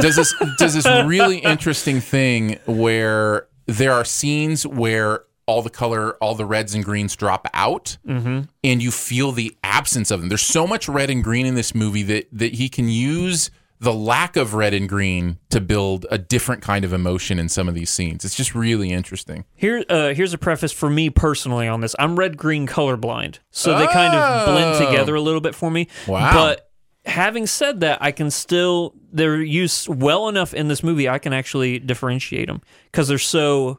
Does 0.00 0.16
this 0.16 0.34
does 0.58 0.74
this 0.74 0.86
really 1.06 1.38
interesting 1.38 2.00
thing 2.00 2.58
where 2.66 3.46
there 3.66 3.92
are 3.92 4.04
scenes 4.04 4.66
where 4.66 5.24
all 5.48 5.62
the 5.62 5.70
color, 5.70 6.14
all 6.22 6.34
the 6.36 6.46
reds 6.46 6.74
and 6.74 6.84
greens 6.84 7.16
drop 7.16 7.48
out, 7.54 7.96
Mm-hmm. 8.06 8.42
and 8.62 8.82
you 8.82 8.90
feel 8.92 9.32
the 9.32 9.56
absence 9.64 10.10
of 10.12 10.20
them. 10.20 10.28
There's 10.28 10.42
so 10.42 10.66
much 10.66 10.88
red 10.88 11.10
and 11.10 11.24
green 11.24 11.46
in 11.46 11.54
this 11.54 11.74
movie 11.74 12.02
that 12.04 12.28
that 12.32 12.54
he 12.54 12.68
can 12.68 12.88
use 12.88 13.50
the 13.80 13.92
lack 13.94 14.36
of 14.36 14.54
red 14.54 14.74
and 14.74 14.88
green 14.88 15.38
to 15.50 15.60
build 15.60 16.04
a 16.10 16.18
different 16.18 16.60
kind 16.62 16.84
of 16.84 16.92
emotion 16.92 17.38
in 17.38 17.48
some 17.48 17.68
of 17.68 17.74
these 17.76 17.88
scenes. 17.90 18.24
It's 18.24 18.34
just 18.34 18.52
really 18.52 18.90
interesting. 18.90 19.44
Here, 19.54 19.84
uh, 19.88 20.14
here's 20.14 20.34
a 20.34 20.38
preface 20.38 20.72
for 20.72 20.90
me 20.90 21.10
personally 21.10 21.68
on 21.68 21.80
this. 21.80 21.94
I'm 21.96 22.18
red 22.18 22.36
green 22.36 22.66
colorblind, 22.66 23.38
so 23.52 23.78
they 23.78 23.86
kind 23.86 24.12
of 24.16 24.46
blend 24.46 24.74
Oh. 24.82 24.84
together 24.90 25.14
a 25.14 25.20
little 25.20 25.40
bit 25.40 25.54
for 25.54 25.70
me. 25.70 25.86
Wow. 26.08 26.32
But 26.34 26.70
having 27.06 27.46
said 27.46 27.78
that, 27.80 28.02
I 28.02 28.10
can 28.10 28.32
still 28.32 28.94
they're 29.12 29.40
used 29.40 29.88
well 29.88 30.28
enough 30.28 30.52
in 30.54 30.66
this 30.66 30.82
movie. 30.82 31.08
I 31.08 31.20
can 31.20 31.32
actually 31.32 31.78
differentiate 31.78 32.48
them 32.48 32.60
because 32.90 33.06
they're 33.06 33.16
so 33.18 33.78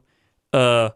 uh, 0.54 0.90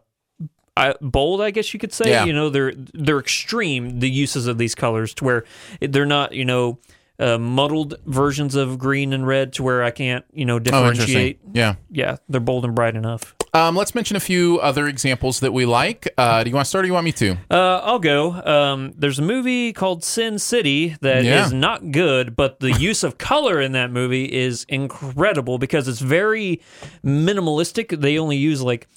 I, 0.76 0.94
bold, 1.00 1.40
I 1.40 1.50
guess 1.50 1.72
you 1.72 1.78
could 1.80 1.92
say. 1.92 2.10
Yeah. 2.10 2.24
You 2.24 2.32
know, 2.32 2.50
they're 2.50 2.72
they're 2.74 3.18
extreme 3.20 4.00
the 4.00 4.10
uses 4.10 4.46
of 4.46 4.58
these 4.58 4.74
colors 4.74 5.14
to 5.14 5.24
where 5.24 5.44
they're 5.80 6.06
not 6.06 6.32
you 6.32 6.44
know. 6.44 6.78
Uh, 7.16 7.38
muddled 7.38 7.94
versions 8.06 8.56
of 8.56 8.76
green 8.76 9.12
and 9.12 9.24
red 9.24 9.52
to 9.52 9.62
where 9.62 9.84
I 9.84 9.92
can't, 9.92 10.24
you 10.32 10.44
know, 10.44 10.56
Oh, 10.56 10.58
differentiate. 10.58 11.38
Yeah. 11.52 11.76
yeah, 11.88 12.16
they're 12.28 12.40
bold 12.40 12.64
and 12.64 12.74
bright 12.74 12.96
enough. 12.96 13.36
Um, 13.54 13.76
let's 13.76 13.94
mention 13.94 14.16
a 14.16 14.20
few 14.20 14.58
other 14.58 14.88
examples 14.88 15.38
that 15.38 15.52
we 15.52 15.64
like. 15.64 16.12
Uh, 16.18 16.42
do 16.42 16.50
you 16.50 16.56
want 16.56 16.64
to 16.64 16.68
start 16.68 16.80
or 16.80 16.86
do 16.86 16.88
you 16.88 16.92
want 16.92 17.04
me 17.04 17.12
to? 17.12 17.36
Uh, 17.48 17.80
I'll 17.84 18.00
go. 18.00 18.32
Um, 18.42 18.94
there's 18.98 19.20
a 19.20 19.22
movie 19.22 19.72
called 19.72 20.02
Sin 20.02 20.40
City 20.40 20.96
that 21.02 21.18
is 21.18 21.52
Yeah. 21.52 21.56
not 21.56 21.92
good, 21.92 22.34
but 22.34 22.58
the 22.58 22.72
use 22.80 23.04
of 23.04 23.16
color 23.16 23.60
in 23.60 23.70
that 23.72 23.92
movie 23.92 24.24
is 24.24 24.66
incredible 24.68 25.58
because 25.58 25.86
it's 25.86 26.00
very 26.00 26.60
minimalistic. 27.04 28.00
They 28.00 28.18
only 28.18 28.36
use 28.38 28.60
like 28.60 28.88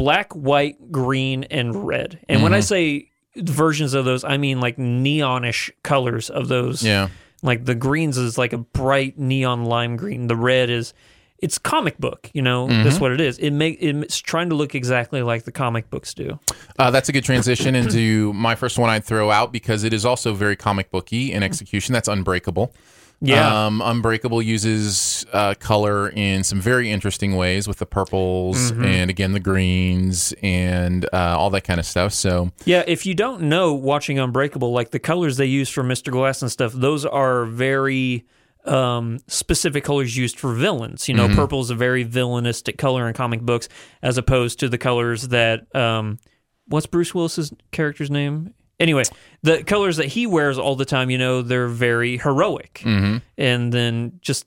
black, 0.00 0.32
white, 0.32 0.90
green, 0.90 1.44
and 1.50 1.86
red. 1.86 2.18
And 2.26 2.42
when 2.42 2.54
I 2.54 2.60
Mhm. 2.60 2.64
say 2.64 3.10
versions 3.36 3.92
of 3.92 4.06
those, 4.06 4.24
I 4.24 4.38
mean 4.38 4.58
like 4.58 4.78
neonish 4.78 5.70
colors 5.82 6.30
of 6.30 6.48
those. 6.48 6.82
Yeah. 6.82 7.08
Like 7.42 7.66
the 7.66 7.74
greens 7.74 8.16
is 8.16 8.38
like 8.38 8.54
a 8.54 8.58
bright 8.58 9.18
neon 9.18 9.66
lime 9.66 9.96
green. 9.96 10.26
The 10.26 10.36
red 10.36 10.70
is 10.70 10.94
it's 11.42 11.58
comic 11.58 11.98
book, 11.98 12.30
you 12.32 12.40
know. 12.40 12.66
That's 12.68 12.96
Mhm. 12.96 13.00
what 13.00 13.12
it 13.12 13.20
is. 13.20 13.36
It 13.38 13.50
make 13.50 13.76
it's 13.82 14.16
trying 14.18 14.48
to 14.48 14.54
look 14.54 14.74
exactly 14.74 15.22
like 15.22 15.44
the 15.44 15.52
comic 15.52 15.90
books 15.90 16.14
do. 16.14 16.38
Uh, 16.78 16.90
that's 16.90 17.08
a 17.10 17.12
good 17.12 17.24
transition 17.24 17.74
into 17.74 18.32
my 18.32 18.54
first 18.54 18.78
one 18.78 18.88
I'd 18.88 19.04
throw 19.04 19.30
out 19.30 19.52
because 19.52 19.84
it 19.84 19.92
is 19.92 20.06
also 20.06 20.32
very 20.32 20.56
comic 20.56 20.90
booky 20.90 21.32
in 21.32 21.42
execution. 21.42 21.92
That's 21.92 22.08
Unbreakable. 22.08 22.74
Yeah. 23.22 23.66
Um, 23.66 23.82
Unbreakable 23.84 24.40
uses 24.40 25.26
uh, 25.32 25.54
color 25.60 26.08
in 26.08 26.42
some 26.42 26.58
very 26.60 26.90
interesting 26.90 27.36
ways 27.36 27.68
with 27.68 27.78
the 27.78 27.84
purples 27.86 28.72
Mhm. 28.72 28.84
and 28.86 29.10
again 29.10 29.32
the 29.32 29.40
greens 29.40 30.32
and 30.42 31.04
uh, 31.12 31.36
all 31.38 31.50
that 31.50 31.62
kind 31.64 31.78
of 31.78 31.84
stuff. 31.84 32.14
So 32.14 32.50
Yeah, 32.64 32.82
if 32.86 33.04
you 33.04 33.14
don't 33.14 33.42
know 33.42 33.74
watching 33.74 34.18
Unbreakable, 34.18 34.72
like 34.72 34.90
the 34.90 34.98
colors 34.98 35.36
they 35.36 35.44
use 35.46 35.68
for 35.68 35.82
Mr. 35.82 36.10
Glass 36.10 36.40
and 36.40 36.50
stuff, 36.50 36.72
those 36.72 37.04
are 37.04 37.44
very 37.44 38.24
um, 38.66 39.18
specific 39.26 39.84
colors 39.84 40.16
used 40.18 40.38
for 40.38 40.52
villains. 40.54 41.08
You 41.08 41.14
know, 41.14 41.28
Mhm. 41.28 41.34
purple 41.34 41.60
is 41.62 41.70
a 41.70 41.74
very 41.74 42.04
villainistic 42.04 42.76
color 42.76 43.08
in 43.08 43.14
comic 43.14 43.40
books, 43.40 43.68
as 44.02 44.18
opposed 44.18 44.60
to 44.60 44.68
the 44.68 44.76
colors 44.76 45.28
that 45.28 45.74
um, 45.74 46.18
what's 46.68 46.84
Bruce 46.86 47.14
Willis's 47.14 47.52
character's 47.72 48.10
name? 48.10 48.52
Anyway, 48.80 49.04
the 49.42 49.62
colors 49.62 49.98
that 49.98 50.06
he 50.06 50.26
wears 50.26 50.58
all 50.58 50.74
the 50.74 50.84
time, 50.86 51.10
you 51.10 51.18
know, 51.18 51.42
they're 51.42 51.68
very 51.68 52.16
heroic. 52.18 52.80
Mhm. 52.84 53.22
And 53.38 53.72
then 53.72 54.18
just 54.22 54.46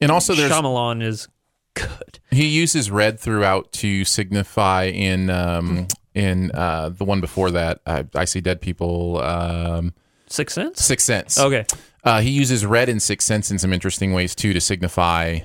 And 0.00 0.10
also 0.10 0.34
there's- 0.34 0.50
Shyamalan 0.50 1.02
is 1.02 1.28
good. 1.74 2.18
He 2.30 2.46
uses 2.46 2.90
red 2.90 3.20
throughout 3.20 3.70
to 3.74 4.04
signify 4.04 4.84
in 4.86 5.28
um, 5.30 5.86
in 6.14 6.50
uh, 6.52 6.88
the 6.88 7.04
one 7.04 7.20
before 7.20 7.50
that. 7.52 7.80
I, 7.86 8.04
I 8.14 8.24
see 8.24 8.40
dead 8.40 8.60
people. 8.60 9.20
Um, 9.20 9.92
Sixth 10.26 10.54
Sense. 10.54 10.80
Sixth 10.84 11.06
Sense. 11.06 11.38
Okay. 11.38 11.64
Uh, 12.02 12.20
he 12.20 12.30
uses 12.30 12.64
red 12.64 12.88
in 12.88 12.98
Sixth 12.98 13.26
Sense 13.26 13.50
in 13.50 13.58
some 13.58 13.72
interesting 13.72 14.12
ways 14.12 14.34
too 14.34 14.52
to 14.54 14.60
signify 14.60 15.40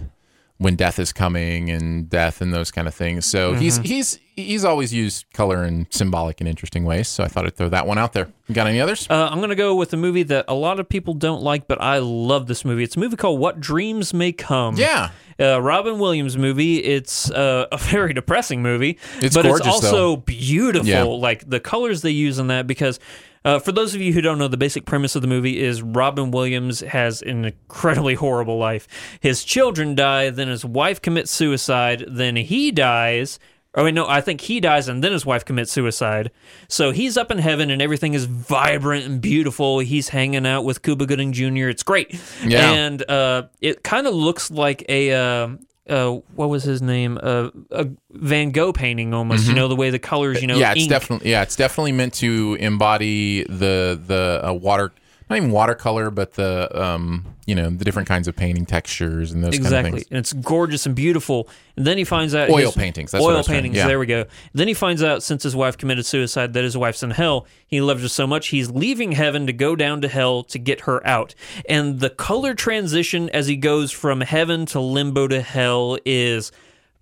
when 0.57 0.75
death 0.77 0.99
is 0.99 1.11
coming 1.11 1.69
and 1.69 2.09
death 2.09 2.39
and 2.41 2.53
those 2.53 2.71
kind 2.71 2.87
of 2.87 2.95
things. 2.95 3.25
So 3.25 3.53
he's 3.55 3.77
Mhm. 3.79 3.85
he's 3.85 4.19
he's 4.37 4.63
always 4.65 4.93
used 4.93 5.25
color 5.33 5.63
in 5.65 5.87
symbolic 5.89 6.39
and 6.41 6.47
interesting 6.47 6.83
ways. 6.85 7.07
So 7.07 7.23
I 7.23 7.27
thought 7.27 7.45
I'd 7.45 7.55
throw 7.55 7.69
that 7.69 7.85
one 7.87 7.97
out 7.97 8.13
there. 8.13 8.27
You 8.47 8.55
got 8.55 8.67
any 8.67 8.79
others? 8.81 9.07
Uh, 9.09 9.27
I'm 9.31 9.37
going 9.39 9.49
to 9.49 9.55
go 9.55 9.75
with 9.75 9.93
a 9.93 9.97
movie 9.97 10.23
that 10.23 10.45
a 10.49 10.53
lot 10.53 10.79
of 10.79 10.87
people 10.89 11.13
don't 11.13 11.41
like, 11.41 11.67
but 11.67 11.81
I 11.81 11.97
love 11.99 12.47
this 12.47 12.63
movie. 12.65 12.83
It's 12.83 12.95
a 12.95 12.99
movie 12.99 13.15
called 13.17 13.39
What 13.39 13.59
Dreams 13.61 14.13
May 14.13 14.31
Come. 14.33 14.75
Yeah. 14.75 15.11
Uh, 15.39 15.61
Robin 15.61 15.99
Williams 15.99 16.37
movie. 16.37 16.77
It's 16.83 17.29
uh, 17.31 17.67
a 17.71 17.77
very 17.91 18.13
depressing 18.13 18.61
movie, 18.61 18.97
It's 19.21 19.35
but 19.35 19.43
gorgeous, 19.43 19.67
it's 19.67 19.75
also 19.75 19.91
though. 19.91 20.15
beautiful. 20.17 20.87
Yeah. 20.87 21.03
Like 21.03 21.49
the 21.49 21.59
colors 21.61 22.01
they 22.01 22.11
use 22.11 22.37
in 22.39 22.47
that, 22.47 22.67
because 22.67 22.99
uh, 23.45 23.59
for 23.59 23.71
those 23.71 23.95
of 23.95 24.01
you 24.01 24.11
who 24.11 24.21
don't 24.21 24.39
know, 24.39 24.47
the 24.47 24.57
basic 24.57 24.85
premise 24.85 25.15
of 25.15 25.21
the 25.21 25.27
movie 25.27 25.63
is 25.63 25.81
Robin 25.81 26.31
Williams 26.31 26.81
has 26.81 27.21
an 27.21 27.45
incredibly 27.45 28.15
horrible 28.15 28.57
life. 28.57 28.87
His 29.21 29.43
children 29.43 29.95
die, 29.95 30.31
then 30.31 30.47
his 30.47 30.65
wife 30.65 31.01
commits 31.01 31.31
suicide, 31.31 32.03
then 32.07 32.35
he 32.35 32.71
dies. 32.71 33.39
Oh 33.77 33.83
wait, 33.83 33.93
no, 33.93 34.07
I 34.07 34.21
think 34.21 34.41
he 34.41 34.59
dies 34.59 34.87
and 34.87 35.03
then 35.03 35.11
his 35.11 35.25
wife 35.25 35.45
commits 35.45 35.71
suicide. 35.71 36.31
So 36.69 36.91
he's 36.91 37.17
up 37.17 37.29
in 37.29 37.37
heaven 37.37 37.69
and 37.69 37.81
everything 37.81 38.13
is 38.13 38.25
vibrant 38.25 39.05
and 39.05 39.21
beautiful. 39.21 39.79
He's 39.79 40.09
hanging 40.09 40.47
out 40.47 40.63
with 40.63 40.81
Cuba 40.81 41.05
Gooding 41.05 41.33
Jr. 41.33 41.67
It's 41.67 41.83
great. 41.83 42.19
Yeah. 42.43 42.71
And 42.71 43.07
uh, 43.09 43.47
it 43.61 43.83
kind 43.83 44.07
of 44.07 44.15
looks 44.15 44.49
like 44.49 44.85
a 44.87 45.11
uh, 45.11 45.49
uh, 45.89 46.11
what 46.35 46.49
was 46.49 46.63
his 46.63 46.81
name? 46.81 47.19
Uh, 47.21 47.49
a 47.71 47.87
Van 48.11 48.51
Gogh 48.51 48.73
painting 48.73 49.13
almost. 49.13 49.45
You 49.47 49.53
Mhm. 49.53 49.55
know 49.57 49.67
the 49.67 49.75
way 49.75 49.89
the 49.89 49.99
colors. 49.99 50.41
You 50.41 50.47
know, 50.47 50.57
yeah, 50.57 50.71
it's 50.71 50.81
ink. 50.81 50.89
definitely 50.89 51.31
yeah, 51.31 51.41
it's 51.43 51.55
definitely 51.55 51.91
meant 51.91 52.13
to 52.15 52.55
embody 52.59 53.43
the 53.43 53.99
the 54.05 54.41
uh, 54.47 54.53
water, 54.53 54.91
not 55.29 55.37
even 55.37 55.51
watercolor, 55.51 56.11
but 56.11 56.33
the 56.33 56.69
um 56.79 57.25
you 57.47 57.55
know 57.55 57.69
the 57.69 57.83
different 57.85 58.07
kinds 58.07 58.27
of 58.27 58.35
painting 58.35 58.65
textures 58.65 59.31
and 59.31 59.43
those 59.43 59.55
exactly, 59.55 59.75
kind 59.75 59.85
of 59.87 59.91
things. 59.93 60.01
Exactly. 60.03 60.15
And 60.15 60.19
it's 60.19 60.33
gorgeous 60.33 60.85
and 60.85 60.95
beautiful. 60.95 61.47
And 61.75 61.85
then 61.87 61.97
he 61.97 62.03
finds 62.03 62.33
out 62.35 62.49
Oil 62.49 62.71
paintings, 62.71 63.11
that's 63.11 63.23
oil 63.23 63.43
paintings. 63.43 63.75
yeah. 63.75 63.87
There 63.87 63.99
we 63.99 64.05
go. 64.05 64.25
Then 64.53 64.67
he 64.67 64.73
finds 64.73 65.01
out 65.03 65.23
since 65.23 65.43
his 65.43 65.55
wife 65.55 65.77
committed 65.77 66.05
suicide 66.05 66.53
that 66.53 66.63
his 66.63 66.75
wife's 66.77 67.03
in 67.03 67.11
hell. 67.11 67.45
He 67.67 67.81
loves 67.81 68.01
her 68.03 68.07
so 68.09 68.25
much 68.27 68.47
he's 68.47 68.69
leaving 68.71 69.11
heaven 69.13 69.45
to 69.47 69.53
go 69.53 69.75
down 69.75 70.01
to 70.01 70.07
hell 70.07 70.43
to 70.43 70.57
get 70.59 70.81
her 70.81 71.05
out. 71.05 71.33
And 71.67 71.99
the 71.99 72.09
color 72.09 72.53
transition 72.53 73.29
as 73.31 73.47
he 73.47 73.55
goes 73.57 73.91
from 73.91 74.21
heaven 74.21 74.65
to 74.67 74.79
limbo 74.79 75.27
to 75.27 75.41
hell 75.41 75.97
is 76.05 76.51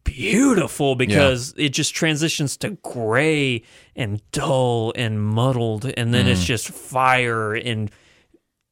beautiful 0.04 0.96
because 0.96 1.54
it 1.58 1.70
just 1.70 1.96
transitions 1.96 2.58
to 2.58 2.72
gray 2.84 3.64
and 3.96 4.22
dull 4.32 4.92
and 4.98 5.22
muddled 5.24 5.86
and 5.96 6.14
then 6.14 6.28
it's 6.28 6.42
Mm. 6.42 6.46
just 6.46 6.68
fire 6.70 7.54
and 7.56 7.90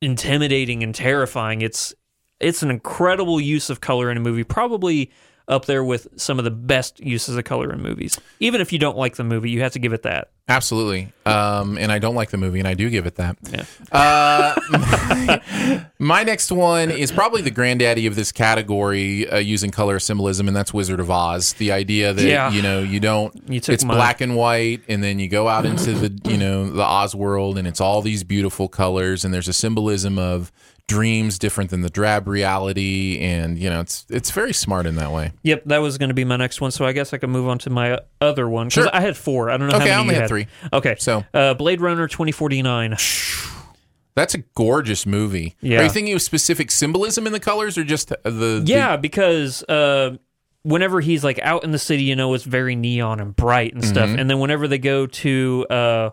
intimidating 0.02 0.84
and 0.84 0.94
terrifying. 0.94 1.62
It's 1.62 1.94
it's 2.40 2.64
an 2.64 2.72
incredible 2.72 3.40
use 3.40 3.70
of 3.70 3.82
color 3.82 4.10
in 4.10 4.18
a 4.18 4.20
movie, 4.20 4.44
probably 4.44 5.12
up 5.48 5.66
there 5.66 5.84
with 5.84 6.08
some 6.16 6.38
of 6.40 6.46
the 6.46 6.52
best 6.52 7.00
uses 7.00 7.36
of 7.36 7.44
color 7.44 7.72
in 7.74 7.82
movies. 7.82 8.20
Even 8.40 8.62
if 8.62 8.72
you 8.72 8.80
don't 8.80 8.98
like 8.98 9.16
the 9.16 9.24
movie, 9.24 9.50
you 9.50 9.62
have 9.62 9.74
to 9.74 9.80
give 9.80 9.94
it 9.94 10.04
that. 10.04 10.30
Absolutely. 10.48 11.12
Um, 11.26 11.78
and 11.78 11.92
I 11.92 12.00
don't 12.00 12.16
like 12.16 12.30
the 12.32 12.38
movie, 12.38 12.60
and 12.60 12.68
I 12.68 12.74
do 12.74 12.90
give 12.90 13.06
it 13.06 13.16
that. 13.16 13.38
Yeah. 13.50 13.64
Uh, 13.92 14.54
my, 14.72 15.86
my 16.00 16.24
next 16.24 16.52
one 16.52 16.92
is 16.92 17.12
probably 17.12 17.42
the 17.42 17.52
granddaddy 17.52 18.06
of 18.08 18.16
this 18.16 18.32
category 18.32 19.30
uh, 19.30 19.38
using 19.38 19.72
color 19.72 20.00
symbolism, 20.00 20.48
and 20.48 20.56
that's 20.56 20.74
Wizard 20.74 21.00
of 21.00 21.10
Oz. 21.10 21.54
The 21.54 21.72
idea 21.72 22.14
that 22.14 22.24
Yeah. 22.26 22.52
you 22.52 22.62
know 22.62 22.80
you 22.82 23.00
don't, 23.00 23.34
You 23.50 23.60
took 23.60 23.74
it's 23.74 23.86
mine. 23.86 23.98
black 23.98 24.22
and 24.22 24.36
white, 24.36 24.82
and 24.90 25.04
then 25.04 25.20
you 25.20 25.30
go 25.30 25.48
out 25.48 25.66
into 25.66 25.94
the 25.94 26.30
you 26.30 26.38
know 26.38 26.70
the 26.70 26.84
Oz 26.84 27.16
world, 27.16 27.58
and 27.58 27.68
it's 27.68 27.80
all 27.82 28.02
these 28.02 28.24
beautiful 28.24 28.68
colors, 28.68 29.24
and 29.24 29.34
there's 29.34 29.48
a 29.48 29.54
symbolism 29.54 30.18
of 30.18 30.52
dreams 30.88 31.40
different 31.40 31.70
than 31.70 31.82
the 31.82 31.90
drab 31.90 32.28
reality, 32.28 33.20
and 33.20 33.58
you 33.58 33.70
know 33.70 33.80
it's 33.82 34.06
it's 34.10 34.32
very 34.32 34.54
smart 34.54 34.86
in 34.86 34.96
that 34.96 35.12
way. 35.12 35.32
Yep, 35.44 35.64
that 35.66 35.78
was 35.80 35.98
going 35.98 36.10
to 36.10 36.14
be 36.16 36.26
my 36.26 36.36
next 36.38 36.60
one, 36.62 36.72
so 36.72 36.86
I 36.86 36.92
guess 36.92 37.14
I 37.14 37.18
can 37.18 37.30
move 37.30 37.48
on 37.48 37.58
to 37.60 37.70
my 37.70 38.00
other 38.20 38.48
one 38.50 38.68
because 38.68 38.84
Sure. 38.86 38.96
I 38.96 39.02
had 39.02 39.16
four. 39.18 39.50
I 39.50 39.58
don't 39.58 39.70
know 39.70 39.78
Okay, 39.78 39.90
how 39.90 40.02
I 40.02 40.04
many 40.04 40.10
only 40.10 40.16
you 40.16 40.22
had 40.22 40.28
three. 40.30 40.48
Okay, 40.74 40.96
So- 41.00 41.24
uh, 41.34 41.54
Blade 41.54 41.82
Runner 41.82 42.08
twenty 42.08 42.32
forty 42.32 42.62
nine. 42.62 42.96
That's 44.16 44.34
a 44.34 44.40
gorgeous 44.56 45.06
movie. 45.06 45.56
Yeah. 45.62 45.80
Are 45.80 45.84
you 45.84 45.90
thinking 45.90 46.14
of 46.14 46.22
specific 46.22 46.70
symbolism 46.70 47.26
in 47.28 47.32
the 47.34 47.40
colors, 47.40 47.78
or 47.78 47.84
just 47.86 48.10
the, 48.10 48.20
the 48.30 48.62
Yeah, 48.66 48.98
because 48.98 49.64
uh, 49.64 50.18
whenever 50.64 51.00
he's 51.00 51.24
like 51.24 51.40
out 51.40 51.64
in 51.64 51.72
the 51.72 51.80
city, 51.80 52.04
you 52.04 52.16
know, 52.18 52.34
it's 52.34 52.44
very 52.44 52.76
neon 52.76 53.22
and 53.22 53.34
bright 53.34 53.74
and 53.74 53.86
stuff. 53.86 54.10
Mhm. 54.10 54.20
And 54.20 54.30
then 54.30 54.40
whenever 54.40 54.68
they 54.68 54.80
go 54.80 55.08
to 55.08 55.66
uh, 55.70 56.10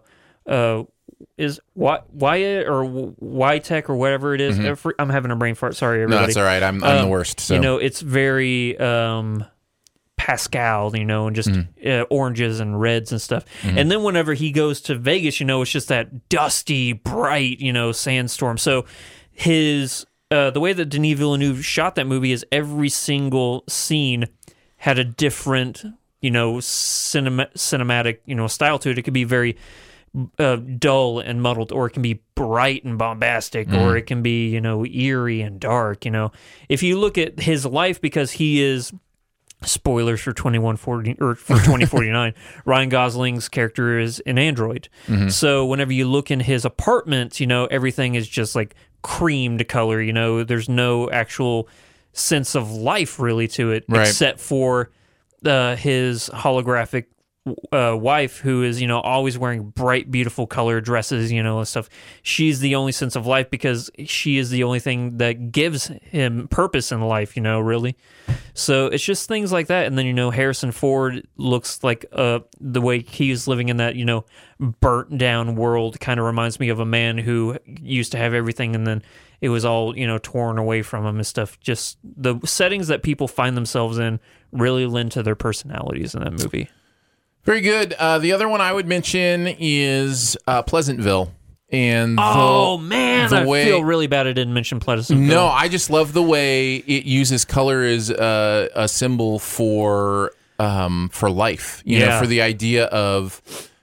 uh, 0.47 0.85
is 1.37 1.61
Wy- 1.75 2.01
Wyatt 2.13 2.67
or 2.69 2.85
Wytech 3.23 3.89
or 3.89 3.97
whatever 3.97 4.35
it 4.35 4.41
is, 4.41 4.59
Mhm. 4.59 4.87
uh, 4.87 4.91
I'm 4.99 5.11
having 5.11 5.31
a 5.31 5.37
brain 5.37 5.55
fart. 5.55 5.75
Sorry, 5.77 6.03
everybody. 6.03 6.21
No, 6.23 6.27
that's 6.27 6.37
all 6.37 6.45
right. 6.45 6.63
I'm- 6.63 6.83
I'm 6.85 6.97
the 6.99 7.03
Um, 7.05 7.09
worst, 7.09 7.41
so. 7.41 7.55
You 7.55 7.61
know, 7.61 7.79
it's 7.79 8.01
very 8.01 8.79
um, 8.79 9.45
Pascal, 10.17 10.97
you 10.97 11.05
know, 11.05 11.27
and 11.29 11.37
just 11.37 11.51
uh, 11.87 12.05
oranges 12.11 12.59
and 12.61 12.81
reds 12.81 13.13
and 13.13 13.21
stuff. 13.23 13.45
Mhm. 13.63 13.77
And 13.79 13.91
then 13.91 14.03
whenever 14.03 14.35
he 14.35 14.51
goes 14.51 14.81
to 14.83 14.95
Vegas, 14.97 15.39
you 15.41 15.47
know, 15.47 15.63
it's 15.63 15.71
just 15.71 15.89
that 15.89 16.29
dusty, 16.29 16.93
bright, 16.93 17.61
you 17.61 17.73
know, 17.73 17.93
sandstorm. 17.93 18.59
So 18.59 18.85
his 19.33 20.05
uh, 20.31 20.51
the 20.51 20.61
way 20.61 20.73
that 20.75 20.87
Denis 20.87 21.19
Villeneuve 21.19 21.65
shot 21.65 21.95
that 21.95 22.07
movie 22.07 22.33
is 22.33 22.45
every 22.53 22.91
single 22.91 23.65
scene 23.67 24.27
had 24.77 24.99
a 24.99 25.05
different, 25.05 25.83
you 26.21 26.31
know, 26.31 26.61
cinema, 26.61 27.47
cinematic, 27.57 28.19
you 28.27 28.35
know, 28.35 28.47
style 28.47 28.79
to 28.81 28.91
it. 28.91 28.99
It 28.99 29.03
could 29.03 29.15
be 29.15 29.25
very 29.25 29.57
uh, 30.39 30.57
dull 30.57 31.19
and 31.21 31.43
muddled, 31.43 31.73
or 31.73 31.87
it 31.87 31.91
can 31.91 32.03
be 32.03 32.23
bright 32.35 32.85
and 32.85 32.97
bombastic, 32.99 33.69
or 33.69 33.93
Mhm. 33.95 33.99
it 33.99 34.07
can 34.07 34.23
be, 34.23 34.49
you 34.49 34.61
know, 34.61 34.85
eerie 34.87 35.41
and 35.41 35.61
dark. 35.61 36.05
You 36.05 36.11
know, 36.11 36.33
if 36.69 36.83
you 36.83 36.99
look 36.99 37.19
at 37.19 37.41
his 37.41 37.65
life, 37.67 38.01
because 38.01 38.33
he 38.33 38.63
is 38.63 38.93
spoilers 39.63 40.21
for 40.21 40.33
2140 40.33 41.17
or 41.21 41.35
for 41.35 41.55
2049 41.65 42.33
ryan 42.65 42.89
gosling's 42.89 43.49
character 43.49 43.99
is 43.99 44.21
an 44.21 44.39
android 44.39 44.89
Mhm. 45.09 45.33
so 45.33 45.67
whenever 45.67 45.93
you 45.93 46.07
look 46.09 46.31
in 46.31 46.39
his 46.39 46.65
apartment 46.65 47.41
you 47.41 47.47
know 47.49 47.67
everything 47.67 48.15
is 48.15 48.29
just 48.29 48.55
like 48.55 48.77
creamed 49.03 49.67
color 49.67 50.01
you 50.01 50.13
know 50.13 50.45
there's 50.45 50.69
no 50.69 51.11
actual 51.11 51.69
sense 52.13 52.55
of 52.55 52.71
life 52.71 53.19
really 53.19 53.49
to 53.49 53.73
it 53.73 53.85
Right. 53.89 54.07
except 54.07 54.39
for 54.39 54.91
uh, 55.45 55.75
his 55.75 56.31
holographic 56.33 57.07
uh, 57.73 57.97
wife 57.97 58.39
who 58.39 58.63
is 58.63 58.81
you 58.81 58.87
know 58.87 59.01
always 59.01 59.39
wearing 59.39 59.71
bright 59.71 60.11
beautiful 60.11 60.47
color 60.47 60.81
dresses 60.81 61.31
you 61.31 61.43
know 61.43 61.59
and 61.59 61.69
stuff. 61.69 61.89
She's 62.23 62.61
the 62.61 62.75
only 62.75 62.93
sense 62.93 63.17
of 63.17 63.27
life 63.27 63.51
because 63.51 63.91
she 64.07 64.39
is 64.39 64.51
the 64.51 64.65
only 64.65 64.81
thing 64.81 65.19
that 65.19 65.53
gives 65.53 65.87
him 65.87 66.49
purpose 66.49 66.93
in 66.93 67.01
life 67.01 67.37
you 67.37 67.43
know 67.43 67.61
really. 67.61 67.97
So 68.55 68.87
it's 68.87 69.05
just 69.05 69.29
things 69.29 69.53
like 69.53 69.69
that. 69.69 69.87
And 69.87 69.99
then 69.99 70.07
you 70.07 70.13
know 70.13 70.31
harrison 70.31 70.73
ford 70.73 71.27
looks 71.37 71.83
like 71.83 72.07
uh 72.13 72.41
the 72.61 72.81
way 72.81 73.01
he's 73.01 73.47
living 73.47 73.69
in 73.69 73.77
that 73.79 73.97
you 73.97 74.05
know 74.05 74.25
burnt 74.59 75.19
down 75.19 75.55
world 75.55 76.01
kind 76.01 76.19
of 76.19 76.27
reminds 76.27 76.59
me 76.59 76.69
of 76.69 76.81
a 76.81 76.87
man 76.87 77.19
who 77.19 77.57
used 77.65 78.13
to 78.13 78.19
have 78.19 78.35
everything 78.35 78.75
and 78.75 78.87
then 78.87 79.03
it 79.41 79.49
was 79.49 79.65
all 79.65 79.97
you 79.97 80.07
know 80.07 80.19
torn 80.19 80.59
away 80.59 80.83
from 80.83 81.07
him 81.07 81.17
and 81.17 81.27
stuff. 81.27 81.59
Just 81.61 81.99
the 82.03 82.39
settings 82.45 82.89
that 82.89 83.03
people 83.03 83.29
find 83.29 83.57
themselves 83.57 83.99
in 83.99 84.21
really 84.53 84.87
lend 84.87 85.13
to 85.13 85.23
their 85.23 85.37
personalities 85.37 86.15
in 86.15 86.23
that 86.25 86.33
movie 86.33 86.69
Very 87.49 87.63
good. 87.63 87.95
Uh, 87.95 88.19
the 88.19 88.33
other 88.33 88.47
one 88.47 88.61
I 88.61 88.71
would 88.71 88.87
mention 88.87 89.47
is 89.59 90.37
uh, 90.47 90.61
Pleasantville. 90.61 91.33
And 91.73 92.19
the- 92.19 92.23
Oh 92.23 92.77
man, 92.77 93.31
the 93.31 93.37
I 93.41 93.47
way- 93.47 93.65
feel 93.65 93.83
really 93.83 94.07
bad 94.07 94.27
I 94.27 94.35
didn't 94.35 94.53
mention 94.53 94.81
Pleasantville. 94.81 95.27
No, 95.27 95.47
I 95.47 95.69
just 95.69 95.89
love 95.89 96.13
the 96.13 96.23
way 96.23 96.77
it 96.77 97.07
uses 97.07 97.47
color 97.47 97.83
as 97.85 98.11
a, 98.11 98.69
a 98.75 98.87
symbol 98.87 99.39
for 99.39 100.33
um, 100.59 101.09
for 101.11 101.31
life. 101.31 101.83
You 101.87 102.01
know, 102.01 102.21
for 102.21 102.27
the 102.27 102.43
idea 102.43 102.85
of 102.87 103.41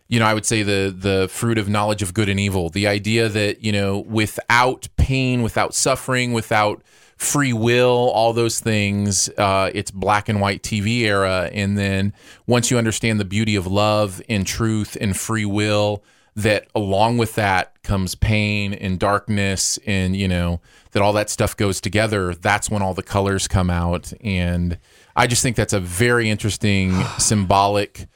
you 0.09 0.19
know, 0.19 0.27
I 0.27 0.35
would 0.35 0.45
say 0.45 0.61
the 0.61 0.93
the 0.95 1.27
fruit 1.31 1.57
of 1.57 1.67
knowledge 1.67 2.03
of 2.03 2.13
good 2.13 2.29
and 2.29 2.39
evil. 2.39 2.69
The 2.69 2.85
idea 2.85 3.29
that 3.29 3.63
you 3.63 3.71
know, 3.71 3.97
without 3.97 4.87
pain, 4.95 5.41
without 5.41 5.73
suffering, 5.73 6.33
without 6.33 6.83
free 7.17 7.53
will, 7.53 8.11
all 8.13 8.33
those 8.33 8.59
things, 8.59 9.29
uh, 9.37 9.71
it's 9.73 9.91
black 9.91 10.29
and 10.29 10.41
white 10.41 10.61
TV 10.63 10.99
era. 11.01 11.49
And 11.53 11.77
then 11.77 12.13
once 12.45 12.69
you 12.69 12.77
understand 12.77 13.19
the 13.19 13.25
beauty 13.25 13.55
of 13.55 13.67
love 13.67 14.21
and 14.29 14.45
truth 14.45 14.97
and 14.99 15.15
free 15.15 15.45
will, 15.45 16.03
that 16.37 16.67
along 16.75 17.17
with 17.17 17.35
that 17.35 17.81
comes 17.81 18.13
pain 18.13 18.73
and 18.73 18.99
darkness 18.99 19.79
and 19.85 20.17
you 20.17 20.27
know 20.27 20.59
that 20.91 21.01
all 21.01 21.13
that 21.13 21.29
stuff 21.29 21.55
goes 21.55 21.79
together 21.79 22.35
that's 22.35 22.69
when 22.69 22.81
all 22.81 22.93
the 22.93 23.01
colors 23.01 23.47
come 23.47 23.69
out 23.69 24.11
and 24.19 24.77
i 25.15 25.25
just 25.25 25.41
think 25.41 25.55
that's 25.55 25.71
a 25.71 25.79
very 25.79 26.29
interesting 26.29 26.91
symbolic 27.17 28.09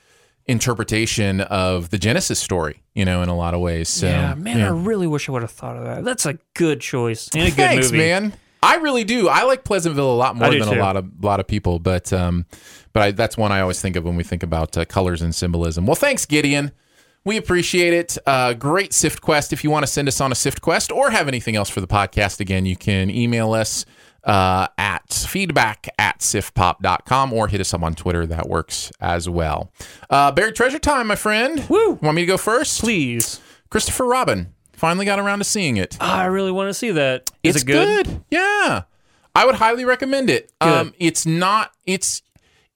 interpretation 0.50 1.42
of 1.42 1.92
the 1.92 1.98
Genesis 1.98 2.40
story. 2.40 2.82
You 2.96 3.06
know, 3.06 3.22
in 3.22 3.30
a 3.30 3.38
lot 3.38 3.54
of 3.54 3.62
ways. 3.62 3.88
So, 3.88 4.08
yeah, 4.08 4.34
man, 4.34 4.62
I 4.62 4.70
really 4.70 5.08
wish 5.08 5.30
I 5.30 5.32
would 5.32 5.44
have 5.44 5.52
thought 5.52 5.78
of 5.78 5.86
that. 5.86 6.04
That's 6.04 6.26
a 6.26 6.38
good 6.54 6.82
choice 6.82 7.30
and 7.34 7.44
a 7.44 7.46
good 7.46 7.56
Thanks, 7.56 7.86
movie. 7.92 7.98
man. 7.98 8.34
I 8.62 8.76
really 8.76 9.04
do. 9.04 9.28
I 9.30 9.44
like 9.44 9.64
Pleasantville 9.64 10.12
a 10.12 10.16
lot 10.16 10.36
more 10.36 10.50
than 10.50 10.62
a 10.64 10.80
lot 10.80 10.98
of 10.98 11.06
lot 11.24 11.40
of 11.40 11.48
people, 11.48 11.80
but 11.80 12.12
um, 12.12 12.46
but 12.94 13.04
I, 13.04 13.12
that's 13.12 13.38
one 13.38 13.52
I 13.52 13.62
always 13.62 13.82
think 13.82 13.96
of 13.96 14.04
when 14.04 14.16
we 14.16 14.24
think 14.24 14.44
about 14.44 14.78
uh, 14.78 14.86
colors 14.86 15.22
and 15.22 15.34
symbolism. 15.34 15.86
Well, 15.86 15.96
thanks, 15.96 16.26
Gideon. 16.26 16.72
We 17.26 17.38
appreciate 17.38 17.94
it. 17.94 18.18
Uh, 18.26 18.54
great 18.54 18.94
Sift 18.94 19.22
Quest. 19.22 19.54
If 19.54 19.64
you 19.64 19.70
want 19.70 19.84
to 19.84 19.88
send 19.92 20.08
us 20.08 20.20
on 20.22 20.32
a 20.32 20.36
Sift 20.36 20.62
Quest 20.62 20.92
or 20.92 21.10
have 21.12 21.28
anything 21.28 21.56
else 21.56 21.70
for 21.70 21.82
the 21.82 21.88
podcast, 21.88 22.40
again, 22.40 22.66
you 22.66 22.76
can 22.76 23.10
email 23.10 23.54
us 23.54 23.86
uh, 24.24 24.68
at 24.78 25.12
feedback 25.12 25.88
at 25.98 26.20
siftpop.com 26.20 27.34
or 27.34 27.48
hit 27.48 27.62
us 27.62 27.74
up 27.74 27.84
on 27.84 27.94
Twitter. 27.94 28.26
That 28.26 28.48
works 28.48 28.92
as 29.00 29.30
well. 29.30 29.72
Uh, 30.10 30.32
buried 30.32 30.56
treasure 30.56 30.80
time, 30.80 31.08
my 31.08 31.16
friend. 31.16 31.66
Woo! 31.70 31.94
Want 32.02 32.16
me 32.16 32.22
to 32.24 32.26
go 32.26 32.38
first? 32.38 32.80
Please. 32.80 33.42
Christopher 33.70 34.08
Robin. 34.08 34.54
Finally 34.80 35.06
got 35.06 35.20
around 35.20 35.40
to 35.40 35.44
seeing 35.44 35.76
it. 35.76 35.98
I 36.00 36.28
really 36.28 36.54
want 36.54 36.70
to 36.70 36.74
see 36.74 36.92
that. 36.92 37.30
Is 37.44 37.58
it's 37.58 37.64
it 37.64 37.68
good? 37.68 38.24
Yeah, 38.32 38.84
I 39.36 39.46
would 39.46 39.56
highly 39.56 39.84
recommend 39.84 40.30
it. 40.30 40.54
Um, 40.62 40.94
it's 40.98 41.26
not. 41.26 41.74
It's. 41.86 42.22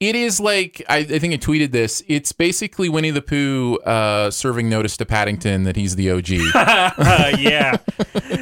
It 0.01 0.13
is 0.13 0.41
like 0.41 0.83
I, 0.89 0.97
I 0.97 1.19
think 1.19 1.33
I 1.33 1.37
tweeted 1.37 1.71
this. 1.71 2.03
It's 2.09 2.33
basically 2.33 2.89
Winnie 2.89 3.11
the 3.11 3.21
Pooh 3.21 3.77
uh, 3.77 4.31
serving 4.31 4.67
notice 4.67 4.97
to 4.97 5.05
Paddington 5.05 5.63
that 5.63 5.77
he's 5.77 5.95
the 5.95 6.11
OG. 6.11 6.29
yeah. 7.39 7.77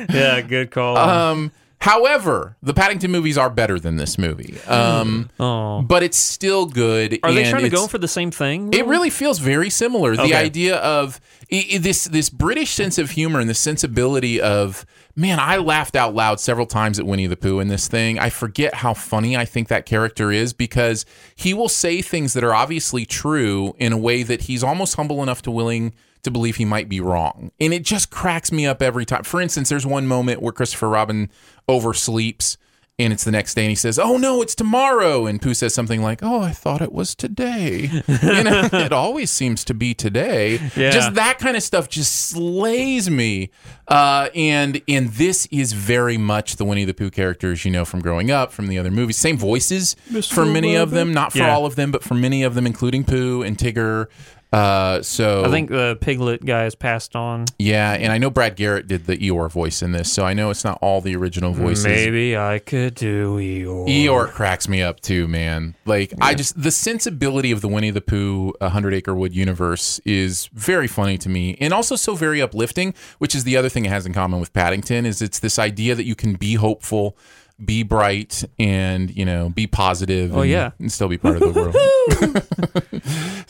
Yeah, 0.10 0.42
good 0.42 0.72
call. 0.72 0.98
Um, 0.98 1.52
however, 1.82 2.56
the 2.62 2.74
Paddington 2.74 3.12
movies 3.12 3.38
are 3.38 3.50
better 3.50 3.80
than 3.80 3.98
this 3.98 4.18
movie. 4.18 4.60
Um, 4.68 5.30
oh. 5.40 5.82
but 5.82 6.04
it's 6.04 6.18
still 6.18 6.66
good. 6.66 7.20
Are 7.24 7.34
they 7.34 7.50
trying 7.50 7.64
to 7.64 7.70
go 7.70 7.88
for 7.88 7.98
the 7.98 8.08
same 8.08 8.32
thing? 8.32 8.74
It 8.74 8.86
really 8.86 9.10
feels 9.10 9.40
very 9.40 9.70
similar. 9.70 10.16
The 10.16 10.34
idea 10.36 10.78
of 10.78 11.20
this 11.50 12.06
this 12.06 12.30
British 12.30 12.72
sense 12.72 12.98
of 12.98 13.12
humor 13.12 13.40
and 13.40 13.50
the 13.50 13.54
sensibility 13.54 14.40
of 14.40 14.86
man, 15.16 15.40
I 15.40 15.58
laughed 15.58 15.96
out 15.96 16.16
loud 16.16 16.40
several 16.40 16.66
times 16.66 17.00
at 17.00 17.06
Winnie 17.06 17.28
the 17.28 17.36
Pooh 17.36 17.60
in 17.60 17.68
this 17.68 17.88
thing. 17.88 18.20
I 18.20 18.30
forget 18.30 18.76
how 18.76 18.94
funny 18.94 19.36
I 19.36 19.46
think 19.46 19.68
that 19.68 19.86
character 19.86 20.32
is 20.32 20.54
because 20.54 21.06
he 21.36 21.54
will 21.54 21.70
say 21.70 22.02
things 22.02 22.34
that 22.34 22.44
are 22.44 22.54
obviously 22.54 23.06
true 23.06 23.76
in 23.78 23.92
a 23.92 23.98
way 23.98 24.24
that 24.24 24.44
he's 24.44 24.64
almost 24.64 24.96
humble 24.96 25.22
enough 25.22 25.42
to 25.44 25.52
willing 25.52 25.94
to 26.24 26.32
believe 26.32 26.56
he 26.58 26.66
might 26.66 26.88
be 26.90 27.00
wrong. 27.00 27.52
And 27.60 27.74
it 27.74 27.84
just 27.84 28.10
cracks 28.12 28.52
me 28.52 28.66
up 28.66 28.82
every 28.82 29.06
time. 29.06 29.24
For 29.24 29.42
instance, 29.42 29.70
there's 29.70 29.86
one 29.86 30.08
moment 30.08 30.42
where 30.42 30.54
Christopher 30.54 30.90
Robin 30.90 31.30
oversleeps 31.70 32.58
and 33.00 33.12
it's 33.12 33.24
the 33.24 33.32
next 33.32 33.56
day 33.56 33.64
and 33.64 33.70
he 33.70 33.76
says, 33.76 33.98
"Oh 33.98 34.18
no, 34.18 34.44
it's 34.44 34.54
tomorrow." 34.54 35.26
And 35.26 35.42
Pooh 35.42 35.56
says 35.56 35.74
something 35.74 36.04
like, 36.04 36.22
"Oh, 36.22 36.42
I 36.42 36.52
thought 36.52 36.84
it 36.84 36.92
was 36.92 37.16
today." 37.16 37.90
you 38.08 38.44
know, 38.44 38.70
it 38.72 38.92
always 38.94 39.32
seems 39.32 39.64
to 39.66 39.74
be 39.74 39.96
today. 39.96 40.60
Yeah. 40.76 40.92
Just 40.92 41.16
that 41.16 41.40
kind 41.40 41.58
of 41.58 41.64
stuff 41.64 41.90
just 41.90 42.14
slays 42.30 43.10
me. 43.10 43.50
Uh, 43.88 44.30
and 44.36 44.82
and 44.88 45.10
this 45.10 45.48
is 45.50 45.74
very 45.74 46.18
much 46.18 46.58
the 46.58 46.66
Winnie 46.66 46.86
the 46.86 46.94
Pooh 46.94 47.10
characters 47.10 47.66
you 47.66 47.72
know 47.72 47.86
from 47.86 48.02
growing 48.02 48.30
up, 48.30 48.52
from 48.52 48.68
the 48.68 48.78
other 48.78 48.92
movies. 48.92 49.18
Same 49.18 49.38
voices 49.38 49.96
for 50.30 50.46
many 50.46 50.76
of 50.76 50.92
them, 50.92 51.12
not 51.12 51.32
for 51.32 51.40
Yeah. 51.40 51.56
all 51.56 51.66
of 51.66 51.76
them, 51.78 51.92
but 51.92 52.04
for 52.04 52.14
many 52.14 52.44
of 52.44 52.54
them, 52.54 52.68
including 52.68 53.04
Pooh 53.04 53.42
and 53.42 53.58
Tigger. 53.58 54.08
Uh, 54.52 55.02
so 55.02 55.46
I 55.46 55.50
think 55.50 55.70
the 55.70 55.98
Piglet 56.02 56.44
guy 56.46 56.64
has 56.64 56.76
passed 56.76 57.16
on. 57.16 57.46
yeah, 57.58 57.94
and 57.94 58.12
I 58.12 58.18
know 58.18 58.30
Brad 58.30 58.58
Garrett 58.58 58.86
did 58.88 59.06
the 59.06 59.16
Eeyore 59.18 59.50
voice 59.50 59.82
in 59.82 59.94
this, 59.94 60.12
so 60.12 60.26
I 60.26 60.34
know 60.34 60.50
it's 60.50 60.66
not 60.66 60.78
all 60.82 61.00
the 61.00 61.16
original 61.16 61.54
voices. 61.54 61.86
Maybe 61.86 62.36
I 62.36 62.60
could 62.60 62.96
do 62.96 63.38
Eeyore. 63.38 63.88
Eeyore 63.88 64.28
cracks 64.30 64.68
me 64.68 64.82
up 64.82 65.00
too, 65.00 65.28
man. 65.30 65.76
Like 65.86 66.14
I 66.20 66.34
just 66.36 66.62
the 66.62 66.72
sensibility 66.72 67.52
of 67.52 67.62
the 67.62 67.70
Winnie 67.70 67.92
the 67.92 68.02
Pooh 68.02 68.54
uh, 68.60 68.70
Hundred 68.70 68.94
Acre 68.94 69.16
Wood 69.16 69.34
universe 69.34 70.00
is 70.04 70.48
very 70.48 70.88
funny 70.88 71.18
to 71.20 71.30
me, 71.30 71.58
and 71.62 71.74
also 71.74 71.96
so 71.96 72.16
very 72.16 72.42
uplifting. 72.42 72.94
Which 73.20 73.34
is 73.36 73.46
the 73.46 73.56
other 73.56 73.70
thing 73.70 73.86
it 73.86 73.90
has 73.90 74.06
in 74.06 74.14
common 74.14 74.42
with 74.42 74.52
Paddington 74.52 75.06
is 75.06 75.22
it's 75.22 75.40
this 75.40 75.58
idea 75.60 75.96
that 75.96 76.04
you 76.04 76.16
can 76.16 76.34
be 76.34 76.56
hopeful, 76.56 77.16
be 77.64 77.84
bright, 77.84 78.44
and 78.60 79.16
you 79.16 79.26
know 79.26 79.50
be 79.50 79.68
positive. 79.68 80.36
Oh, 80.36 80.42
and, 80.42 80.50
yeah. 80.50 80.72
and 80.80 80.92
still 80.92 81.08
be 81.08 81.18
part 81.18 81.42
of 81.42 81.54
the 81.54 81.60
world. 81.60 81.74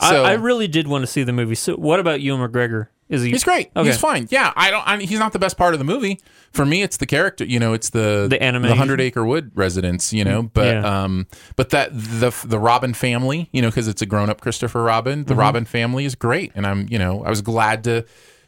I, 0.24 0.30
I 0.30 0.32
really 0.34 0.68
did 0.68 0.86
want 0.88 1.02
to 1.02 1.06
see 1.06 1.22
the 1.22 1.32
movie. 1.32 1.54
So, 1.54 1.74
what 1.76 2.00
about 2.00 2.20
Ewan 2.20 2.48
McGregor? 2.50 2.88
Is 3.08 3.22
he? 3.22 3.30
He's 3.30 3.44
great. 3.44 3.70
Okay. 3.76 3.88
He's 3.88 3.98
fine. 3.98 4.26
Yeah, 4.30 4.52
I 4.56 4.70
don't. 4.70 4.86
I 4.86 4.96
mean, 4.96 5.06
he's 5.06 5.18
not 5.18 5.32
the 5.34 5.38
best 5.38 5.58
part 5.58 5.74
of 5.74 5.78
the 5.78 5.84
movie. 5.84 6.18
For 6.52 6.64
me, 6.64 6.82
it's 6.82 6.96
the 6.96 7.04
character. 7.06 7.44
You 7.44 7.58
know, 7.58 7.74
it's 7.74 7.90
the 7.90 8.26
The 8.30 8.42
animation. 8.42 8.74
the 8.74 8.78
Hundred 8.78 9.00
Acre 9.02 9.24
Wood 9.24 9.50
residents. 9.54 10.12
You 10.14 10.24
know, 10.24 10.42
but 10.44 10.66
Yeah. 10.74 11.02
um, 11.04 11.26
but 11.56 11.70
that 11.70 11.90
the 11.92 12.34
the 12.46 12.58
Robin 12.58 12.94
family. 12.94 13.48
You 13.52 13.60
know, 13.60 13.68
because 13.68 13.86
it's 13.86 14.00
a 14.02 14.06
grown 14.06 14.30
up 14.30 14.40
Christopher 14.40 14.82
Robin. 14.82 15.24
The 15.24 15.34
Mhm. 15.34 15.38
Robin 15.38 15.64
family 15.66 16.04
is 16.06 16.14
great, 16.14 16.52
and 16.54 16.66
I'm 16.66 16.86
you 16.90 16.98
know 16.98 17.22
I 17.24 17.28
was 17.30 17.42
glad 17.42 17.84
to 17.84 18.06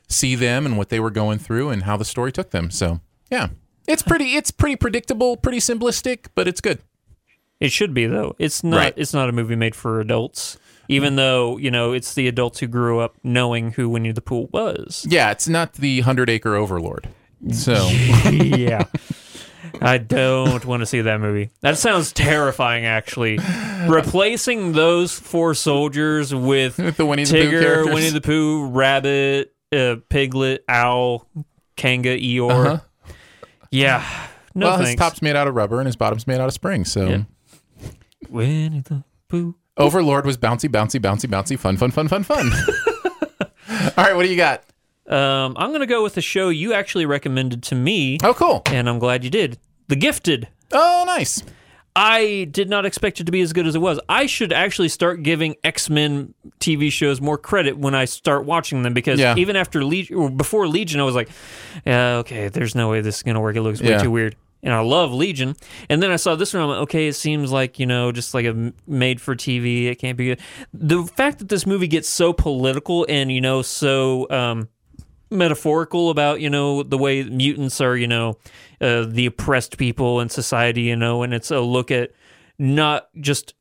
see 0.09 0.35
them 0.35 0.65
and 0.65 0.79
what 0.79 0.89
they 0.89 1.01
were 1.01 1.11
going 1.11 1.39
through 1.39 1.69
and 1.71 1.83
how 1.83 1.97
the 1.99 2.05
story 2.05 2.33
took 2.33 2.51
them. 2.51 2.71
So 2.71 3.01
yeah, 3.31 3.49
it's 3.87 4.03
pretty. 4.03 4.35
It's 4.35 4.51
pretty 4.51 4.77
predictable, 4.77 5.37
pretty 5.37 5.59
simplistic, 5.59 6.27
but 6.35 6.49
it's 6.49 6.61
good. 6.61 6.81
It 7.61 7.73
should 7.73 7.95
be 7.95 8.07
though. 8.07 8.35
It's 8.39 8.65
not. 8.65 8.77
Right. 8.77 8.95
It's 8.97 9.15
not 9.15 9.29
a 9.29 9.33
movie 9.33 9.57
made 9.57 9.75
for 9.75 10.01
adults. 10.01 10.59
Even 10.89 11.17
though 11.17 11.57
you 11.57 11.71
know 11.71 11.93
it's 11.93 12.15
the 12.15 12.29
adults 12.29 12.61
who 12.61 12.67
grew 12.67 13.01
up 13.01 13.15
knowing 13.23 13.73
who 13.73 13.89
Winnie 13.89 14.13
the 14.13 14.21
Pooh 14.21 14.49
was. 14.53 15.07
Yeah, 15.09 15.31
it's 15.31 15.49
not 15.49 15.75
the 15.75 16.01
Hundred 16.01 16.29
Acre 16.29 16.55
Overlord. 16.55 17.09
So 17.53 17.89
yeah. 18.31 18.85
I 19.81 19.99
don't 19.99 20.65
want 20.65 20.81
to 20.81 20.87
see 20.87 21.01
that 21.01 21.21
movie. 21.21 21.51
That 21.61 21.79
sounds 21.79 22.13
terrifying, 22.13 22.85
actually. 22.85 23.39
Replacing 23.89 24.73
those 24.73 25.13
four 25.13 25.55
soldiers 25.55 26.35
with, 26.35 26.77
the 26.77 27.05
Winnie 27.05 27.25
the 27.25 27.33
Pooh 27.33 27.39
Tigger, 27.39 27.61
characters. 27.61 27.95
Winnie 27.95 28.11
the 28.11 28.21
Pooh, 28.21 28.67
Rabbit, 28.69 29.55
uh, 29.73 29.97
Piglet, 30.09 30.65
Owl, 30.69 31.29
Kanga, 31.77 32.17
Eeyore. 32.17 32.51
Uh-huh. 32.51 32.81
Yeah. 33.75 34.05
No 34.55 34.67
well, 34.67 34.79
his 34.79 34.95
top's 34.95 35.21
made 35.21 35.35
out 35.37 35.49
of 35.49 35.55
rubber 35.55 35.79
and 35.81 35.87
his 35.87 35.97
bottom's 35.97 36.27
made 36.27 36.41
out 36.41 36.47
of 36.47 36.53
springs. 36.55 36.91
So 36.93 37.07
Yeah. 37.09 37.23
Winnie 38.29 38.81
the 38.81 39.05
Pooh. 39.29 39.57
Overlord 39.77 40.25
was 40.25 40.37
bouncy, 40.39 40.69
bouncy, 40.69 41.01
bouncy, 41.01 41.29
bouncy, 41.29 41.59
fun, 41.59 41.77
fun, 41.77 41.91
fun, 41.91 42.07
fun, 42.09 42.23
fun. 42.23 42.51
All 43.97 44.05
right, 44.05 44.15
what 44.15 44.23
do 44.23 44.29
you 44.29 44.37
got? 44.37 44.63
Um, 45.09 45.57
I'm 45.59 45.71
going 45.71 45.81
to 45.81 45.87
go 45.87 46.03
with 46.03 46.17
a 46.17 46.21
show 46.21 46.49
you 46.49 46.73
actually 46.73 47.07
recommended 47.07 47.63
to 47.65 47.75
me. 47.75 48.19
Oh, 48.23 48.33
cool. 48.35 48.63
And 48.67 48.89
I'm 48.89 48.99
glad 48.99 49.25
you 49.25 49.31
did. 49.31 49.59
The 49.89 49.97
Gifted. 49.97 50.49
Oh, 50.73 51.05
nice. 51.07 51.43
I 51.97 52.49
did 52.51 52.69
not 52.69 52.85
expect 52.85 53.21
it 53.21 53.25
to 53.25 53.33
be 53.33 53.41
as 53.41 53.53
good 53.53 53.67
as 53.69 53.77
it 53.77 53.81
was. 53.81 54.01
I 54.09 54.27
should 54.27 54.53
actually 54.53 54.89
start 54.89 55.23
giving 55.23 55.55
X 55.63 55.89
Men 55.89 56.35
TV 56.59 56.91
shows 56.91 57.21
more 57.21 57.39
credit 57.39 57.79
when 57.79 57.95
I 57.95 58.05
start 58.07 58.45
watching 58.45 58.83
them 58.83 58.95
because 58.95 59.21
Yeah. 59.21 59.37
even 59.37 59.55
after 59.55 59.85
Legion, 59.85 60.17
or 60.17 60.29
before 60.31 60.67
Legion, 60.67 61.01
I 61.01 61.05
was 61.05 61.15
like, 61.15 61.29
yeah, 61.87 62.17
okay, 62.17 62.49
there's 62.49 62.75
no 62.75 62.91
way 62.91 63.01
this 63.01 63.17
is 63.19 63.23
going 63.23 63.37
to 63.37 63.41
work. 63.41 63.55
It 63.55 63.63
looks 63.63 63.81
way 63.81 63.91
Yeah. 63.91 64.03
too 64.03 64.11
weird. 64.11 64.35
And 64.63 64.73
I 64.73 64.81
love 64.81 65.13
Legion. 65.13 65.55
And 65.91 66.03
then 66.03 66.11
I 66.11 66.17
saw 66.17 66.35
this 66.37 66.53
one. 66.55 66.63
I'm 66.63 66.69
like, 66.71 66.79
okay, 66.79 67.07
it 67.07 67.13
seems 67.13 67.53
like, 67.53 67.79
you 67.79 67.85
know, 67.87 68.11
just 68.11 68.33
like 68.35 68.47
a 68.47 68.73
made 68.87 69.21
for 69.21 69.37
TV. 69.37 69.87
It 69.89 69.97
can't 70.01 70.17
be 70.17 70.25
good. 70.27 70.41
The 70.73 71.05
fact 71.05 71.39
that 71.41 71.49
this 71.51 71.67
movie 71.67 71.87
gets 71.87 72.09
so 72.09 72.33
political 72.33 73.05
and, 73.09 73.31
you 73.31 73.43
know, 73.43 73.61
so 73.63 74.27
um, 74.31 74.69
metaphorical 75.31 76.11
about 76.11 76.41
you 76.41 76.49
know 76.49 76.83
the 76.85 76.97
way 76.99 77.25
mutants 77.25 77.81
are 77.81 77.97
you 77.97 78.07
know 78.07 78.37
uh, 78.85 79.05
the 79.09 79.27
oppressed 79.27 79.79
people 79.79 80.21
in 80.21 80.29
society 80.29 80.83
you 80.83 80.97
know 80.97 81.23
and 81.23 81.33
it's 81.33 81.51
a 81.51 81.61
look 81.61 81.91
at 81.91 82.11
not 82.59 83.09
just 83.21 83.55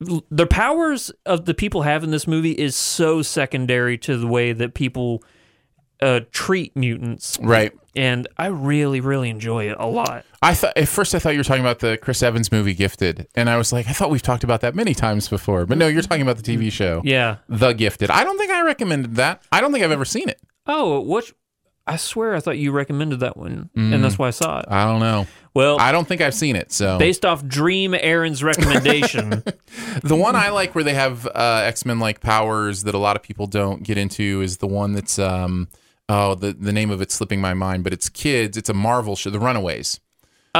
the 0.00 0.46
powers 0.46 1.10
of 1.26 1.44
the 1.46 1.54
people 1.54 1.82
have 1.82 2.04
in 2.04 2.10
this 2.12 2.26
movie 2.28 2.52
is 2.52 2.76
so 2.76 3.20
secondary 3.20 3.98
to 3.98 4.16
the 4.16 4.26
way 4.28 4.52
that 4.52 4.72
people 4.74 5.22
uh, 6.00 6.20
treat 6.30 6.76
mutants 6.76 7.36
Right. 7.42 7.72
and 7.96 8.28
i 8.36 8.46
really 8.46 9.00
really 9.00 9.28
enjoy 9.30 9.68
it 9.70 9.76
a 9.80 9.86
lot 9.86 10.24
I 10.40 10.54
thought 10.54 10.74
at 10.76 10.86
first 10.86 11.16
I 11.16 11.18
thought 11.18 11.30
you 11.34 11.40
were 11.40 11.44
talking 11.50 11.64
about 11.64 11.80
the 11.80 11.98
Chris 11.98 12.22
Evans 12.22 12.52
movie 12.52 12.72
Gifted, 12.74 13.26
and 13.34 13.50
I 13.50 13.56
was 13.56 13.72
like, 13.72 13.88
I 13.88 13.92
thought 13.92 14.08
we've 14.08 14.22
talked 14.22 14.44
about 14.44 14.60
that 14.60 14.76
many 14.76 14.94
times 14.94 15.28
before, 15.28 15.66
but 15.66 15.76
no, 15.78 15.88
you're 15.88 16.02
talking 16.02 16.22
about 16.22 16.36
the 16.40 16.44
TV 16.44 16.70
show, 16.70 17.02
yeah 17.04 17.38
The 17.48 17.72
Gifted. 17.72 18.08
I 18.08 18.22
don't 18.22 18.38
think 18.38 18.52
I 18.52 18.62
recommended 18.64 19.16
that. 19.16 19.42
I 19.50 19.60
don't 19.60 19.72
think 19.72 19.84
I've 19.84 19.90
ever 19.90 20.04
seen 20.04 20.28
it. 20.28 20.40
oh 20.68 21.00
what 21.00 21.32
i 21.88 21.96
swear 21.96 22.34
i 22.34 22.40
thought 22.40 22.58
you 22.58 22.70
recommended 22.70 23.20
that 23.20 23.36
one 23.36 23.70
and 23.74 24.04
that's 24.04 24.18
why 24.18 24.28
i 24.28 24.30
saw 24.30 24.60
it 24.60 24.66
I 24.68 24.84
don't 24.84 25.00
know. 25.00 25.26
well 25.54 25.80
I 25.80 25.90
don't 25.92 26.06
think 26.06 26.20
I've 26.20 26.34
seen 26.34 26.54
it. 26.56 26.70
So 26.72 26.98
based 26.98 27.24
off 27.24 27.44
dream 27.46 27.94
aaron's 27.94 28.42
recommendation 28.42 29.42
The 30.02 30.16
one 30.16 30.36
I 30.36 30.50
like 30.50 30.74
where 30.74 30.84
they 30.84 30.94
have 30.94 31.26
uh, 31.26 31.62
X 31.64 31.84
Men 31.84 31.98
like 31.98 32.20
powers 32.20 32.84
that 32.84 32.94
a 32.94 32.98
lot 32.98 33.16
of 33.16 33.22
people 33.22 33.46
don't 33.46 33.82
get 33.82 33.98
into 33.98 34.40
is 34.42 34.58
the 34.58 34.66
one 34.66 34.92
that's 34.92 35.18
um 35.18 35.68
oh 36.08 36.34
the 36.34 36.52
the 36.52 36.72
name 36.72 36.90
of 36.90 37.00
it's 37.00 37.14
slipping 37.14 37.40
my 37.40 37.54
mind, 37.54 37.84
but 37.84 37.92
it's 37.92 38.08
kids. 38.08 38.56
It's 38.56 38.68
a 38.68 38.74
Marvel 38.74 39.16
show, 39.16 39.30
The 39.30 39.40
Runaways. 39.40 40.00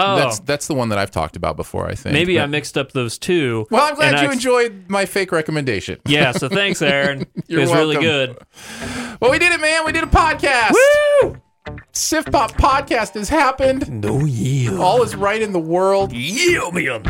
Oh 0.01 0.16
That's 0.16 0.39
that's 0.41 0.66
the 0.66 0.75
one 0.75 0.89
that 0.91 0.99
I've 0.99 1.11
talked 1.11 1.37
about 1.37 1.57
before. 1.57 1.87
I 1.89 1.95
think 1.95 2.12
Maybe 2.12 2.37
But- 2.37 2.45
I 2.45 2.47
mixed 2.47 2.77
up 2.79 2.93
those 2.93 3.19
two. 3.19 3.66
Well, 3.70 3.85
I'm 3.85 3.95
glad 3.95 4.20
you 4.23 4.29
I- 4.29 4.33
enjoyed 4.33 4.85
my 4.89 5.07
fake 5.07 5.33
recommendation. 5.33 5.99
Yeah, 6.07 6.33
so 6.33 6.49
thanks, 6.61 6.81
Aaron. 6.83 7.23
it 7.23 7.29
You're 7.49 7.61
was 7.62 7.73
really 7.73 7.97
good. 7.97 8.37
Well, 9.20 9.31
we 9.31 9.39
did 9.39 9.53
it, 9.53 9.61
man. 9.61 9.85
We 9.85 9.93
did 9.93 10.05
a 10.05 10.09
podcast. 10.09 10.73
Woo! 11.23 11.37
Sift 11.93 12.33
Pop 12.33 12.53
podcast 12.53 13.15
has 13.15 13.29
happened. 13.29 13.91
No 14.03 14.25
yeah. 14.25 14.79
All 14.79 15.03
is 15.03 15.15
right 15.16 15.43
in 15.43 15.53
the 15.53 15.59
world. 15.61 16.12
Yeah, 16.12 16.70
man. 16.73 17.03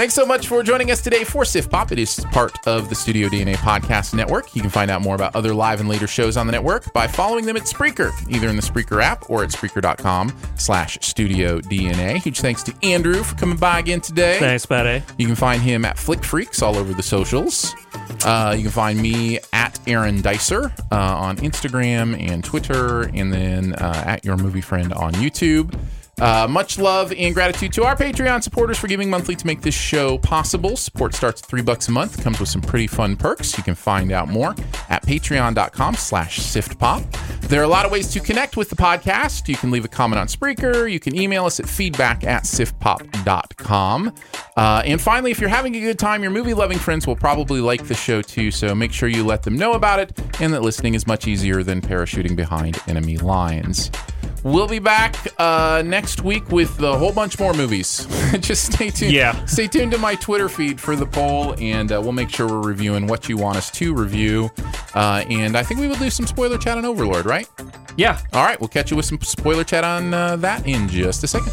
Thanks 0.00 0.14
so 0.14 0.24
much 0.24 0.48
for 0.48 0.62
joining 0.62 0.90
us 0.90 1.02
today 1.02 1.24
for 1.24 1.44
Sift 1.44 1.70
Pop. 1.70 1.92
It 1.92 1.98
is 1.98 2.24
part 2.32 2.66
of 2.66 2.88
the 2.88 2.94
Studio 2.94 3.28
DNA 3.28 3.54
Podcast 3.56 4.14
Network. 4.14 4.56
You 4.56 4.62
can 4.62 4.70
find 4.70 4.90
out 4.90 5.02
more 5.02 5.14
about 5.14 5.36
other 5.36 5.52
live 5.52 5.78
and 5.78 5.90
later 5.90 6.06
shows 6.06 6.38
on 6.38 6.46
the 6.46 6.52
network 6.52 6.90
by 6.94 7.06
following 7.06 7.44
them 7.44 7.54
at 7.54 7.64
Spreaker, 7.64 8.10
either 8.30 8.48
in 8.48 8.56
the 8.56 8.62
Spreaker 8.62 9.02
app 9.02 9.28
or 9.28 9.44
at 9.44 9.50
Spreaker.com 9.50 10.34
slash 10.56 10.96
Studio 11.02 11.60
DNA. 11.60 12.16
Huge 12.16 12.40
thanks 12.40 12.62
to 12.62 12.74
Andrew 12.82 13.22
for 13.22 13.34
coming 13.36 13.58
by 13.58 13.78
again 13.78 14.00
today. 14.00 14.38
Thanks, 14.38 14.64
buddy. 14.64 15.04
You 15.18 15.26
can 15.26 15.36
find 15.36 15.60
him 15.60 15.84
at 15.84 15.98
Flick 15.98 16.24
Freaks 16.24 16.62
all 16.62 16.78
over 16.78 16.94
the 16.94 17.02
socials. 17.02 17.74
Uh, 18.24 18.54
you 18.56 18.62
can 18.62 18.72
find 18.72 19.02
me 19.02 19.38
at 19.52 19.78
Aaron 19.86 20.22
Dicer 20.22 20.72
uh, 20.90 20.96
on 20.96 21.36
Instagram 21.36 22.18
and 22.18 22.42
Twitter, 22.42 23.02
and 23.02 23.30
then 23.30 23.74
uh, 23.74 24.02
at 24.06 24.24
Your 24.24 24.38
Movie 24.38 24.62
Friend 24.62 24.94
on 24.94 25.12
YouTube. 25.12 25.78
Uh, 26.20 26.46
much 26.48 26.78
love 26.78 27.12
and 27.16 27.34
gratitude 27.34 27.72
to 27.72 27.84
our 27.84 27.96
Patreon 27.96 28.42
supporters 28.42 28.78
for 28.78 28.88
giving 28.88 29.08
monthly 29.08 29.34
to 29.34 29.46
make 29.46 29.62
this 29.62 29.74
show 29.74 30.18
possible. 30.18 30.76
Support 30.76 31.14
starts 31.14 31.42
at 31.42 31.48
three 31.48 31.62
bucks 31.62 31.88
a 31.88 31.92
month, 31.92 32.22
comes 32.22 32.38
with 32.38 32.48
some 32.48 32.60
pretty 32.60 32.86
fun 32.86 33.16
perks. 33.16 33.56
You 33.56 33.64
can 33.64 33.74
find 33.74 34.12
out 34.12 34.28
more 34.28 34.50
at 34.88 35.02
patreon.com 35.04 35.94
slash 35.94 36.38
siftpop. 36.38 37.10
There 37.48 37.60
are 37.60 37.64
a 37.64 37.68
lot 37.68 37.86
of 37.86 37.90
ways 37.90 38.08
to 38.12 38.20
connect 38.20 38.56
with 38.56 38.68
the 38.68 38.76
podcast. 38.76 39.48
You 39.48 39.56
can 39.56 39.70
leave 39.70 39.84
a 39.84 39.88
comment 39.88 40.20
on 40.20 40.26
Spreaker. 40.26 40.90
You 40.90 41.00
can 41.00 41.16
email 41.16 41.46
us 41.46 41.58
at 41.58 41.68
feedback 41.68 42.22
at 42.22 42.44
siftpop.com. 42.44 44.14
Uh, 44.56 44.82
and 44.84 45.00
finally, 45.00 45.30
if 45.30 45.40
you're 45.40 45.48
having 45.48 45.74
a 45.74 45.80
good 45.80 45.98
time, 45.98 46.22
your 46.22 46.30
movie 46.30 46.54
loving 46.54 46.78
friends 46.78 47.06
will 47.06 47.16
probably 47.16 47.60
like 47.60 47.86
the 47.86 47.94
show 47.94 48.20
too. 48.22 48.50
So 48.50 48.74
make 48.74 48.92
sure 48.92 49.08
you 49.08 49.24
let 49.24 49.42
them 49.42 49.56
know 49.56 49.72
about 49.72 49.98
it 49.98 50.12
and 50.40 50.52
that 50.52 50.62
listening 50.62 50.94
is 50.94 51.06
much 51.06 51.26
easier 51.26 51.62
than 51.62 51.80
parachuting 51.80 52.36
behind 52.36 52.78
enemy 52.86 53.16
lines. 53.16 53.90
We'll 54.42 54.68
be 54.68 54.78
back 54.78 55.16
uh, 55.38 55.82
next 55.84 56.22
week 56.22 56.50
with 56.50 56.80
a 56.80 56.96
whole 56.96 57.12
bunch 57.12 57.38
more 57.38 57.52
movies. 57.52 58.06
Just 58.40 58.72
stay 58.72 58.90
tuned. 58.90 59.12
Yeah. 59.12 59.44
Stay 59.44 59.66
tuned 59.66 59.92
to 59.92 59.98
my 59.98 60.14
Twitter 60.14 60.48
feed 60.48 60.80
for 60.80 60.96
the 60.96 61.06
poll, 61.06 61.54
and 61.58 61.92
uh, 61.92 62.00
we'll 62.02 62.12
make 62.12 62.30
sure 62.30 62.46
we're 62.48 62.60
reviewing 62.60 63.06
what 63.06 63.28
you 63.28 63.36
want 63.36 63.58
us 63.58 63.70
to 63.72 63.94
review. 63.94 64.50
Uh, 64.94 65.24
and 65.28 65.56
I 65.56 65.62
think 65.62 65.80
we 65.80 65.88
will 65.88 65.96
do 65.96 66.10
some 66.10 66.26
spoiler 66.26 66.56
chat 66.56 66.78
on 66.78 66.84
Overlord, 66.84 67.26
right? 67.26 67.48
Yeah. 67.96 68.18
All 68.32 68.44
right. 68.44 68.58
We'll 68.58 68.68
catch 68.68 68.90
you 68.90 68.96
with 68.96 69.06
some 69.06 69.20
spoiler 69.20 69.64
chat 69.64 69.84
on 69.84 70.14
uh, 70.14 70.36
that 70.36 70.66
in 70.66 70.88
just 70.88 71.22
a 71.22 71.26
second. 71.26 71.52